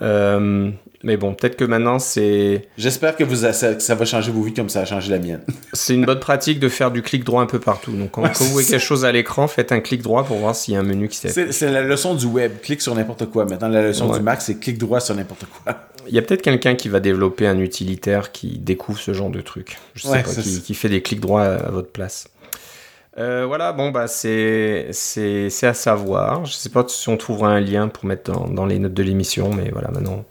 Euh, 0.00 0.70
mais 1.02 1.16
bon, 1.16 1.34
peut-être 1.34 1.56
que 1.56 1.64
maintenant 1.64 1.98
c'est. 1.98 2.68
J'espère 2.76 3.16
que, 3.16 3.24
vous 3.24 3.36
ça, 3.36 3.52
ça, 3.52 3.94
va 3.94 4.04
changer 4.04 4.30
vos 4.30 4.42
vies 4.42 4.52
comme 4.52 4.68
ça 4.68 4.80
a 4.80 4.84
changé 4.84 5.10
la 5.10 5.18
mienne. 5.18 5.40
c'est 5.72 5.94
une 5.94 6.04
bonne 6.04 6.20
pratique 6.20 6.60
de 6.60 6.68
faire 6.68 6.90
du 6.90 7.02
clic 7.02 7.24
droit 7.24 7.42
un 7.42 7.46
peu 7.46 7.58
partout. 7.58 7.92
Donc 7.92 8.10
quand, 8.12 8.22
vous 8.38 8.46
voyez 8.46 8.68
quelque 8.68 8.80
chose 8.80 9.04
à 9.04 9.12
l'écran, 9.12 9.48
faites 9.48 9.72
un 9.72 9.80
clic 9.80 10.02
droit 10.02 10.24
pour 10.24 10.36
voir 10.36 10.54
s'il 10.54 10.74
y 10.74 10.76
a 10.76 10.80
un 10.80 10.84
menu 10.84 11.08
qui 11.08 11.16
s'affiche. 11.16 11.50
C'est 11.50 11.70
la 11.70 11.82
leçon 11.82 12.14
du 12.14 12.26
web, 12.26 12.60
clique 12.62 12.82
sur 12.82 12.94
n'importe 12.94 13.26
quoi. 13.26 13.46
Maintenant, 13.46 13.68
la 13.68 13.82
leçon 13.82 14.12
du 14.12 14.20
Mac, 14.20 14.42
c'est 14.42 14.58
clic 14.58 14.78
droit 14.78 15.00
sur 15.00 15.14
n'importe 15.14 15.46
quoi. 15.46 15.88
Il 16.08 16.14
y 16.14 16.18
a 16.18 16.22
peut-être 16.22 16.42
quelqu'un 16.42 16.74
qui 16.74 16.88
va 16.88 17.00
développer 17.00 17.46
un 17.46 17.58
utilitaire 17.58 18.32
qui 18.32 18.58
découvre 18.58 18.98
ce 18.98 19.12
genre 19.12 19.30
de 19.30 19.40
truc. 19.40 19.78
Je 19.94 20.02
sais 20.02 20.22
pas, 20.22 20.22
qui, 20.22 20.62
qui, 20.62 20.74
fait 20.74 20.88
des 20.88 21.02
clics 21.02 21.20
droits 21.20 21.44
à 21.44 21.70
votre 21.70 21.90
place. 21.90 22.28
Euh, 23.18 23.44
voilà, 23.46 23.72
bon, 23.72 23.90
bah, 23.90 24.06
c'est, 24.06 24.88
c'est, 24.92 25.66
à 25.66 25.74
savoir. 25.74 26.44
Je 26.44 26.52
sais 26.52 26.68
pas 26.70 26.84
si 26.88 27.08
on 27.08 27.16
trouvera 27.16 27.50
un 27.50 27.60
lien 27.60 27.88
pour 27.88 28.04
mettre 28.04 28.30
dans, 28.32 28.66
les 28.66 28.78
notes 28.78 28.94
de 28.94 29.02
l'émission, 29.02 29.52
mais 29.52 29.70
voilà, 29.70 29.90
maintenant, 29.90 30.24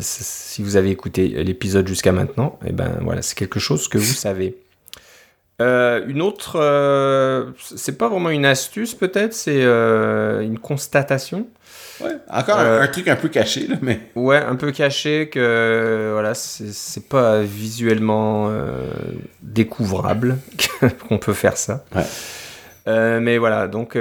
si 0.00 0.62
vous 0.62 0.76
avez 0.76 0.90
écouté 0.90 1.28
l'épisode 1.42 1.88
jusqu'à 1.88 2.12
maintenant, 2.12 2.58
et 2.64 2.72
ben 2.72 2.98
voilà, 3.02 3.22
c'est 3.22 3.36
quelque 3.36 3.58
chose 3.58 3.88
que 3.88 3.98
vous 3.98 4.04
savez. 4.04 4.56
une 5.60 6.22
autre, 6.22 7.54
c'est 7.74 7.98
pas 7.98 8.08
vraiment 8.08 8.30
une 8.30 8.44
astuce 8.44 8.94
peut-être, 8.94 9.32
c'est 9.32 9.64
une 9.64 10.58
constatation. 10.60 11.48
Ouais, 12.00 12.16
encore 12.30 12.58
un, 12.58 12.86
truc 12.88 13.08
un 13.08 13.16
peu 13.16 13.28
caché, 13.28 13.66
là, 13.66 13.76
mais. 13.82 14.00
Ouais, 14.14 14.36
un 14.36 14.56
peu 14.56 14.72
caché 14.72 15.28
que 15.28 16.10
voilà, 16.12 16.34
c'est 16.34 17.08
pas 17.08 17.42
visuellement 17.42 18.50
découvrable 19.42 20.38
qu'on 21.08 21.18
peut 21.18 21.32
faire 21.32 21.56
ça. 21.56 21.84
Ouais. 21.94 23.20
mais 23.20 23.38
voilà, 23.38 23.66
donc 23.68 23.98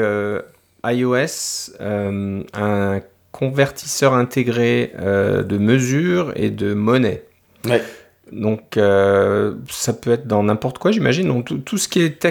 iOS, 0.85 1.71
un 1.79 3.01
convertisseur 3.37 4.13
intégré 4.13 4.93
euh, 4.99 5.43
de 5.43 5.59
mesure 5.59 6.33
et 6.35 6.49
de 6.49 6.73
monnaie. 6.73 7.23
Donc, 8.31 8.77
euh, 8.77 9.53
ça 9.69 9.93
peut 9.93 10.11
être 10.11 10.25
dans 10.25 10.41
n'importe 10.41 10.79
quoi, 10.79 10.91
j'imagine. 10.91 11.27
Donc, 11.27 11.63
tout, 11.63 11.77
ce 11.77 11.87
qui 11.87 12.01
est 12.01 12.27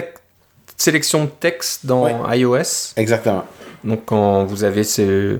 sélection 0.75 1.23
de 1.23 1.29
texte 1.29 1.85
dans 1.85 2.29
iOS. 2.31 2.93
Exactement. 2.97 3.45
Donc, 3.83 4.05
quand 4.05 4.45
vous 4.45 4.63
avez 4.63 4.83
ces, 4.83 5.39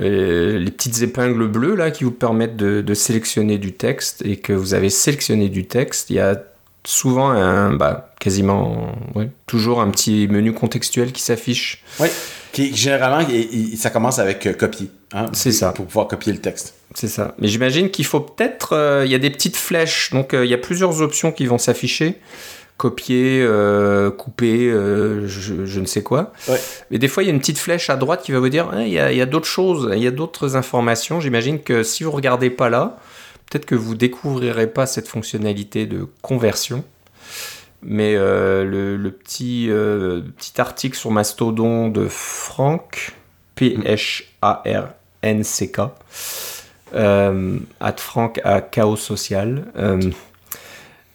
euh, 0.00 0.58
les 0.58 0.70
petites 0.70 1.02
épingles 1.02 1.48
bleues 1.48 1.74
là 1.74 1.90
qui 1.90 2.04
vous 2.04 2.12
permettent 2.12 2.56
de, 2.56 2.94
sélectionner 2.94 3.58
du 3.58 3.72
texte 3.72 4.22
et 4.24 4.36
que 4.36 4.52
vous 4.52 4.74
avez 4.74 4.90
sélectionné 4.90 5.48
du 5.48 5.66
texte, 5.66 6.10
il 6.10 6.16
y 6.16 6.20
a 6.20 6.40
souvent 6.84 7.30
un, 7.30 7.72
bah, 7.72 8.14
quasiment, 8.20 8.92
toujours 9.46 9.80
un 9.80 9.90
petit 9.90 10.28
menu 10.28 10.52
contextuel 10.52 11.12
qui 11.12 11.22
s'affiche. 11.22 11.82
Oui. 11.98 12.08
Qui, 12.52 12.74
généralement, 12.74 13.28
ça 13.76 13.90
commence 13.90 14.18
avec 14.18 14.46
euh, 14.46 14.52
copier. 14.52 14.88
Hein, 15.12 15.26
c'est 15.32 15.52
ça. 15.52 15.72
Pour 15.72 15.86
pouvoir 15.86 16.08
copier 16.08 16.32
le 16.32 16.38
texte. 16.38 16.74
C'est 16.94 17.08
ça. 17.08 17.34
Mais 17.38 17.48
j'imagine 17.48 17.90
qu'il 17.90 18.06
faut 18.06 18.20
peut-être. 18.20 18.74
Euh, 18.74 19.04
il 19.04 19.10
y 19.10 19.14
a 19.14 19.18
des 19.18 19.30
petites 19.30 19.56
flèches. 19.56 20.10
Donc, 20.12 20.30
il 20.32 20.48
y 20.48 20.54
a 20.54 20.58
plusieurs 20.58 21.02
options 21.02 21.32
qui 21.32 21.46
vont 21.46 21.58
s'afficher. 21.58 22.18
Copier, 22.78 23.46
couper, 24.16 24.70
je, 24.70 25.80
ne 25.80 25.84
sais 25.84 26.02
quoi. 26.02 26.32
Mais 26.90 26.98
des 26.98 27.08
fois, 27.08 27.22
il 27.22 27.26
y 27.26 27.28
a 27.28 27.32
une 27.32 27.40
petite 27.40 27.58
flèche 27.58 27.90
à 27.90 27.96
droite 27.96 28.22
qui 28.22 28.32
va 28.32 28.38
vous 28.38 28.48
dire 28.48 28.70
hein, 28.72 28.82
il 28.82 28.92
y 28.92 28.98
a, 28.98 29.26
d'autres 29.26 29.46
choses, 29.46 29.90
il 29.92 30.02
y 30.02 30.06
a 30.06 30.10
d'autres 30.12 30.56
informations. 30.56 31.20
J'imagine 31.20 31.60
que 31.60 31.82
si 31.82 32.04
vous 32.04 32.12
regardez 32.12 32.50
pas 32.50 32.70
là, 32.70 32.96
peut-être 33.50 33.66
que 33.66 33.74
vous 33.74 33.94
découvrirez 33.94 34.68
pas 34.68 34.86
cette 34.86 35.08
fonctionnalité 35.08 35.86
de 35.86 36.06
conversion. 36.22 36.84
Mais 37.82 38.14
euh, 38.16 38.64
le, 38.64 39.10
petit, 39.10 39.66
euh, 39.70 40.22
petit 40.36 40.60
article 40.60 40.96
sur 40.96 41.12
Mastodon 41.12 41.88
de 41.88 42.08
Franck, 42.08 43.12
P-H-A-R-N-C-K, 43.54 44.20
euh, 46.94 47.58
at 47.80 47.96
Franck 47.98 48.40
à 48.44 48.60
Chaos 48.60 48.96
Social, 48.96 49.64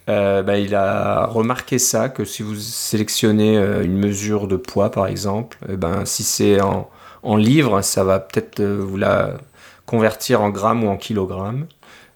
bah, 0.08 0.58
il 0.58 0.76
a 0.76 1.26
remarqué 1.26 1.80
ça, 1.80 2.10
que 2.10 2.26
si 2.26 2.43
vous 2.43 2.56
sélectionnez 2.56 3.58
une 3.58 3.97
mesure 3.97 4.47
de 4.47 4.58
poids 4.58 4.91
par 4.91 5.08
exemple, 5.08 5.58
eh 5.70 5.78
ben, 5.78 6.06
si 6.06 6.24
c'est 6.24 6.60
en, 6.62 6.89
livres, 7.36 7.82
ça 7.82 8.04
va 8.04 8.20
peut-être 8.20 8.62
vous 8.64 8.97
la 8.97 9.38
convertir 9.86 10.41
en 10.41 10.49
grammes 10.49 10.84
ou 10.84 10.88
en 10.88 10.97
kilogrammes. 10.97 11.68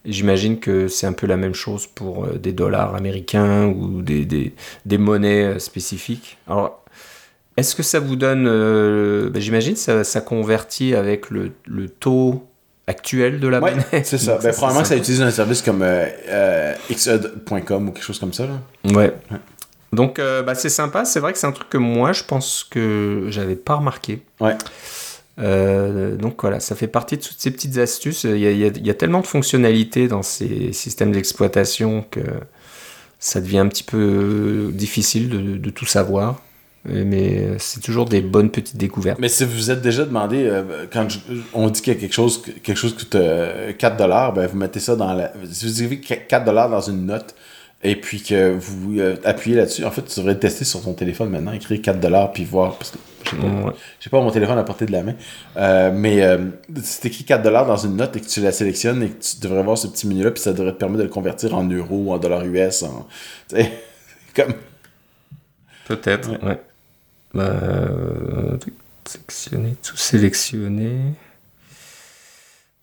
J'imagine 0.08 0.60
que 0.60 0.88
c'est 0.88 1.06
un 1.06 1.14
peu 1.14 1.28
la 1.28 1.36
même 1.36 1.54
chose 1.54 1.86
pour 1.86 2.26
euh, 2.26 2.38
des 2.38 2.54
dollars 2.54 2.96
américains 2.96 3.68
ou 3.68 4.02
des, 4.02 4.54
monnaies 4.98 5.44
euh, 5.44 5.60
spécifiques. 5.60 6.38
Alors, 6.48 6.82
est-ce 7.58 7.76
que 7.76 7.84
ça 7.84 8.00
vous 8.00 8.16
donne... 8.16 8.48
Euh, 8.48 9.30
ben, 9.30 9.42
j'imagine 9.42 9.76
ça, 9.76 10.06
ça 10.06 10.22
convertit 10.22 10.96
avec 10.96 11.30
le 11.30 11.52
taux 11.90 12.47
actuel 12.88 13.40
de 13.40 13.48
la 13.48 13.60
ouais, 13.60 13.72
monnaie. 13.72 14.04
c'est 14.04 14.18
ça. 14.18 14.40
Ben, 14.42 14.54
probablement 14.54 14.82
que 14.82 14.88
ça 14.88 14.96
utilise 14.96 15.22
un 15.22 15.32
service 15.32 15.62
comme 15.62 15.82
euh, 15.84 16.74
xud.com 16.90 17.90
ou 17.90 17.92
quelque 17.92 18.04
chose 18.04 18.20
comme 18.20 18.34
ça. 18.34 18.48
Là. 18.48 18.94
Ouais. 18.94 19.14
Donc, 19.94 20.20
bah, 20.20 20.56
c'est 20.56 20.70
sympa. 20.70 21.06
C'est 21.06 21.20
vrai 21.20 21.34
que 21.34 21.40
c'est 21.40 21.48
un 21.48 21.52
truc 21.52 21.70
que 21.70 21.78
moi, 21.78 22.14
je 22.14 22.24
pense 22.24 22.66
que 22.70 23.28
j'avais 23.30 23.56
pas 23.56 23.76
remarqué. 23.76 24.22
Ouais. 24.40 24.56
Euh, 25.40 26.16
donc 26.16 26.42
voilà, 26.42 26.60
ça 26.60 26.76
fait 26.76 26.88
partie 26.88 27.18
de 27.18 27.22
toutes 27.22 27.40
ces 27.40 27.52
petites 27.52 27.78
astuces. 27.78 28.24
Il 28.24 28.40
y 28.40 28.90
a, 28.90 28.94
tellement 28.94 29.22
de 29.22 29.28
fonctionnalités 29.28 30.08
dans 30.08 30.24
ces 30.24 30.74
systèmes 30.74 31.12
d'exploitation 31.12 32.06
que 32.10 32.22
ça 33.20 33.42
devient 33.42 33.60
un 33.60 33.68
petit 33.68 33.84
peu 33.84 34.72
difficile 34.74 35.30
de, 35.60 35.70
tout 35.70 35.86
savoir. 35.86 36.42
Mais 36.88 37.58
c'est 37.60 37.82
toujours 37.82 38.06
des 38.06 38.22
bonnes 38.22 38.50
petites 38.50 38.78
découvertes. 38.78 39.20
Mais 39.20 39.30
si 39.30 39.44
vous 39.44 39.52
vous 39.52 39.72
êtes 39.72 39.82
déjà 39.82 40.06
demandé, 40.06 40.44
euh, 40.46 40.86
quand 40.92 41.08
on 41.54 41.70
dit 41.70 41.82
qu'il 41.82 41.94
y 41.94 41.98
a 41.98 42.00
quelque 42.00 42.14
chose, 42.14 42.42
quelque 42.42 42.78
chose 42.78 42.96
qui 42.96 43.06
coûte 43.06 43.12
4 43.12 43.16
euh, 43.16 43.98
dollars, 43.98 44.34
ben 44.34 44.48
vous 44.48 44.58
mettez 44.58 44.80
ça 44.80 44.96
dans 44.96 45.14
la. 45.14 45.34
Si 45.52 45.66
vous 45.66 45.84
écrivez 45.84 46.00
4 46.00 46.46
dollars 46.46 46.70
dans 46.70 46.82
une 46.82 47.06
note, 47.06 47.36
et 47.84 47.96
puis 47.96 48.22
que 48.22 48.52
vous 48.52 49.00
appuyez 49.24 49.58
là-dessus, 49.58 49.86
en 49.86 49.92
fait, 49.92 50.04
tu 50.04 50.20
devrais 50.20 50.38
tester 50.38 50.66
sur 50.66 50.82
ton 50.82 50.94
téléphone 50.94 51.30
maintenant, 51.30 51.52
écrire 51.52 51.82
4 51.82 52.00
dollars, 52.00 52.32
puis 52.32 52.46
voir. 52.46 52.78
Parce 52.78 52.92
que 52.92 52.98
je 53.32 54.10
pas, 54.10 54.18
pas 54.18 54.24
mon 54.24 54.32
téléphone 54.32 54.58
à 54.58 54.64
portée 54.64 54.86
de 54.86 54.92
la 54.92 55.04
main. 55.04 55.16
Euh, 55.58 55.92
mais 55.94 56.22
euh, 56.24 56.38
si 56.82 57.02
tu 57.02 57.08
écrit 57.08 57.24
4$ 57.24 57.42
dans 57.68 57.78
une 57.78 57.96
note 57.96 58.16
et 58.16 58.22
que 58.22 58.28
tu 58.28 58.42
la 58.42 58.52
sélectionnes 58.52 59.04
et 59.04 59.10
que 59.10 59.22
tu 59.22 59.40
devrais 59.42 59.64
voir 59.64 59.78
ce 59.78 59.88
petit 59.88 60.08
menu-là, 60.08 60.32
puis 60.32 60.42
ça 60.42 60.54
devrait 60.54 60.74
te 60.74 60.78
permettre 60.78 61.00
de 61.00 61.04
le 61.04 61.10
convertir 61.10 61.56
en 61.56 61.64
euros 61.64 62.04
ou 62.06 62.12
en 62.12 62.18
dollars 62.18 62.46
US. 62.46 62.84
En, 62.84 63.08
comme... 64.36 64.54
Peut-être, 65.88 66.30
ouais. 66.46 66.60
Bah, 67.38 68.58
sélectionner, 69.06 69.76
tout 69.84 69.96
sélectionner. 69.96 70.98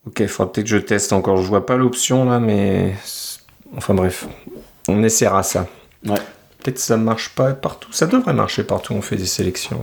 Ok, 0.06 0.20
il 0.20 0.28
faudra 0.28 0.52
peut-être 0.52 0.66
que 0.66 0.70
je 0.70 0.76
teste 0.76 1.12
encore. 1.12 1.38
Je 1.38 1.48
vois 1.48 1.66
pas 1.66 1.76
l'option 1.76 2.24
là, 2.24 2.38
mais. 2.38 2.94
Enfin 3.76 3.94
bref, 3.94 4.26
on 4.88 5.02
essaiera 5.02 5.42
ça. 5.42 5.66
Ouais. 6.06 6.20
Peut-être 6.64 6.76
que 6.76 6.80
ça 6.80 6.96
ne 6.96 7.04
marche 7.04 7.34
pas 7.34 7.52
partout. 7.52 7.92
Ça 7.92 8.06
devrait 8.06 8.32
marcher 8.32 8.64
partout, 8.64 8.94
on 8.94 9.02
fait 9.02 9.16
des 9.16 9.26
sélections. 9.26 9.80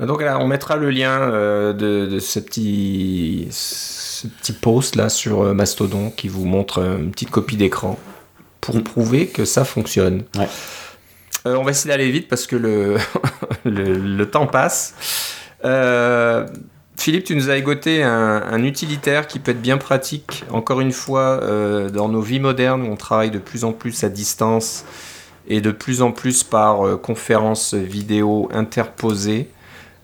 Donc 0.00 0.22
là, 0.22 0.38
on 0.40 0.46
mettra 0.48 0.76
le 0.76 0.90
lien 0.90 1.20
euh, 1.20 1.72
de, 1.72 2.18
ce, 2.18 2.40
petit, 2.40 3.46
ce 3.50 4.26
petit 4.26 4.52
post 4.54 4.96
là 4.96 5.08
sur 5.08 5.42
euh, 5.42 5.54
Mastodon 5.54 6.10
qui 6.10 6.28
vous 6.28 6.46
montre 6.46 6.78
euh, 6.78 6.98
une 6.98 7.12
petite 7.12 7.30
copie 7.30 7.56
d'écran 7.56 7.98
pour 8.60 8.76
mm. 8.76 8.82
prouver 8.82 9.26
que 9.28 9.44
ça 9.44 9.64
fonctionne. 9.64 10.24
On 11.44 11.62
va 11.62 11.70
essayer 11.70 11.90
d'aller 11.90 12.10
vite 12.10 12.28
parce 12.28 12.46
que 12.46 12.56
le, 12.56 12.96
le, 13.64 14.24
temps 14.24 14.46
passe. 14.46 14.94
Philippe, 16.96 17.24
tu 17.24 17.34
nous 17.34 17.50
as 17.50 17.56
égoté 17.56 18.02
un, 18.02 18.42
un, 18.42 18.62
utilitaire 18.62 19.26
qui 19.26 19.38
peut 19.38 19.50
être 19.50 19.62
bien 19.62 19.78
pratique, 19.78 20.44
encore 20.50 20.80
une 20.80 20.92
fois, 20.92 21.40
dans 21.92 22.08
nos 22.08 22.20
vies 22.20 22.40
modernes 22.40 22.82
où 22.82 22.92
on 22.92 22.96
travaille 22.96 23.30
de 23.30 23.38
plus 23.38 23.64
en 23.64 23.72
plus 23.72 24.04
à 24.04 24.08
distance 24.08 24.84
et 25.48 25.60
de 25.60 25.70
plus 25.70 26.02
en 26.02 26.12
plus 26.12 26.44
par 26.44 26.86
euh, 26.86 26.96
conférences 26.96 27.74
vidéo 27.74 28.48
interposées. 28.52 29.48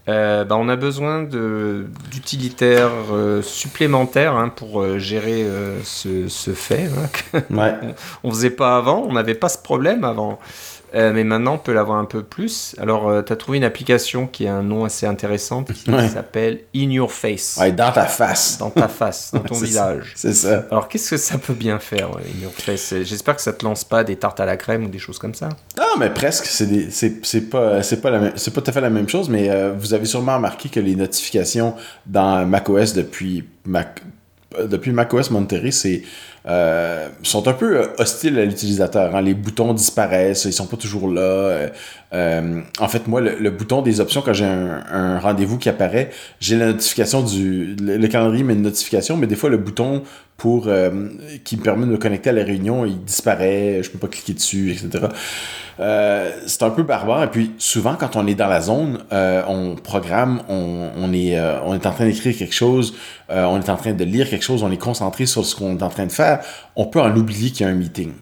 Euh, 0.09 0.45
bah, 0.45 0.57
on 0.59 0.68
a 0.70 0.76
besoin 0.76 1.22
d'utilitaires 1.22 2.91
euh, 3.12 3.43
supplémentaires 3.43 4.34
hein, 4.36 4.49
pour 4.49 4.99
gérer 4.99 5.47
ce, 5.84 6.28
ce, 6.28 6.53
fait. 6.53 6.89
Hein, 7.34 7.43
on 8.24 8.28
ne 8.28 8.32
faisait 8.32 8.51
pas 8.51 8.76
avant, 8.76 9.05
on 9.07 9.12
n'avait 9.12 9.34
pas 9.34 9.51
ce 9.51 9.59
problème 9.59 10.05
avant. 10.05 10.39
Euh, 10.95 11.12
mais 11.12 11.24
maintenant, 11.24 11.55
on 11.55 11.59
peut 11.59 11.72
l'avoir 11.72 11.99
un 11.99 12.05
peu 12.05 12.22
plus. 12.22 12.74
Alors, 12.78 13.09
euh, 13.09 13.22
tu 13.22 13.32
as 13.32 13.36
trouvé 13.36 13.59
une 13.59 13.64
application 13.64 14.26
qui 14.26 14.47
a 14.47 14.55
un 14.55 14.62
nom 14.62 14.84
assez 14.84 15.07
intéressant 15.07 15.64
qui 15.64 15.84
s'appelle 16.09 16.61
In 16.74 16.91
Your 16.91 17.12
Face. 17.12 17.59
Ouais, 17.61 17.72
dans 17.72 17.93
ta 17.93 18.07
face. 18.07 18.59
Dans 18.59 18.70
ta 18.70 18.89
face, 18.89 19.30
dans 19.32 19.41
ton 19.47 19.55
visage. 19.55 20.12
C'est 20.16 20.32
ça. 20.32 20.64
Alors, 20.70 20.89
qu'est-ce 20.89 21.11
que 21.11 21.16
ça 21.16 21.39
peut 21.39 21.55
bien 21.55 21.78
faire, 21.78 22.09
In 22.09 22.43
Your 22.43 22.53
Face? 22.53 22.95
J'espère 23.03 23.36
que 23.36 23.43
ça 23.43 23.53
te 23.53 23.64
lance 23.64 23.84
pas 23.84 24.05
des 24.05 24.16
tartes 24.16 24.41
à 24.41 24.47
la 24.47 24.57
crème 24.57 24.84
ou 24.84 24.89
des 24.89 24.99
choses 24.99 25.18
comme 25.18 25.34
ça. 25.34 25.51
Ah, 25.78 25.95
mais 25.99 26.11
presque. 26.11 26.47
C'est 26.47 27.41
pas, 27.51 27.80
pas, 28.03 28.11
la 28.11 28.30
pas 28.30 28.36
tout 28.39 28.64
à 28.66 28.72
fait 28.72 28.80
la 28.80 28.91
même 28.91 29.09
chose, 29.09 29.28
mais 29.28 29.51
euh, 29.51 29.72
vous 29.78 29.95
avez 29.95 30.07
sûrement 30.07 30.36
remarqué 30.36 30.68
que 30.68 30.80
les 30.80 30.95
notifications 30.95 31.74
dans 32.07 32.47
macOS 32.47 32.95
depuis 32.95 33.45
Mac, 33.64 34.03
depuis 34.59 34.93
macOS 34.93 35.30
Monterey, 35.30 35.70
c'est 35.70 36.03
euh, 36.49 37.09
sont 37.24 37.46
un 37.46 37.53
peu 37.53 37.76
euh, 37.76 37.86
hostiles 37.99 38.38
à 38.38 38.44
l'utilisateur. 38.46 39.14
Hein. 39.14 39.20
Les 39.20 39.34
boutons 39.34 39.74
disparaissent, 39.74 40.46
ils 40.46 40.53
sont 40.53 40.66
pas 40.66 40.78
toujours 40.78 41.09
là. 41.09 41.68
Euh, 42.14 42.61
en 42.78 42.88
fait, 42.88 43.07
moi, 43.07 43.20
le, 43.20 43.51
bouton 43.51 43.82
des 43.82 44.01
options, 44.01 44.22
quand 44.22 44.32
j'ai 44.32 44.46
un, 44.46 45.18
rendez-vous 45.18 45.59
qui 45.59 45.68
apparaît, 45.68 46.09
j'ai 46.40 46.57
la 46.57 46.68
notification 46.68 47.22
du... 47.22 47.76
Le, 47.78 48.07
calendrier 48.09 48.44
met 48.44 48.55
une 48.55 48.62
notification, 48.62 49.18
mais 49.18 49.26
des 49.26 49.36
fois, 49.36 49.51
le 49.51 49.59
bouton 49.59 50.03
pour 50.38 50.68
qui 51.42 51.57
me 51.57 51.62
permet 51.62 51.84
de 51.84 51.90
me 51.90 51.99
connecter 51.99 52.30
à 52.30 52.32
la 52.32 52.44
réunion, 52.44 52.86
il 52.86 53.03
disparaît, 53.03 53.80
je 53.82 53.90
peux 53.90 53.99
pas 53.99 54.07
cliquer 54.07 54.34
dessus, 54.34 54.70
etc. 54.70 55.07
c'est 56.46 56.62
un 56.62 56.70
peu 56.70 56.84
barbare. 56.84 57.24
Et 57.24 57.26
puis, 57.26 57.51
souvent, 57.59 57.96
quand 57.96 58.14
on 58.14 58.24
est 58.28 58.36
dans 58.36 58.46
la 58.46 58.61
zone, 58.61 59.01
on 59.11 59.74
programme, 59.74 60.40
on, 60.49 61.12
est 61.12 61.36
en 61.40 61.76
train 61.76 62.07
d'écrire 62.07 62.36
quelque 62.36 62.55
chose, 62.55 62.94
on 63.28 63.61
est 63.61 63.68
en 63.68 63.76
train 63.76 63.94
de 63.94 64.05
lire 64.05 64.30
quelque 64.30 64.44
chose, 64.44 64.62
on 64.62 64.70
est 64.70 64.78
concentré 64.78 65.26
sur 65.26 65.44
ce 65.44 65.57
qu'on 65.57 65.76
est 65.76 65.82
en 65.82 65.90
train 65.90 66.07
de 66.07 66.12
faire 66.12 66.38
on 66.76 66.86
peut 66.86 67.01
en 67.01 67.14
oublier 67.16 67.51
qu'il 67.51 67.66
y 67.66 67.68
a 67.68 67.72
un 67.72 67.76
meeting. 67.76 68.12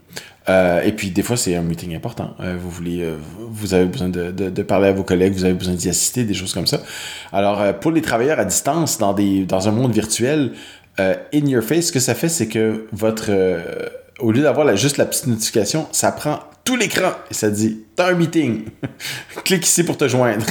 Euh, 0.49 0.81
et 0.83 0.93
puis 0.93 1.11
des 1.11 1.23
fois 1.23 1.37
c'est 1.37 1.57
un 1.57 1.63
meeting 1.63 1.95
important. 1.97 2.35
Euh, 2.41 2.57
vous 2.59 2.71
voulez, 2.71 3.01
euh, 3.03 3.17
vous 3.51 3.75
avez 3.75 3.87
besoin 3.87 4.09
de, 4.09 4.63
parler 4.63 4.89
à 4.89 4.93
vos 4.93 5.03
collègues, 5.03 5.33
vous 5.33 5.45
avez 5.45 5.55
besoin 5.55 5.75
d'y 5.75 5.89
assister, 5.89 6.25
des 6.25 6.35
choses 6.35 6.55
comme 6.55 6.67
ça. 6.67 6.81
Alors 7.33 7.79
pour 7.81 7.91
les 7.91 8.03
travailleurs 8.03 8.39
à 8.39 8.45
distance 8.45 8.99
dans 8.99 9.13
des 9.13 9.45
dans 9.45 9.69
un 9.69 9.73
monde 9.73 9.93
virtuel, 9.93 10.53
In 10.99 11.47
Your 11.47 11.63
Face, 11.63 11.89
ce 11.89 11.93
que 11.93 12.01
ça 12.01 12.15
fait, 12.15 12.29
c'est 12.29 12.49
que 12.49 12.87
votre 12.93 13.31
au 14.19 14.33
lieu 14.33 14.43
d'avoir 14.43 14.75
juste 14.77 14.97
la 14.97 15.05
petite 15.05 15.27
notification, 15.27 15.87
ça 15.93 16.11
prend 16.13 16.41
tout 16.67 16.77
l'écran 16.77 17.13
et 17.31 17.35
ça 17.35 17.49
dit 17.49 17.85
T'as 17.95 18.11
un 18.11 18.15
meeting. 18.15 18.67
Clique 19.45 19.67
ici 19.67 19.85
pour 19.85 19.97
te 19.97 20.07
joindre. 20.09 20.45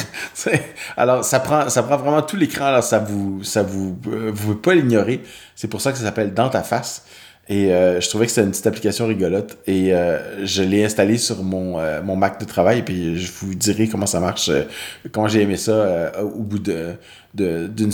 alors, 0.98 1.24
ça 1.24 1.40
prend, 1.40 1.70
ça 1.70 1.84
prend 1.84 1.98
vraiment 1.98 2.22
tout 2.24 2.38
l'écran. 2.38 2.66
Alors, 2.66 2.84
ça 2.84 3.00
vous, 3.00 3.44
ça 3.44 3.62
vous, 3.62 4.00
euh, 4.08 4.32
pouvez 4.32 4.56
pas 4.56 4.74
l'ignorer. 4.74 5.22
C'est 5.56 5.68
pour 5.68 5.82
ça 5.82 5.92
que 5.92 5.98
ça 5.98 6.06
s'appelle 6.06 6.34
Dans 6.34 6.50
ta 6.50 6.64
face. 6.64 7.06
Et 7.48 7.72
euh, 7.72 8.02
je 8.02 8.10
trouvais 8.10 8.26
que 8.26 8.32
c'était 8.32 8.46
une 8.46 8.52
petite 8.52 8.68
application 8.68 9.08
rigolote. 9.08 9.58
Et 9.68 9.94
euh, 9.94 10.46
je 10.46 10.64
l'ai 10.64 10.84
installée 10.84 11.18
sur 11.18 11.44
mon, 11.44 11.80
mon 12.04 12.16
Mac 12.16 12.40
de 12.40 12.46
travail. 12.46 12.84
Puis 12.84 13.18
je 13.18 13.32
vous 13.32 13.56
dirai 13.56 13.88
comment 13.88 14.08
ça 14.08 14.20
marche, 14.20 14.50
comment 15.12 15.28
j'ai 15.28 15.42
aimé 15.42 15.58
ça 15.58 16.12
au 16.22 16.42
bout 16.42 16.60
de, 16.60 16.96
d'une, 17.34 17.92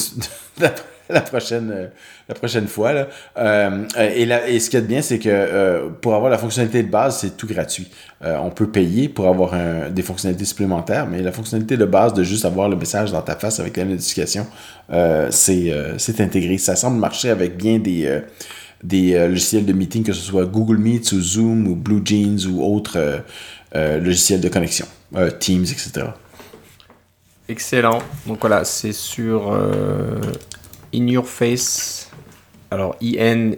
la 1.11 1.21
prochaine, 1.21 1.71
euh, 1.71 1.87
la 2.27 2.35
prochaine 2.35 2.67
fois. 2.67 2.93
Là. 2.93 3.07
Euh, 3.37 3.85
et, 3.99 4.23
et 4.23 4.59
ce 4.59 4.69
qui 4.69 4.77
est 4.77 4.81
bien, 4.81 5.01
c'est 5.01 5.19
que 5.19 5.29
euh, 5.29 5.89
pour 6.01 6.15
avoir 6.15 6.31
la 6.31 6.37
fonctionnalité 6.37 6.83
de 6.83 6.89
base, 6.89 7.19
c'est 7.19 7.37
tout 7.37 7.47
gratuit. 7.47 7.89
on 8.21 8.49
peut 8.49 8.67
payer 8.67 9.09
pour 9.09 9.27
avoir 9.27 9.53
des 9.89 10.01
fonctionnalités 10.01 10.45
supplémentaires, 10.45 11.07
mais 11.07 11.21
la 11.21 11.31
fonctionnalité 11.31 11.77
de 11.77 11.85
base 11.85 12.13
de 12.13 12.23
juste 12.23 12.45
avoir 12.45 12.69
le 12.69 12.75
message 12.75 13.11
dans 13.11 13.21
ta 13.21 13.35
face 13.35 13.59
avec 13.59 13.77
la 13.77 13.85
notification, 13.85 14.45
c'est 15.31 16.21
intégré. 16.21 16.57
Ça 16.57 16.75
semble 16.75 16.99
marcher 16.99 17.29
avec 17.29 17.57
bien 17.57 17.79
des 17.79 18.21
des 18.83 19.27
logiciels 19.27 19.65
de 19.65 19.73
meeting, 19.73 20.03
que 20.03 20.13
ce 20.13 20.21
soit 20.21 20.45
Google 20.45 20.77
Meet 20.77 21.11
ou 21.11 21.21
Zoom 21.21 21.67
ou 21.67 21.75
Blue 21.75 22.01
Jeans 22.03 22.47
ou 22.47 22.63
autres 22.63 23.23
logiciels 23.73 24.41
de 24.41 24.49
connexion, 24.49 24.85
Teams, 25.39 25.63
etc. 25.63 26.07
Excellent. 27.47 27.99
Donc 28.25 28.39
voilà, 28.41 28.65
c'est 28.65 28.93
sur 28.93 29.51
In 30.93 31.07
Your 31.07 31.27
Face. 31.27 32.09
Alors, 32.71 32.95
I-N-Y-O-U-R-F-A-S-E 33.01 33.57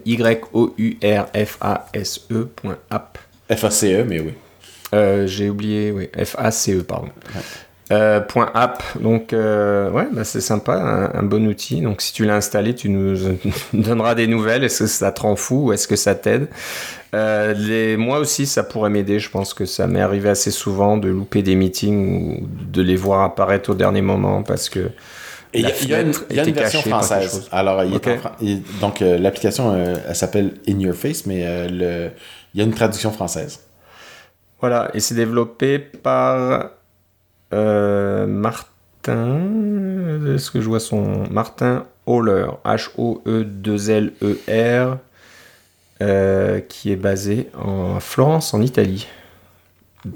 point 2.56 2.80
app. 2.90 3.20
F-A-C-E, 3.50 4.06
mais 4.06 4.20
oui. 4.20 4.34
Euh, 4.94 5.28
j'ai 5.28 5.50
oublié, 5.50 5.92
oui. 5.92 6.10
F-A-C-E, 6.16 6.84
pardon. 6.84 7.10
Euh, 7.94 8.20
point 8.20 8.50
app. 8.54 8.84
Donc, 9.00 9.34
euh, 9.34 9.90
ouais, 9.92 10.08
bah, 10.12 10.24
c'est 10.24 10.42
sympa, 10.42 11.12
un, 11.14 11.24
bon 11.24 11.46
outil. 11.48 11.82
Donc, 11.82 12.02
si 12.02 12.14
tu 12.14 12.26
l'as 12.26 12.36
installé, 12.36 12.76
tu 12.76 12.90
nous 12.90 13.38
donneras 13.74 14.16
des 14.16 14.28
nouvelles. 14.28 14.64
Est-ce 14.64 14.80
que 14.80 14.88
ça 14.88 15.12
te 15.12 15.22
rend 15.22 15.36
fou 15.36 15.68
ou 15.68 15.74
est-ce 15.74 15.88
que 15.88 15.96
ça 15.96 16.16
t'aide? 16.16 16.48
Les... 17.14 17.96
Moi 17.96 18.20
aussi, 18.20 18.46
ça 18.48 18.64
pourrait 18.64 18.90
m'aider. 18.90 19.20
Je 19.20 19.30
pense 19.30 19.54
que 19.54 19.66
ça 19.66 19.88
m'est 19.88 20.02
arrivé 20.02 20.30
assez 20.30 20.52
souvent 20.52 20.98
de 20.98 21.10
louper 21.10 21.44
des 21.44 21.56
meetings 21.56 22.42
ou 22.42 22.48
de 22.48 22.82
les 22.82 22.96
voir 22.96 23.22
apparaître 23.22 23.70
au 23.70 23.76
dernier 23.76 24.02
moment 24.02 24.42
parce 24.42 24.68
que 24.70 24.90
il 25.54 25.62
y, 25.88 25.94
a 25.94 26.02
une, 26.02 26.54
version 26.54 26.82
française. 26.82 27.48
Alors, 27.52 27.84
donc 28.82 29.02
euh, 29.02 29.18
l'application, 29.20 29.74
euh, 29.74 29.96
elle 30.08 30.16
s'appelle 30.16 30.56
In 30.68 30.80
Your 30.80 30.96
Face, 30.96 31.26
mais 31.26 31.44
euh, 31.46 32.10
il 32.54 32.58
y 32.60 32.62
a 32.62 32.66
une 32.66 32.74
traduction 32.74 33.12
française. 33.12 33.60
Voilà, 34.60 34.90
et 34.94 35.00
c'est 35.00 35.16
développé 35.16 35.78
par 35.78 36.72
Martin. 38.28 39.42
Est-ce 40.36 40.52
que 40.52 40.62
je 40.62 40.68
vois 40.68 40.80
son 40.80 41.24
Martin 41.30 41.86
Holler, 42.06 42.48
H-O-E-2-L-E-R, 42.66 44.98
qui 46.68 46.92
est 46.92 46.96
basé 46.96 47.50
en 47.58 48.00
Florence, 48.00 48.54
en 48.54 48.62
Italie. 48.62 49.08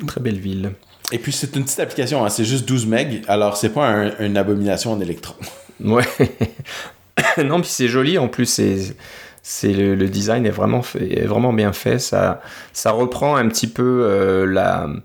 très 0.07 0.21
belle 0.21 0.39
ville. 0.39 0.71
Et 1.11 1.19
puis, 1.19 1.31
c'est 1.31 1.55
une 1.55 1.63
petite 1.63 1.79
application, 1.79 2.25
hein, 2.25 2.29
c'est 2.29 2.43
juste 2.43 2.67
12 2.67 2.87
MB, 2.87 2.97
alors 3.27 3.55
c'est 3.55 3.69
pas 3.69 4.11
une 4.19 4.35
abomination 4.37 4.93
en 4.93 5.01
électron. 5.01 5.35
Ouais. 5.79 6.01
non, 7.43 7.61
puis 7.61 7.69
c'est 7.69 7.87
joli, 7.87 8.17
en 8.17 8.27
plus, 8.27 8.45
c'est. 8.45 8.95
C'est 9.43 9.71
le, 9.71 10.09
design 10.09 10.45
est 10.45 10.51
vraiment, 10.51 10.81
fait, 10.81 11.25
vraiment 11.25 11.53
bien 11.53 11.71
fait. 11.71 11.99
Ça, 11.99 12.41
ça 12.73 12.91
reprend 12.91 13.37
un 13.37 13.47
petit 13.47 13.67
peu 13.67 14.01
euh, 14.03 14.45
la, 14.45 14.85
euh, 14.85 14.97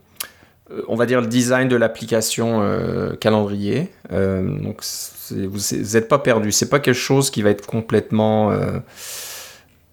on 0.88 0.96
va 0.96 1.06
dire 1.06 1.20
le 1.20 1.26
design 1.26 1.68
de 1.68 1.76
l'application 1.76 2.62
euh, 2.62 3.14
calendrier. 3.16 3.90
donc 4.10 4.82
vous 5.30 5.58
n'êtes 5.72 6.08
pas 6.08 6.18
perdu. 6.18 6.52
C'est 6.52 6.68
pas 6.68 6.80
quelque 6.80 6.94
chose 6.94 7.30
qui 7.30 7.42
va 7.42 7.50
être 7.50 7.66
complètement 7.66 8.52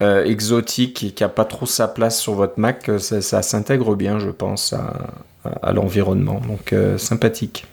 exotique 0.02 1.04
et 1.04 1.12
qui 1.12 1.24
a 1.24 1.30
pas 1.30 1.46
trop 1.46 1.66
sa 1.66 1.88
place 1.88 2.20
sur 2.20 2.34
votre 2.34 2.60
Mac. 2.60 2.90
Ça, 3.00 3.42
s'intègre 3.42 3.96
bien, 3.96 4.20
je 4.20 4.30
pense, 4.30 4.74
à, 4.74 4.94
à, 5.62 5.74
l'environnement. 5.74 6.42
Donc 6.48 6.74
euh, 6.74 6.98
sympathique. 6.98 7.66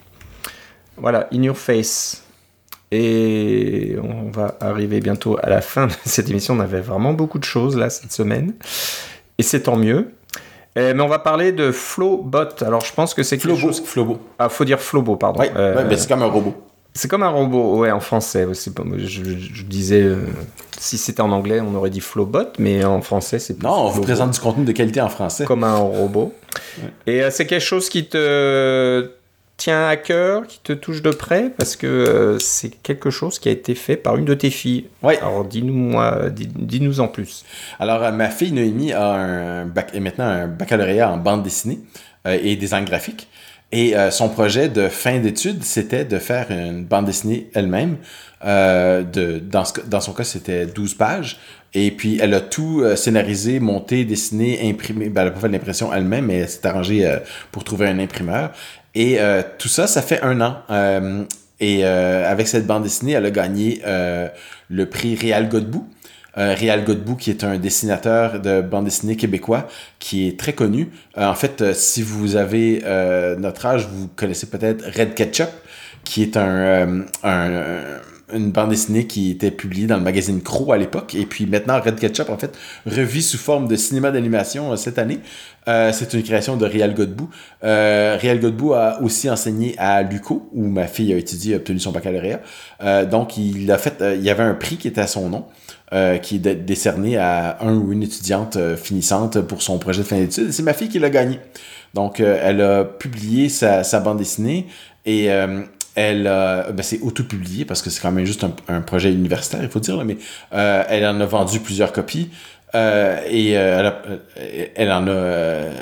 Voilà, 0.96 1.28
In 1.32 1.42
Your 1.42 1.56
Face. 1.56 2.22
Et 2.92 3.96
on 4.00 4.30
va 4.30 4.56
arriver 4.60 5.00
bientôt 5.00 5.36
à 5.42 5.48
la 5.48 5.60
fin 5.60 5.88
de 5.88 5.92
cette 6.04 6.30
émission. 6.30 6.54
On 6.54 6.60
avait 6.60 6.80
vraiment 6.80 7.12
beaucoup 7.12 7.38
de 7.38 7.44
choses 7.44 7.76
là 7.76 7.90
cette 7.90 8.12
semaine. 8.12 8.54
Et 9.38 9.42
c'est 9.42 9.62
tant 9.62 9.76
mieux. 9.76 10.12
Euh, 10.76 10.92
mais 10.94 11.02
on 11.02 11.08
va 11.08 11.18
parler 11.18 11.52
de 11.52 11.72
Flowbot. 11.72 12.62
Alors 12.64 12.84
je 12.84 12.92
pense 12.92 13.14
que 13.14 13.22
c'est 13.22 13.38
quelque 13.38 13.56
chose. 13.56 13.82
Flobo. 13.84 14.18
Ah, 14.38 14.48
faut 14.48 14.64
dire 14.64 14.80
Flobo, 14.80 15.16
pardon. 15.16 15.40
Oui, 15.40 15.46
euh, 15.56 15.84
mais 15.88 15.96
c'est 15.96 16.08
comme 16.08 16.22
un 16.22 16.26
robot. 16.26 16.54
C'est 16.94 17.08
comme 17.08 17.22
un 17.22 17.28
robot, 17.28 17.78
ouais, 17.78 17.90
en 17.90 18.00
français. 18.00 18.46
Je, 18.54 19.22
je, 19.22 19.62
disais, 19.64 20.10
si 20.78 20.96
c'était 20.96 21.20
en 21.20 21.30
anglais, 21.30 21.60
on 21.60 21.74
aurait 21.74 21.90
dit 21.90 22.00
Flowbot, 22.00 22.52
mais 22.58 22.84
en 22.84 23.02
français, 23.02 23.38
c'est 23.38 23.62
Non, 23.62 23.86
on 23.86 23.90
vous 23.90 24.02
présente 24.02 24.30
du 24.30 24.40
contenu 24.40 24.64
de 24.64 24.72
qualité 24.72 25.00
en 25.00 25.10
français. 25.10 25.44
Comme 25.44 25.64
un 25.64 25.76
robot. 25.76 26.32
Et 27.06 27.22
euh, 27.22 27.30
c'est 27.30 27.46
quelque 27.46 27.64
chose 27.64 27.88
qui 27.88 28.06
te 28.08 29.10
tient 29.56 29.88
à 29.88 29.96
cœur, 29.96 30.46
qui 30.46 30.60
te 30.62 30.72
touche 30.72 31.02
de 31.02 31.10
près, 31.10 31.50
parce 31.56 31.76
que 31.76 31.86
euh, 31.86 32.38
c'est 32.38 32.70
quelque 32.70 33.10
chose 33.10 33.38
qui 33.38 33.48
a 33.48 33.52
été 33.52 33.74
fait 33.74 33.96
par 33.96 34.16
une 34.16 34.24
de 34.24 34.34
tes 34.34 34.50
filles. 34.50 34.86
Oui. 35.02 35.14
Alors 35.16 35.44
dis-nous 35.44 35.94
dis-nous 36.30 37.00
en 37.00 37.08
plus. 37.08 37.44
Alors 37.78 38.02
euh, 38.02 38.12
ma 38.12 38.28
fille 38.28 38.52
Noémie 38.52 38.92
a 38.92 39.06
un 39.12 39.66
bac, 39.66 39.94
maintenant 39.94 40.26
un 40.26 40.46
baccalauréat 40.48 41.10
en 41.10 41.16
bande 41.16 41.42
dessinée 41.42 41.80
et 42.24 42.56
design 42.56 42.84
graphique. 42.84 43.28
Et 43.72 43.94
son 44.10 44.28
projet 44.28 44.68
de 44.68 44.88
fin 44.88 45.18
d'études, 45.18 45.62
c'était 45.64 46.04
de 46.04 46.18
faire 46.18 46.50
une 46.50 46.84
bande 46.84 47.06
dessinée 47.06 47.50
elle-même. 47.52 47.98
de, 48.44 49.38
dans, 49.40 49.64
dans, 49.86 50.00
son 50.00 50.12
cas, 50.12 50.24
c'était 50.24 50.66
12 50.66 50.94
pages 50.94 51.38
et 51.78 51.90
puis, 51.90 52.18
elle 52.22 52.32
a 52.32 52.40
tout 52.40 52.80
euh, 52.80 52.96
scénarisé, 52.96 53.60
monté, 53.60 54.06
dessiné, 54.06 54.66
imprimé. 54.66 55.10
Ben, 55.10 55.20
elle 55.20 55.28
n'a 55.28 55.34
pas 55.34 55.40
fait 55.40 55.48
l'impression 55.48 55.92
elle-même, 55.92 56.24
mais 56.24 56.36
elle 56.36 56.48
s'est 56.48 56.66
arrangée 56.66 57.06
euh, 57.06 57.18
pour 57.52 57.64
trouver 57.64 57.86
un 57.86 57.98
imprimeur. 57.98 58.52
Et 58.98 59.20
euh, 59.20 59.42
tout 59.58 59.68
ça, 59.68 59.86
ça 59.86 60.00
fait 60.00 60.22
un 60.22 60.40
an. 60.40 60.56
et 61.60 61.84
avec 61.84 62.48
cette 62.48 62.66
bande 62.66 62.82
dessinée, 62.82 63.12
elle 63.12 63.26
a 63.26 63.30
gagné 63.30 63.82
le 63.84 64.86
prix 64.86 65.14
Réal 65.14 65.48
Godbout. 65.48 65.86
Réal 66.34 66.84
Godbout, 66.84 67.16
qui 67.16 67.30
est 67.30 67.44
un 67.44 67.58
dessinateur 67.58 68.40
de 68.40 68.60
bande 68.62 68.86
dessinée 68.86 69.16
québécois, 69.16 69.68
qui 69.98 70.28
est 70.28 70.38
très 70.38 70.54
connu. 70.54 70.90
en 71.14 71.34
fait, 71.34 71.74
si 71.74 72.02
vous 72.02 72.36
avez 72.36 72.82
notre 73.38 73.66
âge, 73.66 73.86
vous 73.86 74.08
connaissez 74.08 74.46
peut-être 74.46 74.82
Red 74.98 75.14
Ketchup, 75.14 75.50
qui 76.04 76.22
est 76.22 76.38
un, 76.38 77.04
un 77.22 78.00
une 78.32 78.50
bande 78.50 78.70
dessinée 78.70 79.06
qui 79.06 79.30
était 79.30 79.50
publiée 79.50 79.86
dans 79.86 79.96
le 79.96 80.02
magazine 80.02 80.42
Crow 80.42 80.72
à 80.72 80.78
l'époque. 80.78 81.14
Et 81.14 81.26
puis 81.26 81.46
maintenant, 81.46 81.80
Red 81.80 81.96
Ketchup, 81.96 82.28
en 82.28 82.38
fait, 82.38 82.56
revit 82.86 83.22
sous 83.22 83.38
forme 83.38 83.68
de 83.68 83.76
cinéma 83.76 84.10
d'animation 84.10 84.72
euh, 84.72 84.76
cette 84.76 84.98
année. 84.98 85.20
Euh, 85.68 85.90
c'est 85.92 86.14
une 86.14 86.22
création 86.22 86.56
de 86.56 86.64
Réal 86.64 86.94
Godbout. 86.94 87.28
Euh, 87.64 88.16
Réal 88.20 88.38
Godbout 88.38 88.74
a 88.74 89.00
aussi 89.02 89.28
enseigné 89.28 89.74
à 89.78 90.02
Luco, 90.02 90.48
où 90.52 90.66
ma 90.66 90.86
fille 90.86 91.12
a 91.12 91.16
étudié 91.16 91.54
et 91.54 91.56
obtenu 91.56 91.80
son 91.80 91.90
baccalauréat. 91.90 92.40
Euh, 92.82 93.04
donc, 93.04 93.36
il 93.36 93.70
a 93.72 93.78
fait, 93.78 94.02
il 94.14 94.22
y 94.22 94.30
avait 94.30 94.44
un 94.44 94.54
prix 94.54 94.76
qui 94.76 94.88
était 94.88 95.00
à 95.00 95.06
son 95.06 95.28
nom. 95.28 95.46
qui 96.22 96.36
est 96.36 96.54
décerné 96.64 97.16
à 97.16 97.58
un 97.60 97.74
ou 97.76 97.92
une 97.92 98.02
étudiante 98.02 98.58
finissante 98.76 99.40
pour 99.40 99.62
son 99.62 99.78
projet 99.78 100.02
de 100.02 100.06
fin 100.06 100.18
d'études. 100.18 100.50
C'est 100.52 100.64
ma 100.64 100.72
fille 100.72 100.88
qui 100.88 100.98
l'a 100.98 101.10
gagné. 101.10 101.38
Donc, 101.94 102.20
elle 102.20 102.60
a 102.60 102.84
publié 102.84 103.48
sa, 103.48 104.00
bande 104.00 104.18
dessinée 104.18 104.66
et 105.04 105.30
elle, 105.96 106.24
ben 106.24 106.82
c'est 106.82 107.00
auto-publié 107.00 107.64
parce 107.64 107.82
que 107.82 107.90
c'est 107.90 108.00
quand 108.02 108.12
même 108.12 108.26
juste 108.26 108.44
un, 108.68 108.80
projet 108.82 109.10
universitaire, 109.10 109.62
il 109.62 109.70
faut 109.70 109.80
dire, 109.80 110.04
mais 110.04 110.18
euh, 110.52 110.84
elle 110.88 111.06
en 111.06 111.18
a 111.20 111.26
vendu 111.26 111.58
plusieurs 111.58 111.92
copies. 111.92 112.30
Euh, 112.76 113.20
et 113.28 113.56
euh, 113.56 113.90
elle, 114.74 114.92
en 114.92 115.06
a, 115.08 115.12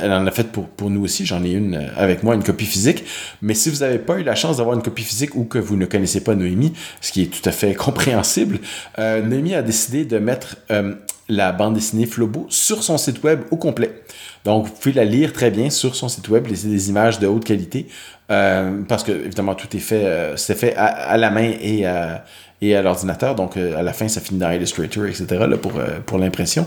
elle 0.01 0.13
en 0.13 0.27
a 0.27 0.31
fait 0.31 0.45
pour, 0.53 0.69
pour 0.69 0.91
nous 0.91 1.03
aussi. 1.03 1.27
J'en 1.27 1.43
ai 1.45 1.51
une 1.51 1.91
avec 1.97 2.23
moi, 2.23 2.35
une 2.35 2.45
copie 2.45 2.67
physique. 2.67 3.05
Mais 3.43 3.55
si 3.55 3.71
vous 3.71 3.79
n'avez 3.79 3.99
pas 3.99 4.19
eu 4.19 4.23
la 4.23 4.35
chance 4.35 4.59
d'avoir 4.59 4.77
une 4.77 4.83
copie 4.83 5.03
physique 5.03 5.35
ou 5.35 5.45
que 5.45 5.59
vous 5.59 5.77
ne 5.77 5.87
connaissez 5.87 6.23
pas 6.23 6.35
Noémie, 6.35 6.73
ce 7.01 7.13
qui 7.13 7.23
est 7.23 7.27
tout 7.27 7.47
à 7.49 7.53
fait 7.53 7.75
compréhensible, 7.87 8.61
Noémie 8.99 9.55
a 9.55 9.63
décidé 9.63 10.05
de 10.05 10.19
mettre 10.19 10.57
la 11.29 11.53
bande 11.53 11.75
dessinée 11.75 12.07
Flobo 12.07 12.47
sur 12.49 12.83
son 12.83 12.99
site 12.99 13.23
web 13.23 13.41
au 13.51 13.57
complet. 13.57 14.03
Donc, 14.45 14.67
vous 14.67 14.73
pouvez 14.73 14.93
la 14.93 15.05
lire 15.05 15.33
très 15.33 15.51
bien 15.51 15.71
sur 15.71 15.97
son 15.97 16.09
site 16.09 16.29
web, 16.29 16.47
laisser 16.47 16.69
des 16.69 16.91
images 16.91 17.19
de 17.19 17.27
haute 17.27 17.45
qualité. 17.45 17.87
Euh, 18.31 18.83
parce 18.87 19.03
que, 19.03 19.13
évidemment, 19.13 19.55
tout 19.55 19.75
est 19.75 19.81
fait, 19.81 20.05
euh, 20.05 20.37
c'est 20.37 20.55
fait 20.55 20.75
à, 20.77 21.17
la 21.17 21.31
main 21.31 21.53
et 21.61 21.87
à, 21.87 22.25
et 22.69 22.77
à 22.77 22.83
l'ordinateur. 22.83 23.35
Donc, 23.35 23.57
euh, 23.57 23.79
à 23.79 23.83
la 23.83 23.93
fin, 23.93 24.09
ça 24.09 24.21
finit 24.21 24.41
dans 24.41 24.51
Illustrator, 24.51 25.07
etc. 25.07 25.27
Pour, 25.61 25.73
pour 26.07 26.19
l'impression. 26.19 26.67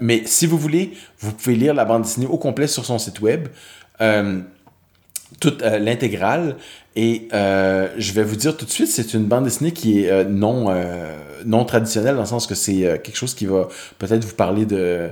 mais 0.00 0.22
si 0.26 0.46
vous 0.46 0.58
voulez, 0.58 0.92
vous 1.20 1.32
pouvez 1.32 1.56
lire 1.56 1.74
la 1.74 1.84
bande 1.84 2.02
dessinée 2.02 2.26
au 2.26 2.38
complet 2.38 2.66
sur 2.66 2.84
son 2.84 2.98
site 2.98 3.20
web. 3.20 3.48
Toute 5.40 5.62
euh, 5.62 5.78
l'intégrale. 5.78 6.56
Et 6.94 7.28
euh, 7.34 7.88
je 7.98 8.12
vais 8.12 8.22
vous 8.22 8.36
dire 8.36 8.56
tout 8.56 8.64
de 8.64 8.70
suite, 8.70 8.88
c'est 8.88 9.12
une 9.12 9.24
bande 9.24 9.44
dessinée 9.44 9.72
qui 9.72 10.04
est 10.04 10.10
euh, 10.10 10.24
non, 10.24 10.74
non 11.44 11.64
traditionnelle, 11.64 12.14
dans 12.14 12.22
le 12.22 12.26
sens 12.26 12.46
que 12.46 12.54
c'est 12.54 13.00
quelque 13.04 13.16
chose 13.16 13.34
qui 13.34 13.44
va 13.44 13.68
peut-être 13.98 14.24
vous 14.24 14.34
parler 14.34 14.64
de... 14.64 15.10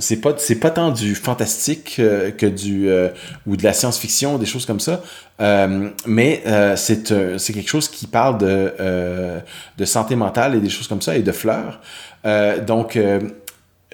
c'est 0.00 0.16
pas 0.16 0.34
c'est 0.36 0.56
pas 0.56 0.70
tant 0.70 0.90
du 0.90 1.14
fantastique 1.14 1.94
que 1.96 2.46
du 2.46 2.90
ou 3.46 3.56
de 3.56 3.62
la 3.62 3.72
science-fiction 3.72 4.36
des 4.38 4.46
choses 4.46 4.66
comme 4.66 4.80
ça 4.80 5.00
mais 6.06 6.42
c'est 6.76 7.38
c'est 7.38 7.52
quelque 7.52 7.70
chose 7.70 7.88
qui 7.88 8.06
parle 8.08 8.38
de 8.38 8.74
de 9.78 9.84
santé 9.84 10.16
mentale 10.16 10.56
et 10.56 10.60
des 10.60 10.70
choses 10.70 10.88
comme 10.88 11.02
ça 11.02 11.16
et 11.16 11.22
de 11.22 11.32
fleurs 11.32 11.80
donc 12.66 12.98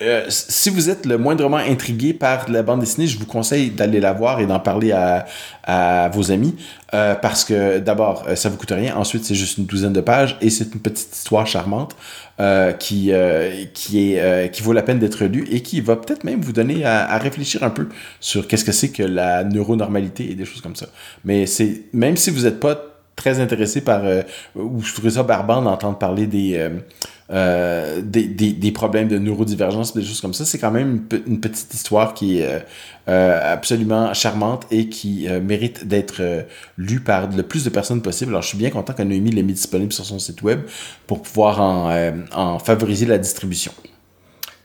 euh, 0.02 0.24
si 0.28 0.70
vous 0.70 0.88
êtes 0.88 1.04
le 1.04 1.18
moindrement 1.18 1.58
intrigué 1.58 2.14
par 2.14 2.50
la 2.50 2.62
bande 2.62 2.80
dessinée, 2.80 3.06
je 3.06 3.18
vous 3.18 3.26
conseille 3.26 3.70
d'aller 3.70 4.00
la 4.00 4.12
voir 4.12 4.40
et 4.40 4.46
d'en 4.46 4.58
parler 4.58 4.92
à, 4.92 5.26
à 5.64 6.08
vos 6.08 6.32
amis. 6.32 6.56
Euh, 6.94 7.14
parce 7.14 7.44
que 7.44 7.78
d'abord, 7.78 8.24
euh, 8.26 8.34
ça 8.34 8.48
vous 8.48 8.56
coûte 8.56 8.72
rien. 8.72 8.96
Ensuite, 8.96 9.24
c'est 9.24 9.34
juste 9.34 9.58
une 9.58 9.66
douzaine 9.66 9.92
de 9.92 10.00
pages 10.00 10.36
et 10.40 10.50
c'est 10.50 10.74
une 10.74 10.80
petite 10.80 11.14
histoire 11.14 11.46
charmante 11.46 11.94
euh, 12.40 12.72
qui, 12.72 13.12
euh, 13.12 13.64
qui, 13.74 14.14
est, 14.14 14.50
qui 14.52 14.62
vaut 14.62 14.72
la 14.72 14.82
peine 14.82 14.98
d'être 14.98 15.24
lue 15.24 15.46
et 15.50 15.62
qui 15.62 15.80
va 15.80 15.96
peut-être 15.96 16.24
même 16.24 16.40
vous 16.40 16.52
donner 16.52 16.84
à, 16.84 17.08
à 17.10 17.18
réfléchir 17.18 17.62
un 17.62 17.70
peu 17.70 17.88
sur 18.20 18.48
qu'est-ce 18.48 18.64
que 18.64 18.72
c'est 18.72 18.90
que 18.90 19.02
la 19.02 19.44
neuronormalité 19.44 20.30
et 20.30 20.34
des 20.34 20.44
choses 20.44 20.62
comme 20.62 20.76
ça. 20.76 20.86
Mais 21.24 21.46
c'est 21.46 21.82
même 21.92 22.16
si 22.16 22.30
vous 22.30 22.42
n'êtes 22.42 22.58
pas 22.58 22.76
très 23.16 23.38
intéressé 23.38 23.82
par 23.82 24.02
ou 24.56 24.78
vous 24.78 24.92
trouvez 24.92 25.10
ça 25.10 25.22
barbant 25.22 25.60
d'entendre 25.60 25.98
parler 25.98 26.26
des, 26.26 26.70
euh, 27.30 28.00
des, 28.02 28.26
des, 28.26 28.52
des 28.52 28.72
problèmes 28.72 29.08
de 29.08 29.18
neurodivergence, 29.18 29.94
des 29.94 30.02
choses 30.02 30.20
comme 30.20 30.34
ça, 30.34 30.44
c'est 30.44 30.58
quand 30.58 30.70
même 30.70 30.90
une, 30.90 31.02
pe- 31.02 31.22
une 31.26 31.40
petite 31.40 31.72
histoire 31.72 32.14
qui 32.14 32.38
est 32.38 32.46
euh, 32.46 32.58
euh, 33.08 33.52
absolument 33.54 34.12
charmante 34.14 34.66
et 34.70 34.88
qui 34.88 35.28
mérite 35.42 35.86
d'être 35.86 36.22
lue 36.76 37.00
par 37.00 37.28
le 37.30 37.42
plus 37.42 37.64
de 37.64 37.70
personnes 37.70 38.02
possible. 38.02 38.32
Alors 38.32 38.42
je 38.42 38.48
suis 38.48 38.58
bien 38.58 38.70
content 38.70 38.92
que 38.92 39.02
Noémie 39.02 39.30
l'ait 39.30 39.42
mis 39.42 39.52
disponible 39.54 39.92
sur 39.92 40.04
son 40.04 40.18
site 40.18 40.42
web 40.42 40.60
pour 41.06 41.22
pouvoir 41.22 41.60
en 41.60 42.58
favoriser 42.58 43.06
la 43.06 43.18
distribution. 43.18 43.72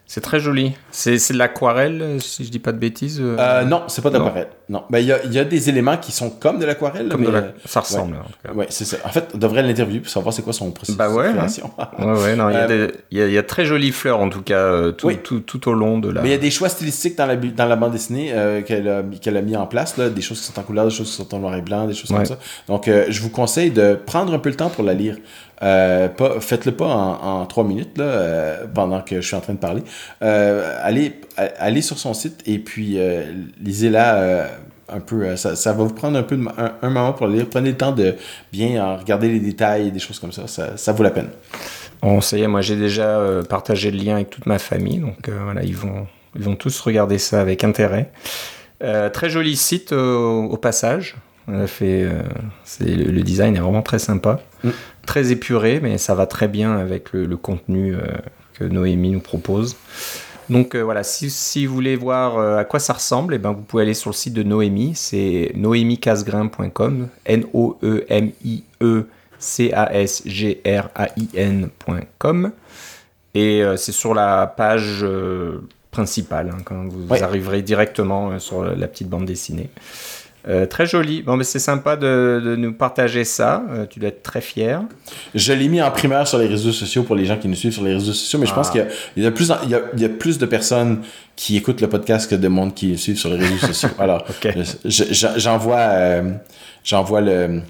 C'est 0.08 0.20
très 0.20 0.38
joli. 0.38 0.72
C'est 0.92 1.16
de 1.32 1.36
l'aquarelle, 1.38 2.18
si 2.20 2.44
je 2.44 2.50
dis 2.50 2.60
pas 2.60 2.70
de 2.70 2.78
bêtises. 2.78 3.18
euh, 3.20 3.36
Euh, 3.40 3.64
non, 3.64 3.82
c'est 3.88 4.02
pas 4.02 4.10
de 4.10 4.18
Non. 4.18 4.26
l'aquarelle. 4.26 4.48
Non, 4.68 4.84
ben 4.88 4.98
il 5.00 5.06
y 5.06 5.12
a, 5.12 5.24
y 5.26 5.38
a 5.38 5.44
des 5.44 5.68
éléments 5.68 5.96
qui 5.96 6.12
sont 6.12 6.30
comme 6.30 6.58
de 6.60 6.64
l'aquarelle. 6.64 7.08
comme 7.08 7.20
mais, 7.22 7.26
de 7.26 7.32
la... 7.32 7.38
euh, 7.38 7.50
Ça 7.64 7.80
ressemble, 7.80 8.14
en 8.16 8.24
tout 8.24 8.32
cas. 8.44 8.52
Ouais, 8.52 8.66
c'est 8.70 8.84
ça. 8.84 8.98
En 9.04 9.08
fait, 9.08 9.28
on 9.34 9.38
devrait 9.38 9.62
l'interviewer 9.62 9.98
pour 10.00 10.08
savoir 10.10 10.32
c'est 10.32 10.42
quoi 10.42 10.52
son 10.52 10.70
processus 10.70 10.96
Bah 10.96 11.10
ouais, 11.10 11.32
de 11.32 11.36
création. 11.38 11.70
Ouais, 11.98 12.04
ouais, 12.22 12.36
non, 12.36 12.50
il 12.50 12.54
y, 12.54 12.56
a 12.56 12.70
Euh, 12.70 12.88
y 13.10 13.20
a- 13.20 13.26
il 13.26 13.32
y 13.32 13.38
a 13.38 13.42
très 13.42 13.64
jolies 13.64 13.90
fleurs, 13.90 14.20
en 14.20 14.28
tout 14.28 14.42
cas, 14.42 14.92
tout, 14.92 15.08
Oui. 15.08 15.18
tout, 15.22 15.40
tout 15.40 15.68
au 15.68 15.72
long 15.74 15.98
de 15.98 16.10
la... 16.10 16.22
Mais 16.22 16.28
il 16.28 16.32
y 16.32 16.34
a 16.34 16.38
des 16.38 16.50
choix 16.52 16.68
stylistiques 16.68 17.16
dans 17.18 17.26
la, 17.26 17.34
dans 17.36 17.66
la 17.66 17.76
bande 17.76 17.92
dessinée 17.92 18.32
qu'elle 18.64 18.88
a, 18.88 18.98
a 19.38 19.42
mis 19.42 19.56
en 19.56 19.66
place, 19.66 19.96
là, 19.96 20.08
des 20.08 20.22
choses 20.22 20.40
qui 20.40 20.46
sont 20.46 20.58
en 20.58 20.62
couleur, 20.62 20.84
des 20.84 20.90
choses 20.92 21.10
qui 21.10 21.16
sont 21.16 21.34
en 21.34 21.38
noir 21.40 21.54
et 21.56 21.62
blanc, 21.62 21.86
des 21.86 21.94
choses 21.94 22.10
comme 22.10 22.24
ça. 22.26 22.38
Donc, 22.68 22.88
je 23.08 23.20
vous 23.22 23.30
conseille 23.30 23.72
de 23.72 23.98
prendre 24.06 24.32
un 24.34 24.38
peu 24.38 24.50
le 24.50 24.56
temps 24.56 24.70
pour 24.70 24.84
la 24.84 24.94
lire. 24.94 25.16
Euh, 25.62 26.08
faites-le 26.40 26.72
pas 26.72 26.86
en, 26.86 27.46
trois 27.46 27.64
minutes 27.64 27.96
là, 27.96 28.04
euh, 28.04 28.66
pendant 28.72 29.00
que 29.00 29.20
je 29.20 29.26
suis 29.26 29.36
en 29.36 29.40
train 29.40 29.54
de 29.54 29.58
parler. 29.58 29.82
Euh, 30.22 30.78
allez, 30.82 31.20
allez 31.36 31.82
sur 31.82 31.98
son 31.98 32.14
site 32.14 32.42
et 32.46 32.58
puis 32.58 32.98
euh, 32.98 33.24
lisez-la 33.60 34.48
un 34.88 35.00
peu. 35.00 35.36
ça, 35.36 35.72
va 35.72 35.84
vous 35.84 35.94
prendre 35.94 36.18
un 36.18 36.22
peu 36.22 36.36
de, 36.36 36.44
un, 36.82 36.90
moment 36.90 37.12
pour 37.12 37.26
la 37.26 37.36
lire. 37.36 37.46
Prenez 37.50 37.70
le 37.70 37.76
temps 37.76 37.92
de 37.92 38.14
bien 38.52 38.96
regarder 38.96 39.28
les 39.28 39.40
détails 39.40 39.88
et 39.88 39.90
des 39.90 39.98
choses 39.98 40.18
comme 40.18 40.32
ça. 40.32 40.46
Ça, 40.46 40.92
vaut 40.92 41.02
la 41.02 41.10
peine. 41.10 41.30
Y 42.02 42.42
est, 42.42 42.46
moi 42.46 42.60
j'ai 42.60 42.76
déjà 42.76 43.20
partagé 43.48 43.90
le 43.90 43.98
lien 43.98 44.16
avec 44.16 44.30
toute 44.30 44.46
ma 44.46 44.58
famille, 44.58 44.98
donc 44.98 45.28
voilà, 45.28 45.64
ils 45.64 45.74
vont, 45.74 46.06
ils 46.36 46.42
vont 46.42 46.54
tous 46.54 46.78
regarder 46.80 47.18
ça 47.18 47.40
avec 47.40 47.64
intérêt. 47.64 48.12
Très 48.80 49.30
joli 49.30 49.56
site 49.56 49.92
au 49.92 50.56
passage. 50.58 51.16
On 51.48 51.60
a 51.60 51.66
fait, 51.66 52.02
euh, 52.04 52.22
c'est, 52.64 52.84
le, 52.86 53.10
le 53.12 53.22
design 53.22 53.54
est 53.56 53.60
vraiment 53.60 53.82
très 53.82 53.98
sympa, 54.00 54.40
Mm. 54.64 54.70
très 55.06 55.30
épuré, 55.32 55.80
mais 55.80 55.96
ça 55.98 56.14
va 56.14 56.26
très 56.26 56.48
bien 56.48 56.76
avec 56.76 57.12
le, 57.12 57.24
le 57.26 57.36
contenu 57.36 57.94
euh, 57.94 58.00
que 58.54 58.64
Noémie 58.64 59.10
nous 59.10 59.20
propose. 59.20 59.76
Donc 60.50 60.74
euh, 60.74 60.80
voilà, 60.82 61.02
si, 61.04 61.28
si 61.30 61.66
vous 61.66 61.74
voulez 61.74 61.94
voir 61.96 62.38
à 62.58 62.64
quoi 62.64 62.78
ça 62.80 62.92
ressemble, 62.94 63.34
eh 63.34 63.38
ben, 63.38 63.52
vous 63.52 63.62
pouvez 63.62 63.82
aller 63.84 63.94
sur 63.94 64.10
le 64.10 64.14
site 64.14 64.32
de 64.34 64.42
Noémie, 64.42 64.92
c'est 64.94 65.52
noémiecasgrain.com, 65.54 67.08
N-O-E-M-I-E 67.26 69.06
C-A-S-G-R-A-I-N.com. 71.26 72.52
Et 73.34 73.62
c'est 73.76 73.92
sur 73.92 74.14
la 74.14 74.46
page 74.46 75.04
principale, 75.90 76.50
hein, 76.54 76.58
quand 76.64 76.88
vous 76.88 77.06
Ouais. 77.08 77.22
arriverez 77.22 77.62
directement 77.62 78.38
sur 78.38 78.64
la 78.64 78.86
petite 78.88 79.08
bande 79.08 79.26
dessinée. 79.26 79.68
Euh, 80.48 80.64
très 80.66 80.86
joli. 80.86 81.22
Bon, 81.22 81.36
mais 81.36 81.42
c'est 81.44 81.58
sympa 81.58 81.96
de, 81.96 82.40
de 82.44 82.54
nous 82.56 82.72
partager 82.72 83.24
ça. 83.24 83.64
Euh, 83.70 83.84
tu 83.86 83.98
dois 83.98 84.10
être 84.10 84.22
très 84.22 84.40
fier. 84.40 84.82
Je 85.34 85.52
l'ai 85.52 85.66
mis 85.68 85.82
en 85.82 85.90
primeur 85.90 86.28
sur 86.28 86.38
les 86.38 86.46
réseaux 86.46 86.70
sociaux 86.72 87.02
pour 87.02 87.16
les 87.16 87.24
gens 87.26 87.36
qui 87.36 87.48
nous 87.48 87.56
suivent 87.56 87.72
sur 87.72 87.82
les 87.82 87.94
réseaux 87.94 88.12
sociaux, 88.12 88.38
mais 88.38 88.46
je 88.46 88.54
pense 88.54 88.70
qu'il 88.70 88.86
y 89.16 89.24
a, 89.24 89.28
y, 89.28 89.30
plus, 89.32 89.50
il 89.64 89.70
y, 89.70 89.74
a, 89.74 89.80
il 89.94 90.00
y 90.00 90.04
a 90.04 90.08
plus 90.08 90.38
de 90.38 90.46
personnes 90.46 91.00
qui 91.34 91.56
écoutent 91.56 91.80
le 91.80 91.88
podcast 91.88 92.30
que 92.30 92.36
de 92.36 92.48
monde 92.48 92.74
qui 92.74 92.88
nous 92.92 92.96
suivent 92.96 93.18
sur 93.18 93.28
les 93.30 93.38
réseaux 93.38 93.66
sociaux. 93.66 93.88
Alors, 93.98 94.24
Ok. 94.28 94.54
je- 94.84 95.04
je- 95.12 95.26
j'envoie, 95.38 95.76
euh, 95.78 96.22
le, 96.92 97.60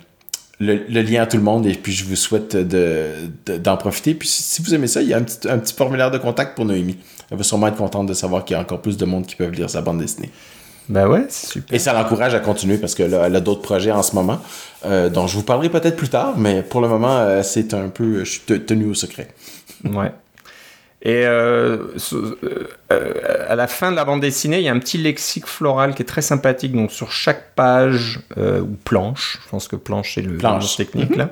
le, 0.61 0.75
le 0.89 1.03
lien 1.03 1.23
à 1.23 1.27
tout 1.27 1.37
le 1.39 1.43
monde 1.43 1.67
et 1.67 1.73
puis 1.75 1.93
je 1.93 2.05
vous 2.05 2.17
souhaite 2.17 2.57
de, 2.57 3.07
de- 3.47 3.57
d'en 3.57 3.77
profiter. 3.77 4.15
Puis 4.15 4.29
si, 4.29 4.43
si 4.43 4.63
vous 4.63 4.75
aimez 4.75 4.87
ça, 4.87 5.01
il 5.03 5.09
y 5.09 5.15
a 5.15 5.19
un 5.19 5.23
petit, 5.23 5.49
un 5.49 5.59
petit 5.59 5.75
formulaire 5.75 6.11
de 6.11 6.19
contact 6.19 6.55
pour 6.55 6.65
Noémie. 6.65 6.99
Elle 7.31 7.39
va 7.39 7.43
sûrement 7.43 7.67
être 7.69 7.77
contente 7.77 8.07
de 8.07 8.15
savoir 8.15 8.45
qu'il 8.45 8.55
y 8.55 8.59
a 8.59 8.63
encore 8.63 8.81
plus 8.83 8.97
de 8.97 9.05
monde 9.05 9.27
qui 9.27 9.35
peuvent 9.35 9.51
lire 9.53 9.69
sa 9.71 9.81
bande 9.83 9.99
dessinée. 9.99 10.31
Bah 10.89 11.09
ouais, 11.09 11.27
c'est 11.29 11.47
super. 11.49 11.75
Et 11.75 11.79
ça 11.81 11.93
l'encourage 11.93 12.35
à 12.35 12.41
continuer 12.41 12.79
parce 12.79 12.95
que 12.95 13.03
là, 13.03 13.25
elle 13.27 13.35
a 13.37 13.41
d'autres 13.41 13.63
projets 13.63 13.91
en 13.91 14.03
ce 14.03 14.15
moment, 14.15 14.41
euh, 14.85 15.09
dont 15.09 15.27
je 15.27 15.37
vous 15.37 15.43
parlerai 15.43 15.69
peut-être 15.69 15.97
plus 15.97 16.09
tard, 16.09 16.35
mais 16.39 16.63
pour 16.63 16.81
le 16.81 16.89
moment, 16.89 17.17
euh, 17.19 17.43
c'est 17.43 17.75
un 17.75 17.89
peu, 17.89 18.21
je 18.25 18.31
suis 18.31 18.41
te- 18.41 18.53
tenu 18.55 18.87
au 18.87 18.95
secret. 18.95 19.29
Ouais. 19.85 20.13
Et 21.03 21.25
euh, 21.27 21.79
à 23.49 23.55
la 23.55 23.67
fin 23.67 23.91
de 23.91 23.97
la 23.97 24.05
bande 24.05 24.21
dessinée, 24.21 24.59
il 24.59 24.65
y 24.65 24.69
a 24.69 24.73
un 24.73 24.79
petit 24.79 24.99
lexique 24.99 25.47
floral 25.47 25.95
qui 25.95 26.03
est 26.03 26.07
très 26.07 26.23
sympathique. 26.23 26.73
Donc 26.73 26.91
sur 26.91 27.13
chaque 27.13 27.55
page 27.55 28.21
ou 28.37 28.77
planche, 28.85 29.39
je 29.45 29.49
pense 29.51 29.69
que 29.69 29.77
planche 29.77 30.15
c'est 30.15 30.23
le 30.23 30.37
Planche. 30.37 30.77
technique 30.77 31.15
là. 31.17 31.31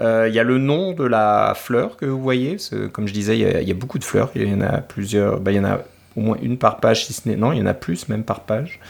euh, 0.00 0.26
Il 0.28 0.34
y 0.34 0.38
a 0.40 0.42
le 0.44 0.58
nom 0.58 0.92
de 0.92 1.04
la 1.04 1.54
fleur 1.56 1.96
que 1.96 2.06
vous 2.06 2.20
voyez. 2.20 2.56
Comme 2.92 3.06
je 3.06 3.12
disais, 3.12 3.36
il 3.38 3.42
y, 3.42 3.46
a, 3.46 3.60
il 3.60 3.68
y 3.68 3.72
a 3.72 3.74
beaucoup 3.74 3.98
de 3.98 4.04
fleurs. 4.04 4.30
Il 4.34 4.48
y 4.48 4.54
en 4.54 4.60
a 4.62 4.78
plusieurs. 4.78 5.38
bah, 5.40 5.52
il 5.52 5.56
y 5.56 5.60
en 5.60 5.64
a 5.64 5.80
au 6.18 6.22
moins 6.22 6.36
une 6.42 6.58
par 6.58 6.78
page, 6.78 7.06
si 7.06 7.12
ce 7.12 7.28
n'est. 7.28 7.36
Non, 7.36 7.52
il 7.52 7.58
y 7.58 7.62
en 7.62 7.66
a 7.66 7.74
plus, 7.74 8.08
même 8.08 8.24
par 8.24 8.40
page. 8.40 8.80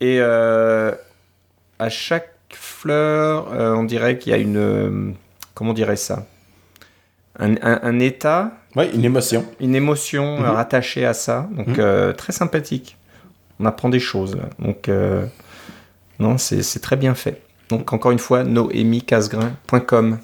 Et 0.00 0.18
euh, 0.20 0.92
à 1.78 1.88
chaque 1.90 2.32
fleur, 2.50 3.52
euh, 3.52 3.74
on 3.74 3.84
dirait 3.84 4.18
qu'il 4.18 4.32
y 4.32 4.34
a 4.34 4.38
une. 4.38 4.56
euh, 4.56 5.10
comment 5.54 5.70
on 5.70 5.74
dirait 5.74 5.96
ça? 5.96 6.26
Un, 7.38 7.54
un- 7.62 7.80
un 7.82 7.98
état, 8.00 8.52
Oui, 8.76 8.84
une 8.94 9.04
émotion. 9.04 9.44
une 9.60 9.74
émotion 9.74 10.38
Mhm. 10.38 10.44
euh, 10.44 10.50
rattachée 10.52 11.04
à 11.04 11.14
ça. 11.14 11.48
Donc, 11.52 11.68
Mhm. 11.68 11.74
euh, 11.78 12.12
très 12.12 12.32
sympathique. 12.32 12.96
On 13.60 13.66
apprend 13.66 13.88
des 13.88 14.00
choses. 14.00 14.36
Là. 14.36 14.44
Donc, 14.58 14.88
euh, 14.88 15.24
non, 16.18 16.38
c'est 16.38 16.62
c'est 16.62 16.80
très 16.80 16.96
bien 16.96 17.14
fait. 17.14 17.40
Donc, 17.70 17.92
encore 17.92 18.10
une 18.12 18.18
fois, 18.18 18.44
noémiecasgrain.com. 18.44 20.18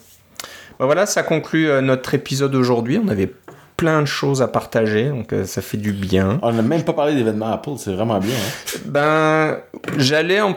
Ben 0.78 0.86
voilà, 0.86 1.04
ça 1.06 1.22
conclut 1.22 1.68
euh, 1.68 1.80
notre 1.80 2.14
épisode 2.14 2.54
aujourd'hui. 2.54 2.98
On 3.04 3.08
avait 3.08 3.32
plein 3.80 4.02
de 4.02 4.06
choses 4.06 4.42
à 4.42 4.46
partager, 4.46 5.08
donc 5.08 5.32
euh, 5.32 5.46
ça 5.46 5.62
fait 5.62 5.78
du 5.78 5.92
bien. 5.94 6.38
On 6.42 6.52
n'a 6.52 6.60
même 6.60 6.82
pas 6.84 6.92
parlé 6.92 7.14
d'événements 7.14 7.50
Apple, 7.50 7.70
c'est 7.78 7.94
vraiment 7.94 8.18
bien. 8.18 8.34
hein. 8.34 8.78
Ben, 8.84 9.56
j'allais 9.96 10.42
en... 10.42 10.54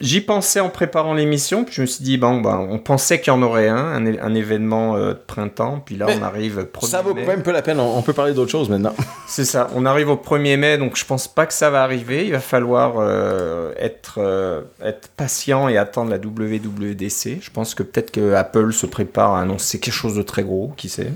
J'y 0.00 0.22
pensais 0.22 0.60
en 0.60 0.70
préparant 0.70 1.12
l'émission, 1.12 1.64
puis 1.64 1.74
je 1.74 1.82
me 1.82 1.86
suis 1.86 2.02
dit, 2.02 2.16
bon, 2.16 2.40
ben, 2.40 2.66
on 2.70 2.78
pensait 2.78 3.20
qu'il 3.20 3.34
y 3.34 3.36
en 3.36 3.42
aurait 3.42 3.68
un, 3.68 4.06
un, 4.06 4.34
événement 4.34 4.96
euh, 4.96 5.10
de 5.10 5.18
printemps, 5.18 5.82
puis 5.84 5.96
là, 5.96 6.06
Mais 6.08 6.16
on 6.18 6.22
arrive 6.22 6.66
1er 6.72 6.86
Ça 6.86 7.02
vaut 7.02 7.12
mai. 7.12 7.26
même 7.26 7.42
peu 7.42 7.52
la 7.52 7.60
peine, 7.60 7.78
on, 7.78 7.98
on 7.98 8.00
peut 8.02 8.14
parler 8.14 8.32
d'autre 8.32 8.50
chose 8.50 8.70
maintenant. 8.70 8.94
C'est 9.28 9.44
ça, 9.44 9.68
on 9.74 9.84
arrive 9.84 10.08
au 10.08 10.16
1er 10.16 10.56
mai, 10.56 10.78
donc 10.78 10.96
je 10.96 11.04
pense 11.04 11.28
pas 11.28 11.44
que 11.44 11.52
ça 11.52 11.68
va 11.68 11.82
arriver. 11.82 12.24
Il 12.24 12.32
va 12.32 12.40
falloir 12.40 12.94
euh, 12.96 13.72
être, 13.78 14.18
être 14.82 15.08
patient 15.18 15.68
et 15.68 15.76
attendre 15.76 16.10
la 16.10 16.16
WWDC. 16.16 17.40
Je 17.42 17.50
pense 17.50 17.74
que 17.74 17.82
peut-être 17.82 18.10
que 18.10 18.32
Apple 18.32 18.72
se 18.72 18.86
prépare 18.86 19.34
à 19.34 19.42
annoncer 19.42 19.80
quelque 19.80 19.94
chose 19.94 20.16
de 20.16 20.22
très 20.22 20.42
gros, 20.44 20.72
qui 20.78 20.88
sait. 20.88 21.12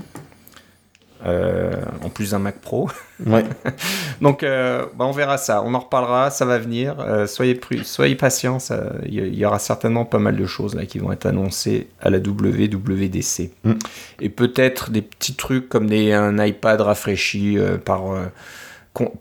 Euh, 1.25 1.73
en 2.03 2.09
plus 2.09 2.31
d'un 2.31 2.39
Mac 2.39 2.59
Pro. 2.59 2.89
Ouais. 3.25 3.43
Donc, 4.21 4.43
euh, 4.43 4.85
bah, 4.95 5.05
on 5.05 5.11
verra 5.11 5.37
ça. 5.37 5.61
On 5.65 5.73
en 5.73 5.79
reparlera. 5.79 6.31
Ça 6.31 6.45
va 6.45 6.57
venir. 6.57 6.95
Euh, 6.99 7.27
soyez, 7.27 7.59
soyez 7.83 8.15
patients. 8.15 8.57
Il 9.05 9.35
y, 9.35 9.45
aura 9.45 9.59
certainement 9.59 10.05
pas 10.05 10.19
mal 10.19 10.37
de 10.37 10.45
choses 10.45 10.75
là 10.75 10.85
qui 10.85 10.99
vont 10.99 11.11
être 11.11 11.25
annoncées 11.25 11.87
à 12.01 12.09
la 12.09 12.19
WWDC. 12.19 13.51
Mm. 13.63 13.73
Et 14.21 14.29
peut-être 14.29 14.91
des 14.91 15.01
petits 15.01 15.35
trucs 15.35 15.67
comme 15.67 15.87
des, 15.87 16.13
un 16.13 16.43
iPad 16.43 16.79
rafraîchi 16.79 17.57
euh, 17.57 17.77
par, 17.77 18.03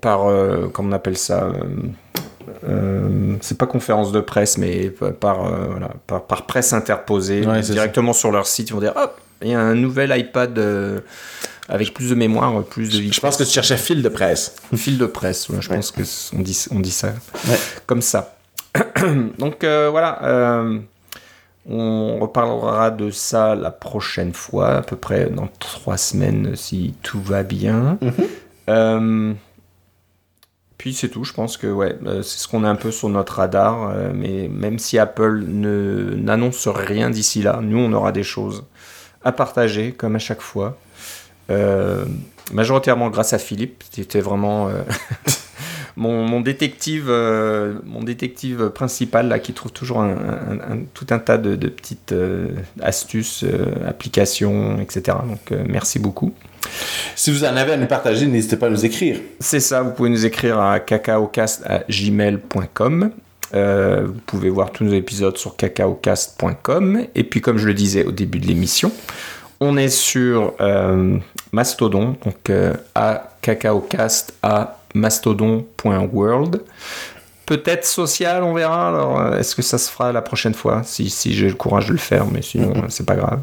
par 0.00 0.20
comment 0.72 0.90
on 0.90 0.92
appelle 0.92 1.18
ça 1.18 1.50
euh, 2.68 3.36
c'est 3.40 3.58
pas 3.58 3.66
conférence 3.66 4.12
de 4.12 4.20
presse, 4.20 4.58
mais 4.58 4.90
par, 5.20 5.46
euh, 5.46 5.66
voilà, 5.70 5.90
par, 6.06 6.24
par 6.24 6.46
presse 6.46 6.72
interposée, 6.72 7.46
Ouais, 7.46 7.60
directement 7.60 8.12
sur 8.12 8.30
leur 8.30 8.46
site, 8.46 8.70
ils 8.70 8.72
vont 8.72 8.80
dire 8.80 8.94
hop, 8.96 9.20
il 9.42 9.48
y 9.48 9.54
a 9.54 9.60
un 9.60 9.74
nouvel 9.74 10.12
iPad 10.18 10.58
euh, 10.58 11.00
avec 11.68 11.92
plus 11.94 12.10
de 12.10 12.14
mémoire, 12.14 12.62
plus 12.64 12.88
de 12.90 12.98
vitesse. 12.98 13.16
Je 13.16 13.20
pense 13.20 13.36
que 13.36 13.44
tu 13.44 13.50
cherchais 13.50 13.76
fil 13.76 14.02
de 14.02 14.08
presse. 14.08 14.56
Fil 14.76 14.98
de 14.98 15.06
presse, 15.06 15.48
ouais, 15.48 15.58
je 15.60 15.68
Ouais. 15.70 15.76
pense 15.76 15.90
que 15.90 16.04
c- 16.04 16.34
on 16.36 16.40
dit, 16.40 16.66
on 16.70 16.80
dit 16.80 16.90
ça 16.90 17.08
Ouais. 17.48 17.58
comme 17.86 18.02
ça. 18.02 18.36
Donc 19.38 19.64
voilà, 19.64 20.64
on 21.70 22.18
reparlera 22.20 22.90
de 22.90 23.10
ça 23.10 23.54
la 23.54 23.70
prochaine 23.70 24.32
fois, 24.32 24.76
à 24.78 24.82
peu 24.82 24.96
près 24.96 25.26
dans 25.28 25.48
trois 25.58 25.96
semaines 25.98 26.56
si 26.56 26.94
tout 27.02 27.20
va 27.20 27.42
bien. 27.42 27.98
Mhm. 28.00 29.36
Puis 30.78 30.94
c'est 30.94 31.08
tout, 31.08 31.24
je 31.24 31.32
pense 31.32 31.56
que 31.56 31.66
ouais, 31.66 31.96
euh, 32.06 32.22
c'est 32.22 32.38
ce 32.38 32.46
qu'on 32.46 32.62
a 32.62 32.68
un 32.68 32.76
peu 32.76 32.92
sur 32.92 33.08
notre 33.08 33.34
radar. 33.34 33.90
euh, 33.90 34.12
mais 34.14 34.48
même 34.48 34.78
si 34.78 34.96
Apple 34.98 35.42
ne 35.46 36.14
n'annonce 36.14 36.68
rien 36.68 37.10
d'ici 37.10 37.42
là, 37.42 37.58
nous 37.62 37.78
on 37.78 37.92
aura 37.92 38.12
des 38.12 38.22
choses 38.22 38.64
à 39.28 39.32
partager 39.32 39.92
comme 39.92 40.16
à 40.16 40.18
chaque 40.18 40.40
fois. 40.42 40.76
Euh, 41.50 42.04
majoritairement 42.52 43.08
grâce 43.10 43.32
à 43.32 43.38
Philippe, 43.38 43.84
qui 43.90 44.00
était 44.02 44.20
vraiment 44.20 44.68
euh, 44.68 44.82
mon, 45.96 46.24
mon 46.26 46.40
détective, 46.40 47.06
euh, 47.08 47.74
mon 47.86 48.02
détective 48.02 48.68
principal 48.70 49.28
là, 49.28 49.38
qui 49.38 49.52
trouve 49.54 49.72
toujours 49.72 50.00
un, 50.00 50.10
un- 50.10 50.60
un- 50.72 50.78
tout 50.94 51.06
un 51.10 51.18
tas 51.18 51.38
de, 51.38 51.56
de 51.56 51.68
petites 51.68 52.12
euh, 52.12 52.48
astuces, 52.82 53.44
applications, 53.86 54.78
etc. 54.80 55.16
Donc 55.26 55.52
merci 55.66 55.98
beaucoup. 55.98 56.32
Si 57.16 57.30
vous 57.30 57.44
en 57.44 57.56
avez 57.56 57.72
à 57.72 57.76
nous 57.78 57.86
partager, 57.86 58.26
n'hésitez 58.26 58.56
pas 58.56 58.66
à 58.66 58.70
nous 58.70 58.84
écrire. 58.84 59.18
C'est 59.40 59.60
ça, 59.60 59.80
vous 59.82 59.92
pouvez 59.92 60.10
nous 60.10 60.26
écrire 60.26 60.58
à 60.60 60.80
cacaocast.gmail.com. 60.80 63.10
Euh, 63.54 64.06
vous 64.06 64.20
pouvez 64.26 64.50
voir 64.50 64.72
tous 64.72 64.84
nos 64.84 64.92
épisodes 64.92 65.36
sur 65.36 65.56
cacaocast.com. 65.56 67.06
Et 67.14 67.24
puis, 67.24 67.40
comme 67.40 67.58
je 67.58 67.66
le 67.66 67.74
disais 67.74 68.04
au 68.04 68.12
début 68.12 68.38
de 68.38 68.46
l'émission, 68.46 68.92
on 69.60 69.76
est 69.76 69.88
sur 69.88 70.54
euh, 70.60 71.16
Mastodon, 71.52 72.16
donc 72.24 72.50
euh, 72.50 72.74
à 72.94 73.30
cacaocast 73.42 74.34
à 74.42 74.78
mastodon.world. 74.94 76.62
Peut-être 77.46 77.86
social, 77.86 78.42
on 78.42 78.52
verra. 78.52 78.88
Alors, 78.88 79.34
est-ce 79.36 79.56
que 79.56 79.62
ça 79.62 79.78
se 79.78 79.90
fera 79.90 80.12
la 80.12 80.20
prochaine 80.20 80.52
fois? 80.52 80.82
Si, 80.84 81.08
si 81.08 81.32
j'ai 81.32 81.48
le 81.48 81.54
courage 81.54 81.86
de 81.86 81.92
le 81.92 81.98
faire, 81.98 82.26
mais 82.26 82.42
sinon, 82.42 82.74
c'est 82.88 83.06
pas 83.06 83.16
grave. 83.16 83.40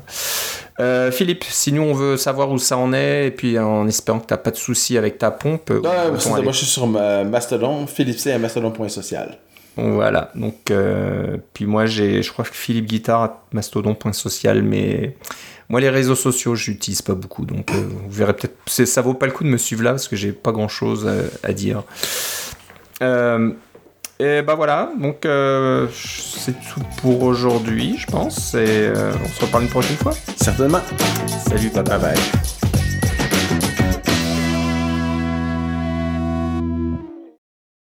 Euh, 0.80 1.10
Philippe, 1.10 1.44
si 1.44 1.72
nous 1.72 1.82
on 1.82 1.94
veut 1.94 2.16
savoir 2.16 2.52
où 2.52 2.60
ça 2.60 2.78
en 2.78 2.94
est, 2.94 3.28
et 3.28 3.32
puis 3.32 3.58
en 3.58 3.88
espérant 3.88 4.20
que 4.20 4.28
t'as 4.28 4.38
pas 4.38 4.52
de 4.52 4.58
soucis 4.58 4.98
avec 4.98 5.18
ta 5.18 5.32
pompe, 5.32 5.72
aller 5.72 6.44
moi, 6.44 6.52
je 6.52 6.58
suis 6.58 6.68
sur 6.68 6.86
ma 6.86 7.24
Mastodon, 7.24 7.88
Philippe 7.88 8.20
C 8.20 8.32
à 8.32 8.38
mastodon.social. 8.38 9.40
Voilà, 9.78 10.32
donc 10.36 10.72
euh, 10.72 11.38
puis 11.54 11.66
moi 11.66 11.86
j'ai, 11.86 12.24
je 12.24 12.32
crois 12.32 12.46
que 12.46 12.56
Philippe 12.56 12.86
Guitare 12.86 13.22
à 13.24 13.44
mastodon.social, 13.52 14.64
mais 14.64 15.18
moi 15.68 15.82
les 15.82 15.90
réseaux 15.90 16.16
sociaux 16.16 16.56
j'utilise 16.56 17.02
pas 17.02 17.14
beaucoup, 17.14 17.46
donc 17.46 17.72
euh, 17.72 17.82
vous 17.90 18.10
verrez 18.10 18.34
peut-être, 18.34 18.56
c'est- 18.68 18.86
ça 18.86 19.02
vaut 19.02 19.14
pas 19.16 19.26
le 19.26 19.34
coup 19.34 19.44
de 19.44 19.50
me 19.50 19.58
suivre 19.58 19.84
là 19.84 19.92
parce 19.92 20.08
que 20.08 20.16
j'ai 20.16 20.32
pas 20.32 20.54
grand 20.54 20.70
chose 20.70 21.06
à, 21.08 21.50
à 21.50 21.52
dire. 21.52 21.84
Euh, 23.04 23.52
et 24.18 24.42
bah 24.44 24.56
voilà, 24.56 24.92
donc 24.98 25.26
euh, 25.26 25.88
c'est 25.94 26.54
tout 26.54 26.80
pour 27.02 27.24
aujourd'hui, 27.24 27.98
je 28.00 28.06
pense, 28.08 28.54
et 28.54 28.66
euh, 28.66 29.12
on 29.22 29.28
se 29.28 29.42
reparle 29.42 29.64
une 29.66 29.70
prochaine 29.70 29.98
fois. 29.98 30.14
Certainement. 30.38 30.80
Salut, 31.50 31.70
bye. 31.70 31.84
Bye 31.84 32.00
bye. 32.00 32.65